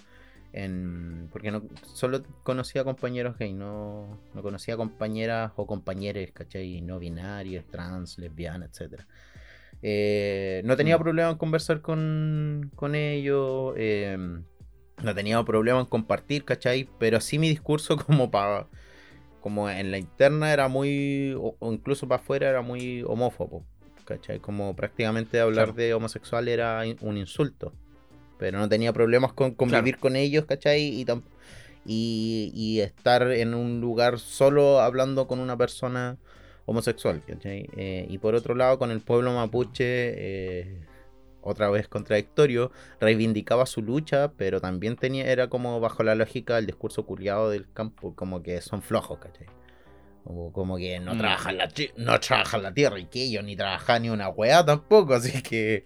En, 0.54 1.30
porque 1.32 1.52
no 1.52 1.64
solo 1.94 2.24
conocía 2.44 2.84
compañeros 2.84 3.38
gay, 3.40 3.54
no, 3.54 4.20
no 4.36 4.44
conocía 4.44 4.78
compañeras 4.78 5.54
o 5.58 5.68
compañeros, 5.68 6.30
¿cachai? 6.34 6.82
No 6.82 7.00
binarios, 7.00 7.66
trans, 7.72 8.20
lesbianas, 8.20 8.70
etc. 8.80 9.08
no 10.66 10.78
tenía 10.78 10.98
Mm. 10.98 11.02
problema 11.02 11.32
en 11.32 11.38
conversar 11.38 11.82
con, 11.82 12.72
con 12.76 12.96
ellos. 12.96 13.74
eh, 13.78 14.18
no 15.04 15.16
tenía 15.16 15.44
problema 15.44 15.82
en 15.82 15.88
compartir, 15.88 16.46
¿cachai? 16.46 16.90
Pero 17.00 17.22
sí 17.22 17.40
mi 17.40 17.50
discurso 17.50 17.98
como 18.06 18.32
para 18.32 18.68
como 19.42 19.70
en 19.70 19.92
la 19.92 19.98
interna 20.00 20.54
era 20.54 20.70
muy, 20.70 21.34
o, 21.38 21.56
o 21.60 21.74
incluso 21.74 22.08
para 22.08 22.22
afuera 22.22 22.50
era 22.50 22.62
muy 22.62 23.04
homófobo, 23.04 23.66
¿cachai? 24.04 24.40
Como 24.40 24.76
prácticamente 24.76 25.40
hablar 25.40 25.66
Claro. 25.68 25.78
de 25.78 25.94
homosexual 25.94 26.48
era 26.48 26.82
un 27.02 27.18
insulto, 27.18 27.74
pero 28.38 28.58
no 28.58 28.68
tenía 28.70 28.94
problemas 28.94 29.34
con 29.34 29.54
convivir 29.54 29.98
con 29.98 30.16
ellos, 30.16 30.46
¿cachai? 30.46 30.82
Y, 30.82 31.06
y, 31.86 32.52
y 32.54 32.80
estar 32.82 33.32
en 33.32 33.54
un 33.54 33.82
lugar 33.82 34.20
solo 34.20 34.80
hablando 34.80 35.28
con 35.28 35.40
una 35.40 35.58
persona 35.58 36.18
homosexual, 36.66 37.22
¿cachai? 37.28 37.70
Eh, 37.76 38.06
y 38.10 38.18
por 38.20 38.36
otro 38.36 38.56
lado, 38.56 38.80
con 38.80 38.90
el 38.92 39.02
pueblo 39.02 39.34
mapuche, 39.34 39.84
eh, 39.86 40.78
otra 41.42 41.70
vez 41.70 41.90
contradictorio, 41.90 42.72
reivindicaba 43.02 43.66
su 43.66 43.82
lucha, 43.82 44.32
pero 44.38 44.62
también 44.62 44.96
tenía, 44.96 45.26
era 45.26 45.50
como 45.50 45.80
bajo 45.82 46.04
la 46.04 46.16
lógica 46.16 46.56
del 46.56 46.66
discurso 46.68 47.06
culiado 47.06 47.50
del 47.50 47.70
campo, 47.74 48.14
como 48.16 48.42
que 48.42 48.62
son 48.62 48.82
flojos, 48.82 49.20
¿cachai? 49.20 49.48
Como, 50.24 50.54
como 50.54 50.78
que 50.78 51.00
no 51.00 51.16
Mm. 51.16 51.18
trabajan 51.18 51.58
la 51.58 51.70
no 51.98 52.20
trabajan 52.20 52.64
la 52.64 52.74
tierra 52.74 52.98
y 53.00 53.06
que 53.06 53.24
ellos 53.24 53.44
ni 53.44 53.56
trabajan 53.56 54.02
ni 54.04 54.10
una 54.10 54.30
weá 54.30 54.64
tampoco, 54.66 55.14
así 55.16 55.42
que. 55.42 55.84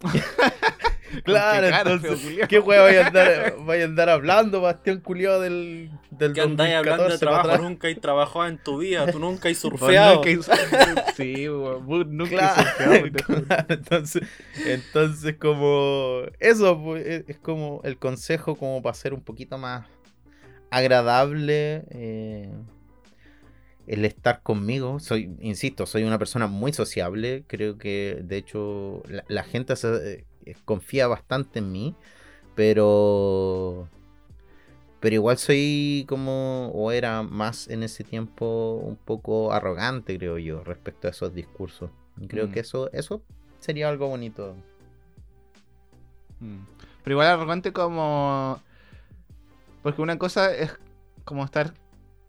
claro, 1.24 1.66
Qué 1.66 1.70
cara, 1.72 1.92
entonces, 1.92 2.20
feo. 2.36 2.48
¿qué 2.48 2.58
weá 2.58 2.82
vaya 2.82 3.02
a 3.04 3.06
andar, 3.08 3.54
vaya 3.64 3.82
a 3.82 3.86
andar 3.86 4.08
hablando, 4.10 4.60
Bastián 4.60 5.00
culiado 5.00 5.40
del, 5.40 5.90
del 6.10 6.32
Que 6.34 6.40
andáis 6.42 6.74
hablando 6.74 7.04
de 7.04 7.10
2014 7.10 7.26
para 7.26 7.42
trabajo, 7.42 7.62
nunca 7.68 7.88
hay 7.88 7.94
trabajado 7.96 8.46
en 8.46 8.58
tu 8.58 8.78
vida, 8.78 9.10
tú 9.10 9.18
nunca 9.18 9.48
hay 9.48 9.54
Vos 9.62 9.80
surfeado. 9.80 10.22
sí, 11.16 11.48
vos 11.48 12.06
nunca 12.06 12.36
Claro, 12.36 12.62
surfeado, 12.64 13.46
claro, 13.46 13.66
entonces, 13.68 14.22
entonces 14.66 15.36
como 15.36 16.22
eso 16.38 16.96
es, 16.96 17.24
es 17.28 17.38
como 17.38 17.80
el 17.84 17.96
consejo 17.98 18.56
como 18.56 18.80
para 18.82 18.94
ser 18.94 19.12
un 19.14 19.22
poquito 19.22 19.58
más 19.58 19.86
agradable 20.70 21.84
eh, 21.90 22.52
el 23.90 24.04
estar 24.04 24.42
conmigo. 24.42 25.00
Soy, 25.00 25.34
insisto, 25.40 25.84
soy 25.84 26.04
una 26.04 26.18
persona 26.18 26.46
muy 26.46 26.72
sociable. 26.72 27.42
Creo 27.48 27.76
que 27.76 28.20
de 28.22 28.36
hecho 28.36 29.02
la, 29.08 29.24
la 29.28 29.42
gente 29.42 29.74
se- 29.76 30.24
eh, 30.46 30.54
confía 30.64 31.08
bastante 31.08 31.58
en 31.58 31.72
mí, 31.72 31.94
pero 32.54 33.88
pero 35.00 35.14
igual 35.14 35.38
soy 35.38 36.04
como, 36.08 36.70
o 36.74 36.92
era 36.92 37.22
más 37.22 37.68
en 37.68 37.82
ese 37.82 38.04
tiempo, 38.04 38.74
un 38.84 38.96
poco 38.96 39.50
arrogante, 39.52 40.18
creo 40.18 40.36
yo, 40.38 40.62
respecto 40.62 41.08
a 41.08 41.10
esos 41.10 41.32
discursos. 41.34 41.90
Creo 42.28 42.48
Mm. 42.48 42.52
que 42.52 42.60
eso, 42.60 42.92
eso 42.92 43.22
sería 43.60 43.88
algo 43.88 44.08
bonito. 44.08 44.54
Mm. 46.40 46.58
Pero 47.02 47.14
igual 47.14 47.28
arrogante 47.28 47.72
como... 47.72 48.60
Porque 49.82 50.02
una 50.02 50.18
cosa 50.18 50.54
es 50.54 50.70
como 51.24 51.44
estar, 51.44 51.72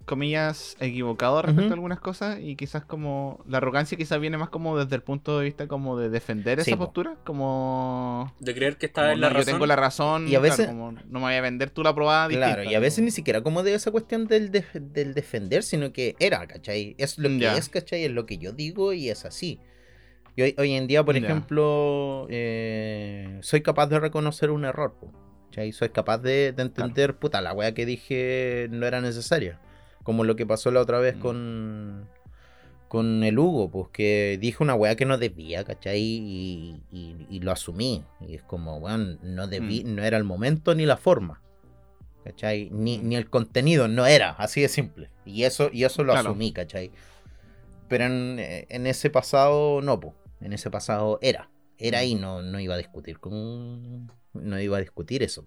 comillas, 0.06 0.76
equivocado 0.80 1.42
respecto 1.42 1.72
a 1.72 1.74
algunas 1.76 2.00
cosas 2.00 2.40
y 2.42 2.56
quizás 2.56 2.84
como... 2.86 3.44
La 3.48 3.58
arrogancia 3.58 3.98
quizás 3.98 4.20
viene 4.20 4.38
más 4.38 4.50
como 4.50 4.78
desde 4.78 4.96
el 4.96 5.04
punto 5.04 5.38
de 5.40 5.46
vista 5.46 5.68
como 5.68 5.98
de 5.98 6.10
defender 6.10 6.64
Sí, 6.64 6.72
esa 6.72 6.78
po. 6.78 6.86
postura, 6.86 7.16
como... 7.24 8.34
De 8.40 8.54
creer 8.54 8.78
que 8.78 8.88
está 8.88 9.02
como, 9.02 9.14
en 9.14 9.22
la 9.22 9.28
no, 9.30 9.34
razón. 9.34 9.46
Yo 9.48 9.54
tengo 9.54 9.66
la 9.66 9.76
razón, 9.76 10.24
Y 10.28 10.36
a 10.36 10.40
claro, 10.40 10.42
veces- 10.44 10.68
como, 10.68 10.92
no 10.92 11.02
me 11.08 11.20
voy 11.20 11.34
a 11.34 11.42
vender 11.42 11.70
tú 11.70 11.84
la 11.84 11.94
probada 11.96 12.28
Claro, 12.28 12.46
distinta, 12.56 12.72
y 12.72 12.76
a 12.76 12.80
veces 12.80 12.98
como- 13.00 13.06
ni 13.06 13.12
siquiera 13.12 13.42
como 13.42 13.64
de 13.64 13.74
esa 13.74 13.92
cuestión 13.92 14.28
del, 14.28 14.52
def- 14.52 14.74
del 14.76 15.14
defender, 15.14 15.64
sino 15.64 15.92
que 15.94 16.16
era, 16.20 16.46
¿cachai? 16.48 16.96
Es 16.98 17.18
lo 17.18 17.30
que 17.30 17.40
Ya. 17.40 17.58
es, 17.58 17.70
¿cachai? 17.70 18.04
Es 18.06 18.12
lo 18.12 18.26
que 18.26 18.38
yo 18.38 18.52
digo 18.52 18.94
y 18.94 19.10
es 19.10 19.26
así. 19.26 19.60
Y 20.36 20.44
hoy, 20.44 20.56
hoy 20.58 20.72
en 20.74 20.88
día, 20.88 21.04
por 21.04 21.16
Ya. 21.20 21.22
ejemplo, 21.28 22.26
eh, 22.30 23.38
soy 23.42 23.62
capaz 23.62 23.88
de 23.88 24.00
reconocer 24.00 24.50
un 24.52 24.64
error, 24.66 24.96
¿cachai? 25.50 25.72
Soy 25.74 25.90
capaz 25.90 26.20
de, 26.20 26.54
de 26.54 26.62
entender, 26.62 27.16
puta, 27.18 27.42
la 27.42 27.54
wea 27.54 27.74
que 27.74 27.86
dije 27.86 28.68
no 28.72 28.86
era 28.86 29.02
necesaria. 29.02 29.60
Como 30.04 30.24
lo 30.24 30.36
que 30.36 30.46
pasó 30.46 30.72
la 30.72 30.82
otra 30.82 31.00
vez 31.00 31.16
Mm. 31.18 31.20
con, 31.20 32.08
con 32.88 33.24
el 33.24 33.38
Hugo, 33.40 33.70
pues 33.70 33.88
que 33.94 34.38
dije 34.42 34.62
una 34.64 34.76
wea 34.76 34.96
que 34.96 35.06
no 35.06 35.18
debía, 35.18 35.64
¿cachai? 35.64 36.00
Y, 36.02 36.82
y- 36.92 37.28
y 37.30 37.40
lo 37.40 37.52
asumí. 37.52 38.04
Y 38.28 38.36
es 38.36 38.44
como, 38.44 38.78
weón, 38.78 39.20
no 39.24 39.48
debí, 39.48 39.84
no 39.84 40.04
era 40.04 40.18
el 40.18 40.24
momento 40.24 40.76
ni 40.76 40.86
la 40.86 40.98
forma. 40.98 41.42
¿Cachai? 42.24 42.70
Ni, 42.72 43.00
ni 43.00 43.16
el 43.16 43.30
contenido, 43.30 43.88
no 43.88 44.06
era, 44.06 44.32
así 44.32 44.62
de 44.62 44.68
simple. 44.70 45.10
Y 45.26 45.44
eso, 45.44 45.70
y 45.74 45.86
eso 45.86 46.04
lo 46.04 46.14
Claro. 46.14 46.30
asumí, 46.30 46.52
¿cachai? 46.52 46.92
Pero 47.88 48.06
en, 48.06 48.38
en 48.40 48.88
ese 48.88 49.10
pasado, 49.10 49.82
no, 49.82 50.00
po. 50.00 50.14
En 50.40 50.54
ese 50.54 50.70
pasado 50.70 51.18
era. 51.22 51.50
Era 51.78 52.04
y 52.04 52.14
no, 52.16 52.42
no 52.44 52.60
iba 52.60 52.76
a 52.76 52.78
discutir 52.78 53.20
con. 53.20 54.12
No 54.34 54.60
iba 54.60 54.78
a 54.78 54.82
discutir 54.82 55.24
eso. 55.24 55.46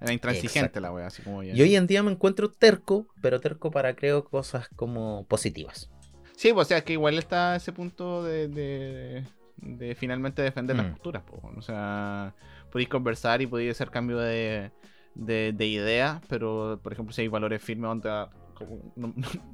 Era 0.00 0.12
intransigente 0.12 0.58
Exacto. 0.58 0.80
la 0.80 0.92
wea, 0.92 1.06
así 1.06 1.22
como 1.22 1.42
ya. 1.42 1.54
Y 1.54 1.62
hoy 1.62 1.74
en 1.76 1.86
día 1.86 2.02
me 2.02 2.10
encuentro 2.12 2.50
terco, 2.50 3.06
pero 3.22 3.40
terco 3.40 3.70
para 3.70 3.94
creo 3.96 4.24
cosas 4.24 4.68
como 4.76 5.24
positivas. 5.26 5.90
Sí, 6.36 6.52
pues, 6.52 6.66
o 6.66 6.68
sea, 6.68 6.82
que 6.84 6.92
igual 6.92 7.18
está 7.18 7.56
ese 7.56 7.72
punto 7.72 8.22
de, 8.22 8.48
de, 8.48 9.24
de 9.56 9.94
finalmente 9.94 10.42
defender 10.42 10.76
las 10.76 10.86
Mm. 10.86 10.90
posturas. 10.92 11.22
po. 11.22 11.40
O 11.56 11.62
sea, 11.62 12.34
podéis 12.70 12.90
conversar 12.90 13.40
y 13.40 13.46
podéis 13.46 13.70
hacer 13.72 13.90
cambio 13.90 14.18
de, 14.18 14.70
de, 15.14 15.54
de 15.56 15.66
ideas, 15.66 16.20
pero, 16.28 16.78
por 16.82 16.92
ejemplo, 16.92 17.14
si 17.14 17.22
hay 17.22 17.28
valores 17.28 17.62
firmes, 17.62 17.90
onda, 17.90 18.28
como- 18.54 18.92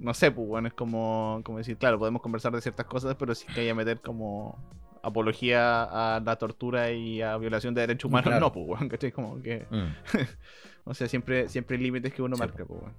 no, 0.01 0.13
sé, 0.15 0.33
pues, 0.33 0.49
bueno, 0.49 0.67
es 0.67 0.75
como, 0.75 1.41
como 1.45 1.59
decir, 1.59 1.77
claro, 1.77 2.01
podemos 2.01 2.21
conversar 2.21 2.53
de 2.53 2.61
ciertas 2.61 2.87
cosas, 2.87 3.15
pero 3.17 3.33
si 3.37 3.47
que 3.47 3.61
haya 3.61 3.77
meter 3.77 4.01
como 4.01 4.59
apología 5.03 5.83
a 6.17 6.21
la 6.21 6.37
tortura 6.37 6.91
y 6.93 7.21
a 7.23 7.37
violación 7.37 7.75
de 7.75 7.81
derechos 7.83 8.09
humanos, 8.09 8.29
Claro. 8.31 8.41
no, 8.47 8.53
pues, 8.53 8.67
weón, 8.69 8.89
¿cachai? 8.89 9.13
Como 9.13 9.41
que, 9.43 9.67
Mm. 9.71 9.87
o 10.85 10.95
sea, 10.95 11.09
siempre, 11.09 11.49
siempre 11.49 11.77
hay 11.77 11.83
límites 11.83 12.13
que 12.13 12.23
uno 12.23 12.37
Sí, 12.37 12.41
marca, 12.41 12.65
pues, 12.65 12.81
weón. 12.83 12.95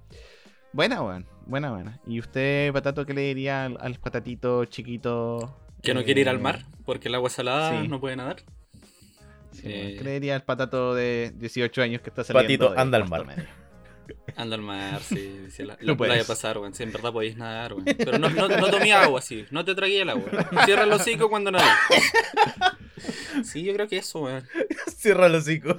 Buena, 0.72 1.02
weón. 1.02 1.26
Buena, 1.46 1.70
buena. 1.70 2.00
¿Y 2.06 2.18
usted, 2.20 2.72
Patato, 2.72 3.06
qué 3.06 3.14
le 3.14 3.22
diría 3.22 3.64
al, 3.66 3.78
al 3.80 3.94
patatito 4.00 4.64
chiquito? 4.64 5.56
Que 5.82 5.94
no 5.94 6.02
quiere 6.02 6.22
ir 6.22 6.28
al 6.28 6.36
eh, 6.36 6.40
mar 6.40 6.64
porque 6.84 7.08
el 7.08 7.14
agua 7.14 7.30
salada 7.30 7.80
sí. 7.82 7.88
no 7.88 8.00
puede 8.00 8.16
nadar. 8.16 8.36
sí, 9.52 9.62
Eh. 9.66 9.94
¿Qué 9.98 10.04
le 10.04 10.12
diría 10.14 10.34
al 10.34 10.42
patato 10.42 10.94
de 10.94 11.32
18 11.36 11.82
años 11.82 12.00
que 12.02 12.10
está 12.10 12.24
saliendo 12.24 12.42
Patito, 12.68 12.74
de 12.74 12.80
anda 12.80 12.98
al 12.98 13.08
mar. 13.08 13.26
medio? 13.26 13.44
Anda 14.36 14.56
al 14.56 14.62
mar, 14.62 15.00
sí. 15.02 15.46
sí 15.50 15.62
la, 15.62 15.76
No 15.82 15.96
pasar, 15.96 16.58
weón. 16.58 16.74
Si 16.74 16.82
en 16.82 16.92
verdad 16.92 17.12
podéis 17.12 17.36
nadar, 17.36 17.74
weón. 17.74 17.84
Pero 17.84 18.18
no, 18.18 18.28
no, 18.30 18.48
no 18.48 18.70
tomé 18.70 18.92
agua, 18.92 19.20
sí. 19.20 19.46
No 19.50 19.64
te 19.64 19.74
tragué 19.74 20.02
el 20.02 20.10
agua. 20.10 20.24
Cierra 20.64 20.84
el 20.84 20.92
hocico 20.92 21.28
cuando 21.28 21.50
nadie. 21.50 21.66
Sí, 23.44 23.62
yo 23.64 23.74
creo 23.74 23.88
que 23.88 23.98
eso, 23.98 24.20
weón. 24.20 24.46
Cierra 24.96 25.26
el 25.26 25.34
hocico. 25.34 25.76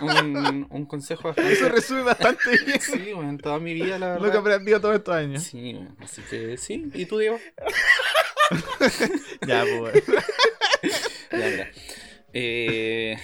Un, 0.00 0.66
un 0.70 0.86
consejo 0.86 1.30
Eso 1.30 1.42
bastante. 1.42 1.68
resume 1.70 2.02
bastante 2.02 2.50
bien 2.64 2.80
Sí, 2.80 3.12
weón, 3.14 3.38
toda 3.38 3.58
mi 3.58 3.74
vida, 3.74 3.98
la 3.98 4.14
lo 4.14 4.20
que 4.20 4.26
verdad. 4.26 4.40
aprendido 4.40 4.80
todos 4.80 4.94
estos 4.96 5.14
años. 5.14 5.42
Sí, 5.42 5.74
weón. 5.74 5.96
Así 6.00 6.22
que 6.30 6.56
sí. 6.56 6.88
¿Y 6.94 7.06
tú, 7.06 7.18
Diego? 7.18 7.40
Ya, 9.46 9.62
pues. 9.64 9.80
weón. 9.80 10.24
Ya, 11.32 11.46
mira. 11.48 11.70
Eh, 12.32 13.16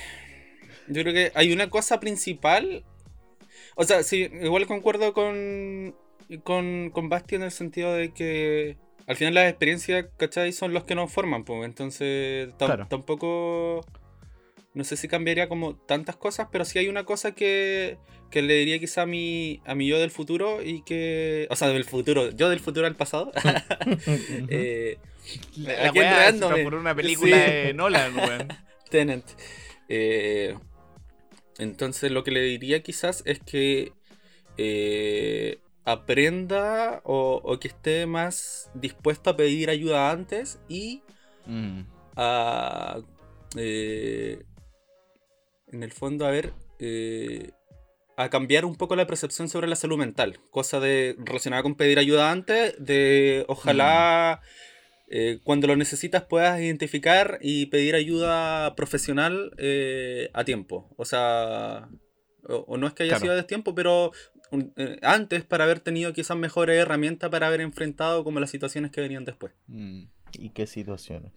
yo 0.89 1.03
creo 1.03 1.15
que 1.15 1.33
hay 1.35 1.53
una 1.53 1.71
cosa 1.71 2.01
principal. 2.01 2.85
O 3.77 3.85
sea, 3.85 4.03
sí, 4.03 4.29
igual 4.43 4.67
concuerdo 4.67 5.13
con, 5.13 5.95
con, 6.45 6.91
con 6.91 7.09
Basti 7.09 7.35
en 7.37 7.43
el 7.43 7.51
sentido 7.51 7.93
de 7.93 8.13
que 8.13 8.77
al 9.07 9.17
final 9.17 9.35
las 9.35 9.49
experiencias, 9.51 10.07
¿cachai? 10.17 10.53
Son 10.53 10.73
los 10.73 10.85
que 10.85 10.95
nos 10.95 11.13
forman, 11.13 11.45
pues. 11.45 11.65
Entonces, 11.65 12.51
Claro. 12.59 12.87
tampoco. 12.89 13.85
No 14.75 14.83
sé 14.83 14.97
si 14.97 15.07
cambiaría 15.07 15.49
como 15.49 15.77
tantas 15.77 16.17
cosas, 16.17 16.49
pero 16.51 16.65
sí 16.65 16.81
hay 16.81 16.89
una 16.89 17.05
cosa 17.05 17.33
que, 17.33 17.97
que 18.31 18.43
le 18.43 18.55
diría 18.55 18.81
quizá 18.81 19.03
a 19.03 19.07
mi, 19.07 19.61
a 19.67 19.77
mi 19.77 19.87
yo 19.87 19.99
del 20.01 20.11
futuro 20.11 20.63
y 20.63 20.83
que. 20.83 21.47
O 21.51 21.55
sea, 21.57 21.69
del 21.69 21.85
futuro, 21.85 22.31
yo 22.33 22.49
del 22.49 22.61
futuro 22.61 22.87
al 22.87 22.97
pasado. 22.97 23.31
Eh, 24.49 24.99
La, 25.57 25.89
Aquí 25.89 25.99
weá 26.01 26.29
en 26.29 26.75
una 26.75 26.95
película 26.95 27.37
Sí. 27.37 27.43
de 27.53 27.75
Nolan, 27.75 28.17
weón. 28.17 28.49
Tenant. 28.91 29.25
Eh, 29.89 30.55
entonces 31.59 32.11
lo 32.11 32.25
que 32.25 32.31
le 32.31 32.41
diría 32.43 32.83
quizás 32.83 33.23
es 33.27 33.41
que 33.41 33.93
eh, 34.57 35.59
aprenda 35.85 37.01
o, 37.05 37.41
o 37.45 37.59
que 37.59 37.69
esté 37.69 38.07
más 38.07 38.71
dispuesto 38.75 39.31
a 39.31 39.37
pedir 39.37 39.71
ayuda 39.71 40.11
antes 40.11 40.59
y 40.69 41.03
Mm. 41.47 41.81
a... 42.17 43.01
eh, 43.57 44.43
en 45.73 45.83
el 45.83 45.93
fondo, 45.93 46.27
a 46.27 46.31
ver... 46.31 46.53
eh, 46.79 47.51
a 48.17 48.31
cambiar 48.31 48.65
un 48.65 48.77
poco 48.77 48.95
la 48.95 49.07
percepción 49.07 49.49
sobre 49.49 49.67
la 49.67 49.75
salud 49.77 49.99
mental. 49.99 50.39
Cosa 50.51 50.79
de 50.79 51.17
relacionada 51.19 51.65
con 51.65 51.75
pedir 51.75 51.99
ayuda 51.99 52.31
antes, 52.31 52.77
de 52.79 53.45
ojalá 53.49 54.41
eh, 55.09 55.39
cuando 55.45 55.67
lo 55.67 55.77
necesitas 55.77 56.23
puedas 56.25 56.61
identificar 56.61 57.39
y 57.43 57.67
pedir 57.67 57.95
ayuda 57.95 58.75
profesional 58.77 59.53
eh, 59.59 60.31
a 60.33 60.45
tiempo. 60.45 60.91
O 60.97 61.05
sea, 61.05 61.89
o, 62.45 62.57
o 62.69 62.77
no 62.77 62.87
es 62.87 62.93
que 62.95 63.03
haya 63.05 63.11
Claro. 63.13 63.21
sido 63.23 63.33
a 63.33 63.37
destiempo, 63.37 63.75
pero 63.75 64.13
un- 64.51 64.73
eh, 64.77 64.99
antes 65.03 65.45
para 65.45 65.65
haber 65.65 65.81
tenido 65.81 66.13
quizás 66.13 66.37
mejores 66.37 66.79
herramientas 66.79 67.31
para 67.31 67.47
haber 67.49 67.61
enfrentado 67.61 68.25
como 68.25 68.41
las 68.41 68.51
situaciones 68.51 68.91
que 68.91 69.01
venían 69.01 69.25
después. 69.25 69.53
Mm. 69.67 70.05
¿Y 70.39 70.51
qué 70.51 70.67
situaciones? 70.67 71.33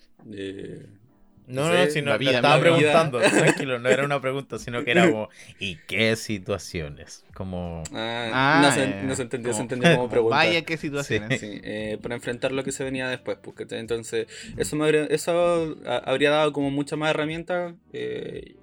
No, 1.48 1.70
No 1.70 1.90
si 1.90 2.02
no, 2.02 2.10
la 2.12 2.18
vida, 2.18 2.32
estaba 2.34 2.56
vida. 2.58 2.62
preguntando, 2.62 3.20
tranquilo, 3.22 3.80
no 3.80 3.88
era 3.90 4.04
una 4.04 4.20
pregunta, 4.20 4.60
sino 4.60 4.84
que 4.84 4.92
era 4.92 5.06
como, 5.10 5.30
¿y 5.60 5.78
qué 5.88 6.16
situaciones? 6.18 7.24
Como, 7.34 7.84
ah, 7.94 8.60
no, 8.62 8.72
se, 8.72 8.84
eh, 8.84 9.04
no 9.04 9.16
se 9.16 9.22
entendió, 9.22 9.54
se 9.54 9.58
como- 9.60 9.64
entendió 9.64 9.92
como 9.96 10.10
pregunta. 10.10 10.36
Vaya 10.36 10.62
qué 10.64 10.76
situaciones. 10.76 11.40
Sí, 11.40 11.62
eh, 11.64 11.98
para 12.02 12.16
enfrentar 12.16 12.52
lo 12.52 12.64
que 12.66 12.72
se 12.74 12.84
venía 12.84 13.08
después. 13.08 13.38
¿cachai? 13.56 13.80
Entonces, 13.80 14.28
eso, 14.58 14.76
me 14.76 14.84
habría, 14.86 15.06
eso 15.06 15.78
habría 15.86 16.32
dado 16.32 16.52
como 16.52 16.70
mucha 16.70 16.98
más 16.98 17.12
herramienta 17.12 17.76
eh, 17.94 18.56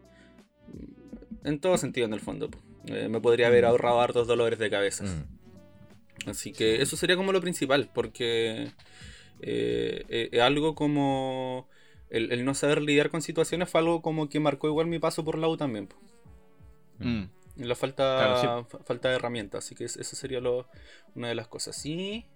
en 1.45 1.59
todo 1.61 1.78
sentido, 1.78 2.07
en 2.07 2.12
el 2.14 2.20
fondo. 2.20 2.51
pues. 2.51 2.62
Eh, 2.87 3.09
me 3.09 3.18
podría 3.20 3.47
haber 3.47 3.64
Mm. 3.64 3.68
ahorrado 3.68 4.01
hartos 4.03 4.26
dolores 4.26 4.59
de 4.59 4.68
cabeza. 4.70 5.05
mm, 5.05 6.28
Así 6.28 6.53
que 6.53 6.82
eso 6.82 6.97
sería 6.97 7.16
como 7.16 7.32
lo 7.32 7.41
principal, 7.41 7.89
porque 7.95 8.68
eh, 9.41 10.28
eh, 10.32 10.41
algo 10.41 10.74
como 10.74 11.68
el, 12.11 12.32
el 12.32 12.44
no 12.44 12.55
saber 12.55 12.80
lidiar 12.82 13.11
con 13.11 13.22
situaciones 13.22 13.68
fue 13.70 13.80
algo 13.80 14.02
como 14.02 14.28
que 14.28 14.40
marcó 14.40 14.68
igual 14.68 14.86
mi 14.86 14.98
paso 14.98 15.24
por 15.24 15.38
la 15.38 15.48
U 15.48 15.57
también. 15.57 15.86
pues. 15.88 16.00
Mm. 17.00 17.24
Y 17.57 17.64
La 17.64 17.74
falta, 17.76 18.38
Claro, 18.40 18.66
falta 18.84 19.09
de 19.11 19.14
herramientas, 19.16 19.64
así 19.64 19.74
que 19.74 19.84
es- 19.84 19.96
eso 19.96 20.16
sería 20.16 20.40
lo, 20.40 20.66
una 21.14 21.28
de 21.28 21.34
las 21.36 21.46
cosas. 21.48 21.84
Y, 21.86 22.26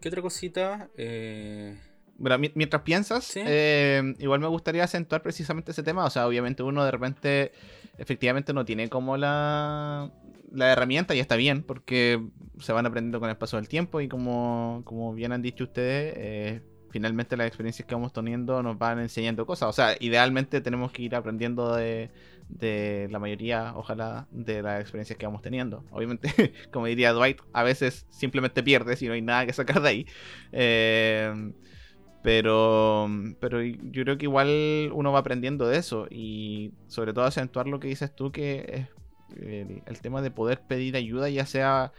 ¿qué 0.00 0.08
otra 0.08 0.22
cosita? 0.22 0.88
Eh, 0.96 1.78
Bueno, 2.16 2.38
mi- 2.38 2.52
mientras 2.54 2.82
piensas, 2.82 3.24
Sí. 3.24 3.40
eh, 3.44 4.14
igual 4.18 4.40
me 4.40 4.46
gustaría 4.46 4.84
acentuar 4.84 5.22
precisamente 5.22 5.70
ese 5.72 5.82
tema. 5.82 6.04
O 6.04 6.10
sea, 6.10 6.26
obviamente 6.26 6.62
uno 6.62 6.84
de 6.84 6.90
repente 6.90 7.52
efectivamente 7.98 8.52
no 8.52 8.64
tiene 8.66 8.88
como 8.90 9.16
la, 9.16 10.10
la 10.52 10.72
herramienta 10.72 11.14
y 11.14 11.20
está 11.20 11.36
bien, 11.36 11.62
porque 11.62 12.22
se 12.60 12.72
van 12.72 12.84
aprendiendo 12.86 13.20
con 13.20 13.30
el 13.30 13.36
paso 13.38 13.56
del 13.56 13.68
tiempo 13.68 14.00
y 14.02 14.08
como, 14.08 14.82
como 14.84 15.14
bien 15.14 15.32
han 15.32 15.40
dicho 15.42 15.64
ustedes, 15.64 16.14
eh, 16.16 16.60
finalmente 16.90 17.36
las 17.36 17.46
experiencias 17.46 17.86
que 17.86 17.94
vamos 17.94 18.12
teniendo 18.12 18.62
nos 18.62 18.78
van 18.78 18.98
enseñando 18.98 19.46
cosas. 19.46 19.68
O 19.68 19.72
sea, 19.72 19.96
idealmente 20.00 20.60
tenemos 20.60 20.92
que 20.92 21.02
ir 21.02 21.14
aprendiendo 21.14 21.74
de, 21.76 22.10
la 23.10 23.18
mayoría, 23.18 23.72
ojalá, 23.76 24.26
de 24.30 24.62
las 24.62 24.80
experiencias 24.80 25.18
que 25.18 25.26
vamos 25.26 25.42
teniendo. 25.42 25.84
Obviamente, 25.90 26.52
como 26.72 26.86
diría 26.86 27.12
Dwight, 27.12 27.40
a 27.52 27.62
veces 27.62 28.06
simplemente 28.10 28.62
pierdes 28.62 29.00
y 29.02 29.06
no 29.06 29.14
hay 29.14 29.22
nada 29.22 29.46
que 29.46 29.52
sacar 29.52 29.80
de 29.80 29.88
ahí. 29.88 30.06
Eh, 30.52 31.52
pero, 32.22 33.08
pero 33.40 33.62
yo 33.62 34.04
creo 34.04 34.18
que 34.18 34.26
igual 34.26 34.90
uno 34.92 35.12
va 35.12 35.20
aprendiendo 35.20 35.66
de 35.66 35.78
eso 35.78 36.06
y 36.10 36.72
sobre 36.86 37.14
todo 37.14 37.24
acentuar 37.24 37.66
lo 37.66 37.80
que 37.80 37.88
dices 37.88 38.14
tú, 38.14 38.30
que 38.30 38.60
es 38.68 38.88
el 39.86 40.00
tema 40.00 40.20
de 40.20 40.30
poder 40.30 40.60
pedir 40.60 40.96
ayuda, 40.96 41.30
ya 41.30 41.46
sea 41.46 41.92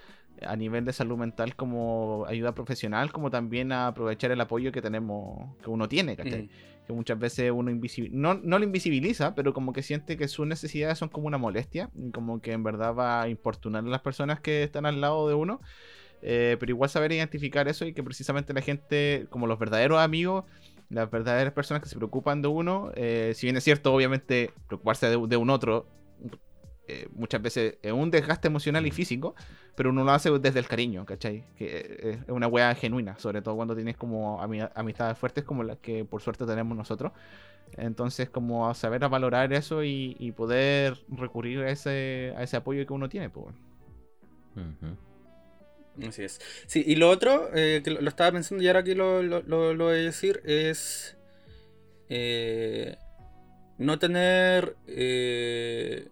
a 0.46 0.56
nivel 0.56 0.86
de 0.86 0.94
salud 0.94 1.18
mental 1.18 1.56
como 1.56 2.26
ayuda 2.28 2.54
profesional, 2.54 3.12
como 3.12 3.30
también 3.30 3.72
a 3.72 3.88
aprovechar 3.88 4.32
el 4.32 4.42
apoyo 4.42 4.72
que 4.72 4.82
tenemos, 4.82 5.56
que 5.64 5.70
uno 5.70 5.88
tiene, 5.88 6.16
¿cachai? 6.16 6.44
mm, 6.44 6.50
que 6.88 6.94
muchas 6.94 7.20
veces 7.20 7.52
uno 7.52 7.72
no, 8.12 8.34
no 8.36 8.60
lo 8.60 8.66
invisibiliza, 8.66 9.36
pero 9.36 9.54
como 9.54 9.74
que 9.74 9.84
siente 9.84 10.18
que 10.18 10.28
sus 10.28 10.48
necesidades 10.48 10.98
son 10.98 11.10
como 11.10 11.28
una 11.28 11.38
molestia, 11.38 11.90
y 11.96 12.12
como 12.12 12.42
que 12.42 12.54
en 12.54 12.64
verdad 12.64 12.94
va 12.96 13.22
a 13.22 13.30
importunar 13.30 13.84
a 13.84 13.88
las 13.88 14.02
personas 14.02 14.40
que 14.40 14.64
están 14.64 14.86
al 14.86 15.02
lado 15.02 15.28
de 15.28 15.36
uno. 15.36 15.62
Eh, 16.24 16.56
pero 16.60 16.72
igual 16.72 16.88
saber 16.88 17.12
identificar 17.14 17.68
eso 17.68 17.84
y 17.84 17.94
que 17.94 18.04
precisamente 18.04 18.54
la 18.54 18.62
gente, 18.62 19.26
como 19.32 19.48
los 19.48 19.58
verdaderos 19.58 20.00
amigos, 20.00 20.46
las 20.90 21.10
verdaderas 21.10 21.52
personas 21.52 21.82
que 21.82 21.90
se 21.90 21.96
preocupan 21.96 22.44
de 22.44 22.48
uno, 22.48 22.92
eh, 22.96 23.32
si 23.36 23.48
bien 23.48 23.58
es 23.58 23.64
cierto, 23.64 23.92
obviamente, 23.92 24.52
preocuparse 24.68 25.08
de, 25.08 25.18
de 25.28 25.38
un 25.38 25.50
otro 25.50 25.88
eh, 26.92 27.08
muchas 27.14 27.42
veces 27.42 27.78
es 27.82 27.92
un 27.92 28.12
desgaste 28.12 28.48
emocional 28.48 28.86
y 28.86 28.92
físico, 28.92 29.36
pero 29.76 29.90
uno 29.90 30.04
lo 30.04 30.12
hace 30.12 30.30
desde 30.40 30.60
el 30.60 30.68
cariño, 30.68 31.06
¿cachai? 31.06 31.44
Que 31.58 31.66
eh, 31.68 32.20
es 32.24 32.30
una 32.30 32.48
wea 32.48 32.74
genuina, 32.76 33.18
sobre 33.20 33.42
todo 33.42 33.56
cuando 33.56 33.76
tienes 33.76 33.98
como 33.98 34.42
ami- 34.42 34.70
amistades 34.76 35.18
fuertes 35.18 35.44
como 35.44 35.64
las 35.64 35.78
que 35.80 36.06
por 36.06 36.22
suerte 36.22 36.46
tenemos 36.46 36.78
nosotros. 36.78 37.12
Entonces, 37.78 38.30
como 38.30 38.74
saber 38.74 39.08
valorar 39.08 39.54
eso 39.54 39.84
y, 39.84 40.16
y 40.20 40.34
poder 40.34 40.98
recurrir 41.10 41.60
a 41.60 41.70
ese, 41.72 42.34
a 42.36 42.44
ese 42.44 42.58
apoyo 42.58 42.86
que 42.86 42.92
uno 42.94 43.08
tiene, 43.08 43.30
pues. 43.30 43.56
Así 46.08 46.24
es. 46.24 46.40
Sí, 46.68 46.84
y 46.86 46.96
lo 46.96 47.10
otro, 47.10 47.50
eh, 47.54 47.82
que 47.84 47.92
lo, 47.92 48.02
lo 48.02 48.10
estaba 48.10 48.32
pensando 48.34 48.64
y 48.64 48.68
ahora 48.68 48.84
que 48.84 48.96
lo, 48.96 49.22
lo, 49.24 49.42
lo- 49.44 49.74
lo 49.74 49.86
voy 49.86 49.94
a 49.94 49.98
decir, 49.98 50.42
es 50.46 51.16
eh, 52.10 52.98
no 53.78 54.00
tener, 54.00 54.76
eh, 54.88 56.08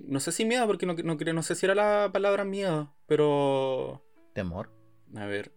no 0.00 0.20
sé 0.20 0.32
si 0.32 0.44
miedo, 0.44 0.66
porque 0.66 0.86
no, 0.86 0.94
no, 0.94 1.14
no 1.16 1.42
sé 1.42 1.54
si 1.54 1.66
era 1.66 1.74
la 1.74 2.10
palabra 2.12 2.44
miedo, 2.44 2.94
pero, 3.06 4.04
Temor. 4.34 4.70
a 5.16 5.26
ver, 5.26 5.52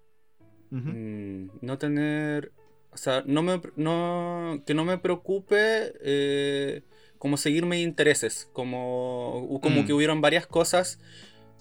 mm, 0.72 1.50
no 1.62 1.78
tener, 1.78 2.52
o 2.92 2.98
sea, 2.98 3.24
no 3.26 3.44
me, 3.44 3.62
no, 3.76 4.64
que 4.66 4.74
no 4.74 4.86
me 4.86 4.98
preocupe 4.98 5.94
eh, 6.02 6.84
como 7.18 7.38
seguir 7.38 7.66
mis 7.66 7.84
intereses, 7.84 8.50
como, 8.54 9.60
como 9.62 9.82
Mm. 9.84 9.86
que 9.86 9.94
hubieron 9.94 10.22
varias 10.22 10.48
cosas. 10.48 11.00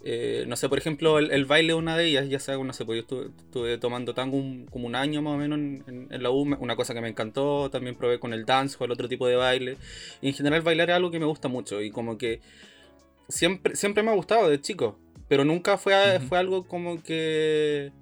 Eh, 0.05 0.45
no 0.49 0.57
sé, 0.57 0.69
por 0.69 0.79
ejemplo, 0.79 1.19
el, 1.19 1.31
el 1.31 1.45
baile 1.45 1.73
es 1.73 1.79
una 1.79 1.97
de 1.97 2.07
ellas, 2.07 2.29
ya 2.29 2.39
sea, 2.39 2.57
no 2.57 2.73
sé, 2.73 2.85
pues 2.85 2.97
yo 2.97 3.03
estuve, 3.03 3.27
estuve 3.45 3.79
tomando 3.79 4.15
tango 4.15 4.37
un- 4.39 4.67
como 4.71 4.87
un 4.87 4.95
año 4.95 5.21
más 5.23 5.35
o 5.35 5.37
menos 5.37 5.59
en, 5.59 5.85
en- 5.87 6.09
en 6.11 6.23
la 6.23 6.31
U, 6.31 6.41
una 6.59 6.75
cosa 6.77 6.95
que 6.95 7.01
me 7.01 7.09
encantó, 7.09 7.69
también 7.71 7.97
probé 7.97 8.19
con 8.19 8.33
el 8.33 8.45
dance 8.47 8.77
o 8.81 8.85
el 8.85 8.93
otro 8.93 9.09
tipo 9.09 9.27
de 9.27 9.37
baile, 9.37 9.77
y 10.23 10.29
en 10.29 10.35
general 10.35 10.63
bailar 10.63 10.91
es 10.91 10.97
algo 10.97 11.11
que 11.11 11.19
me 11.19 11.27
gusta 11.27 11.49
mucho, 11.49 11.83
y 11.83 11.91
como 11.91 12.17
que 12.19 12.41
siempre, 13.29 13.77
siempre 13.77 14.03
me 14.03 14.11
ha 14.11 14.15
gustado 14.15 14.49
de 14.49 14.61
chico, 14.61 14.99
pero 15.29 15.45
nunca 15.45 15.77
fue, 15.79 15.95
a- 15.95 16.21
fue 16.21 16.39
algo 16.39 16.67
como 16.67 17.03
que, 17.03 17.93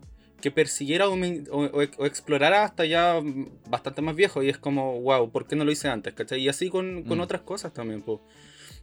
que 0.41 0.51
persiguiera 0.53 1.09
o, 1.09 1.17
me- 1.17 1.43
o- 1.51 1.65
o- 1.65 2.03
o 2.03 2.07
explorara 2.07 2.63
hasta 2.65 2.85
ya 2.87 3.21
bastante 3.69 4.03
más 4.03 4.15
viejo, 4.15 4.43
y 4.43 4.49
es 4.49 4.57
como, 4.59 5.01
wow, 5.01 5.31
¿por 5.31 5.47
qué 5.49 5.57
no 5.57 5.65
lo 5.65 5.73
hice 5.73 5.89
antes? 5.89 6.15
¿cachai? 6.15 6.41
Y 6.41 6.49
así 6.49 6.71
con, 6.71 7.03
con 7.03 7.19
Mm. 7.19 7.23
otras 7.23 7.43
cosas 7.43 7.75
también, 7.75 8.03
pues, 8.03 8.21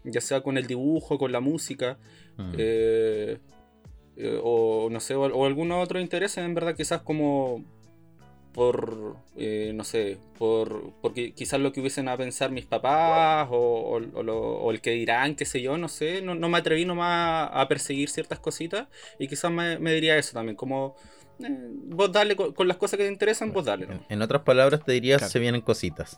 ya 0.05 0.21
sea 0.21 0.41
con 0.41 0.57
el 0.57 0.67
dibujo, 0.67 1.17
con 1.17 1.31
la 1.31 1.39
música. 1.41 1.97
Mm. 2.37 2.53
Eh, 2.57 3.37
eh, 4.17 4.39
o 4.43 4.87
no 4.89 4.99
sé, 4.99 5.15
o, 5.15 5.21
o 5.25 5.45
algunos 5.45 5.83
otros 5.83 6.01
intereses, 6.01 6.37
en 6.43 6.53
verdad, 6.55 6.75
quizás 6.75 7.01
como 7.01 7.63
por, 8.53 9.17
eh, 9.35 9.73
no 9.75 9.83
sé, 9.83 10.17
por 10.37 10.93
porque 11.01 11.33
quizás 11.33 11.59
lo 11.59 11.73
que 11.73 11.81
hubiesen 11.81 12.07
a 12.07 12.15
pensar 12.15 12.51
mis 12.51 12.65
papás 12.65 13.49
o, 13.51 13.55
o- 13.57 13.95
o 14.19 14.23
lo- 14.23 14.39
o 14.59 14.71
el 14.71 14.79
que 14.79 14.91
dirán, 14.91 15.35
qué 15.35 15.43
sé 15.45 15.61
yo, 15.61 15.77
no 15.77 15.89
sé, 15.89 16.21
no, 16.21 16.35
no 16.35 16.47
me 16.47 16.57
atreví 16.59 16.85
nomás 16.85 17.49
a 17.51 17.67
perseguir 17.67 18.09
ciertas 18.09 18.39
cositas 18.39 18.87
y 19.19 19.27
quizás 19.27 19.51
me, 19.51 19.77
me 19.79 19.93
diría 19.93 20.17
eso 20.17 20.31
también, 20.33 20.55
como 20.55 20.95
eh, 21.43 21.49
vos 21.87 22.09
dale 22.13 22.37
con, 22.37 22.53
con 22.53 22.69
las 22.69 22.77
cosas 22.77 22.97
que 22.97 23.03
te 23.03 23.11
interesan, 23.11 23.51
vos 23.51 23.65
dale. 23.65 23.87
En, 24.07 24.21
otras 24.21 24.43
palabras 24.43 24.85
te 24.85 24.93
diría 24.93 25.17
Claro. 25.17 25.31
se 25.31 25.39
vienen 25.39 25.59
cositas. 25.59 26.17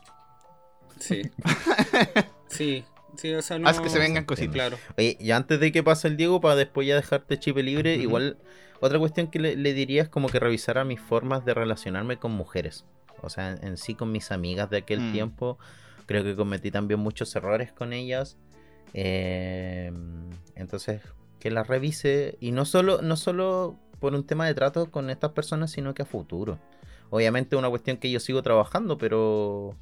Sí. 1.00 1.24
sí, 2.50 2.84
sí, 3.18 3.34
o 3.34 3.42
sea, 3.42 3.60
no... 3.60 3.68
Haz 3.68 3.80
que 3.82 3.90
se 3.90 4.00
vengan 4.00 4.26
cositas. 4.26 4.54
Claro. 4.54 4.78
Oye, 4.98 5.18
y 5.20 5.32
antes 5.32 5.60
de 5.60 5.72
que 5.72 5.84
pase 5.84 6.08
el 6.08 6.18
Diego, 6.18 6.40
para 6.42 6.56
después 6.56 6.88
ya 6.88 6.96
dejarte 6.96 7.38
chip 7.40 7.58
libre, 7.58 7.96
igual 7.96 8.38
otra 8.80 9.00
cuestión 9.00 9.28
que 9.28 9.40
le, 9.40 9.56
le 9.56 9.74
diría 9.74 10.04
es 10.04 10.10
como 10.10 10.30
que 10.30 10.40
revisara 10.40 10.84
mis 10.84 11.00
formas 11.02 11.44
de 11.46 11.54
relacionarme 11.54 12.18
con 12.18 12.32
mujeres. 12.32 12.86
O 13.22 13.30
sea, 13.30 13.52
en, 13.52 13.66
en 13.66 13.78
sí 13.78 13.96
con 13.96 14.12
mis 14.12 14.32
amigas 14.32 14.70
de 14.70 14.78
aquel 14.78 15.00
Mm. 15.02 15.12
tiempo, 15.12 15.58
creo 16.06 16.24
que 16.24 16.36
cometí 16.36 16.70
también 16.72 17.00
muchos 17.00 17.36
errores 17.36 17.72
con 17.72 17.92
ellas. 17.94 18.38
Eh, 18.94 19.92
entonces, 20.56 21.02
que 21.40 21.52
la 21.52 21.64
revise 21.64 22.38
y 22.40 22.52
no 22.52 22.66
solo, 22.66 23.02
no 23.02 23.16
solo 23.16 23.76
por 24.00 24.14
un 24.14 24.26
tema 24.26 24.46
de 24.46 24.54
trato 24.54 24.92
con 24.92 25.10
estas 25.10 25.32
personas, 25.32 25.72
sino 25.72 25.94
que 25.94 26.04
a 26.04 26.06
futuro. 26.06 26.60
Obviamente 27.10 27.56
es 27.56 27.60
una 27.60 27.70
cuestión 27.70 27.98
que 27.98 28.12
yo 28.12 28.20
sigo 28.20 28.44
trabajando, 28.44 28.98
pero 28.98 29.76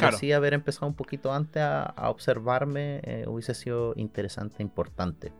pero 0.00 0.16
sí 0.16 0.32
haber 0.32 0.54
empezado 0.54 0.86
un 0.86 0.94
poquito 0.94 1.32
antes 1.32 1.62
a, 1.62 2.10
observarme 2.10 3.00
eh, 3.04 3.24
hubiese 3.26 3.54
sido 3.54 3.94
interesante, 3.96 4.62
importante. 4.62 5.32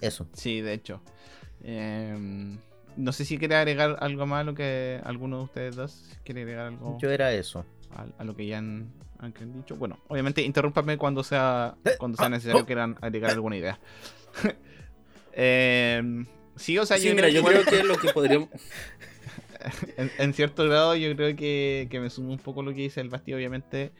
Eso. 0.00 0.26
Sí, 0.32 0.60
de 0.60 0.72
hecho. 0.72 1.02
Em, 1.62 2.58
no 2.96 3.12
sé 3.12 3.24
si 3.24 3.38
quiere 3.38 3.56
agregar 3.56 3.96
algo 4.00 4.26
más 4.26 4.40
a 4.40 4.44
lo 4.44 4.54
que 4.54 5.00
alguno 5.04 5.38
de 5.38 5.44
ustedes 5.44 5.76
dos 5.76 6.18
quiere 6.24 6.42
agregar 6.42 6.66
algo. 6.66 6.98
Yo 6.98 7.10
era 7.10 7.32
eso. 7.32 7.64
A, 8.18 8.24
lo 8.24 8.36
que 8.36 8.46
ya 8.46 8.58
han, 8.58 8.92
dicho. 9.54 9.76
Bueno, 9.76 9.98
obviamente 10.08 10.42
interrúmpame 10.42 10.96
cuando 10.96 11.24
sea 11.24 11.76
eh, 11.84 11.96
cuando 11.98 12.16
sea 12.16 12.26
ah, 12.26 12.30
necesario 12.30 12.62
oh. 12.62 12.66
quieran 12.66 12.96
agregar 13.00 13.30
alguna 13.32 13.56
idea. 13.56 13.78
Em, 15.32 16.26
sí, 16.56 16.76
o 16.76 16.84
sea, 16.84 16.98
yo, 16.98 17.14
mira, 17.14 17.28
yo 17.28 17.44
creo 17.44 17.64
que 17.64 17.84
lo 17.84 17.96
que 17.96 18.12
podríamos. 18.12 18.48
en, 20.18 20.34
cierto 20.34 20.64
grado, 20.64 20.96
yo 20.96 21.14
creo 21.14 21.36
que, 21.36 21.88
me 21.92 22.10
sumo 22.10 22.32
un 22.32 22.38
poco 22.38 22.62
lo 22.62 22.72
que 22.72 22.82
dice 22.82 23.00
el 23.00 23.08
Basti, 23.08 23.34
obviamente. 23.34 23.92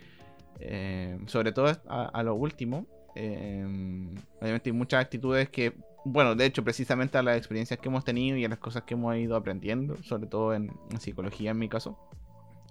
Em, 0.60 1.26
sobre 1.26 1.52
todo 1.52 1.72
a, 1.88 2.22
lo 2.22 2.34
último. 2.34 2.86
obviamente 3.14 4.70
hay 4.70 4.72
muchas 4.72 5.02
actitudes 5.02 5.48
que 5.48 5.74
bueno, 6.04 6.34
de 6.34 6.46
hecho, 6.46 6.64
precisamente 6.64 7.18
a 7.18 7.22
las 7.22 7.36
experiencias 7.36 7.78
que 7.78 7.88
hemos 7.88 8.04
tenido 8.04 8.36
y 8.36 8.44
a 8.44 8.48
las 8.48 8.58
cosas 8.58 8.84
que 8.84 8.94
hemos 8.94 9.14
ido 9.16 9.36
aprendiendo, 9.36 10.02
sobre 10.02 10.26
todo 10.26 10.54
en, 10.54 10.72
psicología 10.98 11.50
en 11.50 11.58
mi 11.58 11.68
caso, 11.68 11.98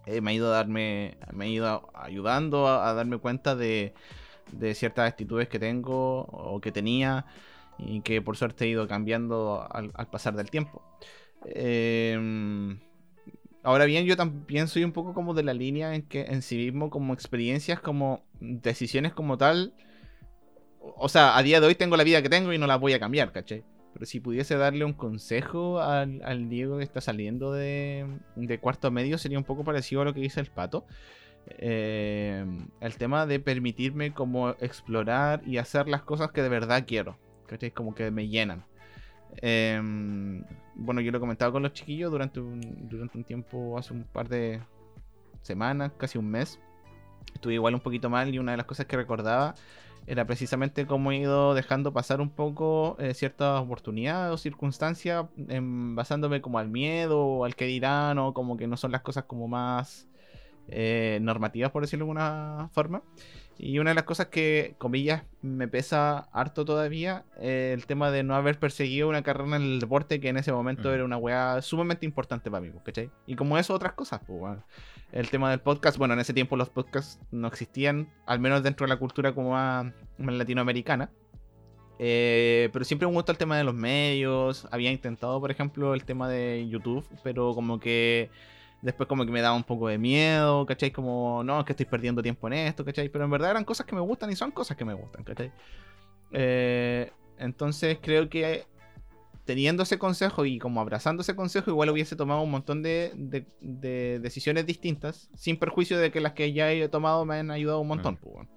eh, 0.06 0.22
me 0.22 0.32
ha 0.32 0.34
ido 0.34 0.48
a 0.48 0.58
darme, 0.58 1.18
me 1.34 1.46
ha 1.46 1.48
ido 1.48 1.90
ayudando 1.94 2.68
a, 2.68 2.94
darme 2.94 3.18
cuenta 3.18 3.56
de, 3.56 3.94
ciertas 4.74 5.08
actitudes 5.08 5.48
que 5.48 5.60
tengo 5.60 6.22
o 6.22 6.60
que 6.60 6.72
tenía 6.72 7.26
y 7.78 8.02
que 8.02 8.22
por 8.22 8.36
suerte 8.36 8.66
he 8.66 8.70
ido 8.70 8.88
cambiando 8.88 9.68
al, 9.72 9.92
pasar 10.10 10.36
del 10.36 10.50
tiempo. 10.50 10.82
Em, 11.46 12.80
ahora 13.64 13.86
bien, 13.86 14.06
yo 14.06 14.18
también 14.18 14.68
soy 14.68 14.84
un 14.84 14.92
poco 14.92 15.14
como 15.14 15.34
de 15.34 15.44
la 15.44 15.54
línea 15.54 15.96
en 15.96 16.04
que 16.04 16.22
en 16.22 16.42
sí 16.42 16.58
mismo, 16.58 16.90
como 16.90 17.14
experiencias, 17.14 17.80
como 17.80 18.24
decisiones 18.40 19.14
como 19.14 19.38
tal, 19.38 19.74
o 20.80 21.10
sea, 21.10 21.38
a 21.38 21.44
día 21.44 21.60
de 21.60 21.68
hoy 21.68 21.76
tengo 21.76 21.98
la 21.98 22.04
vida 22.04 22.22
que 22.22 22.30
tengo 22.30 22.54
y 22.54 22.58
no 22.58 22.68
la 22.68 22.78
voy 22.78 22.94
a 22.94 23.00
cambiar, 23.00 23.32
¿cachai? 23.32 23.64
Pero 23.94 24.06
si 24.06 24.20
pudiese 24.20 24.56
darle 24.56 24.86
un 24.86 24.94
consejo 24.94 25.82
al, 25.82 26.50
Diego 26.50 26.78
que 26.78 26.84
está 26.84 27.02
saliendo 27.02 27.52
de, 27.52 28.06
cuarto 28.62 28.92
medio, 28.92 29.18
sería 29.18 29.38
un 29.38 29.44
poco 29.44 29.64
parecido 29.64 30.02
a 30.02 30.06
lo 30.06 30.14
que 30.14 30.22
dice 30.22 30.40
el 30.40 30.48
pato. 30.48 30.86
Eh, 31.58 32.46
el 32.82 32.96
tema 32.98 33.26
de 33.26 33.40
permitirme 33.40 34.14
como 34.14 34.52
explorar 34.60 35.42
y 35.46 35.58
hacer 35.58 35.88
las 35.88 36.04
cosas 36.04 36.32
que 36.32 36.44
de 36.44 36.50
verdad 36.50 36.86
quiero, 36.88 37.18
¿cachai? 37.48 37.72
Como 37.72 37.96
que 37.96 38.12
me 38.12 38.28
llenan. 38.28 38.66
Em, 39.38 40.44
bueno, 40.76 41.02
yo 41.02 41.12
lo 41.12 41.18
he 41.18 41.22
comentado 41.22 41.52
con 41.52 41.64
los 41.64 41.74
chiquillos 41.74 42.12
durante 42.12 42.40
un, 42.40 43.24
tiempo, 43.26 43.78
hace 43.78 43.94
un 43.94 44.04
par 44.04 44.28
de 44.30 44.62
semanas, 45.42 45.92
casi 45.98 46.18
un 46.18 46.30
mes. 46.30 46.60
Estuve 47.34 47.54
igual 47.54 47.76
un 47.76 47.82
poquito 47.82 48.10
mal 48.10 48.34
y 48.34 48.40
una 48.40 48.52
de 48.52 48.58
las 48.58 48.66
cosas 48.66 48.86
que 48.86 48.98
recordaba 48.98 49.56
era 50.08 50.26
precisamente 50.26 50.88
como 50.88 51.12
he 51.12 51.18
ido 51.18 51.54
dejando 51.54 51.94
pasar 51.94 52.20
un 52.20 52.30
poco 52.30 52.96
eh, 53.00 53.14
ciertas 53.14 53.62
oportunidades 53.62 54.34
o 54.34 54.38
circunstancias 54.38 55.26
basándome 55.36 56.42
como 56.42 56.58
al 56.58 56.70
miedo 56.70 57.20
o 57.20 57.46
al 57.46 57.56
que 57.56 57.66
dirán 57.66 58.18
o 58.18 58.34
como 58.34 58.58
que 58.58 58.66
no 58.66 58.76
son 58.76 58.92
las 58.92 59.02
cosas 59.02 59.26
como 59.26 59.48
más 59.48 60.09
eh, 60.68 61.20
normativas 61.22 61.72
por 61.72 61.82
decirlo 61.82 62.06
de 62.06 62.12
alguna 62.12 62.70
forma 62.74 63.02
y 63.62 63.78
una 63.78 63.92
de 63.92 63.96
las 63.96 64.06
cosas 64.06 64.28
que, 64.28 64.76
comillas, 64.78 65.24
me 65.42 65.68
pesa 65.68 66.30
harto 66.32 66.64
todavía, 66.64 67.26
eh, 67.42 67.72
el 67.76 67.86
tema 67.88 68.10
de 68.10 68.24
no 68.24 68.34
haber 68.36 68.58
perseguido 68.58 69.10
una 69.10 69.22
carrera 69.22 69.58
en 69.58 69.64
el 69.64 69.80
deporte 69.82 70.22
que 70.22 70.30
en 70.30 70.38
ese 70.38 70.54
momento 70.54 70.90
mm. 70.90 70.94
era 70.94 71.04
una 71.04 71.18
weá 71.18 71.62
sumamente 71.62 72.06
importante 72.06 72.50
para 72.50 72.62
mí, 72.62 72.70
pues, 72.70 72.86
¿cachai? 72.86 73.12
Y 73.28 73.36
como 73.36 73.58
eso, 73.58 73.74
otras 73.74 73.94
cosas, 73.94 74.22
pues, 74.26 74.58
El 75.12 75.30
tema 75.30 75.50
del 75.50 75.60
podcast, 75.60 75.98
bueno, 75.98 76.14
en 76.14 76.22
ese 76.22 76.34
tiempo 76.34 76.56
los 76.56 76.70
podcasts 76.70 77.20
no 77.32 77.50
existían, 77.50 78.10
al 78.26 78.40
menos 78.40 78.64
dentro 78.64 78.86
de 78.86 78.94
la 78.94 78.98
cultura 78.98 79.36
como 79.36 79.52
más, 79.52 79.94
latinoamericana. 80.18 81.12
Eh, 82.02 82.70
pero 82.72 82.86
siempre 82.86 83.10
me 83.10 83.14
gustó 83.14 83.34
el 83.34 83.38
tema 83.38 83.58
de 83.58 83.66
los 83.66 83.74
medios. 83.74 84.70
Había 84.72 84.90
intentado, 84.90 85.38
por 85.42 85.52
ejemplo, 85.52 85.94
el 85.94 86.06
tema 86.06 86.30
de 86.30 86.66
YouTube, 86.70 87.06
pero 87.24 87.54
como 87.54 87.78
que 87.82 88.30
Después 88.82 89.10
como 89.10 89.26
que 89.26 89.32
me 89.32 89.42
daba 89.42 89.56
un 89.56 89.64
poco 89.64 89.90
de 89.90 89.98
miedo, 89.98 90.66
¿cachai? 90.66 90.92
Como, 90.92 91.44
no, 91.44 91.60
es 91.60 91.66
que 91.66 91.74
estoy 91.74 91.86
perdiendo 91.86 92.22
tiempo 92.22 92.48
en 92.48 92.54
esto, 92.54 92.86
¿cachai? 92.86 93.10
Pero 93.10 93.26
en 93.26 93.32
verdad 93.32 93.52
eran 93.52 93.66
cosas 93.66 93.86
que 93.86 93.96
me 93.96 94.02
gustan 94.02 94.32
y 94.32 94.36
son 94.36 94.52
cosas 94.52 94.78
que 94.78 94.86
me 94.86 94.94
gustan, 94.94 95.24
¿cachai? 95.24 95.52
Eh, 96.32 97.12
entonces 97.38 98.00
creo 98.02 98.30
que 98.30 98.66
teniendo 99.46 99.82
ese 99.82 99.98
consejo 99.98 100.46
y 100.46 100.60
como 100.60 100.80
abrazando 100.80 101.22
ese 101.24 101.36
consejo, 101.36 101.72
igual 101.72 101.90
hubiese 101.90 102.16
tomado 102.16 102.42
un 102.42 102.52
montón 102.52 102.84
de, 102.84 103.12
decisiones 104.22 104.66
distintas, 104.66 105.30
sin 105.36 105.58
perjuicio 105.58 105.98
de 105.98 106.12
que 106.12 106.22
las 106.22 106.34
que 106.34 106.54
ya 106.54 106.72
he 106.72 106.88
tomado 106.88 107.26
me 107.26 107.38
han 107.38 107.50
ayudado 107.50 107.80
un 107.80 107.88
montón. 107.88 108.18
Pues, 108.18 108.48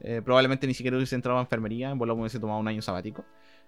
eh, 0.00 0.22
probablemente 0.24 0.66
ni 0.66 0.74
siquiera 0.74 0.96
hubiese 0.96 1.14
entrado 1.14 1.38
a 1.38 1.42
enfermería, 1.42 1.90
en 1.90 1.98
vuelo 1.98 2.14
hubiese 2.14 2.40
tomado 2.40 2.58
un 2.58 2.66
año 2.66 2.80
sabático. 2.80 3.24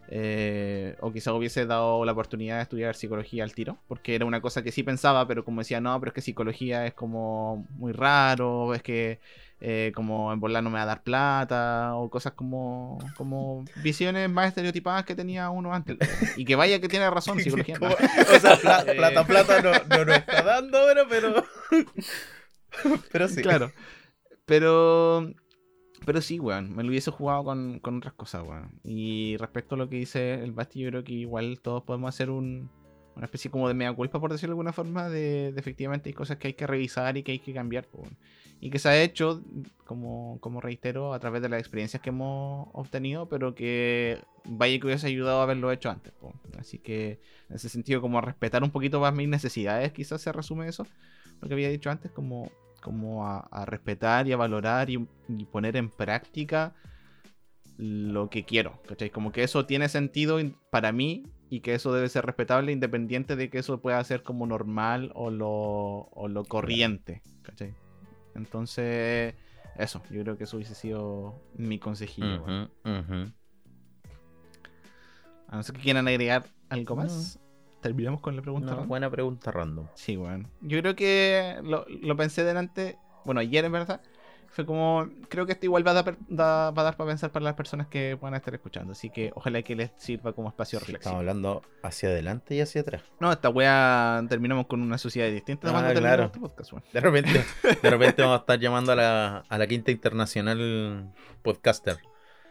Eh, 0.09 0.96
o 1.00 1.12
quizá 1.12 1.32
hubiese 1.32 1.66
dado 1.66 2.05
la 2.05 2.12
oportunidad 2.12 2.57
de 2.57 2.62
estudiar 2.62 2.94
psicología 2.94 3.44
al 3.44 3.55
tiro, 3.55 3.78
porque 3.88 4.14
era 4.14 4.26
una 4.26 4.40
cosa 4.40 4.62
que 4.62 4.72
sí 4.72 4.82
pensaba, 4.82 5.26
pero 5.26 5.44
como 5.44 5.61
decía, 5.61 5.80
no, 5.80 5.98
pero 5.98 6.11
es 6.11 6.14
que 6.14 6.20
psicología 6.20 6.86
es 6.86 6.94
como 6.94 7.66
muy 7.76 7.92
raro, 7.92 8.74
es 8.74 8.82
que 8.82 9.18
eh, 9.61 9.92
como 9.94 10.30
en 10.32 10.40
volar 10.40 10.62
no 10.62 10.68
me 10.68 10.76
va 10.76 10.82
a 10.82 10.86
dar 10.86 11.02
plata, 11.02 11.94
o 11.94 12.11
cosas 12.11 12.34
como, 12.34 12.98
como 13.16 13.64
visiones 13.82 14.28
más 14.28 14.48
estereotipadas 14.48 15.05
que 15.05 15.14
tenía 15.14 15.48
uno 15.48 15.72
antes. 15.72 15.96
Y 16.36 16.44
que 16.44 16.55
vaya 16.55 16.80
que 16.80 16.88
tiene 16.88 17.09
razón, 17.09 17.40
psicología. 17.40 17.78
o 17.80 18.38
sea, 18.38 18.57
plata, 18.96 19.24
plata 19.26 19.62
no, 19.62 19.72
no 19.72 20.05
nos 20.05 20.16
está 20.16 20.42
dando, 20.42 20.78
pero... 21.09 21.44
pero 23.11 23.28
sí. 23.28 23.40
Claro. 23.40 23.72
Pero 24.44 25.32
pero 26.05 26.20
sí, 26.20 26.38
weón, 26.38 26.74
me 26.74 26.82
lo 26.82 26.90
hubiese 26.90 27.11
jugado 27.11 27.44
con, 27.44 27.80
otras 27.96 28.14
cosas, 28.14 28.42
weón. 28.46 28.80
Y 28.84 29.36
respecto 29.38 29.74
a 29.74 29.78
lo 29.78 29.88
que 29.88 29.96
dice 29.96 30.34
el 30.42 30.52
Basti, 30.52 30.80
yo 30.80 30.90
creo 30.90 31.05
que 31.05 31.12
igual 31.12 31.61
todos 31.61 31.82
podemos 31.82 32.09
hacer 32.09 32.30
un, 32.30 32.70
una 33.16 33.24
especie 33.26 33.50
como 33.50 33.68
de 33.68 33.74
mea 33.74 33.92
culpa, 33.92 34.20
por 34.20 34.32
decirlo 34.32 34.52
de 34.52 34.59
alguna 34.59 34.72
forma, 34.72 35.09
de, 35.09 35.48
efectivamente 35.57 36.09
hay 36.09 36.14
cosas 36.14 36.38
que 36.38 36.48
hay 36.48 36.55
que 36.55 36.66
revisar 36.66 37.16
y 37.16 37.22
que 37.22 37.32
hay 37.32 37.38
que 37.38 37.55
cambiar, 37.55 37.88
weón. 37.92 38.16
Y 38.61 38.70
que 38.70 38.78
se 38.78 38.88
ha 38.88 39.02
hecho, 39.02 39.42
como, 39.84 40.38
como 40.40 40.61
reitero, 40.61 41.12
a 41.12 41.18
través 41.18 41.42
de 41.42 41.48
las 41.48 41.61
experiencias 41.61 42.02
que 42.02 42.11
hemos 42.11 42.68
obtenido, 42.72 43.28
pero 43.28 43.55
que 43.55 44.22
vaya 44.44 44.78
que 44.78 44.86
hubiese 44.86 45.07
ayudado 45.07 45.40
a 45.40 45.42
haberlo 45.42 45.70
hecho 45.72 45.90
antes. 45.90 46.12
Weón. 46.20 46.40
Así 46.59 46.78
que, 46.78 47.20
en 47.48 47.57
ese 47.57 47.68
sentido, 47.68 48.00
como 48.00 48.20
respetar 48.20 48.62
un 48.62 48.70
poquito 48.70 49.00
más 49.00 49.14
mis 49.14 49.28
necesidades, 49.28 49.92
quizás 49.92 50.20
se 50.22 50.32
resume 50.32 50.68
eso, 50.68 50.86
lo 51.40 51.48
que 51.48 51.55
había 51.55 51.68
dicho 51.68 51.90
antes, 51.90 52.11
como 52.11 52.50
como 52.85 53.26
a, 53.26 53.64
respetar 53.64 54.28
y 54.28 54.32
a 54.32 54.37
valorar 54.37 54.91
y, 54.91 54.99
poner 55.51 55.74
en 55.76 55.89
práctica 55.89 56.74
lo 57.78 58.28
que 58.28 58.45
quiero, 58.45 58.82
¿cachai? 58.87 59.09
Como 59.09 59.32
que 59.32 59.43
eso 59.43 59.64
tiene 59.64 59.89
sentido 59.89 60.39
para 60.70 60.93
mí 60.93 61.24
y 61.49 61.61
que 61.61 61.72
eso 61.74 61.95
debe 61.95 62.11
ser 62.11 62.26
respetable 62.26 62.72
independiente 62.72 63.37
de 63.37 63.49
que 63.49 63.59
eso 63.59 63.80
pueda 63.80 64.05
ser 64.05 64.22
como 64.22 64.47
normal 64.47 65.12
o 65.14 65.30
lo, 65.30 65.49
o 65.49 66.28
lo 66.28 66.45
corriente, 66.45 67.22
¿cachai? 67.41 67.74
Entonces, 68.35 69.35
eso, 69.78 70.03
yo 70.11 70.22
creo 70.22 70.37
que 70.37 70.45
eso 70.45 70.59
hubiese 70.59 70.74
sido 70.74 71.41
mi 71.57 71.78
consejillo. 71.78 72.45
A 75.49 75.57
no 75.57 75.62
ser 75.62 75.74
que 75.74 75.80
quieran 75.80 76.07
agregar 76.07 76.45
algo 76.68 76.97
más 76.97 77.41
terminamos 77.85 78.22
con 78.22 78.35
la 78.35 78.41
pregunta. 78.41 78.76
buena 78.76 79.11
pregunta 79.11 79.53
random. 79.53 79.89
Sí, 79.95 80.16
bueno. 80.16 80.49
Yo 80.62 80.80
creo 80.80 80.97
que 80.97 81.57
lo, 81.62 82.16
pensé 82.16 82.43
delante, 82.43 82.97
bueno, 83.26 83.43
ayer 83.43 83.62
en 83.66 83.72
verdad. 83.72 84.01
Fue 84.49 84.64
como, 84.64 85.11
creo 85.28 85.45
que 85.47 85.53
esto 85.53 85.66
igual 85.66 85.87
va 85.87 85.91
a, 85.91 85.95
dar, 85.95 86.16
va 86.30 86.68
a 86.68 86.72
dar 86.72 86.97
para 86.97 87.09
pensar 87.09 87.30
para 87.30 87.44
las 87.44 87.55
personas 87.55 87.89
que 87.89 88.16
puedan 88.19 88.36
estar 88.36 88.55
escuchando. 88.55 88.93
Así 88.93 89.11
que 89.11 89.32
ojalá 89.35 89.61
que 89.62 89.74
les 89.74 89.90
sirva 89.97 90.32
como 90.32 90.48
espacio 90.48 90.78
reflexivo. 90.78 91.11
Estamos 91.11 91.19
hablando 91.19 91.62
hacia 91.82 92.09
adelante 92.09 92.55
y 92.55 92.61
hacia 92.61 92.82
atrás. 92.82 93.02
No, 93.20 93.32
esta 93.32 93.51
wea 93.51 94.24
terminamos 94.28 94.66
con 94.66 94.81
una 94.81 94.97
sociedad 94.97 95.28
distinta. 95.28 95.69
Ah, 95.77 95.93
claro. 95.93 96.27
Este 96.27 96.39
podcast, 96.39 96.73
de, 96.73 97.01
repente, 97.01 97.44
de 97.82 97.90
repente 97.90 98.23
vamos 98.23 98.39
a 98.39 98.40
estar 98.40 98.59
llamando 98.61 98.93
a 98.93 98.97
la, 98.97 99.39
a 99.48 99.59
la 99.59 99.66
quinta 99.66 99.90
internacional 99.90 101.12
podcaster. 101.43 101.98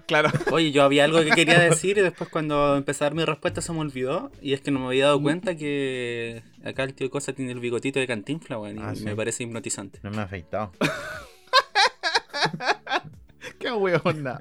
Claro. 0.05 0.29
Oye, 0.51 0.71
yo 0.71 0.83
había 0.83 1.05
algo 1.05 1.23
que 1.23 1.31
quería 1.31 1.59
decir 1.59 1.97
y 1.97 2.01
después 2.01 2.29
cuando 2.29 2.75
empecé 2.75 3.03
a 3.03 3.07
dar 3.07 3.15
mi 3.15 3.25
respuesta 3.25 3.61
se 3.61 3.71
me 3.73 3.79
olvidó. 3.79 4.31
Y 4.41 4.53
es 4.53 4.61
que 4.61 4.71
no 4.71 4.79
me 4.79 4.87
había 4.87 5.05
dado 5.05 5.21
cuenta 5.21 5.55
que 5.55 6.43
acá 6.63 6.83
el 6.83 6.93
tío 6.93 7.09
Cosa 7.09 7.33
tiene 7.33 7.51
el 7.51 7.59
bigotito 7.59 7.99
de 7.99 8.07
cantinfla, 8.07 8.59
weón. 8.59 8.77
y 8.77 8.81
ah, 8.81 8.93
me 9.03 9.15
parece 9.15 9.43
hipnotizante. 9.43 9.99
No 10.03 10.11
me 10.11 10.17
ha 10.17 10.23
afeitado. 10.23 10.71
Qué 13.59 13.71
huevón, 13.71 14.23
no. 14.23 14.39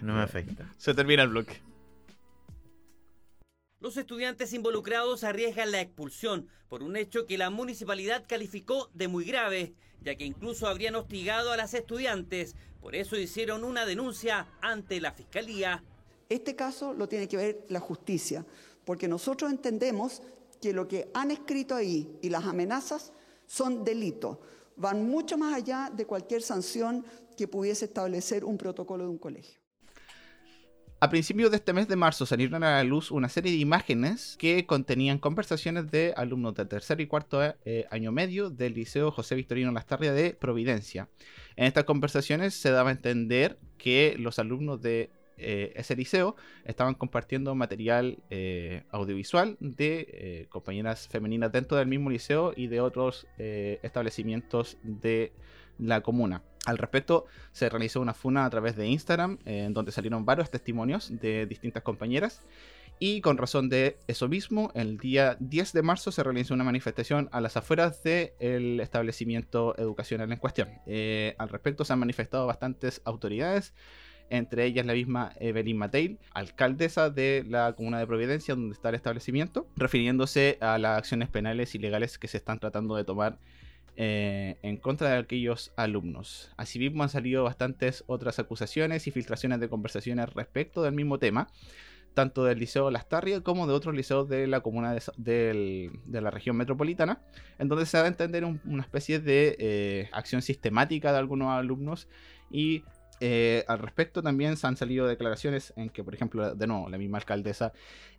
No 0.00 0.14
me 0.14 0.22
afecta. 0.22 0.72
Se 0.76 0.94
termina 0.94 1.22
el 1.22 1.28
bloque. 1.28 1.60
Los 3.80 3.96
estudiantes 3.96 4.52
involucrados 4.52 5.22
arriesgan 5.22 5.70
la 5.70 5.80
expulsión 5.80 6.48
por 6.68 6.82
un 6.82 6.96
hecho 6.96 7.26
que 7.26 7.38
la 7.38 7.50
municipalidad 7.50 8.24
calificó 8.26 8.90
de 8.92 9.06
muy 9.06 9.24
grave, 9.24 9.74
ya 10.00 10.16
que 10.16 10.24
incluso 10.24 10.66
habrían 10.66 10.96
hostigado 10.96 11.52
a 11.52 11.56
las 11.56 11.74
estudiantes 11.74 12.56
por 12.80 12.94
eso 12.94 13.16
hicieron 13.16 13.64
una 13.64 13.84
denuncia 13.84 14.46
ante 14.60 15.00
la 15.00 15.12
fiscalía. 15.12 15.82
Este 16.28 16.54
caso 16.54 16.92
lo 16.92 17.08
tiene 17.08 17.28
que 17.28 17.36
ver 17.36 17.66
la 17.68 17.80
justicia, 17.80 18.44
porque 18.84 19.08
nosotros 19.08 19.50
entendemos 19.50 20.22
que 20.60 20.72
lo 20.72 20.86
que 20.88 21.10
han 21.14 21.30
escrito 21.30 21.74
ahí 21.74 22.18
y 22.22 22.30
las 22.30 22.44
amenazas 22.44 23.12
son 23.46 23.84
delitos, 23.84 24.38
van 24.76 25.08
mucho 25.08 25.36
más 25.38 25.54
allá 25.54 25.90
de 25.94 26.06
cualquier 26.06 26.42
sanción 26.42 27.04
que 27.36 27.48
pudiese 27.48 27.86
establecer 27.86 28.44
un 28.44 28.58
protocolo 28.58 29.04
de 29.04 29.10
un 29.10 29.18
colegio. 29.18 29.57
A 31.00 31.10
principios 31.10 31.52
de 31.52 31.58
este 31.58 31.72
mes 31.72 31.86
de 31.86 31.94
marzo 31.94 32.26
salieron 32.26 32.64
a 32.64 32.72
la 32.72 32.82
luz 32.82 33.12
una 33.12 33.28
serie 33.28 33.52
de 33.52 33.58
imágenes 33.58 34.34
que 34.36 34.66
contenían 34.66 35.18
conversaciones 35.18 35.92
de 35.92 36.12
alumnos 36.16 36.56
de 36.56 36.64
tercer 36.64 37.00
y 37.00 37.06
cuarto 37.06 37.40
eh, 37.64 37.86
año 37.92 38.10
medio 38.10 38.50
del 38.50 38.74
Liceo 38.74 39.12
José 39.12 39.36
Victorino 39.36 39.70
Lastarria 39.70 40.12
de 40.12 40.34
Providencia. 40.34 41.08
En 41.54 41.66
estas 41.66 41.84
conversaciones 41.84 42.54
se 42.54 42.72
daba 42.72 42.88
a 42.88 42.92
entender 42.92 43.60
que 43.76 44.16
los 44.18 44.40
alumnos 44.40 44.82
de 44.82 45.10
eh, 45.36 45.72
ese 45.76 45.94
liceo 45.94 46.34
estaban 46.64 46.94
compartiendo 46.94 47.54
material 47.54 48.18
eh, 48.30 48.82
audiovisual 48.90 49.56
de 49.60 50.48
compañeras 50.50 51.06
femeninas 51.06 51.52
dentro 51.52 51.76
del 51.76 51.86
mismo 51.86 52.10
liceo 52.10 52.52
y 52.56 52.66
de 52.66 52.80
otros 52.80 53.28
establecimientos 53.38 54.78
de 54.82 55.32
la 55.78 56.00
comuna. 56.00 56.42
Al 56.68 56.76
respecto, 56.76 57.24
se 57.50 57.70
realizó 57.70 57.98
una 58.02 58.12
funa 58.12 58.44
a 58.44 58.50
través 58.50 58.76
de 58.76 58.86
Instagram, 58.86 59.38
en 59.46 59.72
donde 59.72 59.90
salieron 59.90 60.26
varios 60.26 60.50
testimonios 60.50 61.10
de 61.18 61.46
distintas 61.46 61.82
compañeras. 61.82 62.42
Y 62.98 63.22
con 63.22 63.38
razón 63.38 63.70
de 63.70 63.96
eso 64.06 64.28
mismo, 64.28 64.70
el 64.74 64.98
día 64.98 65.38
10 65.40 65.72
de 65.72 65.80
marzo 65.80 66.12
se 66.12 66.22
realizó 66.22 66.52
una 66.52 66.64
manifestación 66.64 67.30
a 67.32 67.40
las 67.40 67.56
afueras 67.56 68.02
del 68.02 68.80
establecimiento 68.80 69.78
educacional 69.78 70.30
en 70.30 70.38
cuestión. 70.38 70.68
Eh, 70.84 71.34
al 71.38 71.48
respecto 71.48 71.86
se 71.86 71.94
han 71.94 72.00
manifestado 72.00 72.46
bastantes 72.46 73.00
autoridades, 73.06 73.72
entre 74.28 74.66
ellas 74.66 74.84
la 74.84 74.92
misma 74.92 75.32
Evelyn 75.40 75.78
Mateil, 75.78 76.18
alcaldesa 76.34 77.08
de 77.08 77.46
la 77.48 77.72
comuna 77.72 77.98
de 77.98 78.06
Providencia, 78.06 78.54
donde 78.54 78.74
está 78.74 78.90
el 78.90 78.96
establecimiento, 78.96 79.66
refiriéndose 79.74 80.58
a 80.60 80.76
las 80.76 80.98
acciones 80.98 81.30
penales 81.30 81.74
y 81.74 81.78
legales 81.78 82.18
que 82.18 82.28
se 82.28 82.36
están 82.36 82.58
tratando 82.58 82.94
de 82.94 83.04
tomar 83.04 83.38
eh, 84.00 84.58
en 84.62 84.76
contra 84.76 85.10
de 85.10 85.18
aquellos 85.18 85.72
alumnos. 85.74 86.52
Asimismo 86.56 87.02
han 87.02 87.08
salido 87.08 87.42
bastantes 87.42 88.04
otras 88.06 88.38
acusaciones 88.38 89.08
y 89.08 89.10
filtraciones 89.10 89.58
de 89.58 89.68
conversaciones 89.68 90.32
respecto 90.34 90.82
del 90.82 90.94
mismo 90.94 91.18
tema, 91.18 91.48
tanto 92.14 92.44
del 92.44 92.60
Liceo 92.60 92.92
Lastarria 92.92 93.40
como 93.40 93.66
de 93.66 93.72
otros 93.72 93.96
liceos 93.96 94.28
de 94.28 94.46
la 94.46 94.60
comuna 94.60 94.96
de, 95.16 95.90
la 96.06 96.30
región 96.30 96.56
metropolitana, 96.56 97.22
en 97.58 97.66
donde 97.66 97.86
se 97.86 97.96
da 97.96 98.04
a 98.04 98.06
entender 98.06 98.44
una 98.44 98.82
especie 98.84 99.18
de 99.18 99.56
eh, 99.58 100.08
acción 100.12 100.42
sistemática 100.42 101.10
de 101.10 101.18
algunos 101.18 101.48
alumnos 101.50 102.06
y 102.52 102.84
eh, 103.18 103.64
al 103.66 103.80
respecto 103.80 104.22
también 104.22 104.56
se 104.56 104.68
han 104.68 104.76
salido 104.76 105.08
declaraciones 105.08 105.72
en 105.74 105.90
que, 105.90 106.04
por 106.04 106.14
ejemplo, 106.14 106.54
de 106.54 106.66
nuevo, 106.68 106.88
la 106.88 106.98
misma 106.98 107.18
alcaldesa 107.18 107.72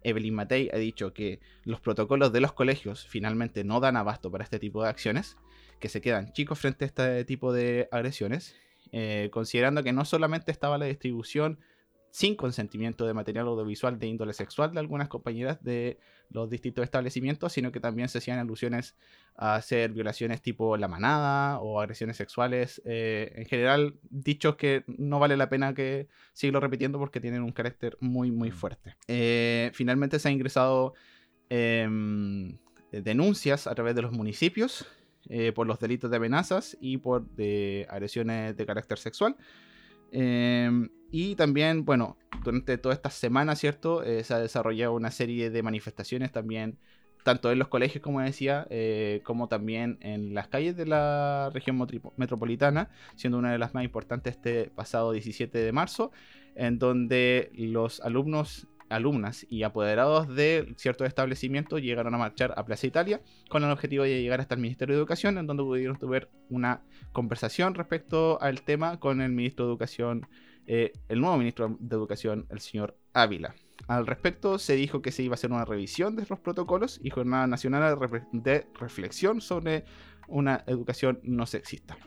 Evelyn 0.04 0.36
Matei 0.36 0.70
ha 0.74 0.78
dicho 0.78 1.14
que 1.14 1.40
los 1.64 1.80
protocolos 1.80 2.34
de 2.34 2.42
los 2.42 2.52
colegios 2.52 3.08
finalmente 3.08 3.64
no 3.64 3.80
dan 3.80 3.96
abasto 3.96 4.30
para 4.30 4.44
este 4.44 4.60
tipo 4.60 4.84
de 4.84 4.90
acciones 4.90 5.38
que 5.80 5.90
se 5.90 6.02
quedan 6.02 6.32
chicos 6.34 6.60
frente 6.60 6.86
a 6.86 6.88
este 6.88 7.26
tipo 7.26 7.54
de 7.54 7.88
agresiones, 7.92 8.56
eh, 8.92 9.30
considerando 9.32 9.84
que 9.84 9.94
no 9.94 10.06
solamente 10.06 10.52
estaba 10.52 10.78
la 10.78 10.86
distribución 10.86 11.60
sin 12.12 12.36
consentimiento 12.36 13.06
de 13.06 13.14
material 13.14 13.48
audiovisual 13.48 14.00
de 14.00 14.08
índole 14.08 14.34
sexual 14.34 14.74
de 14.74 14.80
algunas 14.80 15.10
compañeras 15.10 15.64
de 15.64 16.00
los 16.30 16.50
distintos 16.50 16.84
establecimientos, 16.84 17.54
sino 17.54 17.72
que 17.72 17.80
también 17.80 18.10
se 18.10 18.20
hacían 18.20 18.40
alusiones 18.40 18.96
a 19.36 19.56
hacer 19.56 19.92
violaciones 19.92 20.42
tipo 20.42 20.78
la 20.78 20.88
manada 20.88 21.60
o 21.60 21.80
agresiones 21.80 22.18
sexuales, 22.18 22.82
eh, 22.86 23.32
en 23.36 23.46
general 23.46 24.00
dichos 24.10 24.56
que 24.56 24.84
no 24.88 25.20
vale 25.20 25.38
la 25.38 25.50
pena 25.50 25.74
que 25.74 26.08
siga 26.34 26.60
repitiendo 26.60 27.00
porque 27.00 27.20
tienen 27.20 27.44
un 27.44 27.52
carácter 27.52 27.98
muy 28.00 28.32
muy 28.32 28.50
mm. 28.50 28.54
fuerte. 28.54 28.96
Eh, 29.08 29.72
finalmente 29.74 30.20
se 30.20 30.28
han 30.28 30.36
ingresado 30.36 30.94
em, 31.50 32.58
denuncias 32.92 33.68
a 33.68 33.76
través 33.76 33.96
de 33.96 34.02
los 34.02 34.12
municipios 34.12 34.88
eh, 35.30 35.52
por 35.52 35.68
los 35.68 35.80
delitos 35.80 36.10
de 36.10 36.18
amenazas 36.18 36.78
y 36.82 36.98
por 36.98 37.26
agresiones 37.88 38.58
de 38.58 38.66
carácter 38.66 38.98
sexual. 38.98 39.36
Em, 40.12 40.90
y 41.12 41.36
también, 41.36 41.86
bueno, 41.86 42.18
durante 42.44 42.78
toda 42.78 42.96
esta 42.96 43.10
semana, 43.10 43.56
¿cierto? 43.56 44.04
Eh, 44.04 44.24
se 44.24 44.34
ha 44.34 44.40
desarrollado 44.40 44.94
una 44.94 45.12
serie 45.12 45.50
de 45.50 45.64
manifestaciones 45.64 46.32
también, 46.32 46.78
tanto 47.24 47.52
en 47.52 47.60
los 47.60 47.68
colegios, 47.68 48.04
como 48.04 48.22
decía, 48.22 48.66
eh, 48.70 49.22
como 49.24 49.48
también 49.48 49.98
en 50.02 50.34
las 50.34 50.48
calles 50.48 50.76
de 50.78 50.86
la 50.86 51.50
región 51.54 51.78
metropolitana, 52.18 52.90
siendo 53.16 53.38
una 53.38 53.52
de 53.52 53.58
las 53.58 53.74
más 53.74 53.84
importantes 53.84 54.36
este 54.36 54.72
pasado 54.72 55.12
17 55.12 55.58
de 55.58 55.72
marzo, 55.72 56.12
en 56.56 56.80
donde 56.80 57.52
los 57.56 58.00
alumnos 58.02 58.68
alumnas 58.90 59.46
y 59.50 59.64
apoderados 59.64 60.28
de 60.28 60.74
ciertos 60.78 61.08
establecimientos 61.08 61.82
llegaron 61.82 62.14
a 62.16 62.18
marchar 62.18 62.54
a 62.58 62.66
Plaza 62.66 62.88
Italia 62.88 63.22
con 63.50 63.64
el 63.64 63.72
objetivo 63.72 64.04
de 64.04 64.22
llegar 64.22 64.42
hasta 64.42 64.56
el 64.56 64.62
Ministerio 64.62 64.96
de 64.96 65.00
Educación, 65.00 65.38
en 65.38 65.48
donde 65.48 65.64
pudieron 65.64 65.98
tener 65.98 66.30
una 66.50 66.82
conversación 67.12 67.76
respecto 67.76 68.42
al 68.42 68.62
tema 68.62 69.00
con 69.00 69.22
el 69.22 69.32
ministro 69.32 69.66
de 69.66 69.72
Educación, 69.72 70.28
eh, 70.66 70.94
el 71.08 71.22
nuevo 71.22 71.38
ministro 71.38 71.78
de 71.80 71.96
Educación, 71.96 72.46
el 72.50 72.60
señor 72.60 72.98
Ávila. 73.14 73.56
Al 73.88 74.06
respecto, 74.06 74.60
se 74.60 74.76
dijo 74.76 75.02
que 75.02 75.12
se 75.12 75.24
iba 75.24 75.34
a 75.34 75.36
hacer 75.36 75.52
una 75.52 75.66
revisión 75.66 76.16
de 76.16 76.26
los 76.30 76.40
protocolos 76.40 77.00
y 77.02 77.10
jornada 77.10 77.48
nacional 77.48 77.98
de 78.32 78.68
reflexión 78.80 79.42
sobre 79.42 79.86
una 80.28 80.64
educación 80.68 81.20
no 81.24 81.46
sexista. 81.46 81.98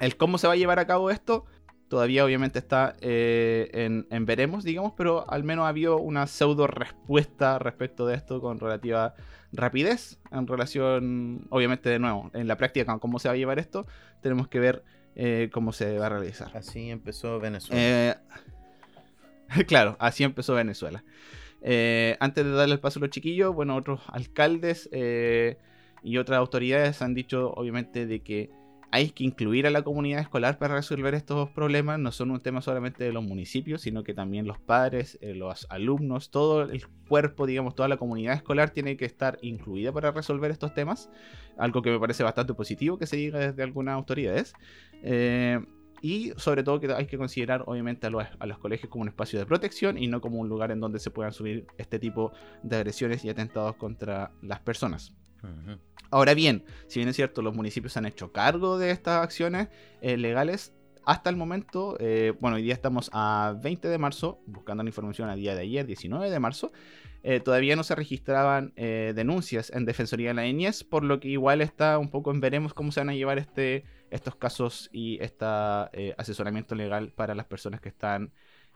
El 0.00 0.16
cómo 0.16 0.38
se 0.38 0.46
va 0.46 0.54
a 0.54 0.56
llevar 0.56 0.78
a 0.78 0.86
cabo 0.86 1.10
esto 1.10 1.46
todavía 1.88 2.24
obviamente 2.24 2.58
está 2.58 2.96
eh, 3.00 4.04
en, 4.10 4.26
veremos, 4.26 4.64
digamos, 4.64 4.92
pero 4.96 5.28
al 5.30 5.44
menos 5.44 5.64
ha 5.64 5.68
habido 5.68 5.98
una 5.98 6.26
pseudo 6.26 6.66
respuesta 6.66 7.58
respecto 7.58 8.06
de 8.06 8.16
esto 8.16 8.40
con 8.40 8.58
relativa 8.58 9.14
rapidez 9.52 10.18
en 10.32 10.46
relación, 10.46 11.46
obviamente 11.50 11.88
de 11.88 11.98
nuevo, 11.98 12.30
en 12.34 12.48
la 12.48 12.56
práctica, 12.56 12.98
cómo 12.98 13.18
se 13.18 13.28
va 13.28 13.34
a 13.34 13.36
llevar 13.36 13.58
esto, 13.58 13.86
tenemos 14.20 14.48
que 14.48 14.58
ver 14.58 14.84
eh, 15.14 15.48
cómo 15.52 15.72
se 15.72 15.98
va 15.98 16.06
a 16.06 16.10
realizar. 16.10 16.56
Así 16.56 16.90
empezó 16.90 17.38
Venezuela. 17.38 17.80
Eh, 17.80 18.14
claro, 19.66 19.96
así 19.98 20.24
empezó 20.24 20.54
Venezuela. 20.54 21.04
antes 21.62 22.44
de 22.44 22.50
darle 22.50 22.74
el 22.74 22.80
paso 22.80 22.98
a 22.98 23.02
los 23.02 23.10
chiquillos, 23.10 23.54
bueno, 23.54 23.76
otros 23.76 24.00
alcaldes 24.08 24.90
y 26.02 26.18
otras 26.18 26.38
autoridades 26.38 27.00
han 27.00 27.14
dicho, 27.14 27.52
obviamente, 27.52 28.06
de 28.06 28.20
que 28.20 28.50
hay 28.90 29.10
que 29.10 29.24
incluir 29.24 29.66
a 29.66 29.70
la 29.70 29.82
comunidad 29.82 30.20
escolar 30.20 30.58
para 30.58 30.74
resolver 30.74 31.14
estos 31.14 31.50
problemas. 31.50 31.98
No 31.98 32.12
son 32.12 32.30
un 32.30 32.40
tema 32.40 32.62
solamente 32.62 33.04
de 33.04 33.12
los 33.12 33.24
municipios, 33.24 33.82
sino 33.82 34.04
que 34.04 34.14
también 34.14 34.46
los 34.46 34.58
padres, 34.58 35.18
eh, 35.20 35.34
los 35.34 35.66
alumnos, 35.70 36.30
todo 36.30 36.62
el 36.62 36.86
cuerpo, 37.08 37.46
digamos, 37.46 37.74
toda 37.74 37.88
la 37.88 37.96
comunidad 37.96 38.34
escolar 38.34 38.70
tiene 38.70 38.96
que 38.96 39.04
estar 39.04 39.38
incluida 39.42 39.92
para 39.92 40.12
resolver 40.12 40.50
estos 40.50 40.74
temas. 40.74 41.10
Algo 41.58 41.82
que 41.82 41.90
me 41.90 41.98
parece 41.98 42.22
bastante 42.22 42.54
positivo 42.54 42.98
que 42.98 43.06
se 43.06 43.16
diga 43.16 43.38
desde 43.38 43.62
algunas 43.62 43.94
autoridades. 43.94 44.54
Eh, 45.02 45.60
y 46.02 46.32
sobre 46.36 46.62
todo 46.62 46.78
que 46.80 46.92
hay 46.92 47.06
que 47.06 47.18
considerar 47.18 47.64
obviamente 47.66 48.06
a 48.06 48.10
los, 48.10 48.58
colegios 48.58 48.90
como 48.90 49.02
un 49.02 49.08
espacio 49.08 49.38
de 49.38 49.46
protección 49.46 49.98
y 49.98 50.06
no 50.06 50.20
como 50.20 50.38
un 50.38 50.48
lugar 50.48 50.70
en 50.70 50.80
donde 50.80 50.98
se 50.98 51.10
puedan 51.10 51.32
subir 51.32 51.66
este 51.78 51.98
tipo 51.98 52.32
de 52.62 52.76
agresiones 52.76 53.24
y 53.24 53.28
atentados 53.28 53.76
contra 53.76 54.30
las 54.42 54.60
personas. 54.60 55.14
Ahora 56.10 56.34
bien, 56.34 56.64
si 56.86 57.00
bien 57.00 57.08
es 57.08 57.16
cierto, 57.16 57.42
los 57.42 57.54
municipios 57.54 57.96
han 57.96 58.06
hecho 58.06 58.32
cargo 58.32 58.78
de 58.78 58.90
estas 58.90 59.22
acciones 59.22 59.68
eh, 60.00 60.16
legales, 60.16 60.72
hasta 61.04 61.30
el 61.30 61.36
momento, 61.36 61.96
eh, 62.00 62.32
bueno, 62.40 62.56
hoy 62.56 62.62
día 62.62 62.74
estamos 62.74 63.10
a 63.12 63.56
20 63.62 63.88
de 63.88 63.98
marzo, 63.98 64.40
buscando 64.46 64.82
la 64.82 64.88
información 64.88 65.28
a 65.28 65.36
día 65.36 65.54
de 65.54 65.62
ayer, 65.62 65.86
19 65.86 66.30
de 66.30 66.40
marzo, 66.40 66.72
eh, 67.22 67.40
todavía 67.40 67.76
no 67.76 67.82
se 67.82 67.94
registraban 67.94 68.72
denuncias 68.76 69.70
en 69.70 69.84
Defensoría 69.84 70.28
de 70.28 70.34
la 70.34 70.42
Niñez, 70.42 70.84
por 70.84 71.02
lo 71.04 71.18
que 71.18 71.28
igual 71.28 71.60
está 71.60 71.98
un 71.98 72.10
poco 72.10 72.30
en 72.30 72.40
veremos 72.40 72.72
cómo 72.72 72.92
se 72.92 73.00
van 73.00 73.10
a 73.10 73.14
llevar 73.14 73.38
este, 73.38 73.84
estos 74.10 74.36
casos 74.36 74.88
y 74.92 75.18
este 75.20 75.44
asesoramiento 76.16 76.74
legal 76.76 77.12
para 77.12 77.34
las 77.34 77.46
personas 77.46 77.80
que 77.80 77.88
están 77.88 78.32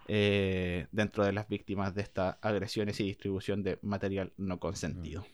dentro 0.09 1.25
de 1.25 1.33
las 1.33 1.49
víctimas 1.49 1.95
de 1.95 2.03
estas 2.03 2.37
agresiones 2.43 2.99
y 2.99 3.05
distribución 3.05 3.63
de 3.63 3.79
material 3.83 4.33
no 4.37 4.59
consentido. 4.59 5.25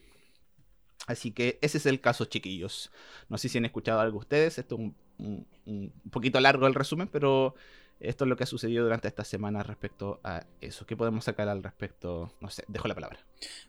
Así 1.06 1.30
que 1.30 1.58
ese 1.62 1.78
es 1.78 1.86
el 1.86 2.00
caso, 2.00 2.24
chiquillos. 2.24 2.90
No 3.28 3.38
sé 3.38 3.48
si 3.48 3.58
han 3.58 3.64
escuchado 3.64 4.00
algo 4.00 4.18
ustedes. 4.18 4.58
Esto 4.58 4.76
es 4.76 4.92
un, 5.18 5.92
poquito 6.10 6.40
largo 6.40 6.66
el 6.66 6.74
resumen, 6.74 7.08
pero 7.08 7.54
esto 8.00 8.24
es 8.24 8.28
lo 8.28 8.36
que 8.36 8.44
ha 8.44 8.46
sucedido 8.46 8.84
durante 8.84 9.08
esta 9.08 9.24
semana 9.24 9.62
respecto 9.62 10.20
a 10.24 10.44
eso. 10.60 10.84
¿Qué 10.84 10.96
podemos 10.96 11.24
sacar 11.24 11.48
al 11.48 11.62
respecto? 11.62 12.32
No 12.40 12.50
sé, 12.50 12.64
dejo 12.68 12.88
la 12.88 12.94
palabra. 12.94 13.20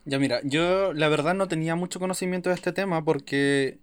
Ya 0.04 0.18
mira, 0.18 0.40
yo 0.42 0.92
la 0.92 1.08
verdad 1.08 1.34
no 1.34 1.48
tenía 1.48 1.76
mucho 1.76 2.00
conocimiento 2.00 2.50
de 2.50 2.56
este 2.56 2.72
tema 2.72 3.04
porque 3.04 3.78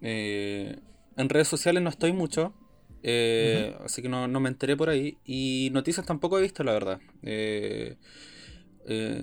eh, 0.00 0.78
en 1.16 1.28
redes 1.28 1.48
sociales 1.48 1.82
no 1.82 1.90
estoy 1.90 2.12
mucho. 2.12 2.54
Eh, 3.02 3.76
así 3.84 4.00
que 4.00 4.08
no, 4.08 4.28
me 4.28 4.48
enteré 4.48 4.76
por 4.76 4.88
ahí. 4.88 5.18
Y 5.24 5.70
noticias 5.72 6.06
tampoco 6.06 6.38
he 6.38 6.42
visto, 6.42 6.62
la 6.62 6.72
verdad. 6.72 7.00
Eh, 7.22 7.96
Eh, 8.86 9.22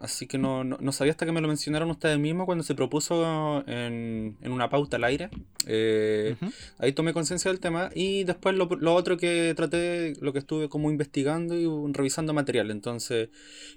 así 0.00 0.26
que 0.26 0.36
no, 0.38 0.64
no, 0.64 0.76
no 0.80 0.92
sabía 0.92 1.12
hasta 1.12 1.24
que 1.26 1.32
me 1.32 1.40
lo 1.40 1.48
mencionaron 1.48 1.90
ustedes 1.90 2.18
mismos 2.18 2.46
cuando 2.46 2.64
se 2.64 2.74
propuso 2.74 3.64
en, 3.66 4.36
en 4.40 4.52
una 4.52 4.68
pauta 4.68 4.96
al 4.96 5.04
aire. 5.04 5.30
Eh, 5.66 6.36
Ujú. 6.40 6.52
Ahí 6.78 6.92
tomé 6.92 7.12
conciencia 7.12 7.50
del 7.50 7.60
tema 7.60 7.90
y 7.94 8.24
después 8.24 8.54
lo, 8.56 8.66
lo 8.66 8.94
otro 8.94 9.16
que 9.16 9.52
traté, 9.56 10.14
lo 10.20 10.32
que 10.32 10.40
estuve 10.40 10.68
como 10.68 10.90
investigando 10.90 11.56
y 11.56 11.66
revisando 11.92 12.34
material, 12.34 12.70
entonces, 12.70 13.28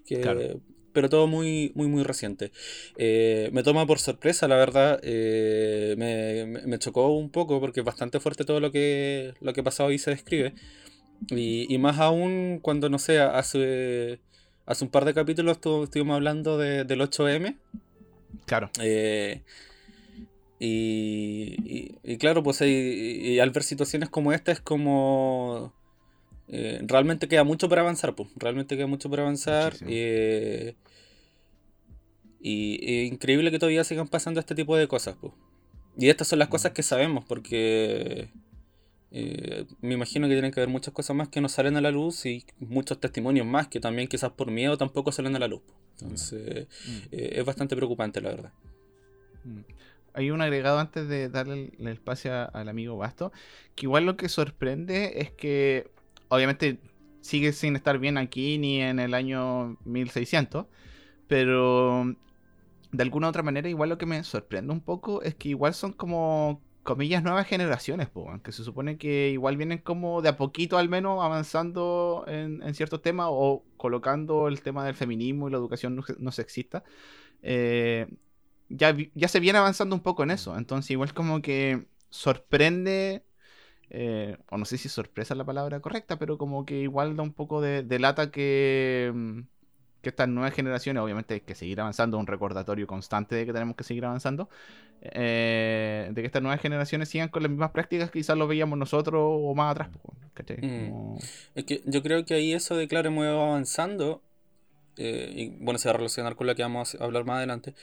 que, 0.06 0.20
Claro. 0.22 0.62
pero 0.94 1.10
todo 1.10 1.28
muy, 1.28 1.72
muy, 1.76 1.88
muy 1.88 2.04
reciente. 2.04 2.52
Eh, 2.98 3.50
me 3.54 3.64
toma 3.64 3.86
por 3.86 4.00
sorpresa, 4.00 4.48
la 4.48 4.56
verdad, 4.56 5.00
eh, 5.04 5.96
me, 5.98 6.46
me- 6.46 6.68
me 6.68 6.80
chocó 6.80 7.10
un 7.10 7.30
poco 7.30 7.60
porque 7.60 7.82
es 7.82 7.86
bastante 7.86 8.20
fuerte 8.20 8.46
todo 8.46 8.60
lo 8.60 8.72
que, 8.72 9.34
lo 9.42 9.54
que 9.54 9.62
pasado 9.64 9.92
y 9.92 10.00
se 10.00 10.12
describe. 10.12 10.54
Y, 11.30 11.74
y 11.74 11.78
más 11.78 12.00
aún 12.00 12.60
cuando, 12.62 12.90
no 12.90 13.00
sé, 13.00 13.20
hace, 13.20 14.20
hace 14.66 14.84
un 14.86 14.90
par 14.92 15.06
de 15.06 15.14
capítulos 15.14 15.60
estu- 15.60 15.84
estuvimos 15.84 16.16
hablando 16.16 16.58
de- 16.58 16.84
del 16.86 17.02
8M. 17.02 17.58
Claro. 18.46 18.70
Eh, 18.82 19.42
y, 20.60 21.56
y- 21.66 21.98
y 22.04 22.18
claro, 22.18 22.42
pues 22.44 22.62
y, 22.62 22.66
y 22.66 23.40
al 23.40 23.52
ver 23.52 23.64
situaciones 23.64 24.10
como 24.10 24.32
esta 24.34 24.52
es 24.52 24.60
como... 24.62 25.74
eh, 26.48 26.80
realmente 26.84 27.28
queda 27.28 27.44
mucho 27.44 27.68
por 27.70 27.80
avanzar, 27.80 28.16
pues. 28.16 28.30
Realmente 28.38 28.76
queda 28.78 28.88
mucho 28.88 29.10
por 29.10 29.20
avanzar. 29.20 29.76
Eh, 29.88 30.76
y 32.40 32.78
y 32.82 33.02
increíble 33.08 33.52
que 33.52 33.60
todavía 33.60 33.84
sigan 33.84 34.08
pasando 34.08 34.40
este 34.40 34.56
tipo 34.56 34.78
de 34.78 34.88
cosas, 34.88 35.16
pues. 35.20 35.34
Y 35.98 36.10
estas 36.10 36.28
son 36.28 36.40
las 36.40 36.50
cosas 36.50 36.74
que 36.74 36.84
sabemos, 36.84 37.24
porque 37.26 38.30
eh, 39.18 39.66
me 39.80 39.94
imagino 39.94 40.28
que 40.28 40.34
tienen 40.34 40.52
que 40.52 40.60
haber 40.60 40.68
muchas 40.70 40.94
cosas 40.94 41.16
más 41.16 41.30
que 41.30 41.40
no 41.40 41.48
salen 41.48 41.78
a 41.78 41.82
la 41.82 41.90
luz 41.90 42.26
y 42.26 42.44
muchos 42.60 43.00
testimonios 43.00 43.48
más 43.48 43.70
que 43.70 43.80
también 43.80 44.10
quizás 44.10 44.32
por 44.32 44.52
miedo 44.52 44.78
tampoco 44.78 45.14
salen 45.14 45.38
a 45.38 45.40
la 45.40 45.48
luz. 45.48 45.62
Entonces 46.02 46.68
eh, 47.12 47.30
es 47.32 47.46
bastante 47.46 47.78
preocupante, 47.78 48.20
la 48.20 48.30
verdad. 48.32 48.52
Mm. 49.46 49.60
Hay 50.16 50.32
un 50.32 50.42
agregado 50.42 50.80
antes 50.80 51.08
de 51.08 51.30
darle 51.30 51.54
el, 51.54 51.74
el 51.80 51.88
espacio 51.94 52.34
a- 52.34 52.44
al 52.44 52.68
amigo 52.68 52.98
Basto, 52.98 53.32
que 53.74 53.86
igual 53.86 54.06
lo 54.06 54.18
que 54.18 54.28
sorprende 54.28 55.22
es 55.22 55.32
que 55.32 55.90
obviamente 56.28 56.80
sigue 57.22 57.54
sin 57.54 57.78
estar 57.78 57.98
bien 58.00 58.18
aquí 58.18 58.58
ni 58.58 58.82
en 58.82 59.00
el 59.00 59.14
año 59.14 59.78
1600, 59.86 60.66
pero 61.30 62.14
de 62.92 63.04
alguna 63.04 63.28
u 63.28 63.30
otra 63.30 63.44
manera 63.44 63.70
igual 63.70 63.88
lo 63.90 63.98
que 63.98 64.06
me 64.06 64.22
sorprende 64.26 64.74
un 64.74 64.82
poco 64.82 65.22
es 65.22 65.36
que 65.36 65.50
igual 65.50 65.74
son 65.74 65.94
como 65.94 66.62
comillas 66.86 67.24
nuevas 67.24 67.48
generaciones, 67.48 68.08
po, 68.10 68.32
que 68.44 68.52
se 68.54 68.64
supone 68.64 68.98
que 68.98 69.32
igual 69.32 69.58
vienen 69.58 69.80
como 69.80 70.22
de 70.22 70.30
a 70.30 70.38
poquito 70.38 70.78
al 70.78 70.88
menos 70.88 71.22
avanzando 71.24 72.24
en, 72.28 72.62
ciertos 72.76 73.02
temas 73.02 73.28
o 73.32 73.66
colocando 73.76 74.48
el 74.48 74.62
tema 74.62 74.86
del 74.86 74.96
feminismo 74.96 75.48
y 75.48 75.52
la 75.52 75.58
educación 75.58 76.02
no, 76.20 76.32
sexista. 76.32 76.84
Eh, 77.42 78.08
ya, 78.70 78.96
ya 79.16 79.28
se 79.28 79.40
viene 79.40 79.60
avanzando 79.60 79.96
un 79.96 80.02
poco 80.02 80.24
en 80.24 80.32
eso. 80.32 80.58
Entonces, 80.58 80.92
igual 80.92 81.14
como 81.14 81.42
que 81.42 81.88
sorprende, 82.12 83.26
eh, 83.90 84.38
o 84.52 84.58
no 84.58 84.66
sé 84.66 84.78
si 84.78 84.90
sorpresa 84.90 85.34
es 85.34 85.38
la 85.40 85.46
palabra 85.46 85.80
correcta, 85.82 86.20
pero 86.20 86.38
como 86.38 86.66
que 86.66 86.82
igual 86.82 87.16
da 87.16 87.24
un 87.24 87.34
poco 87.34 87.62
de, 87.62 87.84
de 87.84 88.00
lata 88.00 88.32
que, 88.32 89.12
mm, 89.14 89.42
que 90.06 90.10
estas 90.10 90.28
nuevas 90.30 90.54
generaciones, 90.54 91.02
obviamente 91.02 91.34
hay 91.34 91.42
que 91.42 91.56
seguir 91.56 91.82
avanzando, 91.82 92.20
un 92.20 92.28
recordatorio 92.28 92.86
constante 92.86 93.34
de 93.34 93.44
que 93.48 93.52
tenemos 93.54 93.76
que 93.76 93.84
seguir 93.84 94.06
avanzando, 94.06 94.48
eh, 95.02 96.10
de 96.12 96.22
que 96.22 96.28
estas 96.28 96.44
nuevas 96.44 96.62
generaciones 96.62 97.10
sigan 97.10 97.30
con 97.30 97.42
las 97.42 97.50
mismas 97.50 97.72
prácticas 97.72 98.12
que 98.12 98.20
quizás 98.20 98.38
lo 98.38 98.48
veíamos 98.48 98.78
nosotros 98.78 99.20
o 99.24 99.56
más 99.56 99.72
atrás. 99.72 99.90
Mm. 100.62 100.90
Como- 100.90 101.18
Es 101.56 101.64
que 101.64 101.82
yo 101.86 102.04
creo 102.04 102.24
que 102.24 102.36
ahí 102.36 102.54
eso 102.54 102.76
de 102.78 102.88
claro, 102.88 103.08
hemos 103.08 103.26
avanzando, 103.26 104.22
eh, 104.98 105.32
y 105.36 105.50
bueno, 105.60 105.80
se 105.80 105.90
va 105.90 105.96
a 105.96 105.98
relacionar 105.98 106.36
con 106.36 106.46
lo 106.46 106.54
que 106.56 106.62
vamos 106.62 106.94
a 106.96 107.04
hablar 107.04 107.26
más 107.26 107.38
adelante, 107.38 107.74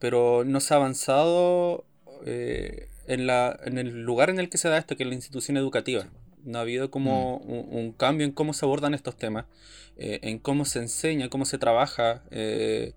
pero 0.00 0.42
no 0.44 0.58
se 0.58 0.74
ha 0.74 0.78
avanzado 0.78 1.84
eh, 2.26 2.88
en 3.06 3.26
la, 3.28 3.58
en 3.64 3.78
el 3.78 4.02
lugar 4.02 4.28
en 4.28 4.40
el 4.40 4.48
que 4.50 4.58
se 4.58 4.68
da 4.68 4.76
esto, 4.76 4.96
que 4.96 5.04
es 5.04 5.08
la 5.08 5.14
institución 5.14 5.56
educativa. 5.56 6.06
No 6.44 6.58
ha 6.58 6.62
habido 6.62 6.90
como 6.90 7.36
un, 7.38 7.66
un 7.78 7.92
cambio 7.92 8.26
en 8.26 8.32
cómo 8.32 8.52
se 8.52 8.64
abordan 8.64 8.94
estos 8.94 9.16
temas, 9.16 9.46
eh, 9.96 10.20
en 10.22 10.38
cómo 10.38 10.64
se 10.64 10.78
enseña, 10.80 11.28
cómo 11.28 11.44
se 11.44 11.58
trabaja, 11.58 12.22
eh, 12.30 12.94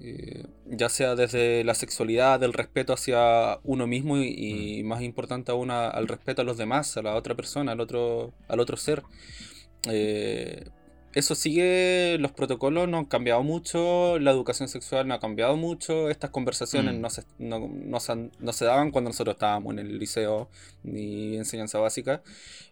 eh, 0.00 0.46
ya 0.66 0.88
sea 0.88 1.14
desde 1.14 1.64
la 1.64 1.74
sexualidad, 1.74 2.40
del 2.40 2.52
respeto 2.54 2.92
hacia 2.92 3.58
uno 3.64 3.86
mismo 3.86 4.16
y, 4.18 4.78
y 4.78 4.82
más 4.84 5.02
importante 5.02 5.52
aún 5.52 5.70
a- 5.70 5.88
al 5.88 6.08
respeto 6.08 6.42
a 6.42 6.44
los 6.44 6.56
demás, 6.56 6.96
a 6.96 7.02
la 7.02 7.14
otra 7.14 7.34
persona, 7.34 7.72
al 7.72 7.80
otro, 7.80 8.32
al 8.48 8.60
otro 8.60 8.76
ser. 8.76 9.02
Eso 11.14 11.34
sigue, 11.34 12.16
los 12.20 12.32
protocolos 12.32 12.88
no 12.88 12.96
han 12.98 13.04
cambiado 13.04 13.42
mucho, 13.42 14.18
la 14.18 14.30
educación 14.30 14.68
sexual 14.68 15.06
no 15.06 15.14
ha 15.14 15.20
cambiado 15.20 15.56
mucho, 15.56 16.08
estas 16.08 16.30
conversaciones 16.30 16.94
Mm. 16.94 17.00
no, 17.00 17.10
se, 17.10 17.22
no, 17.38 17.68
no 17.68 18.00
se 18.00 18.30
no 18.38 18.52
se 18.52 18.64
daban 18.64 18.90
cuando 18.90 19.10
nosotros 19.10 19.34
estábamos 19.34 19.72
en 19.74 19.80
el 19.80 19.98
liceo 19.98 20.48
ni 20.82 21.36
enseñanza 21.36 21.78
básica. 21.78 22.22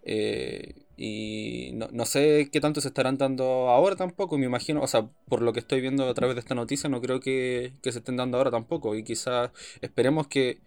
Eh, 0.03 0.75
y 0.97 1.71
no, 1.75 1.89
no 1.93 2.05
sé 2.07 2.49
qué 2.53 2.61
tanto 2.61 2.81
se 2.81 2.89
estarán 2.89 3.17
dando 3.19 3.45
ahora 3.71 3.97
tampoco, 3.97 4.39
me 4.39 4.47
imagino, 4.47 4.83
o 4.83 4.87
sea, 4.87 5.09
por 5.29 5.43
lo 5.43 5.53
que 5.53 5.61
estoy 5.61 5.81
viendo 5.81 6.09
a 6.09 6.15
través 6.15 6.35
de 6.37 6.41
esta 6.41 6.55
noticia, 6.55 6.89
no 6.91 7.01
creo 7.01 7.21
que, 7.21 7.73
que 7.83 7.93
se 7.93 7.99
estén 7.99 8.17
dando 8.17 8.39
ahora 8.39 8.51
tampoco. 8.51 8.95
Y 8.95 9.05
quizás 9.05 9.51
esperemos 9.83 10.27
que 10.29 10.61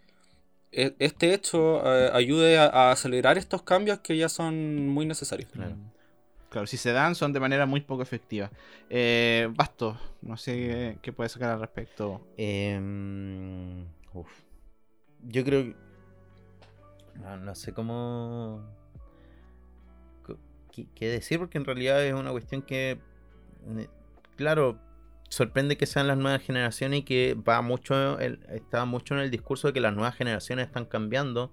e- 0.71 0.95
este 0.99 1.33
hecho 1.33 1.81
eh, 1.85 2.09
ayude 2.13 2.57
a, 2.57 2.65
a 2.65 2.91
acelerar 2.91 3.37
estos 3.37 3.61
cambios 3.63 3.99
que 3.99 4.17
ya 4.17 4.29
son 4.29 4.87
muy 4.89 5.05
necesarios. 5.05 5.49
Claro. 5.51 5.75
Claro, 6.53 6.67
si 6.67 6.77
se 6.77 6.91
dan 6.91 7.15
son 7.15 7.33
de 7.33 7.39
manera 7.39 7.65
muy 7.65 7.81
poco 7.81 8.03
efectiva. 8.03 8.51
Eh, 8.87 9.49
Basto, 9.55 9.99
no 10.21 10.37
sé 10.37 10.99
qué 11.01 11.11
puedes 11.11 11.31
sacar 11.31 11.49
al 11.49 11.59
respecto. 11.59 12.21
Em. 12.37 13.87
Yo 15.23 15.43
creo 15.43 15.63
que. 15.63 15.75
No, 17.41 17.55
sé 17.55 17.73
cómo. 17.73 18.63
qué, 20.71 20.85
qué 20.93 21.07
decir, 21.07 21.39
porque 21.39 21.57
en 21.57 21.65
realidad 21.65 22.05
es 22.05 22.13
una 22.13 22.29
cuestión 22.29 22.61
que. 22.61 22.99
Claro, 24.35 24.79
sorprende 25.29 25.75
que 25.75 25.87
sean 25.87 26.07
las 26.07 26.19
nuevas 26.19 26.43
generaciones 26.43 26.99
y 26.99 27.03
que 27.03 27.33
va 27.33 27.63
mucho. 27.63 28.19
está 28.19 28.85
mucho 28.85 29.15
en 29.15 29.21
el 29.21 29.31
discurso 29.31 29.69
de 29.69 29.73
que 29.73 29.81
las 29.81 29.95
nuevas 29.95 30.15
generaciones 30.15 30.67
están 30.67 30.85
cambiando. 30.85 31.51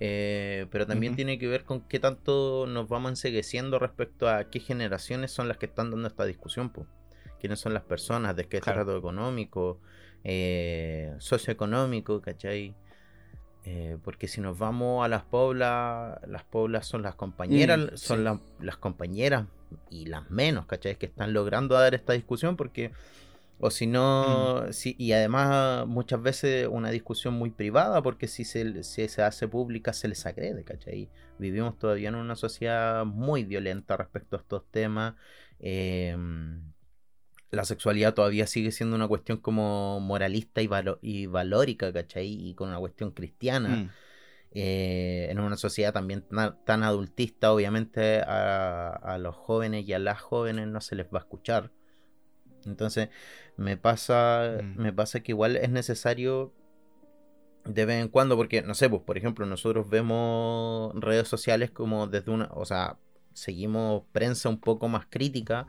Eh, 0.00 0.66
pero 0.70 0.86
también 0.86 1.14
tiene 1.16 1.38
que 1.38 1.46
ver 1.46 1.64
con 1.64 1.82
qué 1.82 2.00
tanto 2.00 2.66
nos 2.66 2.88
vamos 2.88 3.10
ensegueciendo 3.12 3.78
respecto 3.78 4.28
a 4.28 4.50
qué 4.50 4.58
generaciones 4.60 5.30
son 5.30 5.46
las 5.46 5.58
que 5.58 5.66
están 5.66 5.90
dando 5.90 6.08
esta 6.08 6.24
discusión. 6.24 6.70
po. 6.70 6.86
quiénes 7.38 7.58
son 7.58 7.72
las 7.72 7.84
personas, 7.84 8.36
de 8.36 8.44
qué 8.48 8.60
Claro. 8.60 8.80
estrato 8.82 8.98
económico, 8.98 9.80
eh, 10.24 11.14
socioeconómico, 11.18 12.20
¿cachai? 12.20 12.74
Eh, 13.64 13.96
porque 14.04 14.28
si 14.28 14.42
nos 14.42 14.58
vamos 14.58 15.02
a 15.04 15.08
las 15.08 15.22
poblas, 15.22 16.18
las 16.26 16.44
poblas 16.44 16.86
son 16.86 17.00
las 17.02 17.14
compañeras, 17.14 17.78
Mm, 17.78 17.96
son 17.96 18.18
sí. 18.18 18.24
la- 18.24 18.40
las 18.60 18.76
compañeras 18.76 19.46
y 19.90 20.04
las 20.06 20.30
menos, 20.30 20.66
¿cachai? 20.66 20.96
Que 20.96 21.06
están 21.06 21.32
logrando 21.32 21.74
dar 21.76 21.94
esta 21.94 22.12
discusión 22.12 22.56
porque, 22.56 22.90
o 23.60 23.70
si 23.70 23.86
no, 23.86 24.72
si- 24.72 24.96
y 24.98 25.12
además 25.12 25.86
muchas 25.86 26.22
veces 26.22 26.66
una 26.70 26.90
discusión 26.90 27.34
muy 27.34 27.50
privada 27.50 28.02
porque 28.02 28.26
si 28.28 28.44
se, 28.44 28.82
si 28.84 29.06
se 29.08 29.22
hace 29.22 29.48
pública 29.48 29.92
se 29.92 30.08
les 30.08 30.24
agrede, 30.26 30.64
¿cachai? 30.64 31.10
Vivimos 31.38 31.78
todavía 31.78 32.08
en 32.08 32.14
una 32.16 32.36
sociedad 32.36 33.04
muy 33.04 33.44
violenta 33.44 33.96
respecto 33.96 34.36
a 34.36 34.40
estos 34.40 34.64
temas. 34.70 35.14
em, 35.58 36.72
la 37.50 37.64
sexualidad 37.64 38.14
todavía 38.14 38.46
sigue 38.46 38.70
siendo 38.72 38.96
una 38.96 39.08
cuestión 39.08 39.38
como 39.38 40.00
moralista 40.00 40.62
y, 40.62 40.68
valo- 40.68 40.98
y 41.02 41.26
valórica, 41.26 41.92
¿cachai? 41.92 42.28
Y 42.28 42.54
con 42.54 42.68
una 42.70 42.78
cuestión 42.78 43.10
cristiana. 43.12 43.68
Mm, 43.70 43.88
Eh, 44.52 45.28
en 45.30 45.38
una 45.38 45.56
sociedad 45.56 45.92
también 45.92 46.22
tan, 46.28 46.56
tan 46.64 46.82
adultista, 46.82 47.52
obviamente 47.52 48.20
a, 48.26 48.90
a 48.90 49.18
los 49.18 49.36
jóvenes 49.36 49.86
y 49.88 49.92
a 49.92 50.00
las 50.00 50.20
jóvenes 50.20 50.66
no 50.68 50.80
se 50.80 50.96
les 50.96 51.06
va 51.06 51.18
a 51.18 51.22
escuchar. 51.22 51.70
Entonces, 52.66 53.08
me 53.56 53.76
pasa, 53.76 54.58
Mm. 54.62 54.80
me 54.82 54.92
pasa 54.92 55.20
que 55.20 55.32
igual 55.32 55.56
es 55.56 55.70
necesario 55.70 56.52
de 57.64 57.84
vez 57.84 58.00
en 58.00 58.08
cuando, 58.08 58.36
porque, 58.36 58.62
no 58.62 58.74
sé, 58.74 58.88
pues, 58.88 59.02
por 59.02 59.18
ejemplo, 59.18 59.44
nosotros 59.46 59.88
vemos 59.90 60.92
redes 61.00 61.28
sociales 61.28 61.70
como 61.70 62.06
desde 62.06 62.30
una, 62.30 62.48
o 62.54 62.64
sea, 62.64 62.96
seguimos 63.34 64.04
prensa 64.12 64.48
un 64.48 64.58
poco 64.60 64.88
más 64.88 65.06
crítica, 65.08 65.66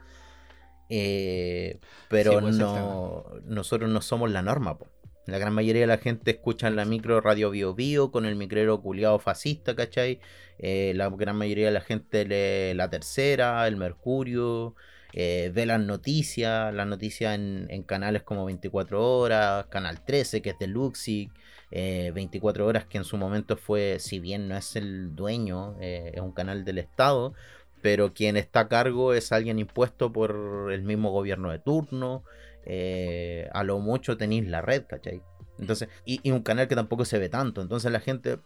eh, 0.90 1.80
pero 2.10 2.34
Sí, 2.34 2.38
pues, 2.42 2.58
no, 2.58 3.26
nosotros 3.46 3.90
no 3.90 4.02
somos 4.02 4.32
la 4.32 4.42
norma, 4.42 4.78
po. 4.78 4.88
La 5.28 5.38
gran 5.38 5.54
mayoría 5.54 5.82
de 5.82 5.88
la 5.88 6.00
gente 6.00 6.32
escucha 6.32 6.68
en 6.68 6.76
la 6.76 6.84
micro 6.84 7.22
Radio 7.22 7.52
Bio 7.52 7.76
Bio 7.76 8.12
con 8.12 8.26
el 8.26 8.36
micrero 8.36 8.82
culiado 8.82 9.20
fascista, 9.20 9.76
¿cachai? 9.76 10.20
Eh, 10.58 10.94
la 10.96 11.10
gran 11.10 11.38
mayoría 11.38 11.68
de 11.68 11.72
la 11.72 11.82
gente 11.82 12.26
lee 12.26 12.74
La 12.76 12.90
Tercera, 12.90 13.68
El 13.68 13.78
Mercurio, 13.78 14.76
eh, 15.14 15.52
ve 15.54 15.66
las 15.66 15.80
noticias, 15.80 16.74
las 16.74 16.88
noticias 16.88 17.36
en, 17.36 17.84
canales 17.84 18.24
como 18.24 18.46
24 18.46 19.18
Horas, 19.20 19.66
Canal 19.68 20.04
13, 20.06 20.42
que 20.42 20.52
es 20.52 20.60
de 20.60 20.68
Luxic, 20.68 21.32
eh, 21.72 22.12
24 22.14 22.66
Horas, 22.66 22.86
que 22.86 22.98
en 22.98 23.04
su 23.04 23.18
momento 23.18 23.58
fue, 23.58 23.98
si 24.00 24.20
bien 24.20 24.48
no 24.48 24.56
es 24.58 24.76
el 24.76 25.16
dueño, 25.16 25.76
eh, 25.82 26.12
es 26.16 26.22
un 26.22 26.32
canal 26.32 26.64
del 26.66 26.78
Estado, 26.78 27.34
pero 27.82 28.14
quien 28.14 28.38
está 28.38 28.62
a 28.62 28.68
cargo 28.68 29.14
es 29.14 29.32
alguien 29.32 29.60
impuesto 29.60 30.12
por 30.14 30.72
el 30.72 30.84
mismo 30.84 31.12
gobierno 31.12 31.52
de 31.52 31.60
turno. 31.60 32.24
eh, 32.66 33.50
a 33.54 33.64
lo 33.64 33.80
mucho 33.80 34.18
tenéis 34.18 34.48
la 34.48 34.62
red, 34.62 34.84
¿cachai? 34.88 35.24
Entonces, 35.58 35.90
y, 36.06 36.20
y 36.24 36.32
un 36.32 36.42
canal 36.44 36.68
que 36.68 36.76
tampoco 36.76 37.06
se 37.06 37.18
ve 37.18 37.28
tanto. 37.30 37.62
Entonces 37.62 37.92
la 37.92 38.00
gente, 38.00 38.38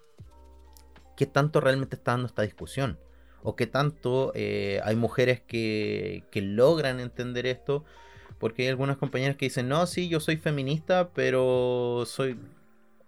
¿qué 1.18 1.26
tanto 1.26 1.60
realmente 1.62 1.98
está 1.98 2.12
dando 2.12 2.28
esta 2.28 2.44
discusión? 2.44 2.98
¿O 3.48 3.56
qué 3.56 3.68
tanto 3.68 4.32
eh, 4.34 4.82
hay 4.84 4.96
mujeres 4.96 5.40
que, 5.40 6.24
que 6.32 6.42
logran 6.42 7.00
entender 7.00 7.46
esto? 7.46 7.86
Porque 8.40 8.64
hay 8.64 8.70
algunas 8.70 8.98
compañeras 8.98 9.38
que 9.38 9.46
dicen, 9.46 9.70
no, 9.70 9.86
sí, 9.86 10.10
yo 10.10 10.20
soy 10.20 10.38
feminista, 10.38 11.10
pero 11.14 12.04
soy 12.08 12.40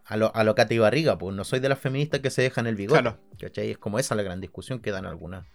a 0.05 0.15
lo, 0.15 0.33
a 0.35 0.43
lo 0.43 0.53
Katy 0.53 0.77
Barriga, 0.77 1.17
pues 1.17 1.35
no 1.35 1.43
soy 1.43 1.59
de 1.59 1.69
las 1.69 1.79
feministas 1.79 2.19
que 2.21 2.29
se 2.29 2.43
dejan 2.43 2.67
el 2.67 2.75
bigote. 2.75 3.01
Claro. 3.01 3.17
¿cachai? 3.39 3.71
Es 3.71 3.77
como 3.79 3.97
esa 3.97 4.13
la 4.13 4.21
gran 4.21 4.39
discusión 4.39 4.79
que 4.79 4.91
dan 4.91 5.05
algunas. 5.07 5.45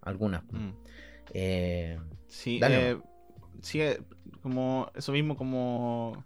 algunas. 0.00 0.44
Mm. 0.44 0.70
Eh, 1.34 1.98
Sí, 2.28 2.60
Dale, 2.60 2.92
eh, 2.92 2.98
sí, 3.60 3.80
eh, 3.82 4.00
como 4.42 4.92
eso 4.94 5.10
mismo, 5.10 5.36
como 5.36 6.24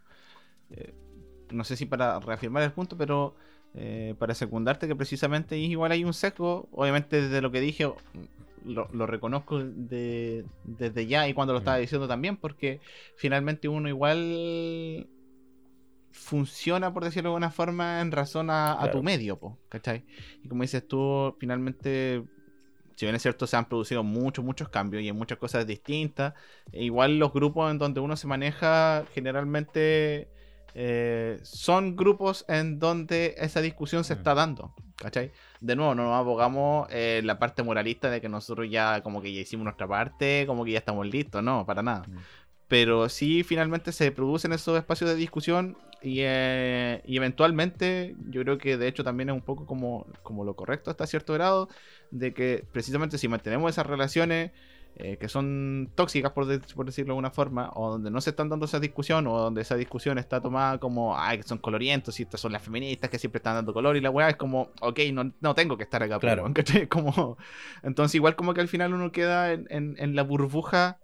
no 1.50 1.64
sé 1.64 1.76
si 1.76 1.86
para 1.86 2.20
reafirmar 2.20 2.62
el 2.62 2.72
punto, 2.72 2.98
pero 2.98 3.36
eh, 3.74 4.14
para 4.18 4.34
secundarte 4.34 4.86
que 4.86 4.96
precisamente 4.96 5.58
igual 5.58 5.92
hay 5.92 6.04
un 6.04 6.14
sesgo, 6.14 6.68
obviamente 6.72 7.22
desde 7.22 7.40
lo 7.42 7.50
que 7.50 7.60
dije 7.60 7.90
lo, 8.64 8.88
lo 8.92 9.06
reconozco 9.06 9.58
de- 9.62 10.44
desde 10.64 11.06
ya 11.06 11.28
y 11.28 11.34
cuando 11.34 11.52
lo 11.52 11.58
estaba 11.58 11.76
Mm. 11.78 11.80
diciendo 11.80 12.08
también, 12.08 12.36
porque 12.36 12.80
finalmente 13.16 13.68
uno 13.68 13.88
igual 13.88 15.08
funciona, 16.12 16.94
por 16.94 17.04
decirlo 17.04 17.30
de 17.30 17.32
alguna 17.34 17.50
forma, 17.50 18.00
en 18.00 18.12
razón 18.12 18.48
a, 18.50 18.88
tu 18.90 19.02
medio, 19.02 19.38
po, 19.38 19.58
¿cachai? 19.68 20.04
Y 20.42 20.48
como 20.48 20.62
dices 20.62 20.86
tú, 20.86 21.36
finalmente 21.38 22.22
si 22.96 23.06
bien 23.06 23.16
es 23.16 23.22
cierto, 23.22 23.46
se 23.46 23.56
han 23.56 23.68
producido 23.68 24.04
muchos, 24.04 24.44
muchos 24.44 24.68
cambios 24.68 25.02
y 25.02 25.08
en 25.08 25.16
muchas 25.16 25.38
cosas 25.38 25.66
distintas. 25.66 26.34
e 26.72 26.84
igual 26.84 27.18
los 27.18 27.32
grupos 27.32 27.70
en 27.70 27.78
donde 27.78 28.00
uno 28.00 28.16
se 28.16 28.26
maneja 28.26 29.04
generalmente 29.14 30.28
eh, 30.74 31.38
son 31.42 31.96
grupos 31.96 32.44
en 32.48 32.78
donde 32.78 33.34
esa 33.38 33.60
discusión 33.60 34.04
se 34.04 34.14
Mm. 34.14 34.18
está 34.18 34.34
dando. 34.34 34.74
¿Cachai? 34.96 35.32
De 35.60 35.74
nuevo, 35.76 35.94
no 35.94 36.04
nos 36.04 36.14
abogamos 36.14 36.86
eh, 36.90 37.20
la 37.24 37.38
parte 37.38 37.62
moralista 37.62 38.10
de 38.10 38.20
que 38.20 38.28
nosotros 38.28 38.68
ya 38.70 39.02
como 39.02 39.20
que 39.22 39.32
ya 39.32 39.40
hicimos 39.40 39.64
nuestra 39.64 39.88
parte, 39.88 40.44
como 40.46 40.64
que 40.64 40.72
ya 40.72 40.78
estamos 40.78 41.06
listos, 41.06 41.42
no, 41.42 41.66
para 41.66 41.82
nada. 41.82 42.04
Mm. 42.08 42.18
Pero 42.68 43.08
sí 43.08 43.42
finalmente 43.42 43.92
se 43.92 44.10
producen 44.12 44.52
esos 44.52 44.76
espacios 44.78 45.10
de 45.10 45.16
discusión 45.16 45.76
y, 46.00 46.18
eh, 46.20 47.02
y 47.06 47.16
eventualmente 47.16 48.14
yo 48.30 48.42
creo 48.42 48.58
que 48.58 48.76
de 48.76 48.88
hecho 48.88 49.04
también 49.04 49.28
es 49.30 49.34
un 49.34 49.42
poco 49.42 49.66
como, 49.66 50.06
como 50.22 50.44
lo 50.44 50.54
correcto 50.54 50.90
hasta 50.90 51.06
cierto 51.06 51.34
grado, 51.34 51.68
de 52.10 52.32
que 52.32 52.64
precisamente 52.72 53.18
si 53.18 53.28
mantenemos 53.28 53.70
esas 53.70 53.86
relaciones 53.86 54.52
eh, 54.96 55.16
que 55.18 55.28
son 55.28 55.90
tóxicas, 55.94 56.32
por, 56.32 56.46
de- 56.46 56.60
por 56.74 56.86
decirlo 56.86 57.08
de 57.08 57.12
alguna 57.12 57.30
forma, 57.30 57.70
o 57.74 57.90
donde 57.90 58.10
no 58.10 58.20
se 58.20 58.30
están 58.30 58.48
dando 58.48 58.66
esa 58.66 58.78
discusión, 58.80 59.26
o 59.26 59.36
donde 59.38 59.62
esa 59.62 59.74
discusión 59.76 60.18
está 60.18 60.40
tomada 60.40 60.78
como, 60.78 61.18
ay, 61.18 61.38
que 61.38 61.42
son 61.42 61.58
colorientos, 61.58 62.18
y 62.20 62.22
estas 62.22 62.40
son 62.40 62.52
las 62.52 62.62
feministas 62.62 63.10
que 63.10 63.18
siempre 63.18 63.38
están 63.38 63.54
dando 63.54 63.72
color, 63.74 63.96
y 63.96 64.00
la 64.00 64.10
weá 64.10 64.28
es 64.28 64.36
como, 64.36 64.70
ok, 64.80 65.00
no, 65.12 65.32
no 65.40 65.54
tengo 65.54 65.76
que 65.76 65.82
estar 65.82 66.02
acá, 66.02 66.18
Claro. 66.20 66.44
po, 66.44 66.52
¿cachai? 66.54 66.86
Como, 66.88 67.36
entonces 67.82 68.14
igual 68.14 68.36
como 68.36 68.54
que 68.54 68.60
al 68.60 68.68
final 68.68 68.94
uno 68.94 69.10
queda 69.12 69.52
en, 69.52 69.66
en- 69.70 69.96
en 69.98 70.14
la 70.14 70.22
burbuja 70.22 70.98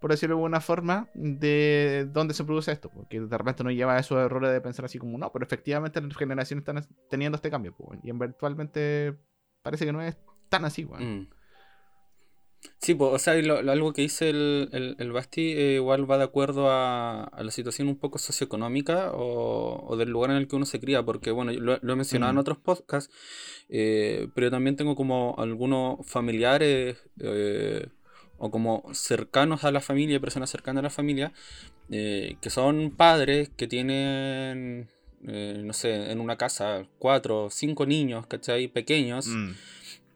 por 0.00 0.10
decirlo 0.10 0.34
de 0.34 0.40
alguna 0.40 0.60
forma, 0.60 1.06
de 1.14 2.08
dónde 2.12 2.34
se 2.34 2.42
produce 2.42 2.72
esto. 2.72 2.90
Porque 2.90 3.20
de 3.20 3.38
repente 3.38 3.62
nos 3.62 3.72
lleva 3.72 3.94
a 3.94 4.00
esos 4.00 4.18
errores 4.18 4.50
de 4.52 4.60
pensar 4.60 4.84
así 4.84 4.98
como, 4.98 5.16
no, 5.16 5.30
pero 5.30 5.44
efectivamente 5.44 6.00
las 6.00 6.16
generaciones 6.16 6.64
están 6.66 6.84
teniendo 7.08 7.36
este 7.36 7.50
cambio. 7.52 7.72
pues, 7.78 8.00
y 8.02 8.10
eventualmente 8.10 9.14
parece 9.62 9.86
que 9.86 9.92
no 9.92 10.02
es 10.02 10.16
tan 10.48 10.64
así. 10.64 10.84
weón. 10.84 11.20
Mm. 11.20 11.28
Sí, 12.78 12.94
pues, 12.94 13.12
o 13.12 13.18
sea, 13.18 13.34
lo- 13.42 13.62
lo- 13.62 13.72
algo 13.72 13.92
que 13.92 14.02
dice 14.02 14.30
el, 14.30 14.68
el, 14.72 14.96
el 14.98 15.12
Basti 15.12 15.52
eh, 15.52 15.74
igual 15.76 16.08
va 16.10 16.18
de 16.18 16.24
acuerdo 16.24 16.70
a, 16.70 17.24
a 17.24 17.42
la 17.44 17.50
situación 17.50 17.88
un 17.88 17.96
poco 17.96 18.18
socioeconómica 18.18 19.12
o, 19.12 19.84
o 19.86 19.96
del 19.96 20.10
lugar 20.10 20.30
en 20.30 20.36
el 20.36 20.48
que 20.48 20.56
uno 20.56 20.66
se 20.66 20.80
cría, 20.80 21.02
porque 21.04 21.30
bueno, 21.30 21.52
lo, 21.52 21.78
lo 21.80 21.92
he 21.92 21.96
mencionado 21.96 22.30
en 22.30 22.36
Mm. 22.36 22.40
otros 22.40 22.58
podcasts, 22.58 23.12
eh, 23.68 24.28
pero 24.34 24.46
yo 24.46 24.50
también 24.50 24.76
tengo 24.76 24.94
como 24.96 25.34
algunos 25.38 26.04
familiares 26.06 26.96
eh, 27.20 27.86
o 28.38 28.50
como 28.50 28.84
cercanos 28.92 29.62
a 29.64 29.70
la 29.72 29.80
familia, 29.80 30.18
personas 30.20 30.50
cercanas 30.50 30.80
a 30.80 30.84
la 30.84 30.90
familia, 30.90 31.32
eh, 31.90 32.36
que 32.40 32.50
son 32.50 32.90
padres 32.96 33.50
que 33.56 33.68
tienen, 33.68 34.88
eh, 35.28 35.60
no 35.64 35.72
sé, 35.72 36.10
en 36.10 36.20
una 36.20 36.36
casa 36.36 36.84
cuatro 36.98 37.44
o 37.44 37.50
cinco 37.50 37.86
niños, 37.86 38.26
¿cachai? 38.26 38.66
Pequeños 38.68 39.26
Mm. 39.28 39.52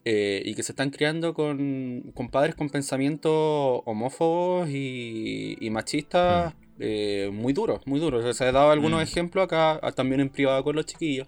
Eh, 0.09 0.41
y 0.45 0.55
que 0.55 0.62
se 0.62 0.70
están 0.70 0.91
criando 0.91 1.35
con, 1.35 2.12
con 2.15 2.28
padres 2.28 2.55
con 2.55 2.70
pensamientos 2.70 3.83
homófobos 3.85 4.69
y, 4.70 5.57
y 5.61 5.69
machistas 5.70 6.55
eh, 6.78 7.28
muy 7.33 7.53
duros, 7.53 7.85
muy 7.87 7.99
duros. 7.99 8.24
O 8.24 8.33
sea, 8.33 8.49
he 8.49 8.53
dado 8.53 8.70
algunos 8.70 9.01
Mm. 9.01 9.03
ejemplos 9.03 9.45
acá, 9.47 9.81
también 9.97 10.20
en 10.20 10.28
privado 10.31 10.62
con 10.62 10.77
los 10.77 10.87
chiquillos. 10.87 11.27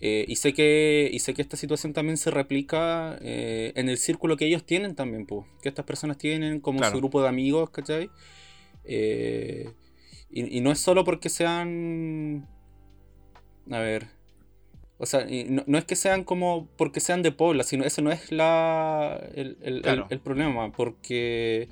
Eh, 0.00 0.24
y 0.26 0.34
sé 0.36 0.52
que 0.52 1.08
y 1.12 1.18
sé 1.20 1.32
que 1.34 1.42
esta 1.42 1.56
situación 1.56 1.92
también 1.92 2.16
se 2.16 2.30
replica 2.30 3.18
eh, 3.22 3.72
en 3.76 3.88
el 3.88 3.98
círculo 3.98 4.36
que 4.36 4.46
ellos 4.46 4.64
tienen 4.64 4.96
también, 4.96 5.24
pues, 5.26 5.46
que 5.62 5.68
estas 5.68 5.84
personas 5.84 6.18
tienen 6.18 6.58
como 6.60 6.78
Claro. 6.78 6.92
su 6.92 6.98
grupo 6.98 7.22
de 7.22 7.28
amigos, 7.28 7.70
¿cachai? 7.70 8.10
Eh, 8.84 9.70
y, 10.30 10.56
y 10.56 10.60
no 10.60 10.72
es 10.72 10.80
solo 10.80 11.04
porque 11.04 11.28
sean, 11.28 12.48
a 13.70 13.78
ver, 13.78 14.08
o 15.00 15.06
sea, 15.06 15.28
y 15.28 15.44
no, 15.48 15.64
no 15.66 15.78
es 15.78 15.84
que 15.84 15.96
sean 15.96 16.22
como 16.24 16.68
porque 16.76 17.00
sean 17.00 17.22
de 17.22 17.32
Pobla, 17.32 17.64
sino 17.64 17.84
ese 17.84 18.02
no 18.02 18.12
es 18.12 18.30
la 18.30 19.18
el, 19.34 19.56
el- 19.62 19.76
el- 19.76 19.82
Claro. 19.82 20.06
el 20.10 20.20
problema, 20.20 20.70
porque 20.72 21.68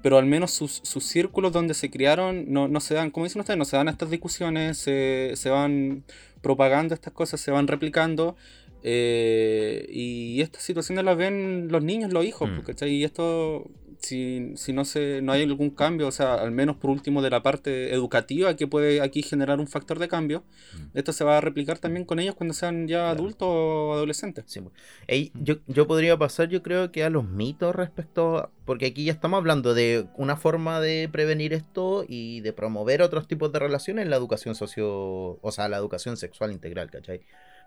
pero 0.00 0.16
al 0.16 0.26
menos 0.26 0.52
sus, 0.52 0.80
sus 0.84 1.04
círculos 1.04 1.52
donde 1.52 1.74
se 1.74 1.90
criaron 1.90 2.44
no, 2.52 2.68
no 2.68 2.78
se 2.80 2.94
dan, 2.94 3.10
como 3.10 3.24
dicen 3.26 3.40
ustedes, 3.40 3.58
no 3.58 3.64
se 3.64 3.76
dan 3.76 3.88
estas 3.88 4.08
discusiones, 4.10 4.78
se, 4.78 5.32
se 5.34 5.50
van 5.50 6.04
propagando 6.40 6.94
estas 6.94 7.12
cosas, 7.12 7.40
se 7.40 7.50
van 7.50 7.66
replicando. 7.66 8.36
eh, 8.84 9.86
y 9.90 10.40
estas 10.40 10.62
situaciones 10.62 11.04
las 11.04 11.16
ven 11.16 11.66
los 11.70 11.82
niños, 11.82 12.12
los 12.12 12.24
hijos, 12.24 12.48
Mm. 12.48 12.54
pues, 12.54 12.66
¿cachai? 12.68 12.90
Y 12.94 13.02
esto, 13.04 13.68
si, 14.00 14.52
si 14.56 14.72
no, 14.72 14.84
se, 14.84 15.20
no 15.22 15.32
hay 15.32 15.42
algún 15.42 15.70
cambio, 15.70 16.06
o 16.08 16.12
sea, 16.12 16.34
al 16.34 16.50
menos 16.52 16.76
por 16.76 16.90
último 16.90 17.20
de 17.22 17.30
la 17.30 17.42
parte 17.42 17.92
educativa 17.92 18.54
que 18.56 18.66
puede 18.66 19.00
aquí 19.00 19.22
generar 19.22 19.60
un 19.60 19.66
factor 19.66 19.98
de 19.98 20.08
cambio, 20.08 20.44
Mm. 20.74 20.98
esto 20.98 21.12
se 21.12 21.24
va 21.24 21.38
a 21.38 21.40
replicar 21.40 21.78
también 21.78 22.04
con 22.04 22.18
ellos 22.18 22.34
cuando 22.34 22.54
sean 22.54 22.86
ya 22.88 22.98
Claro. 22.98 23.10
adultos 23.20 23.48
o 23.50 23.92
adolescentes. 23.94 24.44
Sí. 24.46 24.60
Ey, 25.06 25.32
yo, 25.34 25.56
yo 25.66 25.86
podría 25.86 26.16
pasar, 26.16 26.48
yo 26.48 26.62
creo 26.62 26.90
que 26.92 27.04
a 27.04 27.10
los 27.10 27.24
mitos 27.28 27.74
respecto, 27.74 28.38
a- 28.38 28.50
porque 28.64 28.86
aquí 28.86 29.04
ya 29.04 29.12
estamos 29.12 29.38
hablando 29.38 29.74
de 29.74 30.06
una 30.16 30.36
forma 30.36 30.80
de 30.80 31.08
prevenir 31.10 31.52
esto 31.52 32.04
y 32.06 32.40
de 32.40 32.52
promover 32.52 33.02
otros 33.02 33.26
tipos 33.26 33.50
de 33.52 33.58
relaciones 33.58 34.04
en 34.04 34.10
la 34.10 34.16
educación 34.16 34.54
socio, 34.54 35.38
o 35.40 35.50
sea, 35.52 35.68
la 35.68 35.76
educación 35.78 36.16
sexual 36.16 36.52
integral, 36.52 36.90
¿cachai? 36.90 37.20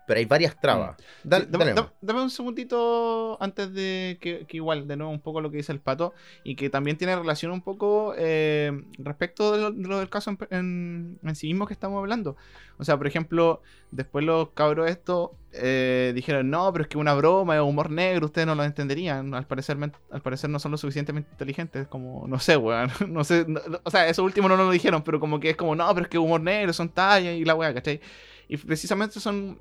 Pero 0.06 0.18
hay 0.18 0.24
varias 0.26 0.58
trabas. 0.60 0.96
Sí, 0.98 1.04
dame, 1.24 1.46
dale, 1.50 1.74
dame- 1.74 1.88
dame 2.00 2.22
un 2.22 2.30
segundito 2.30 3.40
antes 3.40 3.72
de 3.72 4.18
que, 4.20 4.46
que 4.46 4.56
igual, 4.56 4.88
de 4.88 4.96
nuevo, 4.96 5.12
un 5.12 5.20
poco 5.20 5.40
lo 5.40 5.50
que 5.50 5.58
dice 5.58 5.72
el 5.72 5.80
pato 5.80 6.12
y 6.44 6.56
que 6.56 6.70
también 6.70 6.96
tiene 6.96 7.14
relación 7.14 7.52
un 7.52 7.62
poco 7.62 8.14
eh, 8.18 8.72
respecto 8.98 9.52
de 9.52 9.58
lo, 9.60 9.70
de 9.70 9.88
lo 9.88 9.98
del 10.00 10.08
caso 10.08 10.30
en, 10.30 10.38
en- 10.50 11.18
en 11.22 11.34
sí 11.36 11.46
mismo 11.46 11.66
que 11.66 11.72
estamos 11.74 11.98
hablando. 11.98 12.36
O 12.78 12.84
sea, 12.84 12.96
por 12.96 13.06
ejemplo, 13.06 13.62
después 13.92 14.24
los 14.24 14.50
cabros 14.50 14.90
estos 14.90 15.30
eh, 15.52 16.10
dijeron, 16.16 16.50
no, 16.50 16.72
pero 16.72 16.82
es 16.82 16.88
que 16.88 16.98
una 16.98 17.14
broma 17.14 17.54
es 17.54 17.62
humor 17.62 17.90
negro, 17.90 18.26
ustedes 18.26 18.46
no 18.46 18.54
lo 18.56 18.64
entenderían. 18.64 19.32
Al 19.34 19.46
parecer, 19.46 19.76
al 20.10 20.22
parecer 20.22 20.50
no 20.50 20.58
son 20.58 20.72
lo 20.72 20.78
suficientemente 20.78 21.30
inteligentes, 21.30 21.86
como, 21.86 22.26
no 22.26 22.40
sé, 22.40 22.56
weón. 22.56 22.90
No 23.08 23.22
sé, 23.22 23.44
no- 23.46 23.60
no- 23.68 23.80
o 23.84 23.90
sea, 23.90 24.08
eso 24.08 24.24
último 24.24 24.48
no 24.48 24.56
nos 24.56 24.66
lo 24.66 24.72
dijeron, 24.72 25.02
pero 25.04 25.20
como 25.20 25.38
que 25.38 25.50
es 25.50 25.56
como, 25.56 25.76
no, 25.76 25.86
pero 25.94 26.02
es 26.04 26.08
que 26.10 26.18
humor 26.18 26.40
negro, 26.40 26.72
son 26.72 26.88
tallas 26.88 27.36
y 27.36 27.44
la 27.44 27.54
weá, 27.54 27.72
¿cachai? 27.72 28.00
Y 28.48 28.56
precisamente 28.56 29.20
son 29.20 29.58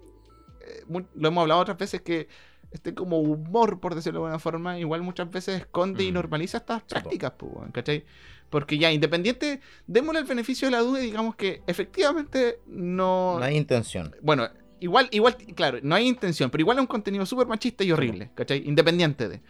lo 0.89 1.27
hemos 1.27 1.41
hablado 1.41 1.61
otras 1.61 1.77
veces 1.77 2.01
que 2.01 2.27
este 2.71 2.93
como 2.93 3.19
humor, 3.19 3.79
por 3.79 3.95
decirlo 3.95 4.19
de 4.21 4.25
alguna 4.27 4.39
forma, 4.39 4.79
igual 4.79 5.01
muchas 5.01 5.29
veces 5.29 5.61
esconde 5.61 6.03
y 6.03 6.11
Mm. 6.11 6.13
normaliza 6.13 6.57
estas 6.59 6.83
prácticas, 6.83 7.33
¿cachai? 7.73 8.05
Porque 8.49 8.77
ya, 8.77 8.91
independiente, 8.91 9.61
démosle 9.87 10.21
el 10.21 10.25
beneficio 10.25 10.67
de 10.67 10.71
la 10.71 10.79
duda 10.79 11.01
y 11.01 11.05
digamos 11.05 11.35
que 11.35 11.61
efectivamente 11.67 12.59
no... 12.67 13.37
No 13.39 13.45
hay 13.45 13.57
intención. 13.57 14.15
Bueno, 14.21 14.47
igual, 14.79 15.07
igual, 15.11 15.35
claro, 15.55 15.79
no 15.83 15.95
hay 15.95 16.07
intención, 16.07 16.49
pero 16.49 16.61
igual 16.61 16.77
es 16.77 16.81
un 16.81 16.87
contenido 16.87 17.25
súper 17.25 17.47
machista 17.47 17.83
y 17.83 17.91
horrible, 17.91 18.31
¿cachai? 18.35 18.67
Independiente 18.67 19.27
de... 19.29 19.41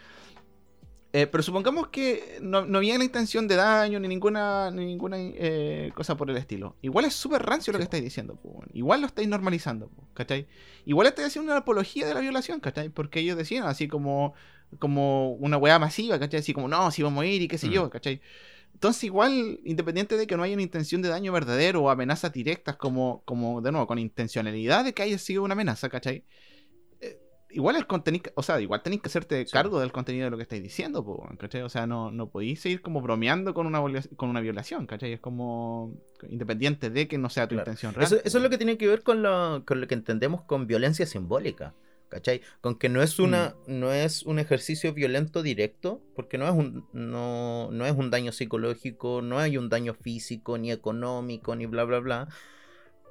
Eh, 1.14 1.28
pero 1.28 1.44
supongamos 1.44 1.90
que 1.90 2.38
no, 2.42 2.66
no 2.66 2.78
había 2.78 2.98
la 2.98 3.04
intención 3.04 3.46
de 3.46 3.58
daño 3.58 4.00
ni 4.00 4.08
ninguna, 4.08 4.72
ni 4.72 4.86
ninguna 4.86 5.18
eh, 5.20 5.92
cosa 5.94 6.16
por 6.16 6.30
el 6.30 6.38
estilo. 6.38 6.78
Igual 6.82 7.04
es 7.04 7.14
súper 7.14 7.42
rancio 7.44 7.74
lo 7.74 7.80
que 7.80 7.84
estáis 7.84 8.04
diciendo. 8.04 8.36
po. 8.36 8.64
Igual 8.74 9.02
lo 9.02 9.08
estáis 9.08 9.28
normalizando, 9.28 9.90
po, 9.90 10.08
¿cachai? 10.14 10.48
Igual 10.86 11.08
estáis 11.08 11.28
haciendo 11.28 11.52
una 11.52 11.60
apología 11.60 12.08
de 12.08 12.14
la 12.14 12.22
violación, 12.22 12.62
¿cachai? 12.62 12.88
Porque 12.90 13.20
ellos 13.20 13.36
decían 13.36 13.66
así 13.66 13.90
como, 13.90 14.34
como 14.80 15.34
una 15.34 15.58
weá 15.58 15.80
masiva, 15.80 16.18
¿cachai? 16.18 16.40
Así 16.40 16.54
como, 16.54 16.70
no, 16.70 16.90
si 16.92 17.04
vamos 17.04 17.24
a 17.24 17.28
ir 17.28 17.42
y 17.42 17.48
qué 17.50 17.58
sé 17.58 17.68
Mm. 17.68 17.72
yo, 17.72 17.90
¿cachai? 17.90 18.22
Entonces 18.74 19.04
igual, 19.04 19.60
independiente 19.66 20.16
de 20.16 20.26
que 20.26 20.38
no 20.38 20.44
haya 20.44 20.54
una 20.54 20.64
intención 20.64 21.02
de 21.02 21.10
daño 21.10 21.34
verdadero 21.34 21.82
o 21.84 21.90
amenazas 21.90 22.32
directas 22.32 22.78
como, 22.78 23.22
como 23.26 23.60
de 23.62 23.72
nuevo, 23.74 23.86
con 23.86 24.00
intencionalidad 24.00 24.86
de 24.86 24.94
que 24.94 25.04
haya 25.04 25.18
sido 25.18 25.44
una 25.44 25.54
amenaza, 25.56 25.90
¿cachai? 25.90 26.24
Igual 27.54 27.76
el 27.76 27.88
contenido, 27.88 28.32
o 28.36 28.44
sea, 28.44 28.60
igual 28.62 28.82
tenéis 28.82 29.02
que 29.02 29.10
hacerte 29.10 29.46
cargo 29.46 29.80
del 29.80 29.92
contenido 29.92 30.26
de 30.26 30.32
lo 30.32 30.38
que 30.38 30.44
estáis 30.44 30.64
diciendo, 30.64 31.04
po, 31.04 31.28
¿cachai? 31.38 31.62
O 31.62 31.70
sea, 31.70 31.88
no, 31.88 32.12
no 32.12 32.30
podéis 32.30 32.62
seguir 32.62 32.82
como 32.82 33.02
bromeando 33.02 33.54
con 33.54 33.68
una, 33.68 33.82
con 34.16 34.30
una 34.30 34.42
violación, 34.42 34.88
¿cachai? 34.88 35.14
Es 35.14 35.20
como 35.20 35.94
independiente 36.30 36.90
de 36.90 37.08
que 37.08 37.18
no 37.18 37.30
sea 37.30 37.48
tu 37.48 37.56
intención 37.56 37.94
real. 37.94 38.06
Eso, 38.06 38.18
eso, 38.24 38.38
es 38.38 38.44
lo 38.44 38.50
que 38.50 38.58
tiene 38.58 38.78
que 38.78 38.88
ver 38.88 39.04
con 39.04 39.22
lo, 39.22 39.64
con 39.66 39.82
lo 39.82 39.88
que 39.88 39.96
entendemos 39.96 40.44
con 40.44 40.68
violencia 40.68 41.06
simbólica. 41.06 41.74
¿Cachai? 42.10 42.42
Con 42.60 42.76
que 42.76 42.90
no 42.90 43.02
es 43.02 43.20
una, 43.20 43.56
mm. 43.68 43.80
no 43.80 43.94
es 43.94 44.24
un 44.24 44.38
ejercicio 44.38 44.94
violento 44.94 45.42
directo, 45.42 46.02
porque 46.14 46.38
no 46.38 46.46
es 46.46 46.52
un, 46.52 46.86
no, 46.92 47.70
no 47.72 47.86
es 47.86 47.94
un 47.94 48.12
daño 48.12 48.34
psicológico, 48.34 49.22
no 49.22 49.40
hay 49.40 49.58
un 49.58 49.70
daño 49.70 49.94
físico, 49.94 50.58
ni 50.58 50.74
económico, 50.74 51.56
ni 51.56 51.68
bla 51.68 51.86
bla 51.86 52.00
bla 52.00 52.28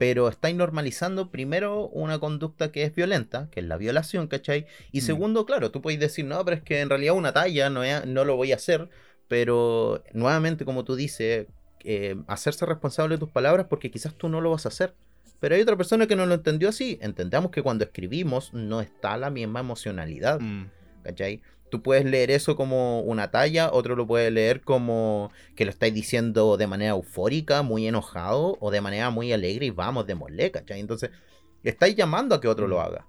pero 0.01 0.29
estáis 0.29 0.57
normalizando 0.57 1.31
primero 1.31 1.89
una 1.89 2.19
conducta 2.19 2.73
que 2.73 2.85
es 2.85 2.95
violenta, 2.95 3.49
que 3.51 3.61
es 3.61 3.67
la 3.67 3.77
violación, 3.77 4.29
¿cachai? 4.29 4.67
Y 4.93 5.01
mm. 5.01 5.03
segundo, 5.03 5.45
claro, 5.45 5.71
tú 5.71 5.83
podéis 5.83 6.01
decir, 6.01 6.25
no, 6.25 6.43
pero 6.43 6.57
es 6.57 6.63
que 6.63 6.81
en 6.81 6.89
realidad 6.89 7.15
una 7.15 7.35
talla 7.35 7.69
no, 7.69 7.83
no 8.07 8.25
lo 8.25 8.35
voy 8.35 8.53
a 8.53 8.55
hacer, 8.55 8.89
pero 9.29 10.03
nuevamente, 10.15 10.65
como 10.65 10.85
tú 10.85 10.97
dices, 10.97 11.49
eh, 11.85 12.17
hacerse 12.29 12.65
responsable 12.65 13.17
de 13.17 13.19
tus 13.19 13.29
palabras 13.29 13.67
porque 13.69 13.91
quizás 13.91 14.15
tú 14.15 14.31
no 14.31 14.41
lo 14.41 14.51
vas 14.51 14.65
a 14.65 14.71
hacer. 14.71 14.95
Pero 15.39 15.55
hay 15.55 15.61
otra 15.61 15.77
persona 15.77 16.07
que 16.07 16.17
no 16.17 16.25
lo 16.25 16.33
entendió 16.33 16.71
así. 16.71 16.99
Entendamos 17.03 17.51
que 17.51 17.63
cuando 17.63 17.85
escribimos 17.85 18.55
no 18.55 18.81
está 18.81 19.19
la 19.19 19.29
misma 19.29 19.61
emocionalidad, 19.61 20.41
mm. 20.41 20.71
¿Cachai? 21.03 21.43
Tú 21.71 21.83
puedes 21.83 22.05
leer 22.05 22.31
eso 22.31 22.57
como 22.57 23.01
una 23.01 23.31
talla, 23.31 23.71
otro 23.73 23.95
lo 23.95 24.07
puede 24.07 24.31
leer 24.31 24.61
como 24.63 25.31
que 25.55 25.65
lo 25.65 25.71
estáis 25.71 25.95
diciendo 25.95 26.57
de 26.57 26.67
manera 26.67 26.91
eufórica, 26.91 27.63
muy 27.63 27.87
enojado, 27.87 28.57
o 28.61 28.71
de 28.71 28.81
manera 28.81 29.11
muy 29.11 29.33
alegre 29.33 29.67
y 29.67 29.71
vamos, 29.71 30.07
démosle, 30.07 30.51
¿cachai? 30.51 30.81
Entonces, 30.81 31.11
estáis 31.63 31.95
llamando 31.95 32.35
a 32.35 32.41
que 32.41 32.49
otro 32.49 32.67
lo 32.67 32.79
mm. 32.79 32.81
haga. 32.81 33.07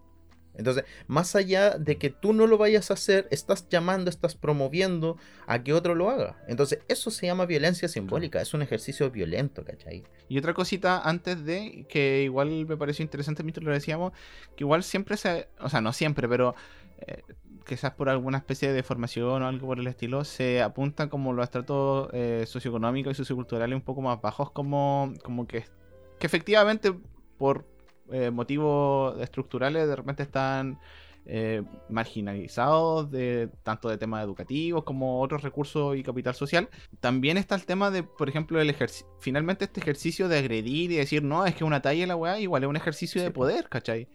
Entonces, 0.53 0.83
más 1.07 1.35
allá 1.35 1.77
de 1.77 1.97
que 1.97 2.09
tú 2.09 2.33
no 2.33 2.45
lo 2.45 2.57
vayas 2.57 2.91
a 2.91 2.95
hacer, 2.95 3.27
estás 3.31 3.67
llamando, 3.69 4.09
estás 4.09 4.35
promoviendo 4.35 5.17
a 5.47 5.63
que 5.63 5.73
otro 5.73 5.95
lo 5.95 6.09
haga. 6.09 6.43
Entonces, 6.47 6.79
eso 6.87 7.09
se 7.09 7.25
llama 7.25 7.45
violencia 7.45 7.87
simbólica, 7.87 8.41
es 8.41 8.53
un 8.53 8.61
ejercicio 8.61 9.09
violento, 9.11 9.63
¿cachai? 9.63 10.03
Y 10.27 10.37
otra 10.37 10.53
cosita 10.53 11.01
antes 11.01 11.45
de, 11.45 11.85
que 11.89 12.23
igual 12.23 12.65
me 12.65 12.77
pareció 12.77 13.03
interesante, 13.03 13.43
mientras 13.43 13.63
lo 13.63 13.71
decíamos, 13.71 14.11
que 14.55 14.63
igual 14.63 14.83
siempre 14.83 15.15
se, 15.17 15.47
o 15.59 15.69
sea, 15.69 15.79
no 15.81 15.93
siempre, 15.93 16.27
pero 16.27 16.53
eh, 16.99 17.23
quizás 17.65 17.93
por 17.93 18.09
alguna 18.09 18.37
especie 18.37 18.69
de 18.69 18.73
deformación 18.73 19.43
o 19.43 19.47
algo 19.47 19.67
por 19.67 19.79
el 19.79 19.87
estilo, 19.87 20.23
se 20.23 20.61
apuntan 20.61 21.09
como 21.09 21.33
los 21.33 21.43
estratos 21.43 22.09
eh, 22.13 22.45
socioeconómicos 22.47 23.11
y 23.11 23.15
socioculturales 23.15 23.75
un 23.75 23.81
poco 23.81 24.01
más 24.01 24.21
bajos, 24.21 24.51
como, 24.51 25.13
como 25.23 25.47
que, 25.47 25.65
que 26.19 26.27
efectivamente 26.27 26.93
por 27.37 27.65
eh, 28.11 28.29
motivos 28.31 29.19
estructurales 29.21 29.87
de 29.87 29.95
repente 29.95 30.23
están 30.23 30.79
eh, 31.25 31.61
marginalizados 31.87 33.11
de 33.11 33.49
tanto 33.63 33.89
de 33.89 33.97
temas 33.97 34.23
educativos 34.23 34.83
como 34.83 35.21
otros 35.21 35.43
recursos 35.43 35.95
y 35.95 36.03
capital 36.03 36.33
social. 36.33 36.67
También 36.99 37.37
está 37.37 37.55
el 37.55 37.65
tema 37.65 37.91
de, 37.91 38.03
por 38.03 38.27
ejemplo, 38.27 38.59
el 38.59 38.75
finalmente 39.19 39.65
este 39.65 39.79
ejercicio 39.79 40.27
de 40.27 40.39
agredir 40.39 40.91
y 40.91 40.95
decir, 40.95 41.23
no, 41.23 41.45
es 41.45 41.55
que 41.55 41.63
una 41.63 41.81
talla 41.81 42.07
la 42.07 42.15
weá 42.15 42.39
igual 42.39 42.63
es 42.63 42.69
un 42.69 42.75
ejercicio 42.75 43.21
de 43.21 43.31
poder, 43.31 43.69
¿cachai? 43.69 44.07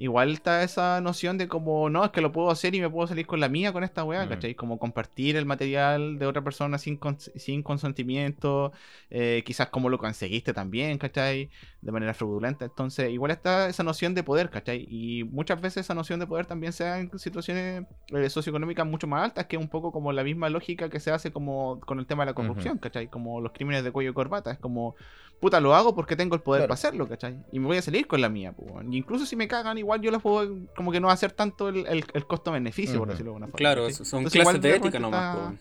Igual 0.00 0.32
está 0.32 0.62
esa 0.62 1.02
noción 1.02 1.36
de 1.36 1.46
como, 1.46 1.90
no, 1.90 2.02
es 2.02 2.10
que 2.10 2.22
lo 2.22 2.32
puedo 2.32 2.50
hacer 2.50 2.74
y 2.74 2.80
me 2.80 2.88
puedo 2.88 3.06
salir 3.06 3.26
con 3.26 3.38
la 3.38 3.50
mía 3.50 3.70
con 3.70 3.84
esta 3.84 4.02
weá, 4.02 4.26
¿cachai? 4.26 4.54
Como 4.54 4.78
compartir 4.78 5.36
el 5.36 5.44
material 5.44 6.18
de 6.18 6.24
otra 6.24 6.42
persona 6.42 6.78
sin, 6.78 6.98
sin 7.18 7.62
consentimiento, 7.62 8.72
eh, 9.10 9.42
quizás 9.44 9.68
como 9.68 9.90
lo 9.90 9.98
conseguiste 9.98 10.54
también, 10.54 10.96
¿cachai? 10.96 11.50
De 11.82 11.92
manera 11.92 12.14
fraudulenta. 12.14 12.64
Entonces, 12.64 13.10
igual 13.10 13.30
está 13.30 13.68
esa 13.68 13.82
noción 13.82 14.14
de 14.14 14.22
poder, 14.22 14.48
¿cachai? 14.48 14.86
Y 14.88 15.24
muchas 15.24 15.60
veces 15.60 15.84
esa 15.84 15.94
noción 15.94 16.18
de 16.18 16.26
poder 16.26 16.46
también 16.46 16.72
se 16.72 16.84
da 16.84 16.98
en 16.98 17.18
situaciones 17.18 17.84
eh, 18.08 18.30
socioeconómicas 18.30 18.86
mucho 18.86 19.06
más 19.06 19.22
altas, 19.24 19.44
que 19.46 19.56
es 19.56 19.62
un 19.62 19.68
poco 19.68 19.92
como 19.92 20.12
la 20.12 20.24
misma 20.24 20.48
lógica 20.48 20.88
que 20.88 20.98
se 20.98 21.10
hace 21.10 21.30
como 21.30 21.78
con 21.80 21.98
el 21.98 22.06
tema 22.06 22.22
de 22.22 22.30
la 22.30 22.34
corrupción, 22.34 22.78
¿cachai? 22.78 23.08
Como 23.08 23.42
los 23.42 23.52
crímenes 23.52 23.84
de 23.84 23.92
cuello 23.92 24.12
y 24.12 24.14
corbata. 24.14 24.50
Es 24.50 24.58
como, 24.58 24.96
puta, 25.40 25.60
lo 25.60 25.74
hago 25.74 25.94
porque 25.94 26.16
tengo 26.16 26.36
el 26.36 26.40
poder 26.40 26.62
para 26.62 26.74
hacerlo, 26.74 27.06
¿cachai? 27.06 27.36
Y 27.52 27.58
me 27.58 27.66
voy 27.66 27.76
a 27.76 27.82
salir 27.82 28.06
con 28.06 28.22
la 28.22 28.30
mía, 28.30 28.52
pues. 28.52 28.70
Incluso 28.90 29.26
si 29.26 29.36
me 29.36 29.46
cagan, 29.46 29.76
igual 29.76 29.89
yo 29.96 30.10
les 30.10 30.20
puedo 30.20 30.66
como 30.76 30.92
que 30.92 31.00
no 31.00 31.10
hacer 31.10 31.32
tanto 31.32 31.68
el, 31.68 31.86
el, 31.86 32.26
costo-beneficio, 32.26 32.98
por 32.98 33.08
decirlo 33.08 33.32
de 33.32 33.36
alguna 33.36 33.46
forma. 33.46 33.58
Claro, 33.58 33.90
son 33.90 34.24
clases 34.24 34.60
de 34.60 34.76
ética 34.76 34.98
nomás, 34.98 35.54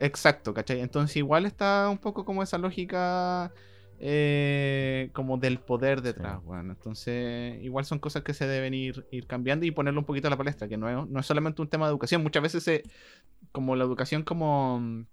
Exacto, 0.00 0.52
¿cachai? 0.52 0.80
Entonces 0.80 1.16
igual 1.16 1.46
está 1.46 1.88
un 1.88 1.98
poco 1.98 2.24
como 2.24 2.42
esa 2.42 2.58
lógica 2.58 3.52
eh, 4.00 5.10
como 5.12 5.38
del 5.38 5.60
poder 5.60 6.02
detrás, 6.02 6.42
bueno. 6.42 6.72
Entonces 6.72 7.62
igual 7.62 7.84
son 7.84 8.00
cosas 8.00 8.22
que 8.22 8.34
se 8.34 8.46
deben 8.46 8.74
ir, 8.74 9.06
ir 9.12 9.26
cambiando 9.26 9.66
y 9.66 9.70
ponerlo 9.70 10.00
un 10.00 10.06
poquito 10.06 10.26
a 10.26 10.30
la 10.30 10.36
palestra, 10.36 10.68
que 10.68 10.76
no 10.76 10.88
es, 10.88 11.08
no 11.08 11.20
es 11.20 11.26
solamente 11.26 11.62
un 11.62 11.68
tema 11.68 11.86
de 11.86 11.92
educación. 11.92 12.22
Muchas 12.22 12.42
veces 12.42 12.64
se, 12.64 12.82
como 13.52 13.76
la 13.76 13.84
educación 13.84 14.22
como 14.22 15.06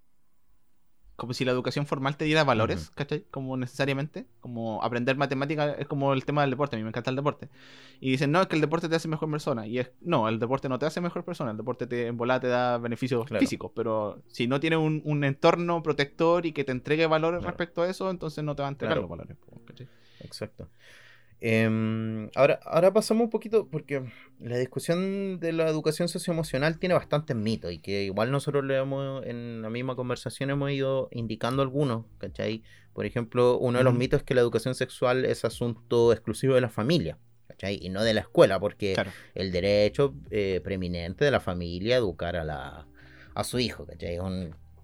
como 1.22 1.36
si 1.36 1.46
la 1.46 1.52
educación 1.52 1.86
formal 1.86 2.18
te 2.18 2.26
diera 2.26 2.44
valores, 2.44 2.90
¿cachai? 2.96 3.26
Como 3.30 3.56
necesariamente, 3.56 4.26
como 4.40 4.84
aprender 4.84 5.18
matemáticas 5.18 5.76
es 5.78 5.88
como 5.88 6.14
el 6.14 6.26
tema 6.26 6.42
del 6.42 6.50
deporte, 6.50 6.76
a 6.76 6.80
mí 6.80 6.84
me 6.84 6.90
encanta 6.90 7.12
el 7.12 7.16
deporte. 7.16 7.48
Y 8.00 8.10
dicen, 8.10 8.32
no, 8.32 8.42
es 8.42 8.48
que 8.48 8.56
el 8.56 8.62
deporte 8.62 8.90
te 8.90 8.96
hace 8.96 9.08
mejor 9.08 9.30
persona. 9.30 9.68
Y 9.68 9.78
es, 9.78 9.92
no, 10.02 10.28
el 10.28 10.40
deporte 10.40 10.68
no 10.68 10.80
te 10.80 10.88
hace 10.88 11.00
mejor 11.00 11.24
persona, 11.24 11.52
el 11.52 11.58
deporte 11.58 11.86
te, 11.86 12.08
en 12.08 12.18
volada 12.18 12.40
te 12.40 12.48
da 12.48 12.80
beneficios 12.80 13.30
físicos, 13.38 13.72
pero 13.76 14.24
si 14.30 14.48
no 14.48 14.60
tiene 14.60 14.78
un, 14.78 15.24
entorno 15.24 15.84
protector 15.84 16.48
y 16.48 16.54
que 16.54 16.64
te 16.64 16.72
entregue 16.72 17.06
valores 17.06 17.44
respecto 17.44 17.84
a 17.84 17.88
eso, 17.88 18.10
entonces 18.10 18.44
no 18.44 18.56
te 18.56 18.64
va 18.64 18.70
a 18.70 18.72
entregar 18.72 18.98
los 18.98 19.08
valores, 19.08 19.38
¿cachai? 19.66 19.88
Exacto. 20.22 20.70
Em, 21.44 22.30
ahora, 22.36 22.60
ahora 22.64 22.94
pasamos 22.94 23.24
un 23.24 23.30
poquito, 23.32 23.68
porque 23.68 24.04
la 24.40 24.58
discusión 24.58 25.40
de 25.40 25.52
la 25.52 25.68
educación 25.68 26.08
socioemocional 26.08 26.78
tiene 26.78 26.94
bastantes 26.94 27.36
mitos 27.36 27.72
y 27.72 27.80
que 27.80 28.04
igual 28.04 28.30
nosotros 28.32 28.64
le 28.64 28.78
hemos, 28.78 29.26
en 29.26 29.64
la 29.64 29.72
misma 29.72 29.96
conversación 29.96 30.52
hemos 30.52 30.70
ido 30.70 31.10
indicando 31.12 31.64
algunos, 31.64 32.06
¿cachai? 32.20 32.62
Por 32.94 33.08
ejemplo, 33.08 33.58
uno 33.58 33.80
de 33.80 33.84
los 33.84 33.96
mitos 33.96 34.20
es 34.20 34.24
que 34.24 34.36
la 34.36 34.42
educación 34.42 34.76
sexual 34.76 35.26
es 35.26 35.44
asunto 35.44 36.14
exclusivo 36.14 36.54
de 36.54 36.62
la 36.62 36.70
familia, 36.70 37.18
¿cachai? 37.48 37.80
Y 37.82 37.90
no 37.90 38.04
de 38.04 38.14
la 38.14 38.22
escuela, 38.22 38.60
porque 38.60 38.96
el 39.34 39.52
derecho 39.52 40.14
eh, 40.30 40.62
preeminente 40.64 41.26
de 41.26 41.32
la 41.32 41.40
familia 41.40 41.98
educar 41.98 42.36
a, 42.36 42.44
la, 42.44 42.86
a 43.34 43.44
su 43.44 43.58
hijo, 43.58 43.88
¿cachai? 43.88 44.20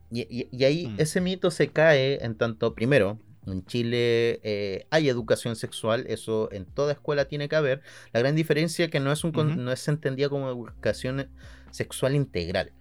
y, 0.09 0.63
ahí 0.63 0.87
mm. 0.87 0.95
ese 1.01 1.21
mito 1.21 1.51
se 1.51 1.67
cae 1.67 2.23
en 2.25 2.35
tanto, 2.35 2.73
primero, 2.73 3.19
en 3.51 3.65
Chile 3.65 4.39
eh, 4.43 4.85
hay 4.89 5.09
educación 5.09 5.55
sexual, 5.55 6.05
eso 6.07 6.49
en 6.51 6.65
toda 6.65 6.93
escuela 6.93 7.25
tiene 7.25 7.49
que 7.49 7.55
haber. 7.55 7.81
La 8.13 8.19
gran 8.19 8.35
diferencia 8.35 8.85
es 8.85 8.91
que 8.91 8.99
no 8.99 9.11
es, 9.11 9.23
un, 9.23 9.63
no 9.63 9.71
es 9.71 9.87
entendida 9.87 10.29
como 10.29 10.49
educación 10.49 11.29
sexual 11.71 12.15
integral. 12.15 12.73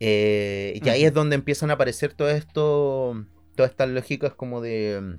Eh, 0.00 0.80
y 0.82 0.88
ahí 0.88 1.04
es 1.04 1.12
donde 1.12 1.36
empiezan 1.36 1.70
a 1.70 1.74
aparecer 1.74 2.14
todo 2.14 2.30
esto, 2.30 3.26
todas 3.54 3.70
estas 3.70 3.90
lógicas 3.90 4.32
como 4.34 4.60
de 4.60 5.18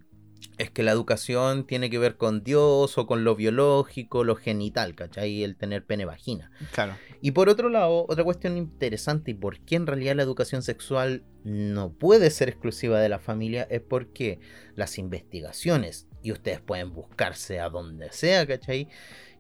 es 0.62 0.70
que 0.70 0.84
la 0.84 0.92
educación 0.92 1.66
tiene 1.66 1.90
que 1.90 1.98
ver 1.98 2.18
con 2.18 2.44
Dios 2.44 2.98
o 2.98 3.08
con 3.08 3.24
lo 3.24 3.36
biológico, 3.36 4.24
lo 4.24 4.36
genital, 4.36 4.94
¿cachai? 4.96 5.44
El 5.44 5.56
tener 5.56 5.86
pene 5.86 6.06
vagina. 6.06 6.52
Claro. 6.72 6.96
Y 7.20 7.32
por 7.32 7.50
otro 7.50 7.70
lado, 7.70 8.06
otra 8.08 8.24
cuestión 8.24 8.58
interesante 8.58 9.32
y 9.32 9.34
por 9.34 9.60
qué 9.60 9.76
en 9.76 9.88
realidad 9.88 10.16
la 10.16 10.24
educación 10.24 10.62
sexual 10.62 11.24
no 11.44 11.94
puede 11.94 12.30
ser 12.30 12.50
exclusiva 12.50 13.00
de 13.00 13.10
la 13.10 13.18
familia 13.18 13.68
es 13.72 13.82
porque 13.82 14.40
las 14.76 15.00
investigaciones, 15.00 16.08
y 16.22 16.32
ustedes 16.32 16.62
pueden 16.62 16.94
buscarse 16.94 17.60
a 17.60 17.70
donde 17.70 18.12
sea, 18.12 18.46
¿cachai? 18.46 18.88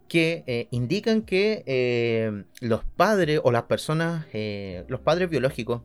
que 0.07 0.43
eh, 0.45 0.67
indican 0.71 1.21
que 1.21 1.63
eh, 1.67 2.43
los 2.59 2.83
padres 2.83 3.39
o 3.45 3.51
las 3.51 3.63
personas, 3.63 4.25
eh, 4.33 4.83
los 4.89 4.99
padres 4.99 5.29
biológicos, 5.29 5.83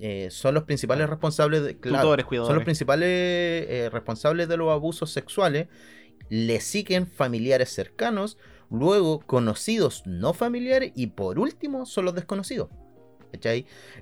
eh, 0.00 0.28
son 0.30 0.54
los 0.54 0.64
principales 0.64 1.08
responsables 1.08 1.62
de, 1.62 1.78
son 2.46 2.54
los 2.54 2.64
principales 2.64 3.08
eh, 3.08 3.90
responsables 3.92 4.48
de 4.48 4.56
los 4.56 4.70
abusos 4.70 5.10
sexuales 5.10 5.68
le 6.30 6.60
siguen 6.60 7.06
familiares 7.06 7.68
cercanos 7.70 8.38
luego 8.70 9.20
conocidos 9.20 10.02
no 10.06 10.32
familiares 10.32 10.92
y 10.94 11.08
por 11.08 11.38
último 11.38 11.84
son 11.84 12.06
los 12.06 12.14
desconocidos 12.14 12.68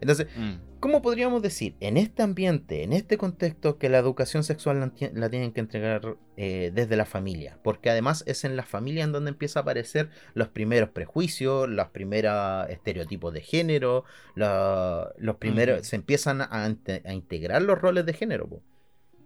entonces, 0.01 0.27
mm. 0.37 0.55
¿cómo 0.81 1.03
podríamos 1.03 1.43
decir 1.43 1.75
en 1.81 1.97
este 1.97 2.23
ambiente, 2.23 2.83
en 2.83 2.93
este 2.93 3.19
contexto, 3.19 3.79
que 3.79 3.89
la 3.89 3.99
educación 3.99 4.45
sexual 4.45 4.93
la, 5.13 5.31
tienen 5.31 5.53
que 5.53 5.61
entregar 5.61 6.17
eh, 6.37 6.71
desde 6.75 6.97
la 6.97 7.05
familia? 7.05 7.59
Porque 7.63 7.91
además 7.91 8.25
es 8.27 8.45
en 8.45 8.57
la 8.57 8.65
familia 8.65 9.05
en 9.05 9.13
donde 9.13 9.31
empieza 9.31 9.61
a 9.61 9.63
aparecer 9.63 10.11
los 10.35 10.49
primeros 10.49 10.91
prejuicios, 10.91 11.69
los 11.69 11.89
primeros 11.89 12.69
estereotipos 12.71 13.33
de 13.33 13.41
género, 13.41 14.05
los 14.35 15.37
primeros, 15.39 15.87
se 15.87 15.97
empiezan 15.97 16.43
a, 16.43 16.69
integrar 17.13 17.63
los 17.63 17.79
roles 17.79 18.07
de 18.07 18.13
género. 18.13 18.63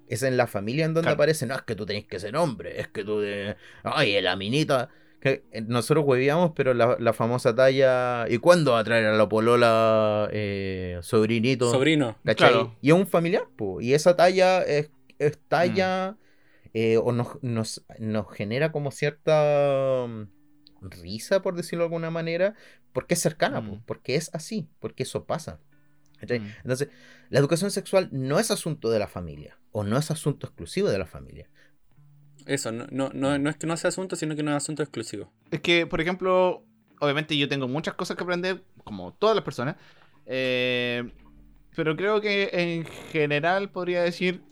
Es 0.09 0.23
en 0.23 0.37
la 0.37 0.47
familia 0.47 0.85
en 0.85 0.95
donde 0.95 1.11
aparece, 1.11 1.47
no, 1.47 1.55
es 1.55 1.63
que 1.63 1.75
tú 1.75 1.87
tenés 1.87 2.07
que 2.07 2.19
ser 2.19 2.37
hombre, 2.37 2.81
es 2.81 2.89
que 2.89 3.03
tú 3.03 3.21
de... 3.21 3.57
Ay, 3.83 4.21
la 4.21 4.37
minita 4.37 4.91
eh, 5.25 5.43
nosotros 5.67 6.05
huevíamos, 6.07 6.53
pero 6.55 6.75
la, 6.75 7.13
famosa 7.13 7.55
talla. 7.55 8.27
¿Y 8.29 8.39
cuándo 8.39 8.73
va 8.73 8.81
a 8.81 8.85
traer 8.85 9.07
a 9.07 9.17
la 9.17 9.29
polola 9.29 10.29
eh, 10.33 10.99
sobrinito? 11.03 11.71
Sobrino. 11.71 12.17
Claro. 12.37 12.77
Y 12.81 12.89
es 12.91 12.95
un 12.95 13.07
familiar, 13.07 13.45
pues. 13.57 13.87
Y 13.87 13.95
esa 13.95 14.17
talla 14.17 14.63
es, 14.63 14.91
talla. 15.49 16.13
Mm. 16.13 16.23
Eh, 16.75 16.97
o 16.97 17.13
nos, 17.13 17.39
nos, 17.43 17.83
genera 18.33 18.73
como 18.73 18.91
cierta. 18.91 20.07
risa, 20.81 21.43
por 21.43 21.55
decirlo 21.55 21.85
de 21.85 21.87
alguna 21.87 22.11
manera, 22.11 22.55
porque 22.93 23.15
es 23.15 23.21
cercana, 23.21 23.65
po, 23.65 23.77
Mm. 23.77 23.83
porque 23.87 24.17
es 24.17 24.31
así, 24.33 24.69
porque 24.81 25.05
eso 25.05 25.25
pasa. 25.25 25.61
¿cachai? 26.19 26.41
Mm. 26.41 26.53
Entonces, 26.63 26.89
la 27.31 27.39
educación 27.39 27.71
sexual 27.71 28.09
no 28.11 28.41
es 28.41 28.51
asunto 28.51 28.91
de 28.91 28.99
la 28.99 29.07
familia, 29.07 29.59
o 29.71 29.85
no 29.85 29.97
es 29.97 30.11
asunto 30.11 30.47
exclusivo 30.47 30.89
de 30.89 30.99
la 30.99 31.07
familia. 31.07 31.49
Eso, 32.47 32.73
no, 32.73 32.87
no, 32.91 33.11
no, 33.15 33.39
no 33.39 33.51
es 33.51 33.57
que 33.57 33.67
no 33.67 33.77
sea 33.77 33.89
asunto, 33.89 34.17
sino 34.17 34.35
que 34.37 34.43
no 34.43 34.51
es 34.51 34.57
asunto 34.57 34.83
exclusivo. 34.83 35.31
Es 35.51 35.61
que, 35.61 35.87
por 35.87 36.01
ejemplo, 36.01 36.65
obviamente 37.01 37.37
yo 37.37 37.49
tengo 37.49 37.69
muchas 37.69 37.95
cosas 37.95 38.17
que 38.17 38.25
aprender, 38.25 38.63
como 38.85 39.13
todas 39.15 39.37
las 39.37 39.45
personas. 39.45 39.77
eh, 40.27 41.11
pero 41.75 41.97
creo 41.97 42.21
que 42.21 42.51
en 42.53 42.85
general 42.85 43.71
podría 43.71 44.03
decir, 44.03 44.43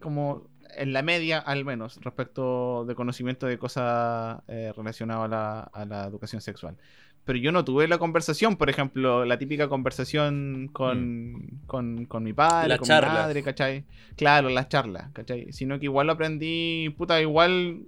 como 0.00 0.48
en 0.76 0.92
la 0.92 1.02
media 1.02 1.38
al 1.38 1.64
menos, 1.64 1.98
respecto 2.02 2.84
de 2.86 2.94
conocimiento 2.94 3.46
de 3.46 3.58
cosas 3.58 4.40
eh, 4.48 4.72
relacionadas 4.76 5.24
a 5.24 5.28
la, 5.28 5.60
a 5.60 5.84
la 5.84 6.04
educación 6.06 6.40
sexual. 6.40 6.76
Pero 7.24 7.38
yo 7.38 7.52
no 7.52 7.64
tuve 7.64 7.86
la 7.86 7.98
conversación, 7.98 8.56
por 8.56 8.70
ejemplo, 8.70 9.24
la 9.24 9.38
típica 9.38 9.68
conversación 9.68 10.68
con, 10.72 11.60
con, 11.66 12.06
con 12.06 12.22
mi 12.24 12.32
padre, 12.32 12.68
La 12.68 12.78
con 12.78 12.88
charla. 12.88 13.08
mi 13.10 13.14
madre, 13.18 13.42
¿cachai? 13.42 13.84
Claro, 14.16 14.48
las 14.48 14.68
charlas, 14.68 15.10
¿cachai? 15.12 15.52
Sino 15.52 15.78
que 15.78 15.84
igual 15.84 16.06
lo 16.08 16.14
aprendí, 16.14 16.88
puta, 16.96 17.20
igual, 17.20 17.80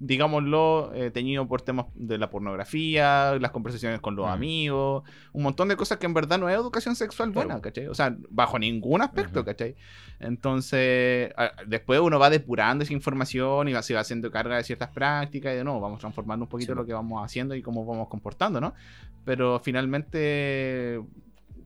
digámoslo, 0.00 0.92
eh, 0.94 1.10
teñido 1.10 1.46
por 1.46 1.62
temas 1.62 1.86
de 1.94 2.18
la 2.18 2.30
pornografía, 2.30 3.36
las 3.40 3.50
conversaciones 3.52 4.00
con 4.00 4.16
los 4.16 4.26
amigos, 4.26 5.04
un 5.32 5.42
montón 5.42 5.68
de 5.68 5.76
cosas 5.76 5.98
que 5.98 6.06
en 6.06 6.14
verdad 6.14 6.38
no 6.38 6.48
es 6.48 6.56
educación 6.56 6.96
sexual 6.96 7.30
buena, 7.30 7.54
Claro. 7.54 7.62
¿cachai? 7.62 7.86
O 7.86 7.94
sea, 7.94 8.16
bajo 8.30 8.58
ningún 8.58 9.02
aspecto, 9.02 9.40
Ujú. 9.40 9.46
¿cachai? 9.46 9.76
Entonces, 10.20 11.32
a- 11.36 11.52
después 11.66 12.00
uno 12.00 12.18
va 12.18 12.28
depurando 12.30 12.84
esa 12.84 12.92
información 12.92 13.68
y 13.68 13.72
va, 13.72 13.82
se 13.82 13.94
va 13.94 14.00
haciendo 14.00 14.30
carga 14.30 14.56
de 14.56 14.64
ciertas 14.64 14.88
prácticas 14.90 15.52
y 15.54 15.56
de 15.56 15.64
nuevo 15.64 15.80
vamos 15.80 16.00
transformando 16.00 16.44
un 16.44 16.48
poquito 16.48 16.72
Sí. 16.72 16.76
lo 16.76 16.84
que 16.84 16.92
vamos 16.92 17.24
haciendo 17.24 17.54
y 17.54 17.62
cómo 17.62 17.84
vamos 17.86 18.08
comportando, 18.08 18.60
¿no? 18.60 18.74
Pero 19.24 19.60
finalmente, 19.60 21.00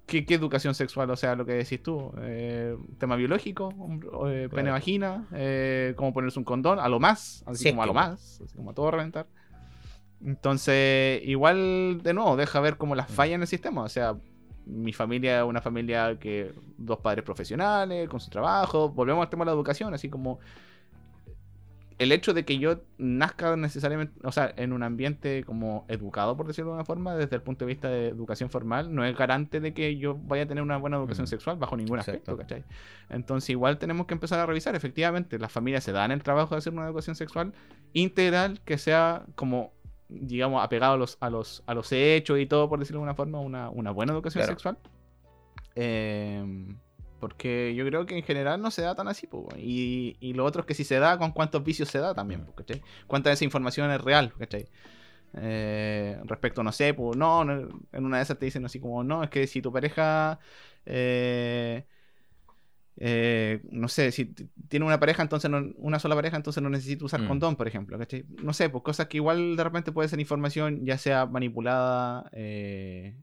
¿qué, 0.06 0.24
qué 0.26 0.34
educación 0.34 0.74
sexual? 0.74 1.10
O 1.10 1.16
sea, 1.16 1.34
lo 1.36 1.44
que 1.46 1.52
decís 1.52 1.82
tú, 1.82 2.12
eh, 2.20 2.76
tema 2.98 3.16
biológico, 3.16 3.70
eh, 4.28 4.48
pene 4.50 4.62
Claro. 4.62 4.72
vagina, 4.72 5.26
eh, 5.32 5.94
cómo 5.96 6.12
ponerse 6.12 6.38
un 6.38 6.44
condón, 6.44 6.78
a 6.78 6.88
lo 6.88 7.00
más, 7.00 7.42
así 7.46 7.64
Sí, 7.64 7.70
como 7.70 7.82
a 7.82 7.86
lo 7.86 7.94
más, 7.94 8.40
así 8.44 8.56
como 8.56 8.70
a 8.70 8.74
todo 8.74 8.90
reventar. 8.90 9.26
Entonces, 10.24 11.20
igual, 11.24 12.00
de 12.02 12.14
nuevo, 12.14 12.36
deja 12.36 12.60
ver 12.60 12.76
como 12.76 12.94
las 12.94 13.10
fallas 13.10 13.34
en 13.36 13.40
el 13.42 13.46
sistema. 13.48 13.82
O 13.82 13.88
sea, 13.88 14.16
mi 14.66 14.92
familia 14.92 15.40
es 15.40 15.44
una 15.44 15.60
familia 15.60 16.16
que 16.20 16.52
dos 16.78 16.98
padres 17.00 17.24
profesionales, 17.24 18.08
con 18.08 18.20
su 18.20 18.30
trabajo. 18.30 18.88
Volvemos 18.90 19.22
al 19.24 19.30
tema 19.30 19.44
de 19.44 19.50
la 19.50 19.54
educación, 19.54 19.92
así 19.94 20.08
como 20.08 20.38
el 22.02 22.12
hecho 22.12 22.34
de 22.34 22.44
que 22.44 22.58
yo 22.58 22.80
nazca 22.98 23.56
necesariamente, 23.56 24.18
o 24.24 24.32
sea, 24.32 24.52
en 24.56 24.72
un 24.72 24.82
ambiente 24.82 25.44
como 25.44 25.84
educado, 25.88 26.36
por 26.36 26.46
decirlo 26.46 26.70
de 26.70 26.74
alguna 26.78 26.84
forma, 26.84 27.14
desde 27.16 27.36
el 27.36 27.42
punto 27.42 27.64
de 27.64 27.68
vista 27.68 27.88
de 27.88 28.08
educación 28.08 28.50
formal, 28.50 28.94
no 28.94 29.04
es 29.04 29.16
garante 29.16 29.60
de 29.60 29.72
que 29.74 29.96
yo 29.96 30.14
vaya 30.16 30.42
a 30.42 30.46
tener 30.46 30.62
una 30.62 30.76
buena 30.76 30.96
educación 30.98 31.24
Mm. 31.24 31.28
sexual 31.28 31.56
bajo 31.56 31.76
ningún 31.76 31.98
Exacto. 31.98 32.32
aspecto, 32.32 32.36
¿cachai? 32.36 32.64
Entonces 33.08 33.50
igual 33.50 33.78
tenemos 33.78 34.06
que 34.06 34.14
empezar 34.14 34.38
a 34.40 34.46
revisar, 34.46 34.74
efectivamente, 34.74 35.38
las 35.38 35.52
familias 35.52 35.84
se 35.84 35.92
dan 35.92 36.10
el 36.12 36.22
trabajo 36.22 36.54
de 36.54 36.58
hacer 36.58 36.72
una 36.72 36.86
educación 36.86 37.16
sexual 37.16 37.52
integral 37.92 38.60
que 38.64 38.78
sea 38.78 39.24
como 39.34 39.72
digamos 40.08 40.62
apegado 40.62 40.92
a 40.92 40.96
los 40.98 41.16
a 41.20 41.30
los 41.30 41.62
a 41.66 41.72
los 41.72 41.90
hechos 41.90 42.38
y 42.38 42.44
todo 42.46 42.68
por 42.68 42.78
decirlo 42.78 42.98
de 43.00 43.04
alguna 43.08 43.14
forma 43.14 43.40
una, 43.40 43.70
una 43.70 43.90
buena 43.92 44.12
educación 44.12 44.42
Claro. 44.42 44.52
sexual 44.52 44.76
Eh, 45.74 46.44
porque 47.22 47.72
yo 47.76 47.86
creo 47.86 48.04
que 48.04 48.16
en 48.18 48.24
general 48.24 48.60
no 48.60 48.72
se 48.72 48.82
da 48.82 48.96
tan 48.96 49.06
así 49.06 49.28
po, 49.28 49.46
y, 49.56 50.16
y 50.18 50.32
lo 50.34 50.44
otro 50.44 50.62
es 50.62 50.66
que 50.66 50.74
si 50.74 50.82
se 50.82 50.98
da 50.98 51.16
con 51.18 51.30
cuántos 51.30 51.62
vicios 51.62 51.88
se 51.88 52.00
da 52.00 52.12
también 52.16 52.44
¿cachai? 52.56 52.82
cuánta 53.06 53.30
de 53.30 53.34
esa 53.34 53.44
información 53.44 53.92
es 53.92 54.00
real 54.00 54.32
¿cachai? 54.36 54.66
Eh, 55.34 56.18
respecto 56.24 56.64
no 56.64 56.72
sé 56.72 56.94
pues 56.94 57.16
no, 57.16 57.44
no, 57.44 57.52
en 57.92 58.04
una 58.04 58.16
de 58.16 58.24
esas 58.24 58.40
te 58.40 58.46
dicen 58.46 58.64
así 58.64 58.80
como 58.80 59.04
no 59.04 59.22
es 59.22 59.30
que 59.30 59.46
si 59.46 59.62
tu 59.62 59.72
pareja 59.72 60.40
eh, 60.84 61.86
eh, 62.96 63.60
no 63.70 63.86
sé, 63.86 64.10
si 64.10 64.26
tiene 64.68 64.84
una 64.84 65.00
pareja, 65.00 65.22
entonces 65.22 65.50
no- 65.50 65.72
una 65.78 65.98
sola 65.98 66.14
pareja, 66.14 66.36
entonces 66.36 66.62
no 66.62 66.68
necesita 66.68 67.04
usar 67.06 67.22
Mm. 67.22 67.26
condón, 67.28 67.56
por 67.56 67.66
ejemplo. 67.66 67.98
¿cachai? 67.98 68.26
No 68.42 68.52
sé, 68.52 68.68
pues 68.68 68.84
cosas 68.84 69.06
que 69.06 69.16
igual 69.16 69.56
de 69.56 69.64
repente 69.64 69.92
puede 69.92 70.08
ser 70.08 70.20
información 70.20 70.84
ya 70.84 70.98
sea 70.98 71.24
manipulada, 71.24 72.28
eh, 72.32 73.14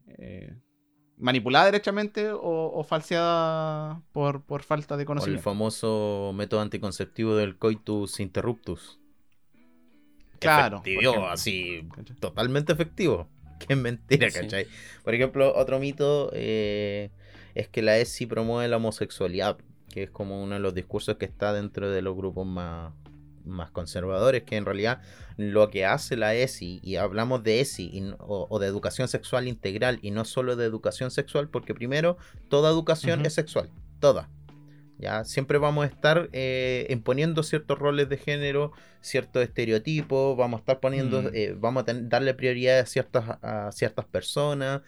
manipulada 1.20 1.66
derechamente 1.66 2.30
o, 2.32 2.40
o 2.74 2.82
falseada 2.84 4.00
por, 4.12 4.42
por 4.42 4.62
falta 4.62 4.96
de 4.96 5.00
O 5.00 5.04
el 5.04 5.06
conocimiento. 5.06 5.42
famoso 5.42 6.32
método 6.34 6.60
anticonceptivo 6.60 7.36
del 7.36 7.56
coitus 7.56 8.18
interruptus. 8.20 8.98
Claro, 10.38 10.78
Efectivo, 10.78 11.26
así, 11.28 11.86
¿cachai? 11.94 12.16
totalmente 12.16 12.72
efectivo. 12.72 13.28
Es 13.68 13.76
mentira, 13.76 14.30
Sí. 14.30 14.40
¿cachai? 14.40 14.66
Por 15.04 15.14
ejemplo, 15.14 15.54
otro 15.54 15.78
mito 15.78 16.30
eh, 16.32 17.10
es 17.54 17.68
que 17.68 17.82
la 17.82 17.98
ESI 17.98 18.24
promueve 18.24 18.66
la 18.68 18.78
homosexualidad, 18.78 19.58
que 19.90 20.04
es 20.04 20.10
como 20.10 20.42
uno 20.42 20.54
de 20.54 20.60
los 20.60 20.72
discursos 20.74 21.16
que 21.18 21.26
está 21.26 21.52
dentro 21.52 21.90
de 21.90 22.00
los 22.00 22.16
grupos 22.16 22.46
más, 22.46 22.94
más 23.44 23.70
conservadores, 23.70 24.42
que 24.44 24.56
en 24.56 24.64
realidad 24.64 25.00
lo 25.36 25.70
que 25.70 25.86
hace 25.86 26.16
la 26.16 26.34
ESI, 26.34 26.80
y 26.82 26.96
hablamos 26.96 27.42
de 27.42 27.60
ESI 27.60 27.90
y 27.92 28.14
o, 28.18 28.46
o 28.50 28.58
de 28.58 28.66
educación 28.66 29.08
sexual 29.08 29.48
integral 29.48 29.98
y 30.02 30.10
no 30.10 30.24
solo 30.24 30.56
de 30.56 30.66
educación 30.66 31.10
sexual, 31.10 31.48
porque 31.48 31.74
primero, 31.74 32.16
toda 32.48 32.70
educación 32.70 33.24
es 33.24 33.34
sexual, 33.34 33.70
toda. 34.00 34.28
¿ya? 34.98 35.24
Siempre 35.24 35.58
vamos 35.58 35.84
a 35.84 35.88
estar 35.88 36.28
eh, 36.32 36.86
imponiendo 36.90 37.42
ciertos 37.42 37.78
roles 37.78 38.08
de 38.10 38.18
género, 38.18 38.72
ciertos 39.00 39.42
estereotipos, 39.42 40.36
vamos 40.36 40.58
a 40.58 40.60
estar 40.60 40.80
poniendo, 40.80 41.22
Mm. 41.22 41.30
eh, 41.32 41.54
vamos 41.58 41.84
a 41.88 41.94
darle 41.94 42.34
prioridad 42.34 42.80
a 42.80 42.86
ciertas, 42.86 43.24
a 43.42 43.70
ciertas 43.72 44.04
personas. 44.04 44.82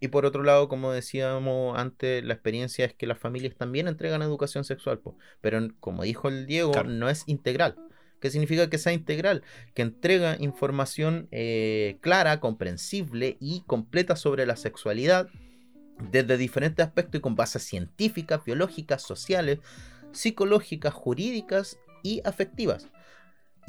Y 0.00 0.08
por 0.08 0.24
otro 0.26 0.42
lado, 0.42 0.68
como 0.68 0.92
decíamos 0.92 1.78
antes, 1.78 2.24
la 2.24 2.34
experiencia 2.34 2.84
es 2.86 2.94
que 2.94 3.06
las 3.06 3.18
familias 3.18 3.54
también 3.56 3.88
entregan 3.88 4.22
educación 4.22 4.64
sexual, 4.64 4.98
po, 4.98 5.16
pero 5.40 5.60
como 5.80 6.02
dijo 6.02 6.28
el 6.28 6.46
Diego, 6.46 6.72
Claro. 6.72 6.88
no 6.90 7.08
es 7.08 7.24
integral. 7.26 7.76
¿Qué 8.20 8.30
significa 8.30 8.68
que 8.68 8.78
sea 8.78 8.92
integral? 8.92 9.42
Que 9.74 9.82
entrega 9.82 10.36
información 10.40 11.28
eh, 11.30 11.98
clara, 12.00 12.40
comprensible 12.40 13.36
y 13.40 13.62
completa 13.66 14.16
sobre 14.16 14.44
la 14.44 14.56
sexualidad 14.56 15.28
desde 16.10 16.36
diferentes 16.36 16.84
aspectos 16.84 17.18
y 17.18 17.22
con 17.22 17.36
bases 17.36 17.62
científicas, 17.62 18.44
biológicas, 18.44 19.02
sociales, 19.02 19.58
psicológicas, 20.12 20.94
jurídicas 20.94 21.78
y 22.02 22.20
afectivas. 22.24 22.88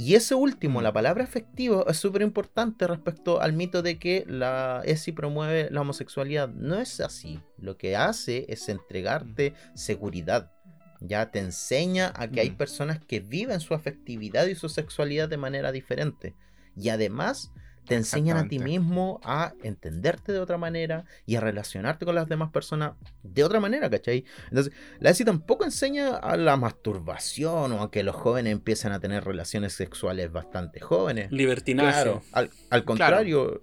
Y 0.01 0.15
ese 0.15 0.33
último, 0.33 0.79
Mm. 0.79 0.83
la 0.83 0.93
palabra 0.93 1.25
afectivo, 1.25 1.85
es 1.89 1.97
súper 1.97 2.21
importante 2.21 2.87
respecto 2.87 3.41
al 3.41 3.51
mito 3.51 3.81
de 3.81 3.99
que 3.99 4.23
la 4.29 4.81
ESI 4.85 5.11
promueve 5.11 5.67
la 5.71 5.81
homosexualidad. 5.81 6.47
No 6.47 6.79
es 6.79 7.01
así. 7.01 7.41
Lo 7.57 7.75
que 7.77 7.97
hace 7.97 8.45
es 8.47 8.69
entregarte 8.69 9.53
seguridad. 9.75 10.53
Ya 11.01 11.31
te 11.31 11.39
enseña 11.39 12.13
a 12.15 12.29
que 12.29 12.39
hay 12.39 12.51
Mm. 12.51 12.55
personas 12.55 12.99
que 13.05 13.19
viven 13.19 13.59
su 13.59 13.73
afectividad 13.73 14.47
y 14.47 14.55
su 14.55 14.69
sexualidad 14.69 15.27
de 15.27 15.35
manera 15.35 15.73
diferente. 15.73 16.33
Y 16.77 16.87
además 16.89 17.51
te 17.85 17.95
enseñan 17.95 18.37
a 18.37 18.47
ti 18.47 18.59
mismo 18.59 19.19
a 19.23 19.53
entenderte 19.63 20.31
de 20.31 20.39
otra 20.39 20.57
manera 20.59 21.05
y 21.25 21.35
a 21.35 21.39
relacionarte 21.41 22.05
con 22.05 22.13
las 22.15 22.27
demás 22.29 22.51
personas 22.51 22.93
de 23.23 23.43
otra 23.43 23.59
manera, 23.59 23.89
¿cachai? 23.89 24.25
Entonces, 24.49 24.73
la 24.99 25.09
ESI 25.09 25.25
tampoco 25.25 25.63
enseña 25.65 26.15
a 26.17 26.37
la 26.37 26.55
masturbación 26.55 27.71
o 27.73 27.81
a 27.81 27.91
que 27.91 28.03
los 28.03 28.15
jóvenes 28.15 28.51
empiecen 28.53 28.91
a 28.91 28.99
tener 28.99 29.23
relaciones 29.23 29.73
sexuales 29.73 30.31
bastante 30.31 30.79
jóvenes. 30.79 31.31
Libertinaje. 31.31 31.89
Claro, 31.91 32.21
al, 32.31 32.49
al 32.69 32.85
contrario, 32.85 33.61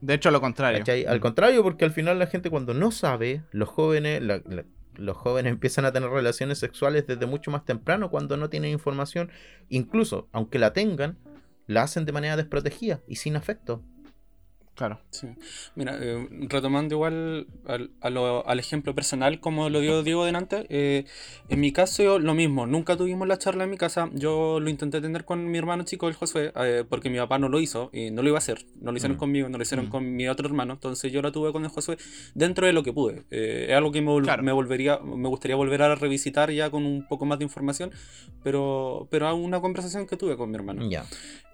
De 0.00 0.14
hecho, 0.14 0.30
lo 0.32 0.40
contrario. 0.40 0.80
¿cachai? 0.80 1.06
Al 1.06 1.18
Mm. 1.18 1.22
contrario, 1.22 1.62
porque 1.62 1.84
al 1.84 1.92
final 1.92 2.18
la 2.18 2.26
gente 2.26 2.50
cuando 2.50 2.74
no 2.74 2.90
sabe, 2.90 3.42
los 3.52 3.68
jóvenes, 3.68 4.20
la- 4.20 4.42
la- 4.44 4.64
los 4.96 5.16
jóvenes 5.16 5.52
empiezan 5.52 5.84
a 5.84 5.92
tener 5.92 6.10
relaciones 6.10 6.58
sexuales 6.58 7.06
desde 7.06 7.24
mucho 7.26 7.50
más 7.52 7.64
temprano 7.64 8.10
cuando 8.10 8.36
no 8.36 8.50
tienen 8.50 8.72
información. 8.72 9.30
Incluso, 9.68 10.28
aunque 10.32 10.58
la 10.58 10.72
tengan, 10.72 11.16
la 11.66 11.82
hacen 11.82 12.04
de 12.04 12.12
manera 12.12 12.36
desprotegida 12.36 13.00
y 13.06 13.16
sin 13.16 13.36
afecto. 13.36 13.84
Claro. 14.74 15.00
Sí. 15.10 15.28
Mira, 15.76 15.98
eh, 16.00 16.26
retomando 16.48 16.94
igual 16.94 17.46
al, 17.66 17.90
a 18.00 18.08
lo- 18.08 18.46
al 18.48 18.58
ejemplo 18.58 18.94
personal, 18.94 19.38
como 19.38 19.68
lo 19.68 19.80
dio 19.80 20.02
Diego 20.02 20.24
delante, 20.24 20.64
eh, 20.70 21.04
en 21.50 21.60
mi 21.60 21.72
caso 21.72 22.18
lo 22.18 22.32
mismo, 22.34 22.66
nunca 22.66 22.96
tuvimos 22.96 23.28
la 23.28 23.36
charla 23.38 23.64
en 23.64 23.70
mi 23.70 23.76
casa, 23.76 24.08
yo 24.14 24.60
lo 24.60 24.70
intenté 24.70 25.02
tener 25.02 25.26
con 25.26 25.50
mi 25.50 25.58
hermano 25.58 25.84
chico, 25.84 26.08
el 26.08 26.14
Josué, 26.14 26.52
eh, 26.56 26.84
porque 26.88 27.10
mi 27.10 27.18
papá 27.18 27.38
no 27.38 27.50
lo 27.50 27.60
hizo, 27.60 27.90
y 27.92 28.10
no 28.10 28.22
lo 28.22 28.28
iba 28.28 28.38
a 28.38 28.44
hacer, 28.44 28.64
no 28.80 28.92
lo 28.92 28.96
hicieron 28.96 29.18
Mm. 29.18 29.20
conmigo, 29.20 29.48
no 29.50 29.58
lo 29.58 29.62
hicieron 29.62 29.86
Mm. 29.86 29.90
con 29.90 30.16
mi 30.16 30.26
otro 30.26 30.46
hermano, 30.48 30.72
entonces 30.72 31.12
yo 31.12 31.20
la 31.20 31.32
tuve 31.32 31.52
con 31.52 31.64
el 31.64 31.70
Josué 31.70 31.98
dentro 32.34 32.66
de 32.66 32.72
lo 32.72 32.82
que 32.82 32.94
pude. 32.94 33.24
Eh, 33.30 33.66
es 33.68 33.74
algo 33.76 33.92
que 33.92 34.00
me, 34.00 34.10
vol- 34.10 34.22
Claro. 34.24 34.42
me 34.42 34.52
volvería, 34.52 34.98
me 35.00 35.28
gustaría 35.28 35.54
volver 35.54 35.82
a 35.82 35.94
revisitar 35.96 36.50
ya 36.50 36.70
con 36.70 36.86
un 36.86 37.06
poco 37.06 37.26
más 37.26 37.38
de 37.38 37.44
información, 37.44 37.90
pero, 38.42 39.06
pero 39.10 39.34
una 39.36 39.60
conversación 39.60 40.06
que 40.06 40.16
tuve 40.16 40.36
con 40.38 40.50
mi 40.50 40.56
hermano. 40.56 40.88
Ya. 40.88 41.04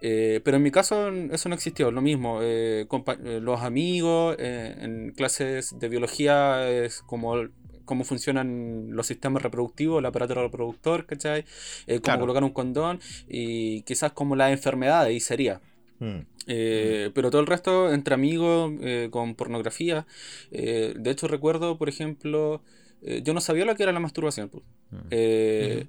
Eh, 0.01 0.41
pero 0.45 0.57
en 0.59 0.63
mi 0.63 0.71
caso 0.71 1.09
eso 1.09 1.49
no 1.49 1.55
existió, 1.57 1.91
lo 1.91 2.01
mismo. 2.01 2.39
eh, 2.43 2.87
los 3.23 3.61
amigos, 3.63 4.37
eh, 4.39 4.77
en 4.81 5.13
clases 5.13 5.79
de 5.79 5.89
biología 5.89 6.69
es 6.69 7.03
como 7.03 7.37
cómo 7.85 8.05
funcionan 8.05 8.91
los 8.91 9.07
sistemas 9.07 9.43
reproductivos, 9.43 10.01
el 10.01 10.07
aparato 10.07 10.35
reproductor, 10.35 11.07
¿cachai? 11.07 11.41
Eh, 11.87 12.01
cómo 12.01 12.01
Claro. 12.03 12.21
colocar 12.21 12.45
un 12.45 12.51
condón 12.51 13.01
y 13.29 13.81
quizás 13.83 14.13
como 14.13 14.37
las 14.37 14.53
enfermedades 14.53 15.17
y 15.17 15.21
sería. 15.21 15.63
Mm. 15.99 16.19
Eh, 16.47 17.11
pero 17.15 17.31
todo 17.31 17.41
el 17.41 17.47
resto, 17.47 17.93
entre 17.93 18.15
amigos, 18.15 18.73
eh, 18.83 19.09
con 19.11 19.35
pornografía. 19.35 20.07
eh, 20.51 20.95
de 20.99 21.11
hecho, 21.11 21.29
recuerdo, 21.29 21.79
por 21.79 21.89
ejemplo, 21.89 22.63
eh, 23.03 23.23
yo 23.25 23.33
no 23.35 23.41
sabía 23.41 23.65
lo 23.65 23.75
que 23.75 23.83
era 23.85 23.93
la 23.93 24.01
masturbación. 24.01 24.49
pues. 24.51 24.65
Mm. 24.91 24.97
Eh, 25.11 25.87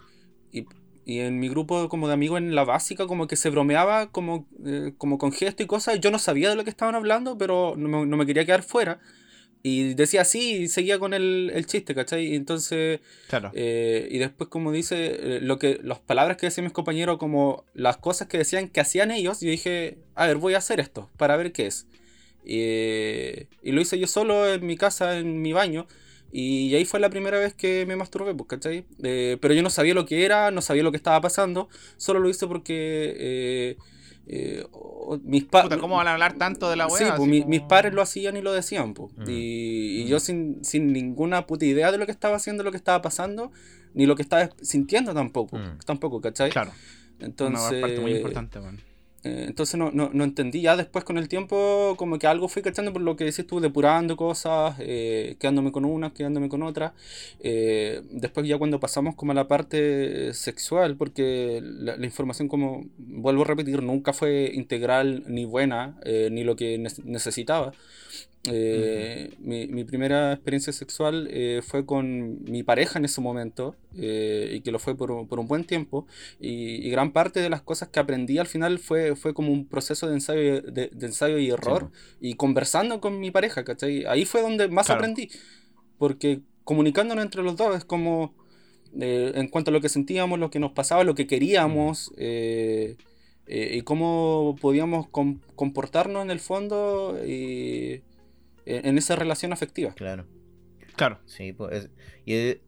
y, 0.52 0.66
y 1.06 1.20
en 1.20 1.40
mi 1.40 1.50
grupo 1.50 1.90
como 1.90 2.08
de 2.08 2.14
amigos 2.14 2.38
en 2.38 2.56
la 2.56 2.64
básica 2.64 3.08
como 3.08 3.28
que 3.28 3.36
se 3.36 3.50
bromeaba 3.50 4.12
como, 4.12 4.48
eh, 4.66 4.94
como 4.98 5.18
con 5.18 5.32
gestos 5.32 5.64
y 5.64 5.68
cosas. 5.68 6.00
Yo 6.00 6.12
no 6.12 6.20
sabía 6.20 6.50
de 6.50 6.56
lo 6.56 6.64
que 6.64 6.70
estaban 6.70 6.96
hablando, 6.96 7.38
pero 7.38 7.76
no 7.78 7.88
me, 7.90 8.06
no 8.06 8.18
me 8.18 8.26
quería 8.26 8.46
quedar 8.46 8.64
fuera. 8.64 9.00
Y 9.62 9.94
decía 9.96 10.24
sí 10.24 10.56
y 10.56 10.68
seguía 10.70 11.00
con 11.00 11.14
el, 11.14 11.52
el 11.54 11.66
chiste, 11.66 11.94
¿cachai? 11.94 12.28
Y 12.28 12.36
entonces... 12.36 13.02
Claro. 13.28 13.52
Eh, 13.54 14.08
y 14.10 14.18
después, 14.18 14.50
como 14.50 14.72
dice, 14.72 15.38
eh, 15.38 15.40
lo 15.42 15.60
que, 15.60 15.80
las 15.84 16.00
palabras 16.00 16.38
que 16.38 16.46
decían 16.46 16.64
mis 16.64 16.74
compañeros, 16.74 17.18
como 17.18 17.66
las 17.74 17.98
cosas 17.98 18.28
que 18.28 18.38
decían 18.38 18.70
que 18.70 18.80
hacían 18.80 19.12
ellos, 19.12 19.42
yo 19.42 19.50
dije, 19.50 19.98
a 20.16 20.28
ver, 20.28 20.38
voy 20.38 20.54
a 20.54 20.60
hacer 20.60 20.80
esto 20.80 21.10
para 21.18 21.36
ver 21.36 21.52
qué 21.52 21.68
es. 21.68 21.88
Y 22.46 23.72
lo 23.72 23.82
hice 23.82 24.00
yo 24.00 24.08
solo 24.08 24.52
en 24.52 24.66
mi 24.66 24.78
casa, 24.78 25.18
en 25.18 25.42
mi 25.42 25.54
baño. 25.54 25.88
Y 26.32 26.74
ahí 26.76 26.86
fue 26.86 27.00
la 27.00 27.10
primera 27.10 27.40
vez 27.40 27.54
que 27.54 27.86
me 27.88 27.96
masturbé, 27.96 28.34
pues, 28.36 28.48
¿cachai? 28.48 28.86
Eh, 29.04 29.38
pero 29.42 29.54
yo 29.54 29.64
no 29.64 29.70
sabía 29.70 29.94
lo 29.94 30.06
que 30.06 30.26
era, 30.26 30.52
no 30.52 30.62
sabía 30.62 30.84
lo 30.84 30.92
que 30.92 30.98
estaba 30.98 31.20
pasando, 31.22 31.70
solo 31.98 32.20
lo 32.20 32.30
hice 32.30 32.46
porque 32.48 33.16
eh, 33.18 33.78
eh, 34.28 34.64
mis 35.24 35.46
Puta, 35.46 35.64
padres... 35.64 35.80
¿cómo 35.80 35.96
van 35.96 36.08
a 36.08 36.14
hablar 36.14 36.34
tanto 36.38 36.70
de 36.70 36.76
la 36.76 36.86
Sí, 36.90 37.04
weá? 37.04 37.16
pues 37.16 37.22
Así 37.22 37.30
mi- 37.30 37.40
como- 37.42 37.50
mis 37.50 37.62
padres 37.62 37.94
lo 37.94 38.02
hacían 38.04 38.38
y 38.38 38.42
lo 38.42 38.54
decían, 38.54 38.94
pues. 38.94 39.12
Mm. 39.18 39.24
Y, 39.28 40.02
y 40.02 40.06
Mm. 40.06 40.08
yo 40.08 40.20
sin, 40.20 40.64
sin 40.64 40.94
ninguna 40.94 41.48
puta 41.48 41.66
idea 41.66 41.92
de 41.92 41.98
lo 41.98 42.06
que 42.06 42.12
estaba 42.12 42.36
haciendo, 42.36 42.64
lo 42.64 42.70
que 42.72 42.78
estaba 42.78 43.02
pasando, 43.02 43.52
ni 43.96 44.06
lo 44.06 44.16
que 44.16 44.22
estaba 44.22 44.50
sintiendo 44.62 45.16
tampoco, 45.16 45.58
Mm. 45.58 45.80
tampoco, 45.86 46.22
¿cachai? 46.22 46.52
Claro. 46.52 46.72
Entonces, 47.20 47.72
Una 47.72 47.82
parte 47.82 48.00
muy 48.00 48.12
importante, 48.14 48.60
man. 48.60 48.80
Eh, 49.24 49.46
entonces 49.48 49.76
no, 49.78 49.91
no, 49.91 50.10
no 50.14 50.24
entendí. 50.24 50.62
Ya 50.62 50.76
después 50.78 51.04
con 51.06 51.18
el 51.18 51.28
tiempo, 51.28 51.96
como 51.98 52.18
que 52.20 52.28
algo 52.28 52.48
fui 52.48 52.62
cachando 52.62 52.94
por 52.94 53.02
lo 53.02 53.16
que 53.16 53.26
decís 53.26 53.46
tú, 53.48 53.60
depurando 53.60 54.16
cosas, 54.18 54.76
eh, 54.80 55.36
quedándome 55.40 55.72
con 55.72 55.86
unas, 55.86 56.14
quedándome 56.14 56.50
con 56.50 56.64
otras. 56.64 56.94
Eh, 57.40 58.02
después 58.12 58.48
ya 58.48 58.58
cuando 58.58 58.80
pasamos 58.80 59.16
como 59.16 59.32
a 59.32 59.36
la 59.36 59.48
parte 59.48 60.34
sexual, 60.34 60.96
porque 60.98 61.62
la, 61.64 61.98
la 61.98 62.06
información, 62.06 62.48
como 62.48 62.86
vuelvo 62.98 63.44
a 63.44 63.46
repetir, 63.46 63.82
nunca 63.84 64.14
fue 64.14 64.52
integral 64.54 65.24
ni 65.28 65.46
buena, 65.46 65.98
eh, 66.04 66.30
ni 66.32 66.44
lo 66.44 66.56
que 66.56 66.78
ne- 66.78 66.90
necesitaba. 67.04 67.74
Eh, 68.45 69.36
mi, 69.40 69.68
mi 69.68 69.84
primera 69.84 70.32
experiencia 70.32 70.72
sexual 70.72 71.28
eh, 71.30 71.61
fue 71.61 71.86
con 71.86 72.41
mi 72.45 72.64
pareja 72.64 72.98
en 72.98 73.03
ese 73.06 73.20
momento 73.20 73.76
eh, 73.98 74.53
y 74.56 74.61
que 74.61 74.72
lo 74.72 74.80
fue 74.80 74.95
por, 74.95 75.11
un- 75.11 75.28
por 75.28 75.40
un 75.40 75.48
buen 75.48 75.66
tiempo 75.66 76.07
y, 76.40 76.88
y 76.88 76.90
gran 76.90 77.11
parte 77.11 77.41
de 77.41 77.49
las 77.49 77.61
cosas 77.61 77.90
que 77.90 77.99
aprendí 77.99 78.38
al 78.38 78.48
final 78.48 78.80
fue, 78.80 79.16
fue 79.18 79.34
como 79.34 79.52
un 79.52 79.68
proceso 79.68 80.07
de 80.07 80.14
ensayo, 80.16 80.61
de, 80.61 80.88
de 80.88 81.06
ensayo 81.06 81.38
y 81.38 81.49
error 81.49 81.91
y 82.22 82.36
conversando 82.36 83.02
con 83.02 83.20
mi 83.20 83.30
pareja, 83.30 83.66
¿cachai? 83.66 84.06
Ahí 84.06 84.24
fue 84.26 84.41
donde 84.41 84.70
más 84.70 84.88
Claro. 84.88 84.99
aprendí 85.02 85.30
porque 85.98 86.41
comunicándonos 86.64 87.26
entre 87.26 87.44
los 87.44 87.56
dos 87.57 87.76
es 87.78 87.86
como 87.86 88.34
eh, 88.99 89.32
en 89.36 89.48
cuanto 89.49 89.72
a 89.72 89.74
lo 89.74 89.82
que 89.82 89.90
sentíamos, 89.90 90.40
lo 90.40 90.49
que 90.49 90.60
nos 90.60 90.72
pasaba, 90.72 91.03
lo 91.03 91.16
que 91.16 91.28
queríamos 91.28 92.11
eh, 92.18 92.95
eh, 93.48 93.72
y 93.78 93.82
cómo 93.82 94.56
podíamos 94.61 95.07
com- 95.10 95.40
comportarnos 95.56 96.24
en 96.24 96.32
el 96.32 96.40
fondo 96.40 97.18
y 97.26 98.02
en 98.65 98.86
en 98.86 98.98
esa 98.98 99.15
relación 99.15 99.53
afectiva. 99.53 99.94
Claro. 99.95 100.26
Claro. 100.95 101.19
Sí, 101.26 101.53
pues. 101.53 101.86
es- 101.86 101.90
y 102.26 102.34
eh, 102.34 102.61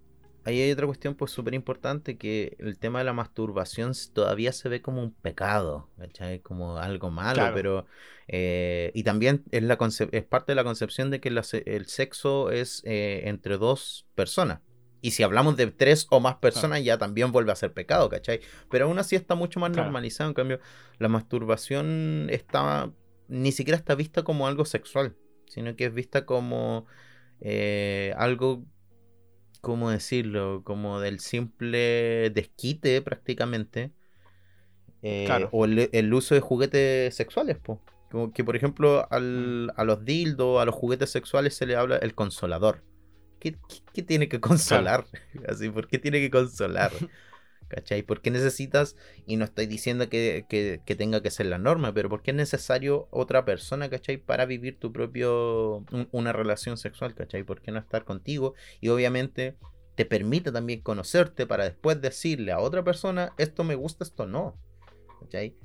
ahí 0.46 0.62
hay 0.62 0.72
otra 0.72 0.86
cuestión, 0.88 1.16
pues, 1.16 1.32
súper 1.32 1.54
importante: 1.54 2.18
que 2.18 2.56
el 2.60 2.78
tema 2.80 3.00
de 3.00 3.06
la 3.06 3.14
masturbación 3.14 3.92
todavía 4.14 4.52
se 4.54 4.70
ve 4.70 4.82
como 4.82 5.02
un 5.04 5.14
pecado, 5.14 5.90
¿cachai? 5.98 6.40
Como 6.40 6.78
algo 6.78 7.12
malo, 7.12 7.36
Claro. 7.36 7.56
pero. 7.56 7.86
eh, 8.34 8.92
y 8.94 9.04
también 9.04 9.44
es, 9.52 9.62
la 9.64 9.78
es 10.12 10.24
parte 10.24 10.52
de 10.54 10.56
la 10.56 10.64
concepción 10.64 11.10
de 11.12 11.20
que 11.20 11.30
la 11.32 11.44
se- 11.44 11.64
el 11.66 11.86
sexo 11.88 12.50
es 12.52 12.82
eh, 12.86 13.24
entre 13.26 13.58
dos 13.58 14.08
personas. 14.16 14.62
Y 15.04 15.12
si 15.12 15.24
hablamos 15.24 15.58
de 15.58 15.66
tres 15.72 16.06
o 16.12 16.20
más 16.20 16.36
personas, 16.36 16.84
ya 16.84 16.98
también 17.00 17.32
vuelve 17.32 17.52
a 17.52 17.56
ser 17.56 17.74
pecado, 17.74 18.08
¿cachai? 18.08 18.40
Pero 18.70 18.86
aún 18.86 19.00
así 19.00 19.16
está 19.16 19.34
mucho 19.36 19.60
más 19.60 19.72
Claro. 19.72 19.86
normalizado. 19.86 20.30
En 20.30 20.36
cambio, 20.36 20.60
la 21.00 21.08
masturbación 21.10 22.28
está. 22.30 22.92
Ni 23.28 23.52
siquiera 23.52 23.78
está 23.78 23.96
vista 23.96 24.24
como 24.24 24.46
algo 24.48 24.64
sexual, 24.64 25.16
sino 25.52 25.76
que 25.76 25.86
es 25.88 25.94
vista 25.94 26.26
como 26.26 26.86
eh, 27.42 28.14
algo, 28.18 28.66
¿cómo 29.62 29.90
decirlo? 29.92 30.64
Como 30.66 31.00
del 31.00 31.20
simple 31.20 32.30
desquite 32.32 33.02
prácticamente. 33.02 33.94
eh, 35.02 35.28
Claro. 35.28 35.50
O 35.52 35.66
el, 35.66 35.90
el 35.92 36.14
uso 36.14 36.36
de 36.36 36.42
juguetes 36.42 37.16
sexuales, 37.16 37.58
po. 37.58 37.82
Como 38.10 38.34
que, 38.34 38.44
por 38.44 38.56
ejemplo, 38.56 39.08
al- 39.12 39.72
a 39.76 39.84
los 39.84 40.04
dildos, 40.06 40.62
a 40.62 40.66
los 40.66 40.76
juguetes 40.76 41.10
sexuales 41.12 41.56
se 41.56 41.66
le 41.66 41.76
habla 41.76 41.98
el 41.98 42.14
consolador. 42.14 42.84
¿Qué, 43.40 43.54
qué- 43.54 43.84
qué 43.94 44.04
tiene 44.04 44.30
que 44.30 44.40
consolar? 44.42 45.06
Así, 45.48 45.70
¿por 45.70 45.88
qué 45.88 45.98
tiene 46.00 46.20
que 46.20 46.30
consolar? 46.32 46.92
¿Cachai? 47.74 48.04
¿Por 48.04 48.22
qué 48.22 48.32
necesitas, 48.32 48.98
y 49.26 49.38
no 49.38 49.46
estoy 49.46 49.66
diciendo 49.66 50.10
que, 50.10 50.46
que- 50.50 50.82
que 50.86 50.96
tenga 50.96 51.22
que 51.22 51.32
ser 51.32 51.46
la 51.46 51.58
norma, 51.58 51.94
pero 51.94 52.10
por 52.10 52.22
qué 52.22 52.32
es 52.32 52.38
necesario 52.38 53.08
otra 53.12 53.46
persona, 53.46 53.90
¿cachai? 53.90 54.18
Para 54.18 54.46
vivir 54.46 54.78
tu 54.78 54.92
propio, 54.92 55.78
un- 55.92 56.10
una 56.12 56.34
relación 56.34 56.78
sexual, 56.78 57.16
¿cachai? 57.16 57.44
¿Por 57.44 57.62
qué 57.62 57.72
no 57.72 57.80
estar 57.80 58.04
contigo? 58.04 58.56
Y 58.82 58.90
obviamente 58.90 59.56
te 59.96 60.06
permite 60.06 60.52
también 60.52 60.82
conocerte 60.82 61.48
para 61.48 61.64
después 61.64 62.02
decirle 62.02 62.52
a 62.52 62.60
otra 62.60 62.84
persona, 62.84 63.34
esto 63.38 63.64
me 63.64 63.76
gusta, 63.76 64.04
esto 64.04 64.26
no. 64.28 64.58
¿Cachai? 65.22 65.56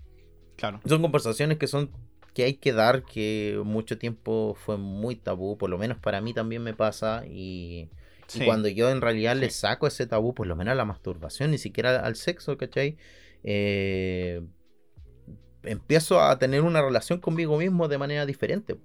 Claro. 0.57 0.81
Son 0.87 1.03
conversaciones 1.03 1.59
que 1.59 1.67
son 1.67 1.91
que 2.35 2.45
hay 2.45 2.55
que 2.55 2.73
dar, 2.75 3.03
que 3.03 3.61
mucho 3.65 3.97
tiempo 3.99 4.55
fue 4.55 4.77
muy 4.77 5.17
tabú, 5.17 5.57
por 5.57 5.71
lo 5.71 5.79
menos 5.79 5.99
para 5.99 6.21
mí 6.21 6.35
también 6.35 6.63
me 6.63 6.75
pasa, 6.75 7.25
y, 7.27 7.89
y 8.35 8.45
cuando 8.45 8.69
yo 8.69 8.91
en 8.91 9.01
realidad 9.01 9.37
le 9.37 9.51
Sí. 9.51 9.61
saco 9.61 9.87
ese 9.87 10.07
tabú, 10.07 10.35
por 10.35 10.47
lo 10.47 10.57
menos 10.57 10.73
a 10.73 10.75
la 10.75 10.85
masturbación, 10.85 11.51
ni 11.51 11.59
siquiera 11.59 12.01
al 12.05 12.17
sexo, 12.17 12.57
¿cachai? 12.57 12.97
Eh, 13.45 14.43
empiezo 15.63 16.21
a 16.21 16.39
tener 16.39 16.63
una 16.63 16.83
relación 16.83 17.21
conmigo 17.21 17.59
mismo 17.59 17.89
de 17.89 17.99
manera 17.99 18.27
diferente, 18.27 18.77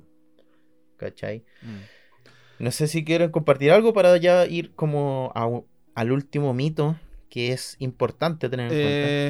¿cachai? 0.98 1.44
Mm. 1.62 2.64
No 2.64 2.72
sé 2.72 2.88
si 2.88 3.04
quieren 3.04 3.32
compartir 3.32 3.72
algo 3.72 3.94
para 3.94 4.16
ya 4.18 4.46
ir 4.46 4.74
como 4.76 5.32
a- 5.36 5.62
al 5.96 6.12
último 6.12 6.54
mito 6.54 6.96
que 7.30 7.52
es 7.54 7.76
importante 7.80 8.50
tener 8.50 8.72
en 8.72 8.82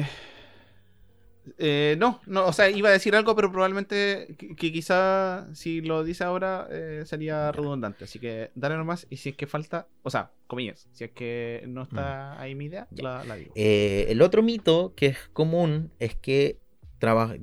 cuenta. 0.02 0.10
Eh, 1.58 1.96
no, 1.98 2.20
no, 2.26 2.46
o 2.46 2.52
sea, 2.52 2.70
iba 2.70 2.88
a 2.88 2.92
decir 2.92 3.16
algo, 3.16 3.34
pero 3.34 3.50
probablemente 3.50 4.36
que, 4.38 4.54
que 4.54 4.72
quizá 4.72 5.48
si 5.54 5.80
lo 5.80 6.04
dice 6.04 6.24
ahora 6.24 6.68
eh, 6.70 7.02
sería 7.06 7.50
redundante. 7.52 8.04
Así 8.04 8.18
que 8.18 8.50
dale 8.54 8.76
nomás. 8.76 9.06
Y 9.10 9.16
si 9.16 9.30
es 9.30 9.36
que 9.36 9.46
falta, 9.46 9.88
o 10.02 10.10
sea, 10.10 10.30
comillas, 10.46 10.88
si 10.92 11.04
es 11.04 11.10
que 11.10 11.64
no 11.66 11.82
está 11.82 12.40
ahí 12.40 12.54
mi 12.54 12.66
idea, 12.66 12.86
la, 12.92 13.24
la 13.24 13.36
digo. 13.36 13.52
Eh, 13.56 14.06
el 14.08 14.22
otro 14.22 14.42
mito 14.42 14.94
que 14.96 15.06
es 15.06 15.18
común 15.32 15.90
es 15.98 16.14
que 16.14 16.58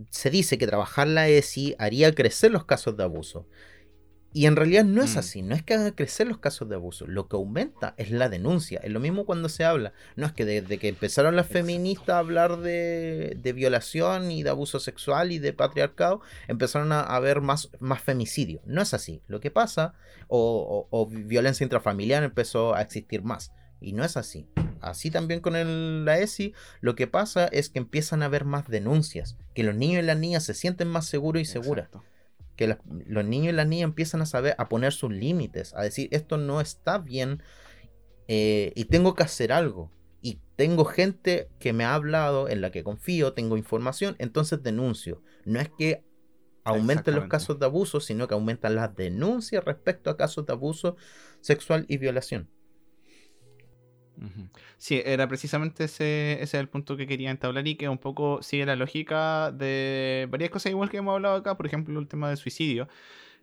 se 0.10 0.30
dice 0.30 0.58
que 0.58 0.68
trabajar 0.68 1.08
la 1.08 1.28
ESI 1.28 1.76
haría 1.80 2.14
crecer 2.16 2.52
los 2.52 2.66
casos 2.66 2.96
de 2.96 3.04
abuso. 3.04 3.46
Y 4.32 4.46
en 4.46 4.56
realidad 4.56 4.86
no 4.86 5.02
es 5.02 5.16
Mm. 5.16 5.20
así, 5.20 5.42
no 5.42 5.56
es 5.56 5.64
que 5.64 5.74
haga 5.74 5.92
crecer 5.96 6.28
los 6.28 6.38
casos 6.38 6.70
de 6.70 6.76
abuso, 6.76 7.08
lo 7.08 7.28
que 7.28 7.36
aumenta 7.36 7.96
es 7.98 8.12
la 8.12 8.30
denuncia. 8.30 8.80
Es 8.84 8.92
lo 8.92 9.00
mismo 9.00 9.26
cuando 9.26 9.50
se 9.50 9.64
habla, 9.66 9.92
no 10.16 10.28
es 10.28 10.34
que 10.34 10.46
desde 10.46 10.78
que 10.78 10.88
empezaron 10.88 11.36
las 11.36 11.48
feministas 11.48 12.10
a 12.10 12.20
hablar 12.20 12.58
de, 12.58 13.36
de 13.42 13.54
violación 13.54 14.30
y 14.30 14.44
de 14.44 14.52
abuso 14.52 14.80
sexual 14.80 15.32
y 15.32 15.40
de 15.40 15.52
patriarcado, 15.54 16.22
empezaron 16.48 16.92
a 16.92 17.02
haber 17.02 17.42
más, 17.42 17.70
más 17.80 18.02
femicidio. 18.04 18.62
No 18.66 18.84
es 18.84 18.94
así, 18.94 19.22
lo 19.28 19.40
que 19.40 19.50
pasa, 19.50 19.94
o, 20.28 20.88
o- 20.92 20.98
o 21.00 21.08
violencia 21.08 21.64
intrafamiliar 21.64 22.24
empezó 22.24 22.76
a 22.76 22.82
existir 22.84 23.24
más. 23.24 23.52
Y 23.82 23.94
no 23.94 24.04
es 24.04 24.16
así. 24.16 24.46
Así 24.82 25.10
también 25.10 25.40
con 25.40 25.56
el- 25.56 26.06
la 26.06 26.20
ESI, 26.20 26.54
lo 26.82 26.96
que 26.96 27.08
pasa 27.08 27.48
es 27.48 27.70
que 27.70 27.80
empiezan 27.80 28.22
a 28.22 28.26
haber 28.26 28.46
más 28.46 28.68
denuncias, 28.68 29.38
que 29.56 29.64
los 29.64 29.74
niños 29.76 30.04
y 30.04 30.06
las 30.06 30.18
niñas 30.20 30.44
se 30.44 30.54
sienten 30.54 30.88
más 30.88 31.06
seguros 31.08 31.42
y 31.42 31.46
seguras, 31.46 31.88
Exacto. 31.88 32.09
Que 32.60 32.78
los 33.08 33.24
niños 33.24 33.54
y 33.54 33.56
las 33.56 33.68
niñas 33.68 33.86
empiezan 33.86 34.22
a 34.22 34.26
saber, 34.26 34.54
a 34.58 34.68
poner 34.68 34.92
sus 34.92 35.14
límites, 35.14 35.74
a 35.76 35.82
decir 35.82 36.10
esto 36.12 36.36
no 36.36 36.60
está 36.60 36.98
bien 36.98 37.42
eh, 38.28 38.74
y 38.76 38.84
tengo 38.84 39.16
que 39.16 39.24
hacer 39.24 39.54
algo. 39.54 39.94
Y 40.22 40.42
tengo 40.58 40.84
gente 40.84 41.48
que 41.58 41.72
me 41.72 41.86
ha 41.86 41.94
hablado, 41.94 42.50
en 42.50 42.60
la 42.60 42.70
que 42.70 42.84
confío, 42.84 43.32
tengo 43.32 43.56
información, 43.56 44.18
entonces 44.20 44.62
denuncio. 44.62 45.24
No 45.46 45.62
es 45.62 45.70
que 45.70 46.04
aumenten 46.66 47.16
los 47.16 47.28
casos 47.28 47.60
de 47.60 47.66
abuso, 47.66 48.02
sino 48.02 48.28
que 48.28 48.34
aumentan 48.34 48.76
las 48.76 48.94
denuncias 48.94 49.64
respecto 49.64 50.10
a 50.10 50.18
casos 50.18 50.46
de 50.46 50.52
abuso 50.52 50.98
sexual 51.40 51.86
y 51.88 51.96
violación. 51.96 52.50
Sí, 54.78 55.02
era 55.06 55.28
precisamente 55.28 55.86
ese, 55.86 56.34
ese 56.34 56.44
es 56.44 56.54
el 56.56 56.68
punto 56.68 56.98
que 56.98 57.08
quería 57.08 57.32
entablar 57.32 57.68
y 57.68 57.76
que 57.76 57.88
un 57.88 57.98
poco 57.98 58.42
sigue 58.42 58.66
la 58.66 58.76
lógica 58.76 59.52
de 59.52 60.28
varias 60.30 60.50
cosas 60.50 60.72
igual 60.72 60.90
que 60.90 60.98
hemos 60.98 61.14
hablado 61.14 61.36
acá, 61.36 61.56
por 61.56 61.66
ejemplo 61.66 62.00
el 62.00 62.08
tema 62.08 62.30
del 62.30 62.38
suicidio. 62.38 62.88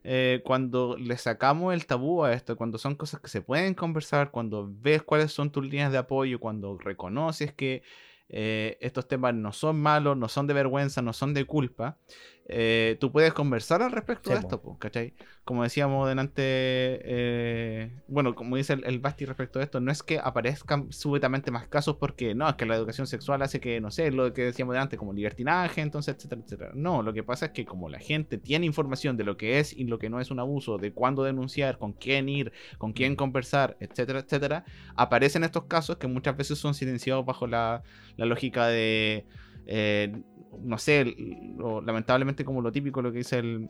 Eh, 0.08 0.40
cuando 0.44 0.96
le 0.96 1.16
sacamos 1.16 1.74
el 1.74 1.86
tabú 1.86 2.22
a 2.22 2.32
esto, 2.32 2.56
cuando 2.56 2.78
son 2.78 2.94
cosas 2.94 3.20
que 3.20 3.28
se 3.28 3.42
pueden 3.42 3.74
conversar, 3.74 4.30
cuando 4.30 4.70
ves 4.70 5.02
cuáles 5.02 5.32
son 5.32 5.50
tus 5.50 5.64
líneas 5.64 5.90
de 5.90 5.98
apoyo, 5.98 6.38
cuando 6.38 6.78
reconoces 6.78 7.52
que 7.52 7.82
eh, 8.28 8.78
estos 8.80 9.08
temas 9.08 9.34
no 9.34 9.52
son 9.52 9.80
malos, 9.80 10.16
no 10.16 10.28
son 10.28 10.46
de 10.46 10.54
vergüenza, 10.54 11.02
no 11.02 11.12
son 11.12 11.34
de 11.34 11.44
culpa, 11.44 11.98
eh, 12.48 12.96
tú 13.00 13.12
puedes 13.12 13.32
conversar 13.32 13.82
al 13.82 13.92
respecto 13.92 14.30
Sí, 14.30 14.34
de 14.34 14.38
esto, 14.40 14.60
po, 14.62 14.78
¿cachai? 14.78 15.14
Como 15.44 15.62
decíamos 15.64 16.08
delante, 16.08 16.42
eh, 17.04 17.92
bueno, 18.08 18.34
como 18.34 18.56
dice 18.56 18.74
el, 18.74 18.84
el 18.84 19.00
Basti 19.00 19.24
respecto 19.24 19.58
a 19.58 19.62
esto, 19.62 19.80
no 19.80 19.90
es 19.92 20.02
que 20.02 20.18
aparezcan 20.18 20.90
súbitamente 20.92 21.50
más 21.50 21.68
casos 21.68 21.96
porque 21.96 22.34
no, 22.34 22.48
es 22.48 22.54
que 22.56 22.66
la 22.66 22.76
educación 22.76 23.06
sexual 23.06 23.42
hace 23.42 23.60
que, 23.60 23.80
no 23.80 23.90
sé, 23.90 24.10
lo 24.12 24.32
que 24.32 24.44
decíamos 24.44 24.74
delante, 24.74 24.96
como 24.96 25.12
libertinaje, 25.12 25.80
entonces, 25.80 26.14
etcétera, 26.16 26.42
etcétera. 26.44 26.70
No, 26.74 27.02
lo 27.02 27.12
que 27.12 27.22
pasa 27.24 27.46
es 27.46 27.52
que 27.52 27.64
como 27.66 27.88
la 27.88 27.98
gente 28.00 28.38
tiene 28.38 28.66
información 28.66 29.16
de 29.16 29.24
lo 29.24 29.36
que 29.36 29.58
es 29.58 29.72
y 29.72 29.84
lo 29.84 29.98
que 29.98 30.10
no 30.10 30.20
es 30.20 30.30
un 30.30 30.40
abuso, 30.40 30.78
de 30.78 30.92
cuándo 30.92 31.24
denunciar, 31.24 31.78
con 31.78 31.92
quién 31.94 32.28
ir, 32.28 32.52
con 32.78 32.92
quién 32.92 33.14
Mm. 33.14 33.16
conversar, 33.16 33.76
etcétera, 33.80 34.20
etcétera, 34.20 34.64
aparecen 34.94 35.44
estos 35.44 35.66
casos 35.66 35.96
que 35.98 36.06
muchas 36.06 36.36
veces 36.36 36.58
son 36.58 36.74
silenciados 36.74 37.24
bajo 37.24 37.46
la, 37.46 37.82
la 38.16 38.26
lógica 38.26 38.66
de, 38.68 39.26
eh, 39.66 40.12
no 40.62 40.78
sé, 40.78 41.14
lo- 41.56 41.80
lamentablemente 41.82 42.44
como 42.44 42.60
lo 42.62 42.72
típico, 42.72 43.02
lo 43.02 43.12
que 43.12 43.18
dice 43.18 43.38
el, 43.38 43.68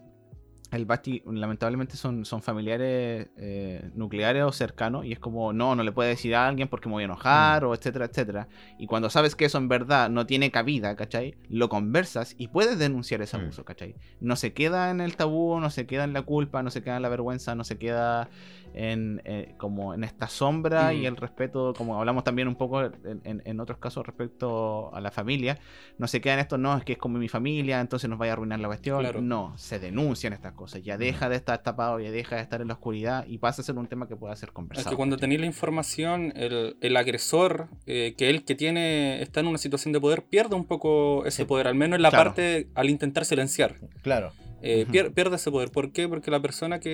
el 0.72 0.84
Basti, 0.84 1.22
lamentablemente 1.26 1.96
son, 1.96 2.24
son 2.24 2.42
familiares 2.42 3.28
eh, 3.36 3.90
nucleares 3.94 4.42
o 4.42 4.50
cercanos 4.52 5.04
y 5.04 5.12
es 5.12 5.18
como, 5.20 5.52
no, 5.52 5.74
no 5.76 5.82
le 5.84 5.92
puede 5.92 6.10
decir 6.10 6.34
a 6.34 6.46
alguien 6.48 6.66
porque 6.68 6.88
me 6.88 6.94
voy 6.94 7.02
a 7.02 7.06
enojar 7.06 7.64
o 7.64 7.72
etcétera, 7.74 8.06
etcétera. 8.06 8.48
Y 8.78 8.86
cuando 8.86 9.08
sabes 9.08 9.36
que 9.36 9.44
eso 9.44 9.58
en 9.58 9.68
verdad 9.68 10.10
no 10.10 10.26
tiene 10.26 10.50
cabida, 10.50 10.96
¿cachai? 10.96 11.36
Lo 11.48 11.68
conversas 11.68 12.34
y 12.36 12.48
puedes 12.48 12.78
denunciar 12.78 13.22
ese 13.22 13.38
Mm. 13.38 13.40
abuso, 13.42 13.64
¿cachai? 13.64 13.94
No 14.20 14.34
se 14.36 14.52
queda 14.52 14.90
en 14.90 15.00
el 15.00 15.16
tabú, 15.16 15.60
no 15.60 15.70
se 15.70 15.86
queda 15.86 16.02
en 16.04 16.12
la 16.12 16.22
culpa, 16.22 16.62
no 16.64 16.70
se 16.70 16.82
queda 16.82 16.96
en 16.96 17.02
la 17.02 17.08
vergüenza, 17.10 17.54
no 17.54 17.62
se 17.64 17.78
queda 17.78 18.28
en, 18.76 19.22
eh, 19.24 19.54
como 19.56 19.94
en 19.94 20.04
esta 20.04 20.28
sombra 20.28 20.92
Mm. 20.92 20.96
y 20.96 21.06
el 21.06 21.16
respeto, 21.16 21.72
como 21.76 21.98
hablamos 21.98 22.22
también 22.24 22.46
un 22.46 22.54
poco 22.56 22.82
en, 22.84 23.20
en- 23.24 23.42
en 23.44 23.60
otros 23.60 23.78
casos 23.78 24.06
respecto 24.06 24.94
a 24.94 25.00
la 25.00 25.10
familia, 25.10 25.58
no 25.98 26.06
se 26.06 26.20
queda 26.20 26.34
en 26.34 26.40
esto, 26.40 26.58
no, 26.58 26.76
es 26.76 26.84
que 26.84 26.92
es 26.92 26.98
como 26.98 27.18
mi 27.18 27.28
familia, 27.28 27.80
entonces 27.80 28.08
nos 28.10 28.18
vaya 28.18 28.32
a 28.32 28.34
arruinar 28.34 28.60
la 28.60 28.68
cuestión. 28.68 29.00
Claro. 29.00 29.20
No, 29.22 29.56
se 29.56 29.78
denuncian 29.78 30.32
estas 30.34 30.52
cosas, 30.52 30.82
ya 30.82 30.98
deja 30.98 31.28
de 31.28 31.36
estar 31.36 31.62
tapado, 31.62 31.98
ya 32.00 32.10
deja 32.10 32.36
de 32.36 32.42
estar 32.42 32.60
en 32.60 32.68
la 32.68 32.74
oscuridad 32.74 33.26
y 33.26 33.38
pasa 33.38 33.62
a 33.62 33.64
ser 33.64 33.76
un 33.76 33.86
tema 33.86 34.06
que 34.08 34.16
pueda 34.16 34.36
ser 34.36 34.50
Es 34.50 34.52
conversado. 34.54 34.90
que 34.90 34.96
cuando 34.96 35.16
tenéis 35.16 35.40
la 35.40 35.46
información, 35.46 36.32
el, 36.36 36.76
el 36.80 36.96
agresor, 36.96 37.68
eh, 37.86 38.14
que 38.18 38.28
el 38.28 38.44
que 38.44 38.54
tiene, 38.54 39.22
está 39.22 39.40
en 39.40 39.46
una 39.46 39.58
situación 39.58 39.92
de 39.92 40.00
poder, 40.00 40.24
pierde 40.24 40.54
un 40.54 40.64
poco 40.66 41.24
ese 41.24 41.42
Sí. 41.42 41.44
poder, 41.46 41.66
al 41.66 41.74
menos 41.74 41.96
en 41.96 42.02
la 42.02 42.10
Claro. 42.10 42.30
parte 42.30 42.68
al 42.74 42.90
intentar 42.90 43.24
silenciar. 43.24 43.76
Claro. 44.02 44.32
Eh, 44.68 44.84
pier- 44.90 45.12
pierde 45.12 45.36
ese 45.36 45.50
poder. 45.52 45.70
¿Por 45.70 45.92
qué? 45.92 46.08
Porque 46.08 46.30
la 46.30 46.40
persona 46.40 46.80
que 46.80 46.90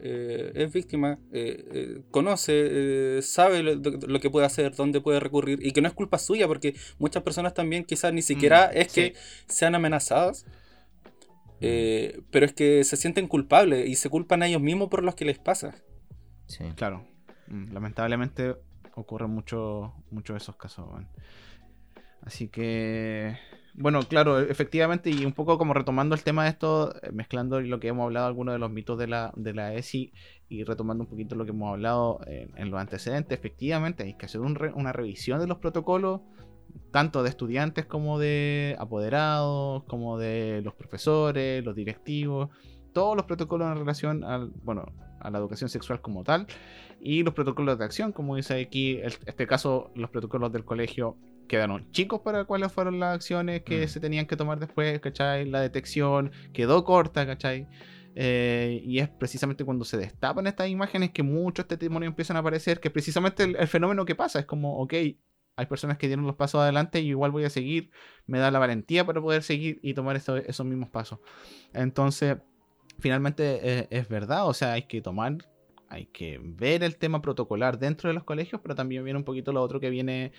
eh, 0.00 0.52
es 0.54 0.72
víctima 0.72 1.18
eh, 1.32 1.64
eh, 1.72 2.02
conoce, 2.12 2.52
eh, 2.54 3.22
sabe 3.22 3.64
lo, 3.64 3.74
lo 3.74 4.20
que 4.20 4.30
puede 4.30 4.46
hacer, 4.46 4.76
dónde 4.76 5.00
puede 5.00 5.18
recurrir 5.18 5.58
y 5.66 5.72
que 5.72 5.80
no 5.80 5.88
es 5.88 5.94
culpa 5.94 6.18
suya, 6.18 6.46
porque 6.46 6.76
muchas 7.00 7.24
personas 7.24 7.52
también 7.52 7.84
quizás 7.84 8.12
ni 8.12 8.22
siquiera 8.22 8.66
es 8.66 8.92
sí. 8.92 9.00
que 9.00 9.14
sean 9.48 9.74
amenazadas, 9.74 10.46
eh, 11.60 12.20
pero 12.30 12.46
es 12.46 12.52
que 12.52 12.84
se 12.84 12.96
sienten 12.96 13.26
culpables 13.26 13.88
y 13.88 13.96
se 13.96 14.08
culpan 14.08 14.42
a 14.42 14.46
ellos 14.46 14.60
mismos 14.60 14.88
por 14.88 15.02
los 15.02 15.16
que 15.16 15.24
les 15.24 15.38
pasa. 15.38 15.74
Sí. 16.46 16.64
Claro, 16.76 17.08
mm, 17.48 17.72
lamentablemente 17.72 18.54
ocurren 18.94 19.30
mucho, 19.30 19.94
mucho 20.12 20.34
de 20.34 20.38
esos 20.38 20.54
casos. 20.56 20.86
Así 22.22 22.48
que, 22.48 23.36
bueno, 23.74 24.00
claro, 24.02 24.38
efectivamente, 24.38 25.10
y 25.10 25.24
un 25.24 25.32
poco 25.32 25.58
como 25.58 25.74
retomando 25.74 26.14
el 26.14 26.22
tema 26.22 26.44
de 26.44 26.50
esto, 26.50 26.94
eh, 27.02 27.10
mezclando 27.12 27.60
lo 27.60 27.80
que 27.80 27.88
hemos 27.88 28.04
hablado, 28.04 28.26
algunos 28.26 28.54
de 28.54 28.58
los 28.60 28.70
mitos 28.70 28.98
de 28.98 29.08
la, 29.08 29.32
de 29.36 29.52
la 29.52 29.74
ESI, 29.74 30.12
y 30.48 30.62
retomando 30.64 31.02
un 31.04 31.10
poquito 31.10 31.34
lo 31.34 31.44
que 31.44 31.50
hemos 31.50 31.72
hablado 31.72 32.20
en, 32.26 32.70
los 32.70 32.80
antecedentes, 32.80 33.36
efectivamente 33.36 34.04
hay 34.04 34.14
que 34.14 34.26
hacer 34.26 34.40
re- 34.40 34.72
una 34.74 34.92
revisión 34.92 35.40
de 35.40 35.46
los 35.48 35.58
protocolos, 35.58 36.20
tanto 36.92 37.22
de 37.22 37.28
estudiantes 37.30 37.86
como 37.86 38.18
de 38.18 38.76
apoderados, 38.78 39.82
como 39.84 40.18
de 40.18 40.60
los 40.62 40.74
profesores, 40.74 41.64
los 41.64 41.74
directivos, 41.74 42.50
todos 42.92 43.16
los 43.16 43.26
protocolos 43.26 43.68
en 43.72 43.78
relación 43.78 44.24
al, 44.24 44.50
bueno, 44.62 44.86
a 45.20 45.30
la 45.30 45.38
educación 45.38 45.68
sexual 45.68 46.00
como 46.00 46.22
tal, 46.22 46.46
y 47.00 47.22
los 47.22 47.34
protocolos 47.34 47.78
de 47.78 47.84
acción, 47.84 48.12
como 48.12 48.36
dice 48.36 48.60
aquí, 48.60 48.98
el- 48.98 49.14
este 49.26 49.46
caso, 49.46 49.90
los 49.96 50.10
protocolos 50.10 50.52
del 50.52 50.64
colegio 50.64 51.16
quedaron 51.48 51.90
chicos 51.92 52.20
para 52.20 52.44
cuáles 52.44 52.72
fueron 52.72 52.98
las 53.00 53.14
acciones 53.14 53.62
que 53.62 53.84
Mm. 53.84 53.88
se 53.88 54.00
tenían 54.00 54.26
que 54.26 54.36
tomar 54.36 54.58
después, 54.58 55.00
¿cachai? 55.00 55.44
La 55.48 55.60
detección 55.60 56.32
quedó 56.52 56.84
corta, 56.84 57.26
¿cachai? 57.26 57.66
Eh, 58.16 58.80
y 58.84 59.00
es 59.00 59.08
precisamente 59.08 59.64
cuando 59.64 59.84
se 59.84 59.96
destapan 59.96 60.46
estas 60.46 60.68
imágenes 60.68 61.10
que 61.10 61.22
muchos 61.22 61.66
testimonios 61.66 62.10
empiezan 62.10 62.36
a 62.36 62.40
aparecer, 62.40 62.78
que 62.80 62.90
precisamente 62.90 63.42
el, 63.42 63.56
el 63.56 63.66
fenómeno 63.66 64.04
que 64.04 64.14
pasa, 64.14 64.38
es 64.38 64.46
como, 64.46 64.78
ok, 64.78 64.92
hay 65.56 65.66
personas 65.68 65.98
que 65.98 66.06
dieron 66.06 66.26
los 66.26 66.36
pasos 66.36 66.60
adelante 66.60 67.00
y 67.00 67.08
igual 67.08 67.30
voy 67.30 67.44
a 67.44 67.50
seguir, 67.50 67.90
me 68.26 68.38
da 68.38 68.50
la 68.50 68.58
valentía 68.58 69.04
para 69.04 69.20
poder 69.20 69.42
seguir 69.42 69.78
y 69.82 69.94
tomar 69.94 70.16
eso- 70.16 70.36
esos 70.36 70.64
mismos 70.66 70.90
pasos. 70.90 71.18
Entonces, 71.72 72.36
finalmente 72.98 73.60
eh, 73.62 73.86
es 73.90 74.08
verdad, 74.08 74.46
o 74.48 74.54
sea, 74.54 74.72
hay 74.72 74.82
que 74.82 75.00
tomar, 75.00 75.36
hay 75.88 76.06
que 76.06 76.40
ver 76.42 76.82
el 76.82 76.96
tema 76.96 77.20
protocolar 77.22 77.78
dentro 77.78 78.08
de 78.08 78.14
los 78.14 78.24
colegios, 78.24 78.60
pero 78.62 78.74
también 78.74 79.04
viene 79.04 79.18
un 79.18 79.24
poquito 79.24 79.52
lo 79.52 79.62
otro 79.62 79.80
que 79.80 79.90
viene 79.90 80.32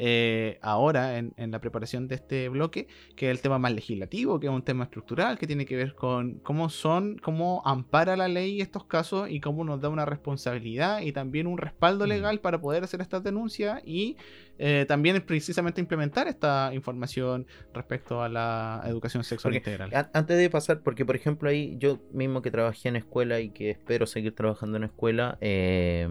eh, 0.00 0.58
ahora 0.62 1.18
en, 1.18 1.32
en 1.36 1.50
la 1.50 1.60
preparación 1.60 2.06
de 2.06 2.14
este 2.14 2.48
bloque, 2.48 2.86
que 3.16 3.26
es 3.26 3.30
el 3.32 3.40
tema 3.42 3.58
más 3.58 3.72
legislativo, 3.72 4.38
que 4.38 4.46
es 4.46 4.52
un 4.52 4.62
tema 4.62 4.84
estructural, 4.84 5.38
que 5.38 5.46
tiene 5.48 5.66
que 5.66 5.74
ver 5.76 5.94
con 5.96 6.34
cómo 6.38 6.70
son, 6.70 7.18
cómo 7.18 7.62
ampara 7.64 8.16
la 8.16 8.28
ley 8.28 8.60
estos 8.60 8.84
casos 8.84 9.28
y 9.28 9.40
cómo 9.40 9.64
nos 9.64 9.80
da 9.80 9.88
una 9.88 10.04
responsabilidad 10.04 11.00
y 11.00 11.10
también 11.12 11.46
un 11.48 11.58
respaldo 11.58 12.04
Mm. 12.06 12.08
legal 12.08 12.40
para 12.40 12.60
poder 12.60 12.84
hacer 12.84 13.00
estas 13.00 13.24
denuncias 13.24 13.82
y 13.84 14.16
eh, 14.60 14.84
también 14.86 15.20
precisamente 15.22 15.80
implementar 15.80 16.28
esta 16.28 16.70
información 16.74 17.46
respecto 17.74 18.22
a 18.22 18.28
la 18.28 18.82
educación 18.86 19.24
sexual 19.24 19.54
Porque 19.54 19.70
integral. 19.70 19.90
An- 19.94 20.10
Antes 20.14 20.38
de 20.38 20.48
pasar, 20.48 20.80
porque 20.82 21.04
por 21.04 21.16
ejemplo 21.16 21.48
ahí 21.48 21.76
yo 21.78 21.98
mismo 22.12 22.40
que 22.40 22.50
trabajé 22.52 22.88
en 22.88 22.96
escuela 22.96 23.40
y 23.40 23.50
que 23.50 23.70
espero 23.70 24.06
seguir 24.06 24.34
trabajando 24.34 24.76
en 24.76 24.84
escuela, 24.84 25.38
eh, 25.40 26.08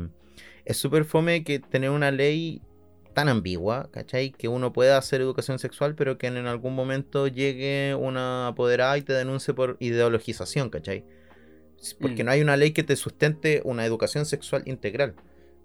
es 0.65 0.75
súper 0.77 1.05
fome 1.05 1.43
que 1.45 1.59
tener 1.59 1.89
una 1.89 2.11
ley 2.11 2.61
tan 3.17 3.29
ambigua, 3.29 3.89
¿cachai? 3.91 4.29
Que 4.31 4.47
uno 4.47 4.71
pueda 4.71 4.95
hacer 4.95 5.21
educación 5.21 5.57
sexual, 5.57 5.95
pero 5.95 6.19
que 6.19 6.27
en 6.27 6.45
algún 6.45 6.75
momento 6.75 7.25
llegue 7.27 7.95
una 7.95 8.49
apoderada 8.49 8.95
y 8.95 9.01
te 9.01 9.11
denuncie 9.13 9.55
por 9.55 9.75
ideologización, 9.79 10.69
¿cachai? 10.69 11.03
Porque 11.99 12.23
Mm. 12.23 12.25
no 12.27 12.31
hay 12.31 12.41
una 12.41 12.57
ley 12.57 12.73
que 12.73 12.83
te 12.83 12.95
sustente 12.95 13.61
una 13.65 13.85
educación 13.87 14.27
sexual 14.27 14.61
integral. 14.67 15.15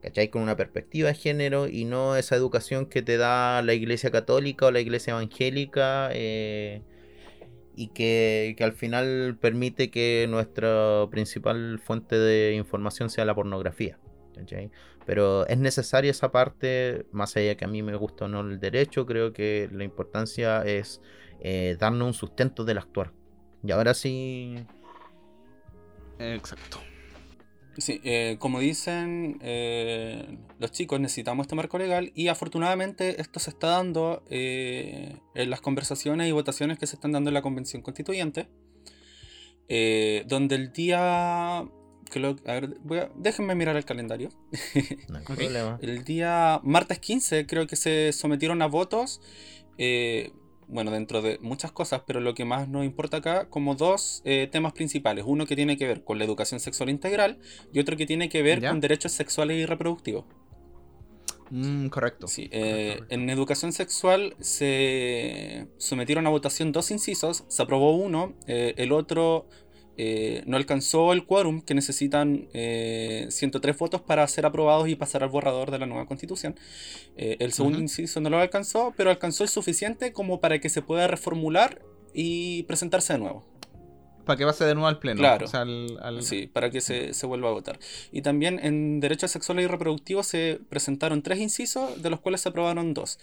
¿Cachai? 0.00 0.30
Con 0.30 0.40
una 0.40 0.56
perspectiva 0.56 1.08
de 1.10 1.14
género 1.14 1.68
y 1.68 1.84
no 1.84 2.16
esa 2.16 2.36
educación 2.36 2.86
que 2.86 3.02
te 3.02 3.18
da 3.18 3.60
la 3.60 3.74
iglesia 3.74 4.10
católica 4.10 4.64
o 4.66 4.70
la 4.70 4.80
iglesia 4.80 5.10
evangélica 5.10 6.08
eh, 6.14 6.80
y 7.76 7.88
que, 7.88 8.54
que 8.56 8.64
al 8.64 8.72
final 8.72 9.36
permite 9.38 9.90
que 9.90 10.26
nuestra 10.26 11.06
principal 11.10 11.78
fuente 11.84 12.16
de 12.16 12.54
información 12.54 13.10
sea 13.10 13.26
la 13.26 13.34
pornografía. 13.34 13.98
¿cachai? 14.34 14.70
Pero 15.04 15.46
es 15.46 15.58
necesaria 15.58 16.10
esa 16.10 16.30
parte, 16.30 17.06
más 17.12 17.36
allá 17.36 17.56
que 17.56 17.64
a 17.64 17.68
mí 17.68 17.82
me 17.82 17.96
gusta 17.96 18.26
o 18.26 18.28
no 18.28 18.40
el 18.40 18.60
derecho, 18.60 19.06
creo 19.06 19.32
que 19.32 19.68
la 19.72 19.84
importancia 19.84 20.62
es 20.62 21.00
eh, 21.40 21.76
darnos 21.78 22.06
un 22.06 22.14
sustento 22.14 22.64
del 22.64 22.78
actuar. 22.78 23.12
Y 23.64 23.72
ahora 23.72 23.94
sí... 23.94 24.64
Exacto. 26.18 26.78
Sí, 27.78 28.00
eh, 28.04 28.36
como 28.38 28.60
dicen 28.60 29.38
eh, 29.40 30.38
los 30.58 30.70
chicos, 30.70 31.00
necesitamos 31.00 31.44
este 31.44 31.56
marco 31.56 31.78
legal 31.78 32.12
y 32.14 32.28
afortunadamente 32.28 33.20
esto 33.20 33.40
se 33.40 33.50
está 33.50 33.68
dando 33.68 34.22
en 34.28 35.20
las 35.34 35.62
conversaciones 35.62 36.28
y 36.28 36.32
votaciones 36.32 36.78
que 36.78 36.86
se 36.86 36.96
están 36.96 37.12
dando 37.12 37.30
en 37.30 37.34
la 37.34 37.42
Convención 37.42 37.82
Constituyente, 37.82 38.48
donde 39.68 40.54
el 40.54 40.72
día... 40.72 41.66
creo- 42.12 42.36
a 42.46 42.52
ver, 42.52 42.76
voy 42.84 42.98
a- 42.98 43.10
déjenme 43.16 43.54
mirar 43.54 43.76
el 43.76 43.84
calendario. 43.84 44.28
No 45.08 45.18
hay 45.18 45.24
problema. 45.24 45.78
El 45.82 46.04
día 46.04 46.60
martes 46.62 46.98
15 47.00 47.46
creo 47.46 47.66
que 47.66 47.76
se 47.76 48.12
sometieron 48.12 48.62
a 48.62 48.66
votos, 48.66 49.20
eh, 49.78 50.30
bueno, 50.68 50.90
dentro 50.90 51.20
de 51.22 51.38
muchas 51.42 51.72
cosas, 51.72 52.02
pero 52.06 52.20
lo 52.20 52.34
que 52.34 52.44
más 52.44 52.68
nos 52.68 52.84
importa 52.84 53.18
acá, 53.18 53.48
como 53.50 53.74
dos 53.74 54.22
eh, 54.24 54.48
temas 54.50 54.72
principales. 54.72 55.24
Uno 55.26 55.44
que 55.46 55.56
tiene 55.56 55.76
que 55.76 55.86
ver 55.86 56.04
con 56.04 56.18
la 56.18 56.24
educación 56.24 56.60
sexual 56.60 56.88
integral 56.88 57.38
y 57.72 57.80
otro 57.80 57.96
que 57.96 58.06
tiene 58.06 58.28
que 58.28 58.42
ver 58.42 58.60
¿Ya? 58.60 58.70
con 58.70 58.80
derechos 58.80 59.12
sexuales 59.12 59.58
y 59.58 59.66
reproductivos. 59.66 60.24
Mm, 61.50 61.88
correcto. 61.88 62.28
Sí, 62.28 62.48
eh, 62.50 62.94
correcto. 62.96 63.14
en 63.14 63.28
educación 63.28 63.72
sexual 63.72 64.34
se 64.40 65.66
sometieron 65.76 66.26
a 66.26 66.30
votación 66.30 66.72
dos 66.72 66.90
incisos, 66.90 67.44
se 67.48 67.62
aprobó 67.62 67.94
uno, 67.94 68.32
eh, 68.46 68.72
el 68.78 68.92
otro 68.92 69.46
eh, 69.96 70.42
no 70.46 70.56
alcanzó 70.56 71.12
el 71.12 71.24
quórum 71.26 71.60
que 71.60 71.74
necesitan 71.74 72.48
eh, 72.54 73.26
103 73.30 73.76
votos 73.78 74.00
para 74.00 74.26
ser 74.28 74.46
aprobados 74.46 74.88
y 74.88 74.94
pasar 74.96 75.22
al 75.22 75.28
borrador 75.28 75.70
de 75.70 75.78
la 75.78 75.86
nueva 75.86 76.06
constitución. 76.06 76.54
Eh, 77.16 77.36
el 77.40 77.52
segundo 77.52 77.78
inciso 77.78 78.20
no 78.20 78.30
lo 78.30 78.38
alcanzó, 78.38 78.94
pero 78.96 79.10
alcanzó 79.10 79.42
el 79.44 79.50
suficiente 79.50 80.12
como 80.12 80.40
para 80.40 80.58
que 80.60 80.68
se 80.68 80.82
pueda 80.82 81.06
reformular 81.08 81.82
y 82.14 82.62
presentarse 82.64 83.12
de 83.14 83.18
nuevo. 83.20 83.46
Para 84.24 84.36
que 84.38 84.44
pase 84.44 84.64
de 84.64 84.74
nuevo 84.74 84.86
al 84.86 85.00
pleno. 85.00 85.18
Claro. 85.18 85.46
O 85.46 85.48
sea, 85.48 85.62
al, 85.62 85.98
al- 86.00 86.22
Sí, 86.22 86.46
para 86.46 86.70
que 86.70 86.80
se, 86.80 87.12
se 87.12 87.26
vuelva 87.26 87.48
a 87.48 87.52
votar. 87.52 87.80
Y 88.12 88.22
también 88.22 88.60
en 88.62 89.00
derechos 89.00 89.32
sexuales 89.32 89.64
y 89.64 89.66
reproductivos 89.66 90.28
se 90.28 90.60
presentaron 90.68 91.22
tres 91.22 91.40
incisos, 91.40 92.00
de 92.00 92.08
los 92.08 92.20
cuales 92.20 92.40
se 92.40 92.48
aprobaron 92.50 92.94
dos. 92.94 93.18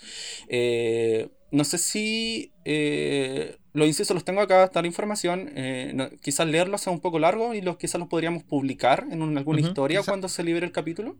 Eh, 0.49 1.29
no 1.51 1.63
sé 1.63 1.77
si 1.77 2.51
eh, 2.65 3.58
los 3.73 3.87
incisos 3.87 4.13
los 4.15 4.23
tengo 4.25 4.41
acá, 4.41 4.63
está 4.63 4.81
la 4.81 4.87
información. 4.87 5.51
eh, 5.55 5.91
no- 5.93 6.09
quizás 6.21 6.47
leerlos 6.47 6.81
sea 6.81 6.91
un 6.93 6.99
poco 6.99 7.19
largo 7.19 7.53
y 7.53 7.61
los 7.61 7.77
quizás 7.77 7.99
los 7.99 8.07
podríamos 8.09 8.43
publicar 8.43 9.05
en 9.11 9.21
un- 9.21 9.37
alguna 9.37 9.61
historia 9.61 9.99
quizá. 9.99 10.11
cuando 10.11 10.27
se 10.29 10.43
libere 10.43 10.65
el 10.65 10.71
capítulo. 10.71 11.15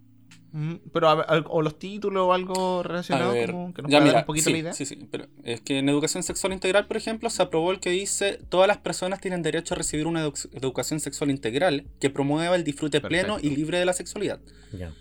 Ujú, 0.52 0.80
Pero 0.92 1.10
a 1.10 1.44
o 1.48 1.62
los 1.62 1.78
títulos 1.78 2.24
o 2.26 2.34
algo 2.34 2.82
relacionado 2.82 3.30
A 3.30 3.34
ver, 3.36 3.52
como 3.52 3.72
que 3.72 3.84
nos 3.84 3.92
ya 3.92 4.00
pueda 4.00 4.14
dar 4.14 4.22
un 4.24 4.26
poquito 4.26 4.46
sí, 4.46 4.52
la 4.54 4.58
idea. 4.58 4.74
sí, 4.74 4.84
sí, 4.88 5.08
pero 5.12 5.28
es 5.44 5.62
que 5.62 5.78
en 5.78 5.88
educación 5.90 6.24
sexual 6.24 6.54
integral, 6.54 6.88
por 6.88 6.98
ejemplo, 6.98 7.30
se 7.30 7.44
aprobó 7.44 7.72
el 7.72 7.80
que 7.80 7.92
dice 7.92 8.40
todas 8.50 8.68
las 8.68 8.78
personas 8.80 9.22
tienen 9.22 9.44
derecho 9.44 9.76
a 9.76 9.78
recibir 9.78 10.08
una 10.08 10.26
edu- 10.26 10.50
educación 10.54 11.00
sexual 11.00 11.30
integral 11.30 11.86
que 12.00 12.10
promueva 12.10 12.56
el 12.56 12.64
disfrute 12.64 13.00
pleno 13.00 13.38
y 13.40 13.52
libre 13.52 13.78
de 13.78 13.86
la 13.86 13.94
sexualidad. 13.94 14.40
Ya. 14.74 14.92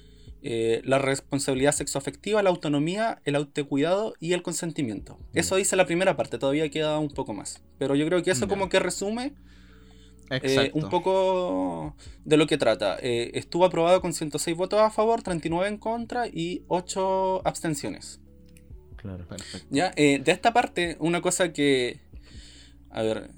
Eh, 0.42 0.82
la 0.84 0.98
responsabilidad 0.98 1.72
sexoafectiva, 1.72 2.42
la 2.42 2.50
autonomía, 2.50 3.20
el 3.24 3.34
autocuidado 3.34 4.14
y 4.20 4.34
el 4.34 4.42
consentimiento. 4.42 5.18
Eso 5.34 5.56
dice 5.56 5.74
la 5.74 5.86
primera 5.86 6.16
parte, 6.16 6.38
todavía 6.38 6.68
queda 6.70 6.98
un 6.98 7.08
poco 7.08 7.34
más. 7.34 7.60
Pero 7.78 7.96
yo 7.96 8.06
creo 8.06 8.22
que 8.22 8.30
eso 8.30 8.46
como 8.46 8.68
que 8.68 8.78
resume 8.78 9.34
eh, 10.30 10.70
un 10.74 10.88
poco 10.88 11.96
de 12.24 12.36
lo 12.36 12.46
que 12.46 12.58
trata. 12.58 12.98
Eh, 13.00 13.32
estuvo 13.34 13.64
aprobado 13.64 14.00
con 14.00 14.12
106 14.12 14.56
votos 14.56 14.80
a 14.80 14.90
favor, 14.90 15.22
39 15.22 15.68
en 15.68 15.78
contra 15.78 16.26
y 16.28 16.62
8 16.68 17.46
abstenciones. 17.46 18.20
Claro. 18.96 19.26
Perfecto. 19.26 19.66
Ya, 19.70 19.92
eh, 19.96 20.20
de 20.22 20.32
esta 20.32 20.52
parte, 20.52 20.96
una 21.00 21.20
cosa 21.20 21.52
que, 21.52 22.00
a 22.90 23.02
ver, 23.02 23.30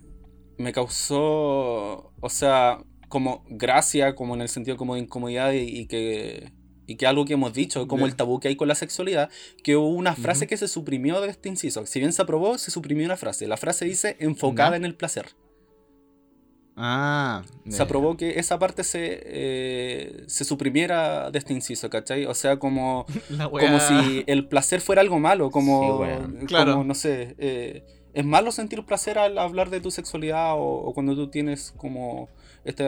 me 0.58 0.72
causó, 0.72 2.12
o 2.20 2.28
sea, 2.28 2.82
como 3.08 3.44
gracia, 3.48 4.14
como 4.14 4.34
en 4.34 4.42
el 4.42 4.48
sentido 4.48 4.76
como 4.76 4.94
de 4.94 5.00
incomodidad 5.00 5.52
y, 5.52 5.60
y 5.60 5.86
que, 5.86 6.52
y 6.90 6.96
que 6.96 7.06
algo 7.06 7.24
que 7.24 7.34
hemos 7.34 7.52
dicho, 7.52 7.86
como 7.86 8.04
el 8.04 8.16
tabú 8.16 8.40
que 8.40 8.48
hay 8.48 8.56
con 8.56 8.66
la 8.66 8.74
sexualidad, 8.74 9.30
que 9.62 9.76
hubo 9.76 9.88
una 9.90 10.16
frase 10.16 10.48
que 10.48 10.56
se 10.56 10.66
suprimió 10.66 11.20
de 11.20 11.28
este 11.28 11.48
inciso. 11.48 11.86
Si 11.86 12.00
bien 12.00 12.12
se 12.12 12.20
aprobó, 12.20 12.58
se 12.58 12.72
suprimió 12.72 13.04
una 13.04 13.16
frase. 13.16 13.46
La 13.46 13.56
frase 13.56 13.84
dice 13.84 14.16
enfocada 14.18 14.74
en 14.76 14.84
el 14.84 14.96
placer. 14.96 15.26
Ah, 16.76 17.42
Se 17.68 17.82
aprobó 17.82 18.16
que 18.16 18.38
esa 18.40 18.58
parte 18.58 18.84
se, 18.84 19.20
eh, 19.24 20.24
se 20.26 20.44
suprimiera 20.44 21.30
de 21.30 21.38
este 21.38 21.52
inciso, 21.52 21.90
¿cachai? 21.90 22.24
O 22.26 22.34
sea, 22.34 22.58
como, 22.58 23.06
como 23.50 23.80
si 23.80 24.24
el 24.26 24.48
placer 24.48 24.80
fuera 24.80 25.02
algo 25.02 25.18
malo, 25.20 25.50
como, 25.50 25.82
Sí, 25.82 25.90
weón. 26.00 26.32
como, 26.34 26.46
Claro. 26.46 26.82
no 26.84 26.94
sé, 26.94 27.36
eh, 27.38 27.84
es 28.14 28.24
malo 28.24 28.50
sentir 28.50 28.84
placer 28.84 29.18
al 29.18 29.38
hablar 29.38 29.70
de 29.70 29.80
tu 29.80 29.90
sexualidad 29.90 30.54
o, 30.54 30.62
o 30.62 30.92
cuando 30.94 31.14
tú 31.14 31.28
tienes 31.28 31.72
como 31.76 32.28
este 32.64 32.84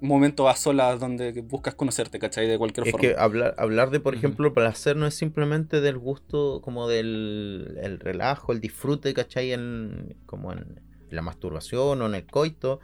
momento 0.00 0.48
a 0.48 0.56
solas 0.56 0.98
donde 1.00 1.32
buscas 1.42 1.74
conocerte, 1.74 2.18
¿cachai? 2.18 2.46
De 2.46 2.58
cualquier 2.58 2.86
Es 2.86 2.92
forma. 2.92 3.08
que 3.08 3.16
hablar, 3.16 3.54
hablar 3.58 3.90
de, 3.90 4.00
por 4.00 4.14
ejemplo, 4.14 4.52
placer 4.54 4.96
no 4.96 5.06
es 5.06 5.14
simplemente 5.14 5.80
del 5.80 5.98
gusto, 5.98 6.60
como 6.62 6.88
del 6.88 7.78
el 7.82 8.00
relajo, 8.00 8.52
el 8.52 8.60
disfrute, 8.60 9.12
¿cachai? 9.14 9.52
En, 9.52 10.16
como 10.26 10.52
en 10.52 10.80
la 11.10 11.22
masturbación 11.22 12.00
o 12.02 12.06
en 12.06 12.14
el 12.14 12.26
coito, 12.26 12.80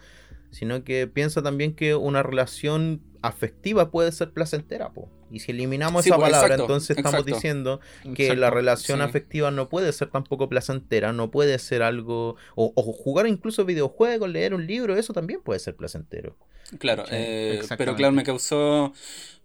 sino 0.51 0.85
que 0.85 1.07
piensa 1.07 1.43
también 1.43 1.75
que 1.75 1.95
una 1.95 2.23
relación 2.23 3.03
afectiva 3.23 3.91
puede 3.91 4.13
ser 4.13 4.33
placentera, 4.33 4.93
po. 4.93 5.11
Y 5.31 5.41
si 5.41 5.53
eliminamos 5.53 6.05
Sí, 6.05 6.11
esa 6.11 6.17
pues, 6.17 6.31
palabra, 6.31 6.47
exacto, 6.55 6.63
entonces 6.65 6.97
estamos 6.97 7.21
exacto. 7.21 7.35
diciendo 7.35 7.81
que 8.15 8.25
Exacto. 8.25 8.41
la 8.41 8.51
relación 8.51 8.99
sí. 8.99 9.05
afectiva 9.05 9.51
no 9.51 9.69
puede 9.69 9.93
ser 9.93 10.11
tampoco 10.11 10.49
placentera, 10.49 11.13
no 11.13 11.31
puede 11.31 11.59
ser 11.59 11.83
algo... 11.83 12.37
O, 12.55 12.73
o 12.75 12.83
jugar 12.93 13.27
incluso 13.27 13.65
videojuegos, 13.65 14.29
leer 14.31 14.55
un 14.55 14.67
libro, 14.67 14.97
eso 14.97 15.13
también 15.13 15.41
puede 15.43 15.61
ser 15.61 15.77
placentero. 15.77 16.37
Claro, 16.79 17.05
eh, 17.11 17.63
pero 17.79 17.95
claro, 17.95 18.13
me 18.13 18.25
causó. 18.25 18.93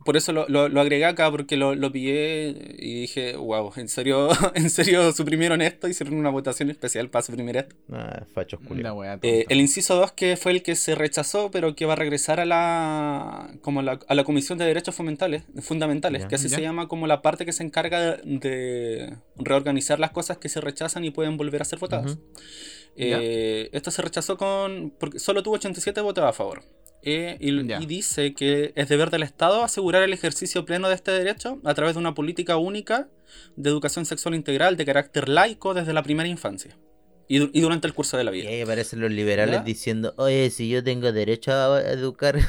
Por 0.03 0.17
eso 0.17 0.33
lo, 0.33 0.47
lo, 0.49 0.67
lo 0.67 0.81
agregué 0.81 1.05
acá, 1.05 1.29
porque 1.29 1.57
lo, 1.57 1.75
lo 1.75 1.91
pillé 1.91 2.49
y 2.79 3.01
dije, 3.01 3.35
wow, 3.35 3.71
¿en 3.75 3.87
serio, 3.87 4.29
¿en 4.55 4.69
serio 4.69 5.11
suprimieron 5.11 5.61
esto? 5.61 5.87
Hicieron 5.87 6.15
una 6.15 6.29
votación 6.29 6.69
especial 6.71 7.09
para 7.09 7.23
suprimir 7.23 7.57
esto. 7.57 7.75
Ah, 7.91 8.23
fachos 8.33 8.59
La 8.61 8.67
culiados. 8.67 8.97
wea 8.97 9.19
Eh, 9.21 9.45
el 9.49 9.61
inciso 9.61 9.95
2, 9.95 10.11
que 10.13 10.37
fue 10.37 10.53
el 10.53 10.63
que 10.63 10.75
se 10.75 10.95
rechazó, 10.95 11.51
pero 11.51 11.75
que 11.75 11.85
va 11.85 11.93
a 11.93 11.95
regresar 11.97 12.39
a 12.39 12.45
la, 12.45 13.51
como 13.61 13.81
la, 13.81 13.99
a 14.07 14.15
la 14.15 14.23
Comisión 14.23 14.57
de 14.57 14.65
Derechos 14.65 14.95
Fundamentales, 14.95 15.43
fundamentales 15.61 16.25
que 16.25 16.35
así 16.35 16.47
Ya. 16.49 16.55
se 16.55 16.61
llama 16.61 16.87
como 16.87 17.05
la 17.07 17.21
parte 17.21 17.45
que 17.45 17.51
se 17.53 17.63
encarga 17.63 17.99
de, 18.17 18.17
de 18.23 19.17
reorganizar 19.37 19.99
las 19.99 20.11
cosas 20.11 20.37
que 20.37 20.49
se 20.49 20.61
rechazan 20.61 21.05
y 21.05 21.11
pueden 21.11 21.37
volver 21.37 21.61
a 21.61 21.65
ser 21.65 21.79
votadas. 21.79 22.17
Eh, 22.97 23.69
esto 23.71 23.91
se 23.91 24.01
rechazó 24.01 24.37
con. 24.37 24.93
porque 24.99 25.19
solo 25.19 25.43
tuvo 25.43 25.55
87 25.55 26.01
votos 26.01 26.23
a 26.25 26.33
favor. 26.33 26.63
Eh, 27.03 27.37
y, 27.39 27.49
y 27.73 27.85
dice 27.87 28.33
que 28.35 28.73
es 28.75 28.87
deber 28.89 29.09
del 29.09 29.23
Estado 29.23 29.63
asegurar 29.63 30.03
el 30.03 30.13
ejercicio 30.13 30.65
pleno 30.65 30.87
de 30.87 30.95
este 30.95 31.11
derecho 31.11 31.59
a 31.63 31.73
través 31.73 31.95
de 31.95 31.99
una 31.99 32.13
política 32.13 32.57
única 32.57 33.07
de 33.55 33.69
educación 33.69 34.05
sexual 34.05 34.35
integral 34.35 34.77
de 34.77 34.85
carácter 34.85 35.27
laico 35.29 35.73
desde 35.73 35.93
la 35.93 36.03
primera 36.03 36.29
infancia 36.29 36.77
y, 37.27 37.39
du- 37.39 37.49
y 37.53 37.61
durante 37.61 37.87
el 37.87 37.93
curso 37.93 38.17
de 38.17 38.23
la 38.25 38.31
Y 38.35 38.41
vida. 38.41 38.49
ahí 38.49 38.61
aparecen 38.61 38.99
los 38.99 39.09
liberales 39.11 39.55
¿Ya? 39.55 39.63
diciendo, 39.63 40.13
oye, 40.17 40.49
si 40.51 40.69
yo 40.69 40.83
tengo 40.83 41.11
derecho 41.11 41.51
a 41.53 41.81
educar... 41.81 42.37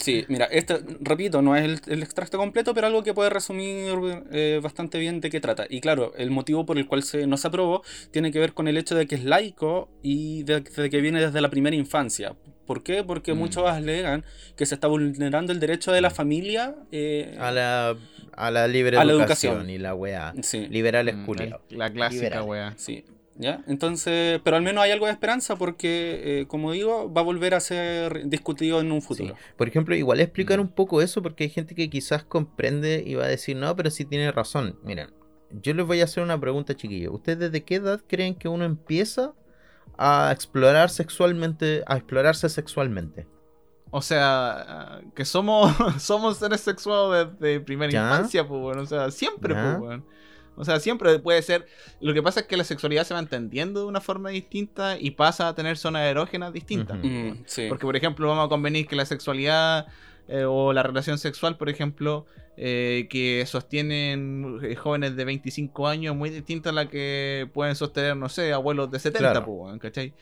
Sí, 0.00 0.24
mira, 0.28 0.46
esto, 0.46 0.80
repito, 1.00 1.40
no 1.40 1.54
es 1.56 1.64
el, 1.64 1.80
el 1.92 2.02
extracto 2.02 2.36
completo, 2.36 2.74
pero 2.74 2.88
algo 2.88 3.02
que 3.04 3.14
puede 3.14 3.30
resumir 3.30 3.94
eh, 4.32 4.58
bastante 4.62 4.98
bien 4.98 5.20
de 5.20 5.30
qué 5.30 5.40
trata. 5.40 5.66
Y 5.68 5.80
claro, 5.80 6.12
el 6.16 6.30
motivo 6.30 6.66
por 6.66 6.78
el 6.78 6.86
cual 6.88 7.02
se, 7.04 7.26
no 7.28 7.36
se 7.36 7.46
aprobó 7.48 7.82
tiene 8.10 8.32
que 8.32 8.40
ver 8.40 8.54
con 8.54 8.66
el 8.66 8.76
hecho 8.76 8.94
de 8.96 9.06
que 9.06 9.14
es 9.14 9.24
laico 9.24 9.88
y 10.02 10.42
de, 10.44 10.60
de 10.62 10.90
que 10.90 11.00
viene 11.00 11.20
desde 11.20 11.40
la 11.40 11.48
primera 11.50 11.76
infancia. 11.76 12.34
¿Por 12.66 12.82
qué? 12.82 13.02
Porque 13.04 13.34
Mm. 13.34 13.38
muchos 13.38 13.66
alegan 13.68 14.24
que 14.56 14.66
se 14.66 14.74
está 14.74 14.86
vulnerando 14.88 15.52
el 15.52 15.60
derecho 15.60 15.92
de 15.92 16.00
la 16.00 16.10
familia 16.10 16.74
eh, 16.92 17.36
a 17.40 17.50
la, 17.50 17.96
a 18.36 18.50
la 18.50 18.68
libre 18.68 18.96
A 18.96 19.04
la 19.04 19.12
educación, 19.12 19.52
educación. 19.54 19.70
y 19.70 19.78
la 19.78 19.94
weá. 19.94 20.32
Sí, 20.42 20.68
Liberales 20.68 21.16
Mm, 21.16 21.24
culiados. 21.26 21.60
el- 21.70 21.78
La 21.78 21.90
clásica 21.92 22.22
Liberales. 22.24 22.48
wea. 22.48 22.74
sí. 22.76 23.04
¿Ya? 23.34 23.64
Entonces, 23.66 24.40
pero 24.44 24.56
al 24.58 24.62
menos 24.62 24.84
hay 24.84 24.90
algo 24.90 25.06
de 25.06 25.12
esperanza 25.12 25.56
porque, 25.56 26.40
eh, 26.42 26.46
como 26.46 26.70
digo, 26.72 27.10
va 27.10 27.22
a 27.22 27.24
volver 27.24 27.54
a 27.54 27.60
ser 27.60 28.28
discutido 28.28 28.78
en 28.80 28.92
un 28.92 29.00
Sí. 29.00 29.06
futuro. 29.06 29.36
Por 29.56 29.66
ejemplo, 29.68 29.94
igual 29.96 30.20
explicar 30.20 30.58
Mm. 30.58 30.62
un 30.62 30.68
poco 30.68 31.00
eso 31.00 31.22
porque 31.22 31.44
hay 31.44 31.50
gente 31.50 31.74
que 31.74 31.88
quizás 31.88 32.24
comprende 32.24 33.02
y 33.04 33.14
va 33.14 33.24
a 33.24 33.28
decir, 33.28 33.56
no, 33.56 33.74
pero 33.74 33.90
sí 33.90 34.04
tiene 34.04 34.30
razón. 34.32 34.78
Miren, 34.84 35.08
yo 35.50 35.72
les 35.72 35.86
voy 35.86 36.02
a 36.02 36.04
hacer 36.04 36.22
una 36.22 36.38
pregunta, 36.38 36.76
chiquillos. 36.76 37.12
¿Ustedes 37.14 37.38
desde 37.38 37.64
qué 37.64 37.76
edad 37.76 38.02
creen 38.06 38.34
que 38.34 38.48
uno 38.48 38.66
empieza 38.66 39.32
a 39.98 40.30
explorar 40.32 40.90
sexualmente, 40.90 41.82
a 41.86 41.96
explorarse 41.96 42.48
sexualmente? 42.48 43.26
O 43.90 44.00
sea, 44.02 45.00
que 45.14 45.24
somos, 45.24 45.72
somos 46.02 46.38
seres 46.38 46.60
sexuados 46.62 47.38
desde 47.38 47.60
primera 47.60 47.92
Ya. 47.92 48.02
infancia, 48.04 48.46
pues, 48.46 48.60
weón. 48.62 48.78
O 48.78 48.86
sea, 48.86 49.10
siempre, 49.10 49.54
Ya. 49.54 49.62
pues, 49.78 49.88
weón. 49.88 50.04
O 50.54 50.64
sea, 50.64 50.80
siempre 50.80 51.18
puede 51.18 51.40
ser. 51.42 51.66
Lo 52.00 52.12
que 52.12 52.22
pasa 52.22 52.40
es 52.40 52.46
que 52.46 52.56
la 52.58 52.64
sexualidad 52.64 53.04
se 53.04 53.14
va 53.14 53.20
entendiendo 53.20 53.80
de 53.80 53.86
una 53.86 54.00
forma 54.02 54.28
distinta 54.30 54.98
y 54.98 55.12
pasa 55.12 55.48
a 55.48 55.54
tener 55.54 55.78
zonas 55.78 56.02
erógenas 56.02 56.52
distintas. 56.52 56.98
Mm, 57.02 57.44
sí. 57.46 57.66
Porque, 57.70 57.86
por 57.86 57.96
ejemplo, 57.96 58.28
vamos 58.28 58.46
a 58.46 58.48
convenir 58.50 58.86
que 58.86 58.94
la 58.94 59.06
sexualidad 59.06 59.86
eh, 60.28 60.44
o 60.44 60.72
la 60.72 60.82
relación 60.82 61.18
sexual, 61.18 61.56
por 61.56 61.68
ejemplo, 61.68 62.26
eh, 62.56 63.06
que 63.10 63.44
sostienen 63.46 64.58
eh, 64.62 64.74
jóvenes 64.76 65.16
de 65.16 65.24
25 65.24 65.88
años, 65.88 66.14
muy 66.16 66.30
distinta 66.30 66.70
a 66.70 66.72
la 66.72 66.88
que 66.88 67.48
pueden 67.52 67.74
sostener, 67.74 68.16
no 68.16 68.28
sé, 68.28 68.52
abuelos 68.52 68.90
de 68.90 68.98
70, 68.98 69.18
Claro. 69.32 69.46
pues, 69.46 69.78
¿cachai? 69.80 70.12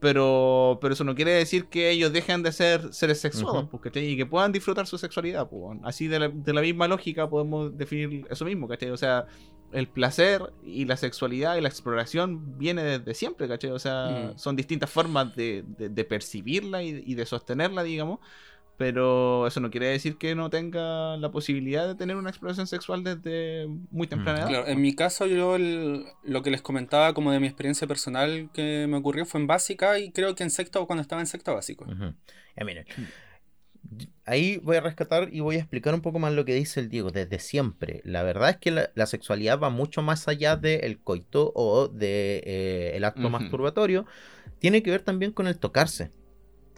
Pero, 0.00 0.78
pero 0.80 0.94
eso 0.94 1.02
no 1.02 1.14
quiere 1.16 1.32
decir 1.32 1.64
que 1.66 1.90
ellos 1.90 2.12
dejen 2.12 2.44
de 2.44 2.52
ser 2.52 2.94
seres 2.94 3.20
sexuados, 3.20 3.66
pues, 3.68 3.82
¿cachai? 3.82 4.04
Y 4.12 4.16
que 4.16 4.26
puedan 4.26 4.52
disfrutar 4.52 4.86
su 4.86 4.96
sexualidad, 4.96 5.48
pues. 5.48 5.76
Así 5.82 6.06
de 6.06 6.20
la, 6.20 6.28
de 6.28 6.52
la 6.52 6.60
misma 6.60 6.86
lógica 6.86 7.28
podemos 7.28 7.76
definir 7.76 8.24
eso 8.30 8.44
mismo, 8.44 8.68
¿cachai? 8.68 8.90
O 8.90 8.96
sea, 8.96 9.26
el 9.72 9.88
placer 9.88 10.40
y 10.64 10.84
la 10.84 10.96
sexualidad 10.96 11.56
y 11.56 11.60
la 11.62 11.68
exploración 11.68 12.56
viene 12.58 12.84
desde 12.84 13.12
siempre, 13.14 13.48
¿cachai? 13.48 13.70
O 13.72 13.78
sea, 13.80 14.32
Mm. 14.34 14.38
son 14.38 14.54
distintas 14.54 14.88
formas 14.88 15.34
de, 15.34 15.64
de- 15.76 15.88
de 15.88 16.04
percibirla 16.04 16.80
y, 16.82 17.02
y 17.04 17.14
de 17.16 17.26
sostenerla, 17.26 17.82
digamos. 17.82 18.20
Pero 18.78 19.46
eso 19.48 19.58
no 19.58 19.70
quiere 19.70 19.88
decir 19.88 20.18
que 20.18 20.36
no 20.36 20.50
tenga 20.50 21.16
la 21.16 21.32
posibilidad 21.32 21.88
de 21.88 21.96
tener 21.96 22.14
una 22.16 22.30
exploración 22.30 22.68
sexual 22.68 23.02
desde 23.02 23.66
muy 23.90 24.06
temprana 24.06 24.38
edad. 24.38 24.48
Claro, 24.48 24.66
en 24.68 24.80
mi 24.80 24.94
caso 24.94 25.26
yo 25.26 25.56
el- 25.56 26.04
lo 26.22 26.42
que 26.42 26.50
les 26.52 26.62
comentaba 26.62 27.12
como 27.12 27.32
de 27.32 27.40
mi 27.40 27.48
experiencia 27.48 27.88
personal 27.88 28.48
que 28.54 28.86
me 28.88 28.96
ocurrió 28.96 29.26
fue 29.26 29.40
en 29.40 29.48
básica 29.48 29.98
y 29.98 30.12
creo 30.12 30.36
que 30.36 30.44
en 30.44 30.50
sexto 30.50 30.86
cuando 30.86 31.02
estaba 31.02 31.20
en 31.20 31.26
sexto 31.26 31.52
básico. 31.54 31.86
Ujú. 31.86 32.14
Ya, 32.56 32.64
miren. 32.64 32.86
Ahí 34.24 34.58
voy 34.58 34.76
a 34.76 34.80
rescatar 34.80 35.28
y 35.32 35.40
voy 35.40 35.56
a 35.56 35.60
explicar 35.60 35.94
un 35.94 36.00
poco 36.02 36.18
más 36.20 36.32
lo 36.32 36.44
que 36.44 36.54
dice 36.54 36.78
el 36.78 36.88
Diego 36.88 37.10
desde 37.10 37.38
siempre. 37.40 38.00
La 38.04 38.22
verdad 38.22 38.50
es 38.50 38.56
que 38.58 38.70
la, 38.70 38.90
la 38.94 39.06
sexualidad 39.06 39.58
va 39.58 39.70
mucho 39.70 40.02
más 40.02 40.28
allá 40.28 40.56
del 40.56 41.00
coito 41.00 41.50
o 41.54 41.88
del 41.88 41.98
de, 41.98 42.42
eh, 42.46 42.92
el 42.96 43.04
acto 43.04 43.22
masturbatorio. 43.30 44.06
Tiene 44.60 44.82
que 44.82 44.90
ver 44.90 45.02
también 45.02 45.32
con 45.32 45.46
el 45.46 45.58
tocarse. 45.58 46.12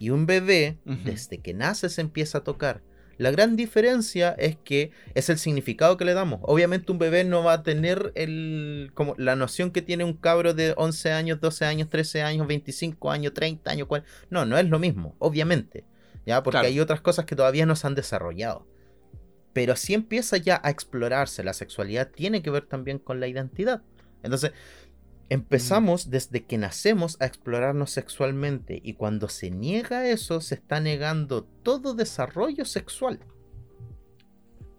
Y 0.01 0.11
un 0.11 0.27
bebé, 0.27 0.79
desde 1.05 1.39
que 1.39 1.55
nace, 1.55 1.89
se 1.89 2.01
empieza 2.01 2.39
a 2.39 2.45
tocar. 2.45 2.83
La 3.19 3.31
gran 3.31 3.55
diferencia 3.55 4.31
es 4.39 4.57
que 4.57 4.93
es 5.15 5.29
el 5.29 5.37
significado 5.37 5.99
que 5.99 6.07
le 6.07 6.15
damos. 6.15 6.41
Obviamente 6.43 6.91
un 6.91 6.99
bebé 6.99 7.23
no 7.23 7.45
va 7.45 7.53
a 7.53 7.63
tener 7.63 8.13
el, 8.15 8.91
como 8.95 9.15
la 9.19 9.37
noción 9.37 9.73
que 9.73 9.83
tiene 9.83 10.05
un 10.05 10.15
cabro 10.15 10.55
de 10.55 10.73
11 10.79 11.13
años, 11.13 11.39
12 11.39 11.67
años, 11.67 11.91
13 11.91 12.23
años, 12.23 12.47
25 12.47 13.11
años, 13.11 13.35
30 13.35 13.71
años. 13.73 13.89
cual- 13.89 14.05
No, 14.31 14.47
no 14.47 14.57
es 14.57 14.67
lo 14.71 14.79
mismo, 14.79 15.17
obviamente. 15.19 15.85
¿ya? 16.25 16.43
Porque 16.43 16.55
Claro. 16.57 16.69
hay 16.69 16.81
otras 16.81 17.03
cosas 17.03 17.27
que 17.27 17.37
todavía 17.37 17.67
no 17.67 17.77
se 17.77 17.87
han 17.87 17.95
desarrollado. 17.95 18.67
Pero 19.53 19.77
si 19.77 19.93
empieza 19.93 20.39
ya 20.39 20.59
a 20.65 20.71
explorarse, 20.71 21.43
la 21.45 21.53
sexualidad 21.53 22.09
tiene 22.11 22.41
que 22.41 22.51
ver 22.51 22.65
también 22.67 22.99
con 22.99 23.21
la 23.21 23.27
identidad. 23.29 23.83
Entonces, 24.23 24.53
Empezamos 25.31 26.11
desde 26.11 26.45
que 26.45 26.59
nacemos 26.59 27.17
a 27.21 27.27
explorarnos 27.27 27.91
sexualmente 27.93 28.81
y 28.85 28.95
cuando 28.95 29.29
se 29.29 29.51
niega 29.51 30.07
eso 30.09 30.41
se 30.41 30.57
está 30.57 30.81
negando 30.81 31.45
todo 31.45 31.95
desarrollo 31.95 32.65
sexual 32.65 33.21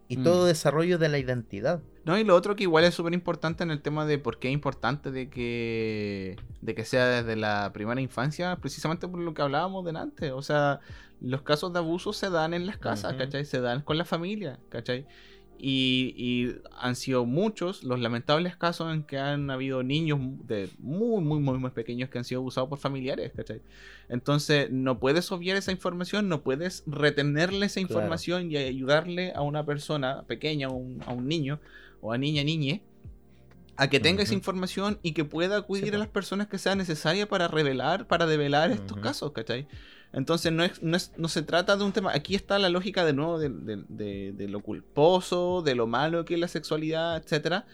y 0.09 0.17
Mm. 0.17 0.23
todo 0.23 0.45
desarrollo 0.45 0.97
de 0.99 1.07
la 1.09 1.17
identidad. 1.19 1.81
No, 2.03 2.17
y 2.17 2.23
lo 2.25 2.35
otro 2.35 2.55
que 2.57 2.63
igual 2.63 2.83
es 2.83 2.93
súper 2.95 3.13
importante 3.13 3.63
en 3.63 3.71
el 3.71 3.81
tema 3.81 4.05
de 4.05 4.17
por 4.17 4.39
qué 4.39 4.49
es 4.49 4.53
importante 4.53 5.09
de 5.11 5.29
que, 5.29 6.35
de 6.59 6.75
que 6.75 6.83
sea 6.83 7.05
desde 7.07 7.35
la 7.37 7.71
primera 7.73 8.01
infancia, 8.01 8.55
precisamente 8.57 9.07
por 9.07 9.19
lo 9.21 9.33
que 9.33 9.41
hablábamos 9.43 9.85
delante. 9.85 10.31
O 10.33 10.41
sea, 10.41 10.79
los 11.21 11.43
casos 11.43 11.71
de 11.71 11.79
abuso 11.79 12.11
se 12.11 12.29
dan 12.29 12.53
en 12.53 12.65
las 12.65 12.77
casas, 12.77 13.11
Ujú. 13.13 13.19
¿cachai? 13.19 13.45
Se 13.45 13.61
dan 13.61 13.83
con 13.83 13.97
la 13.97 14.03
familia, 14.05 14.59
¿cachai? 14.69 15.05
Y, 15.63 16.15
y 16.17 16.55
han 16.71 16.95
sido 16.95 17.25
muchos 17.27 17.83
los 17.83 17.99
lamentables 17.99 18.57
casos 18.57 18.91
en 18.93 19.03
que 19.03 19.19
han 19.19 19.51
habido 19.51 19.83
niños 19.83 20.19
de 20.47 20.71
muy, 20.79 21.23
muy, 21.23 21.39
muy, 21.39 21.59
muy 21.59 21.69
pequeños 21.71 22.09
que 22.09 22.17
han 22.17 22.23
sido 22.23 22.41
abusados 22.41 22.67
por 22.67 22.79
familiares, 22.79 23.31
¿cachai? 23.35 23.61
Entonces, 24.09 24.71
no 24.71 24.99
puedes 24.99 25.31
obviar 25.31 25.57
esa 25.57 25.71
información, 25.71 26.29
no 26.29 26.41
puedes 26.41 26.83
retenerle 26.87 27.67
esa 27.67 27.79
Claro. 27.81 27.81
información 27.81 28.51
y 28.51 28.57
ayudarle 28.57 29.33
a 29.35 29.41
una 29.41 29.63
persona 29.65 30.23
pequeña, 30.27 30.67
a 30.67 30.71
un, 30.71 31.03
a 31.05 31.11
un 31.13 31.27
niño 31.27 31.61
o 31.99 32.11
a 32.11 32.17
niña, 32.17 32.43
niñe, 32.43 32.81
a 33.77 33.89
que 33.89 33.99
tenga 33.99 34.23
esa 34.23 34.33
información 34.35 34.99
y 35.01 35.13
que 35.13 35.25
pueda 35.25 35.57
acudir 35.57 35.93
Sí, 35.93 35.95
a 35.95 35.97
las 35.97 36.07
personas 36.09 36.47
que 36.47 36.57
sea 36.57 36.75
necesaria 36.75 37.27
para 37.27 37.47
revelar, 37.47 38.07
para 38.07 38.25
develar 38.27 38.71
estos 38.71 38.97
casos, 38.97 39.31
¿cachai? 39.31 39.67
Entonces 40.13 40.51
no, 40.51 40.63
es, 40.63 40.81
no, 40.83 40.97
es- 40.97 41.11
no 41.17 41.27
se 41.29 41.41
trata 41.41 41.77
de 41.77 41.83
un 41.83 41.93
tema, 41.93 42.11
aquí 42.13 42.35
está 42.35 42.59
la 42.59 42.69
lógica 42.69 43.05
de 43.05 43.13
nuevo 43.13 43.39
de, 43.39 43.49
de- 43.49 43.83
de- 43.87 44.31
de 44.33 44.47
lo 44.49 44.59
culposo, 44.61 45.61
de 45.61 45.75
lo 45.75 45.87
malo 45.87 46.25
que 46.25 46.33
es 46.33 46.39
la 46.39 46.47
sexualidad, 46.47 47.17
etcétera. 47.17 47.65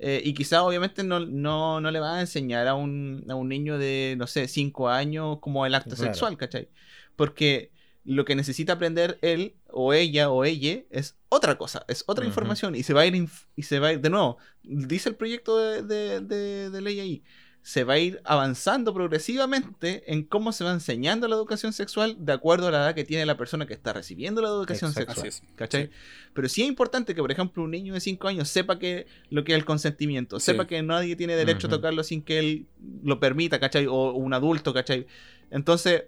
Eh, 0.00 0.20
y 0.24 0.34
quizá 0.34 0.64
obviamente 0.64 1.04
no, 1.04 1.20
no, 1.20 1.80
no 1.80 1.90
le 1.92 2.00
va 2.00 2.16
a 2.16 2.20
enseñar 2.20 2.66
a 2.66 2.74
un, 2.74 3.24
a 3.28 3.34
un 3.36 3.48
niño 3.48 3.78
de, 3.78 4.16
no 4.18 4.26
sé, 4.26 4.48
5 4.48 4.88
años 4.88 5.38
como 5.40 5.64
el 5.66 5.74
acto 5.74 5.94
Claro. 5.94 6.12
sexual, 6.12 6.36
¿cachai? 6.36 6.68
Porque 7.16 7.70
lo 8.04 8.24
que 8.24 8.34
necesita 8.34 8.74
aprender 8.74 9.18
él 9.22 9.54
o 9.70 9.94
ella 9.94 10.30
o 10.30 10.44
ella 10.44 10.82
es 10.90 11.16
otra 11.30 11.56
cosa, 11.56 11.84
es 11.88 12.04
otra 12.06 12.26
información 12.26 12.74
y 12.74 12.82
se 12.82 12.92
va 12.92 13.02
a 13.02 13.06
ir, 13.06 13.28
y 13.56 13.62
se 13.62 13.78
va 13.78 13.88
a 13.88 13.92
ir, 13.94 14.00
de 14.00 14.10
nuevo, 14.10 14.36
dice 14.62 15.08
el 15.08 15.14
proyecto 15.14 15.56
de, 15.58 15.82
de- 15.82 16.20
de- 16.20 16.70
de 16.70 16.80
ley 16.82 17.00
ahí, 17.00 17.22
se 17.66 17.82
va 17.82 17.94
a 17.94 17.98
ir 17.98 18.20
avanzando 18.24 18.92
progresivamente 18.92 20.12
en 20.12 20.22
cómo 20.24 20.52
se 20.52 20.64
va 20.64 20.72
enseñando 20.72 21.26
la 21.28 21.34
educación 21.34 21.72
sexual 21.72 22.14
de 22.18 22.32
acuerdo 22.34 22.68
a 22.68 22.70
la 22.70 22.76
edad 22.78 22.94
que 22.94 23.04
tiene 23.04 23.24
la 23.24 23.38
persona 23.38 23.64
que 23.64 23.72
está 23.72 23.94
recibiendo 23.94 24.42
la 24.42 24.48
educación 24.48 24.90
Exacto. 24.90 25.14
sexual. 25.14 25.28
Así 25.28 25.42
es. 25.46 25.56
¿Cachai? 25.56 25.84
Sí. 25.86 25.90
Pero 26.34 26.48
sí 26.50 26.60
es 26.62 26.68
importante 26.68 27.14
que, 27.14 27.22
por 27.22 27.32
ejemplo, 27.32 27.62
un 27.62 27.70
niño 27.70 27.94
de 27.94 28.00
5 28.00 28.28
años 28.28 28.50
sepa 28.50 28.78
que 28.78 29.06
lo 29.30 29.44
que 29.44 29.52
es 29.52 29.58
el 29.58 29.64
consentimiento, 29.64 30.38
Sí. 30.40 30.46
sepa 30.52 30.66
que 30.66 30.82
nadie 30.82 31.16
tiene 31.16 31.36
derecho 31.36 31.68
a 31.68 31.70
tocarlo 31.70 32.04
sin 32.04 32.20
que 32.22 32.38
él 32.38 32.66
lo 33.02 33.18
permita, 33.18 33.58
¿cachai? 33.58 33.86
O 33.86 34.12
un 34.12 34.34
adulto, 34.34 34.74
¿cachai? 34.74 35.06
Entonces, 35.50 36.04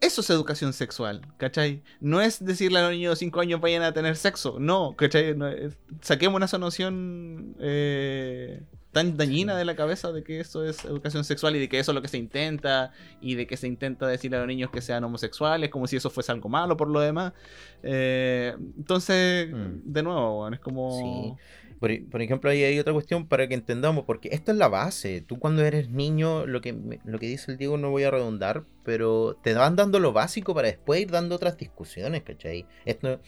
eso 0.00 0.22
es 0.22 0.30
educación 0.30 0.72
sexual, 0.72 1.20
¿cachai? 1.36 1.82
No 2.00 2.22
es 2.22 2.42
decirle 2.42 2.78
a 2.78 2.82
los 2.84 2.92
niños 2.92 3.12
de 3.12 3.16
5 3.16 3.40
años 3.40 3.60
vayan 3.60 3.82
a 3.82 3.92
tener 3.92 4.16
sexo, 4.16 4.56
no, 4.58 4.94
¿cachai? 4.96 5.36
No, 5.36 5.46
es- 5.46 5.76
saquemos 6.00 6.40
esa 6.42 6.56
noción 6.56 7.54
eh, 7.60 8.62
tan 8.94 9.18
dañina 9.18 9.54
de 9.58 9.66
la 9.66 9.76
cabeza 9.76 10.10
de 10.12 10.24
que 10.24 10.40
eso 10.40 10.64
es 10.64 10.82
educación 10.86 11.24
sexual 11.24 11.54
y 11.56 11.58
de 11.58 11.68
que 11.68 11.78
eso 11.78 11.90
es 11.92 11.94
lo 11.94 12.00
que 12.00 12.08
se 12.08 12.16
intenta 12.16 12.92
y 13.20 13.34
de 13.34 13.46
que 13.46 13.58
se 13.58 13.66
intenta 13.66 14.06
decirle 14.06 14.38
a 14.38 14.40
los 14.40 14.48
niños 14.48 14.70
que 14.70 14.80
sean 14.80 15.04
homosexuales 15.04 15.68
como 15.68 15.86
si 15.86 15.96
eso 15.96 16.08
fuese 16.08 16.32
algo 16.32 16.48
malo 16.48 16.78
por 16.78 16.88
lo 16.88 17.00
demás. 17.00 17.34
Eh, 17.82 18.54
entonces, 18.78 19.50
Mm. 19.52 19.80
de 19.92 20.02
nuevo, 20.02 20.36
bueno, 20.38 20.54
es 20.54 20.60
como... 20.62 21.36
Sí. 21.36 21.42
Por, 21.80 21.90
por 22.08 22.22
ejemplo, 22.22 22.48
ahí 22.48 22.62
hay 22.62 22.78
otra 22.78 22.94
cuestión 22.94 23.26
para 23.26 23.46
que 23.46 23.52
entendamos, 23.54 24.04
porque 24.06 24.30
esto 24.32 24.52
es 24.52 24.56
la 24.56 24.68
base. 24.68 25.20
Tú 25.20 25.38
cuando 25.38 25.62
eres 25.64 25.90
niño, 25.90 26.46
lo 26.46 26.62
que, 26.62 26.72
lo 27.04 27.18
que 27.18 27.26
dice 27.26 27.50
el 27.52 27.58
Diego 27.58 27.76
no 27.76 27.90
voy 27.90 28.04
a 28.04 28.10
redundar, 28.10 28.64
pero 28.84 29.36
te 29.42 29.52
van 29.52 29.76
dando 29.76 29.98
lo 30.00 30.12
básico 30.14 30.54
para 30.54 30.68
después 30.68 31.02
ir 31.02 31.10
dando 31.10 31.34
otras 31.34 31.58
discusiones, 31.58 32.22
¿cachai? 32.22 32.64
Esto, 32.86 33.20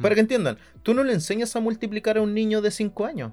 para 0.00 0.14
que 0.14 0.20
entiendan, 0.22 0.56
tú 0.82 0.94
no 0.94 1.02
le 1.04 1.12
enseñas 1.12 1.54
a 1.56 1.60
multiplicar 1.60 2.16
a 2.16 2.22
un 2.22 2.32
niño 2.32 2.62
de 2.62 2.70
5 2.70 3.04
años. 3.04 3.32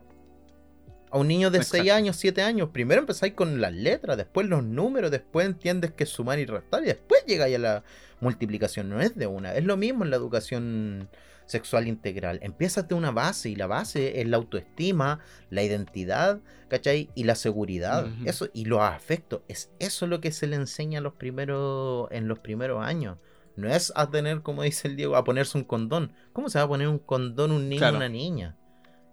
A 1.12 1.18
un 1.18 1.28
niño 1.28 1.50
de 1.50 1.60
6 1.64 1.74
Exacto. 1.82 1.94
años, 1.96 2.16
7 2.18 2.42
años. 2.44 2.70
Primero 2.72 3.02
empezáis 3.02 3.34
con 3.34 3.60
las 3.62 3.74
letras, 3.74 4.16
después 4.18 4.48
los 4.48 4.64
números, 4.64 5.10
después 5.12 5.46
entiendes 5.48 5.92
que 5.92 6.04
es 6.04 6.10
sumar 6.10 6.38
y 6.40 6.46
restar 6.46 6.84
y 6.84 6.88
después 6.88 7.24
llegáis 7.26 7.56
a 7.56 7.60
la 7.60 7.84
multiplicación. 8.20 8.90
No 8.90 9.02
es 9.02 9.16
de 9.16 9.26
una. 9.28 9.56
Es 9.56 9.64
lo 9.64 9.76
mismo 9.78 10.04
en 10.04 10.12
la 10.12 10.18
educación 10.18 11.10
sexual 11.48 11.88
integral. 11.88 12.40
Empiezas 12.44 12.88
de 12.88 12.94
una 12.94 13.10
base 13.10 13.50
y 13.50 13.56
la 13.56 13.66
base 13.66 14.22
es 14.22 14.28
la 14.28 14.38
autoestima, 14.38 15.20
la 15.50 15.64
identidad, 15.64 16.42
¿cachai? 16.68 17.10
Y 17.16 17.24
la 17.24 17.34
seguridad. 17.34 18.08
Eso, 18.26 18.50
y 18.54 18.66
los 18.66 18.82
afectos. 18.82 19.42
Es 19.48 19.72
eso 19.80 20.06
lo 20.06 20.22
que 20.22 20.32
se 20.32 20.46
le 20.46 20.58
enseña 20.58 21.00
a 21.00 21.02
los 21.02 21.14
primeros, 21.14 22.08
en 22.12 22.28
los 22.28 22.38
primeros 22.38 22.86
años. 22.86 23.18
No 23.56 23.68
es 23.68 23.92
a 23.96 24.12
tener, 24.12 24.42
como 24.42 24.62
dice 24.62 24.88
el 24.88 24.96
Diego, 24.96 25.16
a 25.16 25.24
ponerse 25.24 25.58
un 25.58 25.64
condón. 25.64 26.14
¿Cómo 26.34 26.50
se 26.50 26.60
va 26.60 26.66
a 26.66 26.68
poner 26.68 26.88
un 26.88 27.00
condón 27.00 27.52
un 27.52 27.68
niño 27.68 27.80
o 27.80 27.82
Claro. 27.82 27.98
una 27.98 28.10
niña? 28.10 28.56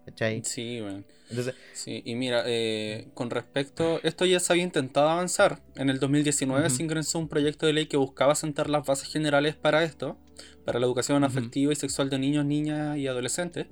¿Cachai? 0.06 0.42
Sí, 0.44 0.80
bueno. 0.80 1.02
Entonces, 1.28 1.54
Sí, 1.72 2.02
y 2.04 2.14
mira, 2.14 2.44
eh, 2.46 3.08
con 3.14 3.30
respecto, 3.30 4.00
esto 4.04 4.24
ya 4.24 4.38
se 4.38 4.52
había 4.52 4.62
intentado 4.62 5.08
avanzar. 5.08 5.60
En 5.74 5.90
el 5.90 5.98
2019 5.98 6.66
Ujú. 6.66 6.76
se 6.76 6.82
ingresó 6.84 7.18
un 7.18 7.28
proyecto 7.28 7.66
de 7.66 7.72
ley 7.72 7.86
que 7.86 7.96
buscaba 7.96 8.34
sentar 8.36 8.70
las 8.70 8.86
bases 8.86 9.12
generales 9.12 9.56
para 9.56 9.82
esto, 9.82 10.16
para 10.64 10.78
la 10.78 10.86
educación 10.86 11.24
Ujú. 11.24 11.26
afectiva 11.32 11.72
y 11.72 11.76
sexual 11.76 12.08
de 12.08 12.18
niños, 12.20 12.44
niñas 12.44 12.96
y 12.96 13.08
adolescentes, 13.08 13.66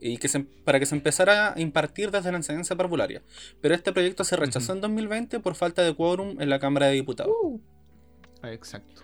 y 0.00 0.18
que 0.18 0.28
se, 0.28 0.40
para 0.40 0.78
que 0.78 0.86
se 0.86 0.94
empezara 0.94 1.54
a 1.54 1.60
impartir 1.60 2.10
desde 2.10 2.30
la 2.30 2.36
enseñanza 2.36 2.76
parvularia. 2.76 3.22
Pero 3.62 3.74
este 3.74 3.90
proyecto 3.92 4.22
se 4.24 4.36
rechazó 4.36 4.74
en 4.74 4.82
2020 4.82 5.40
por 5.40 5.54
falta 5.54 5.82
de 5.82 5.94
quórum 5.94 6.40
en 6.40 6.50
la 6.50 6.58
Cámara 6.58 6.86
de 6.86 6.92
Diputados. 6.92 7.34
Exacto. 8.42 9.02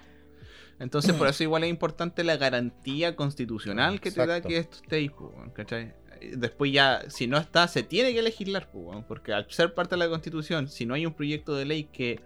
Entonces, 0.78 1.14
por 1.14 1.28
eso 1.28 1.42
igual 1.42 1.64
es 1.64 1.70
importante 1.70 2.24
la 2.24 2.36
garantía 2.36 3.16
constitucional 3.16 4.00
que 4.00 4.10
te 4.10 4.26
da 4.26 4.40
que 4.42 4.58
esto 4.58 4.78
esté 4.82 4.96
ahí, 4.96 5.10
¿cachai? 5.54 5.94
Después 6.36 6.72
ya, 6.72 7.04
si 7.08 7.26
no 7.26 7.36
está, 7.38 7.68
se 7.68 7.82
tiene 7.82 8.12
que 8.12 8.22
legislar, 8.22 8.68
porque 9.06 9.32
al 9.32 9.50
ser 9.50 9.74
parte 9.74 9.94
de 9.94 9.98
la 9.98 10.08
constitución, 10.08 10.68
si 10.68 10.86
no 10.86 10.94
hay 10.94 11.06
un 11.06 11.14
proyecto 11.14 11.54
de 11.54 11.64
ley 11.64 11.84
que 11.84 12.20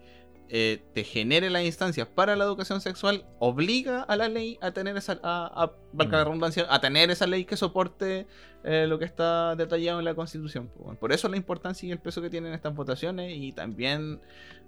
eh, 0.50 0.82
te 0.94 1.04
genere 1.04 1.50
las 1.50 1.62
instancias 1.64 2.08
para 2.08 2.34
la 2.36 2.44
educación 2.44 2.80
sexual, 2.80 3.24
obliga 3.38 4.02
a 4.02 4.16
la 4.16 4.28
ley 4.28 4.58
a 4.62 4.70
tener 4.72 4.96
esa, 4.96 5.20
a, 5.22 5.64
a- 5.64 5.72
valga 5.92 6.22
Mm. 6.22 6.24
redundancia, 6.26 6.66
a 6.70 6.80
tener 6.80 7.10
esa 7.10 7.26
ley 7.26 7.44
que 7.44 7.56
soporte 7.56 8.26
eh, 8.64 8.86
lo 8.88 8.98
que 8.98 9.04
está 9.04 9.54
detallado 9.56 9.98
en 10.00 10.04
la 10.04 10.14
constitución. 10.14 10.68
Por 10.98 11.12
eso 11.12 11.28
la 11.28 11.36
importancia 11.36 11.86
y 11.88 11.92
el 11.92 12.00
peso 12.00 12.20
que 12.20 12.28
tienen 12.30 12.52
estas 12.52 12.74
votaciones 12.74 13.32
y 13.36 13.52
también 13.52 14.20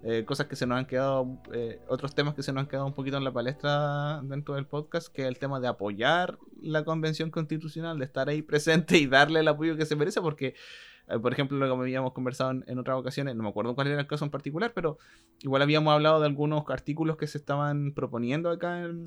eh, 0.04 0.24
cosas 0.24 0.46
que 0.46 0.54
se 0.56 0.66
nos 0.66 0.78
han 0.78 0.86
quedado, 0.86 1.26
eh, 1.52 1.80
otros 1.88 2.14
temas 2.14 2.34
que 2.34 2.42
se 2.42 2.52
nos 2.52 2.62
han 2.62 2.66
quedado 2.68 2.86
un 2.86 2.94
poquito 2.94 3.16
en 3.16 3.24
la 3.24 3.32
palestra 3.32 4.20
dentro 4.22 4.54
del 4.54 4.64
podcast, 4.66 5.08
que 5.08 5.22
es 5.22 5.28
el 5.28 5.38
tema 5.38 5.60
de 5.60 5.68
apoyar 5.68 6.38
la 6.62 6.84
convención 6.84 7.30
constitucional, 7.30 7.98
de 7.98 8.04
estar 8.04 8.28
ahí 8.28 8.42
presente 8.50 8.96
y 8.96 9.06
darle 9.06 9.40
el 9.40 9.48
apoyo 9.48 9.76
que 9.76 9.84
se 9.86 9.96
merece, 9.96 10.20
porque, 10.22 10.54
por 11.18 11.32
ejemplo, 11.32 11.58
lo 11.58 11.66
que 11.76 11.82
habíamos 11.82 12.12
conversado 12.12 12.50
en, 12.52 12.64
en 12.66 12.78
otras 12.78 12.96
ocasiones, 12.98 13.34
no 13.36 13.42
me 13.42 13.48
acuerdo 13.48 13.74
cuál 13.74 13.88
era 13.88 14.00
el 14.00 14.06
caso 14.06 14.24
en 14.24 14.30
particular, 14.30 14.72
pero 14.74 14.98
igual 15.42 15.62
habíamos 15.62 15.92
hablado 15.92 16.20
de 16.20 16.26
algunos 16.26 16.64
artículos 16.68 17.16
que 17.16 17.26
se 17.26 17.38
estaban 17.38 17.92
proponiendo 17.92 18.50
acá 18.50 18.80
en, 18.82 19.04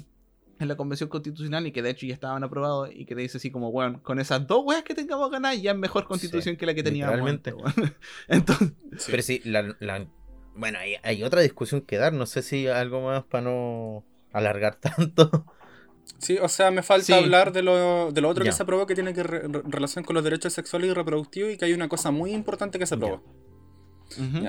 en 0.59 0.67
la 0.67 0.75
convención 0.75 1.09
constitucional 1.09 1.65
y 1.67 1.71
que 1.71 1.81
de 1.81 1.89
hecho 1.91 2.05
ya 2.05 2.13
estaban 2.13 2.43
aprobados 2.43 2.89
y 2.93 3.05
que 3.05 3.15
te 3.15 3.21
dice 3.21 3.38
así 3.38 3.51
como, 3.51 3.71
bueno, 3.71 4.01
con 4.03 4.19
esas 4.19 4.45
dos 4.47 4.63
weas 4.65 4.84
que 4.84 4.93
tengamos 4.95 5.30
ganas 5.31 5.61
ya 5.61 5.71
es 5.71 5.77
mejor 5.77 6.05
constitución 6.05 6.55
que 6.57 6.65
la 6.65 6.73
que 6.73 6.84
teníamos. 6.84 7.19
weón. 7.21 7.41
Entonces, 8.27 8.73
Sí. 8.97 9.07
pero 9.11 9.23
sí, 9.23 9.41
la, 9.45 9.75
la- 9.80 10.07
bueno, 10.55 10.77
hay, 10.80 10.95
hay 11.01 11.23
otra 11.23 11.41
discusión 11.41 11.81
que 11.81 11.97
dar. 11.97 12.13
No 12.13 12.25
sé 12.27 12.43
si 12.43 12.67
algo 12.67 13.01
más 13.03 13.23
para 13.23 13.43
no 13.45 14.03
alargar 14.31 14.75
tanto. 14.80 15.45
Sí, 16.19 16.38
o 16.41 16.47
sea, 16.47 16.71
me 16.71 16.84
falta 16.84 17.05
Sí. 17.07 17.13
hablar 17.13 17.51
de 17.51 17.61
lo, 17.63 18.11
de 18.11 18.21
lo 18.21 18.30
otro 18.30 18.43
Ya. 18.45 18.51
que 18.51 18.55
se 18.57 18.63
aprobó 18.63 18.85
que 18.88 18.95
tiene 18.95 19.13
que 19.13 19.23
re- 19.23 19.41
re- 19.47 19.61
relación 19.65 20.05
con 20.05 20.13
los 20.15 20.23
derechos 20.23 20.53
sexuales 20.53 20.89
y 20.89 20.93
reproductivos 20.93 21.51
y 21.51 21.57
que 21.57 21.65
hay 21.65 21.73
una 21.73 21.89
cosa 21.89 22.11
muy 22.11 22.31
importante 22.31 22.80
que 22.80 22.85
se 22.85 22.95
aprobó. 22.95 23.21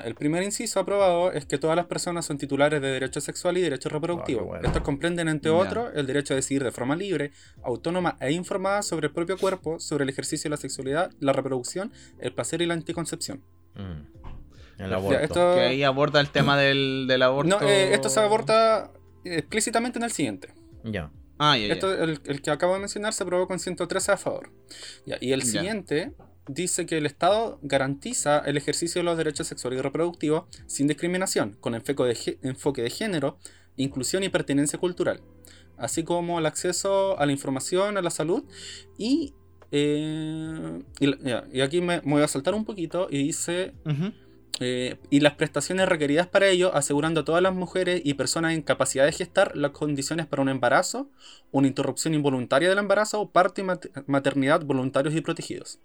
el 0.05 0.15
primer 0.15 0.43
inciso 0.43 0.79
aprobado 0.79 1.33
es 1.33 1.47
que 1.47 1.57
todas 1.57 1.75
las 1.75 1.87
personas 1.87 2.27
son 2.27 2.37
titulares 2.37 2.83
de 2.83 2.89
derechos 2.89 3.25
sexuales 3.25 3.61
y 3.61 3.65
derechos 3.65 3.91
reproductivos. 3.91 4.45
Bueno. 4.45 4.67
Estos 4.67 4.83
comprenden, 4.83 5.27
entre 5.29 5.51
otros, 5.51 5.91
el 5.95 6.07
derecho 6.07 6.35
a 6.35 6.37
decidir 6.37 6.63
de 6.63 6.71
forma 6.71 6.95
libre, 6.97 7.33
autónoma 7.63 8.19
e 8.21 8.31
informada 8.33 8.83
sobre 8.83 9.07
el 9.07 9.15
propio 9.15 9.39
cuerpo, 9.39 9.81
sobre 9.81 10.05
el 10.05 10.11
ejercicio 10.11 10.49
de 10.49 10.51
la 10.51 10.57
sexualidad, 10.59 11.13
la 11.19 11.33
reproducción, 11.33 11.93
el 12.19 12.35
placer 12.35 12.61
y 12.61 12.67
la 12.67 12.75
anticoncepción. 12.75 13.43
Mm. 13.75 14.83
El 14.83 14.91
Ya, 14.91 14.97
aborto. 14.97 15.19
esto, 15.21 15.55
que 15.55 15.61
ahí 15.63 15.83
aborda 15.83 16.21
el 16.21 16.29
tema 16.29 16.59
del, 16.59 17.07
del 17.09 17.23
aborto. 17.23 17.59
no, 17.61 17.67
eh, 17.67 17.95
esto 17.95 18.11
se 18.11 18.21
aborda 18.21 18.91
explícitamente 19.25 19.99
en 19.99 20.05
el 20.05 20.13
siguiente. 20.13 20.53
Ya. 20.85 21.11
Ah. 21.53 21.59
Esto, 21.59 21.93
el, 21.93 22.21
el 22.25 22.43
que 22.43 22.51
acabo 22.51 22.75
de 22.75 22.81
mencionar 22.81 23.13
se 23.13 23.23
aprobó 23.23 23.47
con 23.47 23.59
113 23.59 24.13
a 24.13 24.17
favor. 24.17 24.51
Y 25.21 25.33
el 25.33 25.43
siguiente 25.43 26.13
dice 26.49 26.87
que 26.87 26.99
el 26.99 27.07
Estado 27.07 27.59
garantiza 27.63 28.39
el 28.41 28.57
ejercicio 28.57 29.01
de 29.01 29.05
los 29.05 29.17
derechos 29.17 29.47
sexuales 29.47 29.79
y 29.79 29.83
reproductivos 29.83 30.45
sin 30.67 30.87
discriminación, 30.87 31.57
con 31.61 31.75
enfoque 31.75 32.05
de, 32.05 32.39
enfoque 32.43 32.83
de 32.83 32.91
género, 32.91 33.39
inclusión 33.77 34.23
y 34.23 34.29
pertenencia 34.29 34.79
cultural, 34.79 35.21
así 35.77 36.03
como 36.05 36.39
el 36.39 36.47
acceso 36.47 37.19
a 37.19 37.27
la 37.27 37.33
información, 37.33 37.97
a 37.97 38.03
la 38.03 38.11
salud 38.11 38.45
y... 38.99 39.35
eh, 39.71 40.83
y, 41.01 41.61
aquí 41.61 41.81
me, 41.81 42.01
me 42.03 42.13
voy 42.13 42.23
a 42.23 42.29
saltar 42.29 42.55
un 42.55 42.65
poquito 42.65 43.09
y 43.11 43.19
dice. 43.25 43.75
Eh, 44.61 44.97
y 45.11 45.21
las 45.21 45.35
prestaciones 45.35 45.89
requeridas 45.89 46.27
para 46.27 46.49
ello, 46.49 46.75
asegurando 46.75 47.21
a 47.21 47.25
todas 47.25 47.43
las 47.43 47.55
mujeres 47.55 48.01
y 48.05 48.15
personas 48.15 48.55
en 48.55 48.63
capacidad 48.63 49.05
de 49.05 49.13
gestar 49.13 49.57
las 49.57 49.73
condiciones 49.73 50.27
para 50.27 50.43
un 50.43 50.49
embarazo, 50.49 51.11
una 51.51 51.67
interrupción 51.67 52.15
involuntaria 52.15 52.69
del 52.69 52.79
embarazo, 52.79 53.29
parto 53.31 53.61
y 53.61 53.65
mat- 53.65 53.87
maternidad 54.07 54.65
voluntarios 54.65 55.15
y 55.15 55.21
protegidos. 55.21 55.79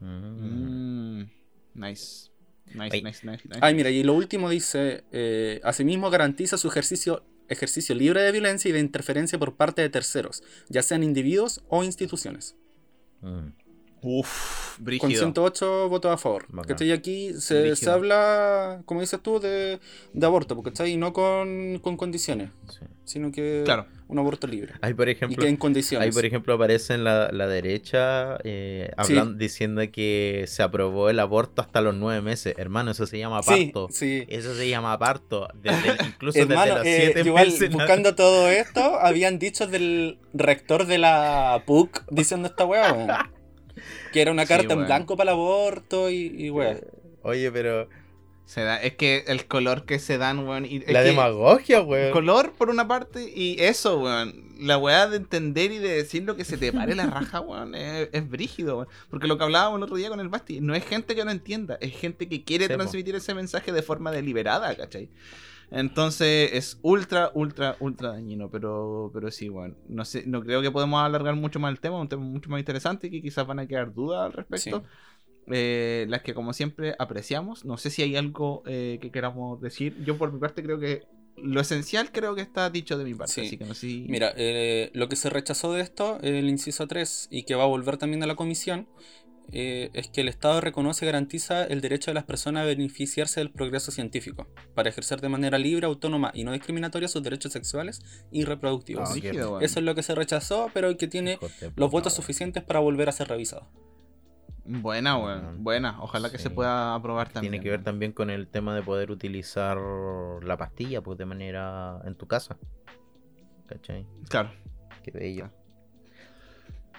Mm. 0.00 1.20
Mm, 1.20 1.30
nice. 1.74 2.30
Nice, 2.74 3.00
nice, 3.02 3.26
nice. 3.26 3.42
Ay, 3.60 3.74
mira, 3.74 3.90
y 3.90 4.02
lo 4.02 4.14
último 4.14 4.50
dice, 4.50 5.04
eh, 5.12 5.60
asimismo 5.62 6.10
garantiza 6.10 6.58
su 6.58 6.66
ejercicio, 6.68 7.22
ejercicio 7.48 7.94
libre 7.94 8.22
de 8.22 8.32
violencia 8.32 8.68
y 8.68 8.72
de 8.72 8.80
interferencia 8.80 9.38
por 9.38 9.54
parte 9.54 9.82
de 9.82 9.88
terceros, 9.88 10.42
ya 10.68 10.82
sean 10.82 11.04
individuos 11.04 11.62
o 11.68 11.84
instituciones. 11.84 12.56
Mm. 13.20 13.48
Uf, 14.02 14.76
Con 14.76 14.84
brígido. 14.84 15.10
108 15.18 15.88
votos 15.88 16.12
a 16.12 16.16
favor. 16.16 16.44
Bacán. 16.48 16.68
¿Cachai? 16.68 16.88
Y 16.88 16.92
aquí 16.92 17.32
se, 17.34 17.74
habla, 17.90 18.82
como 18.84 19.00
dices 19.00 19.20
tú, 19.20 19.40
de, 19.40 19.80
de 20.12 20.26
aborto, 20.26 20.62
¿cachai? 20.62 20.92
Y 20.92 20.96
no 20.96 21.12
con, 21.12 21.78
con 21.82 21.96
condiciones, 21.96 22.50
Sí. 22.68 22.80
sino 23.04 23.32
que 23.32 23.62
Claro. 23.64 23.86
un 24.08 24.18
aborto 24.18 24.46
libre. 24.46 24.74
Ahí, 24.82 24.94
por 24.94 25.08
Y 25.08 25.12
ejemplo, 25.12 25.42
que 25.42 25.48
en 25.48 25.56
condiciones. 25.56 26.06
ahí, 26.06 26.12
por 26.12 26.24
ejemplo, 26.24 26.54
aparece 26.54 26.94
en 26.94 27.04
la, 27.04 27.30
la 27.32 27.46
derecha 27.48 28.36
eh, 28.44 28.90
hablando, 28.96 29.34
diciendo 29.38 29.82
que 29.90 30.44
se 30.46 30.62
aprobó 30.62 31.08
el 31.10 31.18
aborto 31.18 31.62
hasta 31.62 31.80
los 31.80 31.94
nueve 31.96 32.20
meses. 32.20 32.54
Hermano, 32.58 32.90
eso 32.92 33.06
se 33.06 33.18
llama 33.18 33.40
parto. 33.42 33.88
sí. 33.90 34.24
Eso 34.28 34.54
se 34.54 34.68
llama 34.68 34.96
parto. 34.98 35.48
Desde, 35.54 35.96
incluso 36.06 36.38
Hermano, 36.38 36.74
desde 36.76 36.76
los 36.76 36.86
eh, 36.86 37.00
siete 37.14 37.28
igual, 37.28 37.46
meses. 37.46 37.70
buscando 37.72 38.14
todo 38.14 38.48
esto, 38.50 39.00
habían 39.00 39.38
dicho 39.38 39.66
del 39.66 40.18
rector 40.34 40.86
de 40.86 40.98
la 40.98 41.62
PUC 41.66 42.04
diciendo 42.10 42.46
esta 42.48 42.64
weá, 42.66 42.92
weón. 42.92 43.35
Que 44.16 44.22
era 44.22 44.32
una 44.32 44.42
Sí, 44.42 44.48
carta 44.48 44.72
en 44.72 44.78
weón. 44.78 44.86
blanco 44.88 45.16
para 45.16 45.30
el 45.32 45.36
aborto 45.36 46.08
y, 46.10 46.34
y 46.38 46.50
weá. 46.50 46.78
Oye, 47.22 47.50
pero 47.52 47.88
Se 48.46 48.62
da, 48.62 48.80
es 48.80 48.94
que 48.94 49.24
el 49.26 49.46
color 49.46 49.84
que 49.84 49.98
se 49.98 50.18
dan, 50.18 50.46
weón. 50.46 50.64
y- 50.64 50.78
la 50.80 51.02
que 51.02 51.08
demagogia, 51.08 51.82
weón. 51.82 52.12
Color 52.12 52.52
por 52.52 52.70
una 52.70 52.86
parte 52.88 53.30
y 53.34 53.56
eso, 53.60 53.98
weón. 54.00 54.44
La 54.58 54.78
weá 54.78 55.06
de 55.06 55.18
entender 55.18 55.70
y 55.72 55.78
de 55.78 55.88
decir 55.96 56.22
lo 56.22 56.34
que 56.34 56.44
se 56.44 56.56
te 56.56 56.72
pare 56.72 56.94
la 56.94 57.06
raja, 57.06 57.40
weón, 57.40 57.74
es, 57.74 58.08
es 58.12 58.28
brígido, 58.30 58.76
weón. 58.78 58.88
Porque 59.10 59.26
lo 59.26 59.36
que 59.36 59.44
hablábamos 59.44 59.78
el 59.78 59.82
otro 59.82 59.96
día 59.96 60.08
con 60.08 60.20
el 60.20 60.28
Basti, 60.28 60.60
no 60.60 60.74
es 60.74 60.84
gente 60.84 61.14
que 61.14 61.24
no 61.24 61.30
entienda, 61.30 61.76
es 61.80 61.92
gente 61.94 62.28
que 62.28 62.42
quiere 62.44 62.66
Sí, 62.66 62.70
po. 62.72 62.76
transmitir 62.78 63.14
ese 63.16 63.34
mensaje 63.34 63.70
de 63.72 63.82
forma 63.82 64.12
deliberada, 64.12 64.74
¿cachai? 64.76 65.10
Entonces 65.70 66.50
es 66.52 66.78
ultra, 66.82 67.30
ultra, 67.34 67.76
ultra 67.80 68.10
dañino, 68.10 68.48
pero, 68.50 69.10
pero 69.12 69.30
sí, 69.30 69.48
weón. 69.48 69.76
No 69.88 70.04
sé, 70.04 70.24
no 70.26 70.42
creo 70.42 70.62
que 70.62 70.70
podemos 70.70 71.02
alargar 71.02 71.34
mucho 71.34 71.58
más 71.58 71.72
el 71.72 71.80
tema, 71.80 72.00
un 72.00 72.08
tema 72.08 72.22
mucho 72.22 72.50
más 72.50 72.60
interesante 72.60 73.08
y 73.08 73.10
que 73.10 73.22
quizás 73.22 73.46
van 73.46 73.58
a 73.58 73.66
quedar 73.66 73.92
dudas 73.92 74.26
al 74.26 74.32
respecto. 74.32 74.84
Eh, 75.48 76.06
las 76.08 76.22
que 76.22 76.34
como 76.34 76.52
siempre 76.52 76.94
apreciamos. 76.98 77.64
No 77.64 77.76
sé 77.76 77.90
si 77.90 78.02
hay 78.02 78.16
algo 78.16 78.62
eh, 78.66 78.98
que 79.00 79.10
queramos 79.10 79.60
decir. 79.60 79.96
Yo 80.04 80.18
por 80.18 80.32
mi 80.32 80.38
parte 80.38 80.62
creo 80.62 80.78
que 80.78 81.04
lo 81.36 81.60
esencial 81.60 82.10
creo 82.12 82.34
que 82.34 82.40
está 82.40 82.70
dicho 82.70 82.96
de 82.98 83.04
mi 83.04 83.14
parte. 83.14 83.32
Sí. 83.32 83.40
Así 83.42 83.58
que 83.58 83.64
no 83.64 83.74
sé 83.74 83.80
si... 83.80 84.06
Mira, 84.08 84.32
eh, 84.36 84.90
lo 84.94 85.08
que 85.08 85.16
se 85.16 85.30
rechazó 85.30 85.72
de 85.72 85.82
esto, 85.82 86.18
el 86.22 86.48
inciso 86.48 86.86
3, 86.86 87.28
y 87.30 87.44
que 87.44 87.54
va 87.54 87.64
a 87.64 87.66
volver 87.66 87.96
también 87.96 88.22
a 88.22 88.26
la 88.26 88.36
comisión, 88.36 88.88
eh, 89.52 89.90
es 89.92 90.08
que 90.08 90.20
el 90.20 90.28
Estado 90.28 90.60
reconoce 90.60 91.04
y 91.04 91.06
garantiza 91.06 91.64
el 91.64 91.80
derecho 91.80 92.10
de 92.10 92.14
las 92.14 92.24
personas 92.24 92.62
a 92.62 92.66
beneficiarse 92.66 93.40
del 93.40 93.50
progreso 93.50 93.90
científico, 93.90 94.48
para 94.74 94.88
ejercer 94.88 95.20
de 95.20 95.28
manera 95.28 95.58
libre, 95.58 95.86
autónoma 95.86 96.30
y 96.34 96.44
no 96.44 96.52
discriminatoria 96.52 97.08
sus 97.08 97.22
derechos 97.22 97.52
sexuales 97.52 98.02
y 98.30 98.44
reproductivos. 98.44 99.10
Ah. 99.10 99.58
Eso 99.60 99.78
es 99.78 99.84
lo 99.84 99.94
que 99.94 100.02
se 100.02 100.14
rechazó, 100.14 100.70
pero 100.74 100.96
que 100.96 101.08
tiene 101.08 101.38
los 101.76 101.90
votos 101.90 102.14
suficientes 102.14 102.62
para 102.62 102.80
volver 102.80 103.08
a 103.08 103.12
ser 103.12 103.28
revisado. 103.28 103.70
Buena, 104.68 105.16
weón. 105.16 105.44
Weón. 105.44 105.64
Buena. 105.64 106.02
Ojalá 106.02 106.30
que 106.30 106.38
se 106.38 106.50
pueda 106.50 106.94
aprobar 106.94 107.28
también. 107.28 107.52
Tiene 107.52 107.62
que 107.62 107.70
ver 107.70 107.84
también 107.84 108.12
con 108.12 108.30
el 108.30 108.48
tema 108.48 108.74
de 108.74 108.82
poder 108.82 109.10
utilizar 109.10 109.78
la 109.78 110.56
pastilla 110.56 111.02
pues 111.02 111.18
de 111.18 111.24
manera 111.24 112.00
en 112.04 112.16
tu 112.16 112.26
casa. 112.26 112.56
¿Cachai? 113.66 114.06
Claro. 114.28 114.50
Qué 115.04 115.12
bello. 115.12 115.50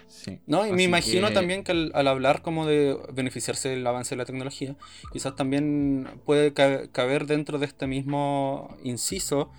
Sí. 0.08 0.40
No, 0.48 0.66
y 0.66 0.72
me 0.72 0.84
imagino 0.84 1.28
que- 1.28 1.34
también 1.34 1.64
que 1.64 1.72
al, 1.74 1.92
al 1.94 2.08
hablar 2.08 2.42
como 2.42 2.66
de 2.66 2.98
beneficiarse 3.14 3.70
del 3.70 3.86
avance 3.86 4.12
de 4.16 4.18
la 4.18 4.26
tecnología, 4.26 4.76
quizás 5.12 5.36
también 5.36 6.08
puede 6.26 6.54
ca- 6.54 6.88
caber 6.92 7.26
dentro 7.26 7.60
de 7.60 7.66
este 7.66 7.88
mismo 7.88 8.76
inciso, 8.84 9.52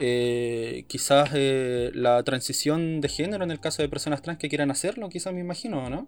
eh, 0.00 0.84
quizás 0.88 1.30
eh, 1.34 1.90
la 1.94 2.22
transición 2.24 3.00
de 3.00 3.08
género 3.08 3.44
en 3.44 3.50
el 3.52 3.60
caso 3.60 3.82
de 3.82 3.88
personas 3.88 4.22
trans 4.22 4.38
que 4.38 4.48
quieran 4.48 4.70
hacerlo, 4.70 5.08
quizás 5.08 5.32
me 5.32 5.40
imagino, 5.40 5.88
¿no? 5.88 6.06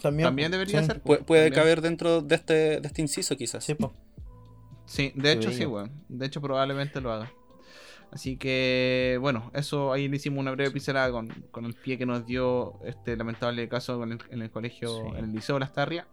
También 0.00 0.50
debería 0.50 0.80
sí. 0.80 0.86
ser. 0.86 1.02
Pu- 1.02 1.24
puede 1.24 1.44
También. 1.50 1.52
caber 1.62 1.80
dentro 1.80 2.20
de 2.22 2.34
este, 2.34 2.54
de 2.80 2.86
este 2.86 3.02
inciso, 3.02 3.36
quizás. 3.36 3.64
Sí, 3.64 3.74
po. 3.74 3.92
Sí, 4.86 5.12
de 5.14 5.32
hecho 5.32 5.50
sí, 5.50 5.64
weón. 5.66 5.90
De 6.08 6.26
hecho 6.26 6.40
probablemente 6.40 7.00
lo 7.00 7.10
haga. 7.12 7.32
Así 8.10 8.36
que, 8.36 9.18
bueno, 9.20 9.50
eso 9.54 9.92
ahí 9.92 10.08
le 10.08 10.16
hicimos 10.16 10.40
una 10.40 10.52
breve 10.52 10.70
pincelada 10.70 11.10
con, 11.10 11.28
con 11.50 11.64
el 11.64 11.74
pie 11.74 11.98
que 11.98 12.06
nos 12.06 12.24
dio 12.26 12.78
este 12.84 13.16
lamentable 13.16 13.68
caso 13.68 13.98
con 13.98 14.12
el- 14.12 14.18
en 14.30 14.42
el 14.42 14.50
colegio, 14.50 14.88
Sí. 14.88 15.18
en 15.18 15.24
el 15.24 15.32
Liceo 15.32 15.58
Las 15.58 15.72
Tarrias. 15.72 16.06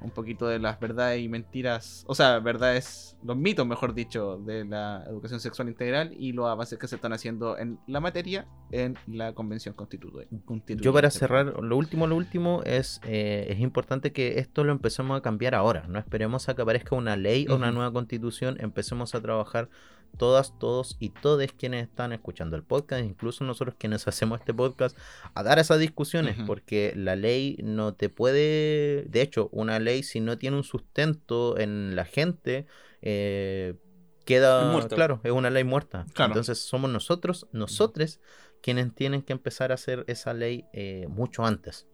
Un 0.00 0.10
poquito 0.10 0.46
de 0.46 0.58
las 0.58 0.78
verdades 0.78 1.22
y 1.22 1.28
mentiras, 1.28 2.04
o 2.06 2.14
sea, 2.14 2.38
verdades, 2.38 3.16
los 3.24 3.34
mitos, 3.36 3.66
mejor 3.66 3.94
dicho, 3.94 4.36
de 4.38 4.64
la 4.66 5.02
educación 5.08 5.40
sexual 5.40 5.68
integral 5.68 6.14
y 6.18 6.32
los 6.32 6.46
avances 6.48 6.78
que 6.78 6.86
se 6.86 6.96
están 6.96 7.14
haciendo 7.14 7.56
en 7.56 7.78
la 7.86 8.00
materia 8.00 8.46
en 8.70 8.96
la 9.06 9.32
Convención 9.32 9.74
Constituyente. 9.74 10.76
Yo 10.76 10.92
para 10.92 11.10
cerrar, 11.10 11.62
lo 11.62 11.76
último, 11.78 12.06
lo 12.06 12.14
último 12.16 12.62
es, 12.64 13.00
eh, 13.04 13.46
es 13.48 13.60
importante 13.60 14.12
que 14.12 14.38
esto 14.38 14.64
lo 14.64 14.72
empecemos 14.72 15.18
a 15.18 15.22
cambiar 15.22 15.54
ahora. 15.54 15.86
No 15.88 15.98
esperemos 15.98 16.48
a 16.50 16.54
que 16.54 16.62
aparezca 16.62 16.94
una 16.94 17.16
ley 17.16 17.46
o 17.48 17.56
una 17.56 17.70
nueva 17.72 17.90
constitución. 17.92 18.56
Empecemos 18.60 19.14
a 19.14 19.20
trabajar 19.22 19.68
todas, 20.16 20.58
todos 20.58 20.96
y 21.00 21.10
todes 21.10 21.52
quienes 21.52 21.84
están 21.84 22.12
escuchando 22.12 22.56
el 22.56 22.62
podcast, 22.62 23.04
incluso 23.04 23.44
nosotros 23.44 23.76
quienes 23.78 24.06
hacemos 24.08 24.40
este 24.40 24.54
podcast, 24.54 24.96
a 25.34 25.42
dar 25.42 25.58
esas 25.58 25.78
discusiones, 25.78 26.36
porque 26.46 26.92
la 26.96 27.16
ley 27.16 27.58
no 27.62 27.94
te 27.94 28.08
puede, 28.08 29.04
de 29.08 29.22
hecho, 29.22 29.48
una 29.52 29.78
ley 29.78 30.02
si 30.02 30.20
no 30.20 30.38
tiene 30.38 30.56
un 30.56 30.64
sustento 30.64 31.58
en 31.58 31.96
la 31.96 32.04
gente, 32.04 32.66
eh, 33.02 33.74
queda, 34.24 34.86
claro, 34.88 35.20
es 35.22 35.32
una 35.32 35.50
ley 35.50 35.64
muerta. 35.64 36.06
Claro. 36.12 36.32
Entonces 36.32 36.58
somos 36.58 36.90
nosotros, 36.90 37.46
nosotros, 37.52 38.20
quienes 38.60 38.94
tienen 38.94 39.22
que 39.22 39.32
empezar 39.32 39.70
a 39.70 39.74
hacer 39.74 40.04
esa 40.08 40.34
ley 40.34 40.64
eh, 40.72 41.06
mucho 41.08 41.44
antes. 41.44 41.86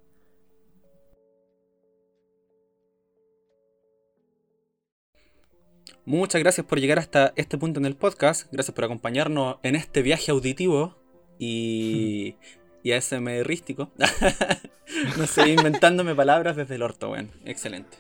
Muchas 6.04 6.40
gracias 6.40 6.66
por 6.66 6.80
llegar 6.80 6.98
hasta 6.98 7.32
este 7.36 7.58
punto 7.58 7.78
en 7.78 7.86
el 7.86 7.94
podcast. 7.94 8.48
Gracias 8.52 8.74
por 8.74 8.84
acompañarnos 8.84 9.58
en 9.62 9.76
este 9.76 10.02
viaje 10.02 10.32
auditivo 10.32 10.96
y, 11.38 12.36
y 12.82 12.92
ASMRístico. 12.92 13.92
no 15.16 15.26
sé, 15.28 15.48
inventándome 15.50 16.14
palabras 16.14 16.56
desde 16.56 16.74
el 16.74 16.82
orto, 16.82 17.10
weón. 17.10 17.30
Excelente. 17.44 17.98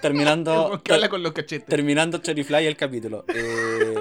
Terminando, 0.00 0.80
que 0.84 0.92
habla 0.92 1.08
con 1.08 1.24
los 1.24 1.32
cachetes. 1.32 1.66
terminando 1.66 2.18
Cherryfly 2.18 2.66
el 2.66 2.76
capítulo. 2.76 3.24
Eh, 3.34 3.96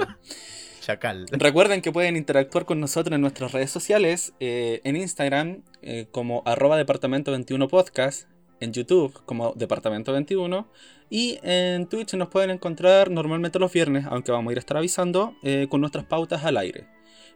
Chacal. 0.82 1.26
recuerden 1.32 1.82
que 1.82 1.92
pueden 1.92 2.16
interactuar 2.16 2.66
con 2.66 2.80
nosotros 2.80 3.16
en 3.16 3.22
nuestras 3.22 3.54
redes 3.54 3.72
sociales, 3.72 4.34
eh, 4.40 4.82
en 4.84 4.96
Instagram 4.98 5.64
eh, 5.82 6.08
como 6.12 6.44
arroba 6.46 6.78
departamento 6.78 7.32
21 7.32 7.68
podcast, 7.70 8.28
en 8.60 8.74
YouTube 8.74 9.14
como 9.26 9.54
departamento 9.56 10.14
21 10.14 10.68
y 11.10 11.40
en 11.44 11.88
Twitch 11.88 12.14
nos 12.16 12.30
pueden 12.30 12.50
encontrar 12.50 13.12
normalmente 13.12 13.60
los 13.60 13.72
viernes, 13.72 14.06
aunque 14.10 14.32
vamos 14.32 14.50
a 14.50 14.54
ir 14.54 14.58
a 14.58 14.60
estar 14.60 14.78
avisando, 14.78 15.36
eh, 15.44 15.68
con 15.70 15.82
nuestras 15.82 16.06
pautas 16.06 16.44
al 16.46 16.58
aire. 16.58 16.88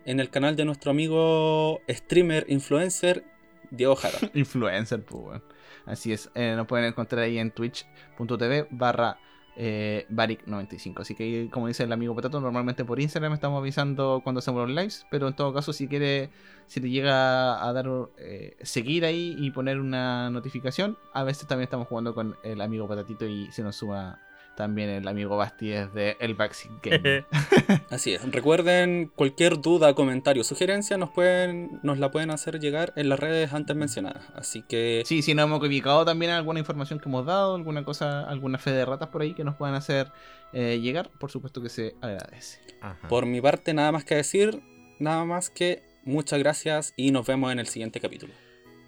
En 0.06 0.20
el 0.20 0.30
canal 0.30 0.56
de 0.56 0.66
nuestro 0.66 0.92
amigo 0.92 1.82
streamer 1.90 2.46
influencer 2.50 3.24
Diego 3.72 3.96
Jara. 3.96 4.18
Influencer, 4.34 5.04
pues. 5.04 5.42
Así 5.86 6.14
es, 6.14 6.30
eh, 6.36 6.54
nos 6.56 6.68
pueden 6.68 6.86
encontrar 6.86 7.24
ahí 7.24 7.38
en 7.38 7.52
twitch.tv 7.52 8.68
barra 8.72 9.20
eh, 9.62 10.06
Baric95. 10.10 11.02
Así 11.02 11.16
que, 11.16 11.50
como 11.52 11.68
dice 11.68 11.84
el 11.84 11.92
amigo 11.92 12.16
Petato, 12.16 12.40
normalmente 12.40 12.86
por 12.86 12.98
Instagram 12.98 13.34
estamos 13.34 13.60
avisando 13.60 14.22
cuando 14.24 14.40
hacemos 14.40 14.66
los 14.66 14.70
lives, 14.70 15.06
pero 15.12 15.28
en 15.28 15.36
todo 15.36 15.54
caso, 15.54 15.74
si 15.74 15.90
quiere, 15.90 16.30
si 16.66 16.80
te 16.80 16.90
llega 16.90 17.62
a 17.62 17.74
dar 17.74 17.86
eh, 18.18 18.56
seguir 18.62 19.04
ahí 19.04 19.36
y 19.38 19.52
poner 19.52 19.82
una 19.82 20.30
notificación, 20.30 20.98
a 21.14 21.26
veces 21.26 21.46
también 21.46 21.66
estamos 21.66 21.90
jugando 21.90 22.16
con 22.16 22.38
el 22.42 22.62
amigo 22.62 22.88
Patatito 22.88 23.26
y 23.28 23.52
se 23.52 23.62
nos 23.62 23.76
suma 23.76 24.22
también 24.60 24.90
el 24.90 25.08
amigo 25.08 25.38
Basti 25.38 25.70
desde 25.70 26.18
el 26.20 26.36
Vaccine 26.36 26.80
Game. 26.84 27.26
Así 27.90 28.14
es. 28.14 28.30
Recuerden, 28.30 29.10
cualquier 29.16 29.62
duda, 29.62 29.94
comentario, 29.94 30.44
sugerencia 30.44 30.98
nos 30.98 31.12
pueden 31.12 31.80
nos 31.82 31.98
la 31.98 32.12
pueden 32.12 32.30
hacer 32.30 32.60
llegar 32.60 32.92
en 32.98 33.08
las 33.08 33.22
redes 33.22 33.54
antes 33.54 33.74
mencionadas. 33.78 34.26
Así 34.36 34.62
que 34.68 35.04
Sí, 35.06 35.22
si 35.22 35.34
nos 35.34 35.46
hemos 35.46 35.62
ubicado 35.64 36.04
también 36.04 36.32
alguna 36.32 36.60
información 36.60 37.00
que 37.00 37.08
hemos 37.08 37.26
dado, 37.26 37.56
alguna 37.56 37.86
cosa, 37.86 38.28
alguna 38.30 38.58
fe 38.58 38.72
de 38.72 38.84
ratas 38.84 39.08
por 39.08 39.22
ahí 39.22 39.34
que 39.34 39.46
nos 39.46 39.56
puedan 39.56 39.76
hacer 39.76 40.12
eh, 40.52 40.78
llegar, 40.82 41.10
por 41.22 41.32
supuesto 41.32 41.62
que 41.62 41.70
se 41.70 41.96
agradece. 42.02 42.60
Ajá. 42.82 43.08
por 43.08 43.26
mi 43.26 43.40
parte 43.42 43.74
nada 43.74 43.94
más 43.94 44.04
que 44.04 44.16
decir, 44.16 44.62
nada 45.00 45.24
más 45.24 45.50
que 45.50 45.84
muchas 46.04 46.40
gracias 46.40 46.94
y 46.98 47.12
nos 47.12 47.26
vemos 47.26 47.50
en 47.54 47.60
el 47.60 47.68
siguiente 47.68 48.02
capítulo. 48.02 48.34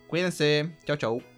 Cuídense, 0.09 0.69
chao 0.85 0.97
chao. 0.97 1.30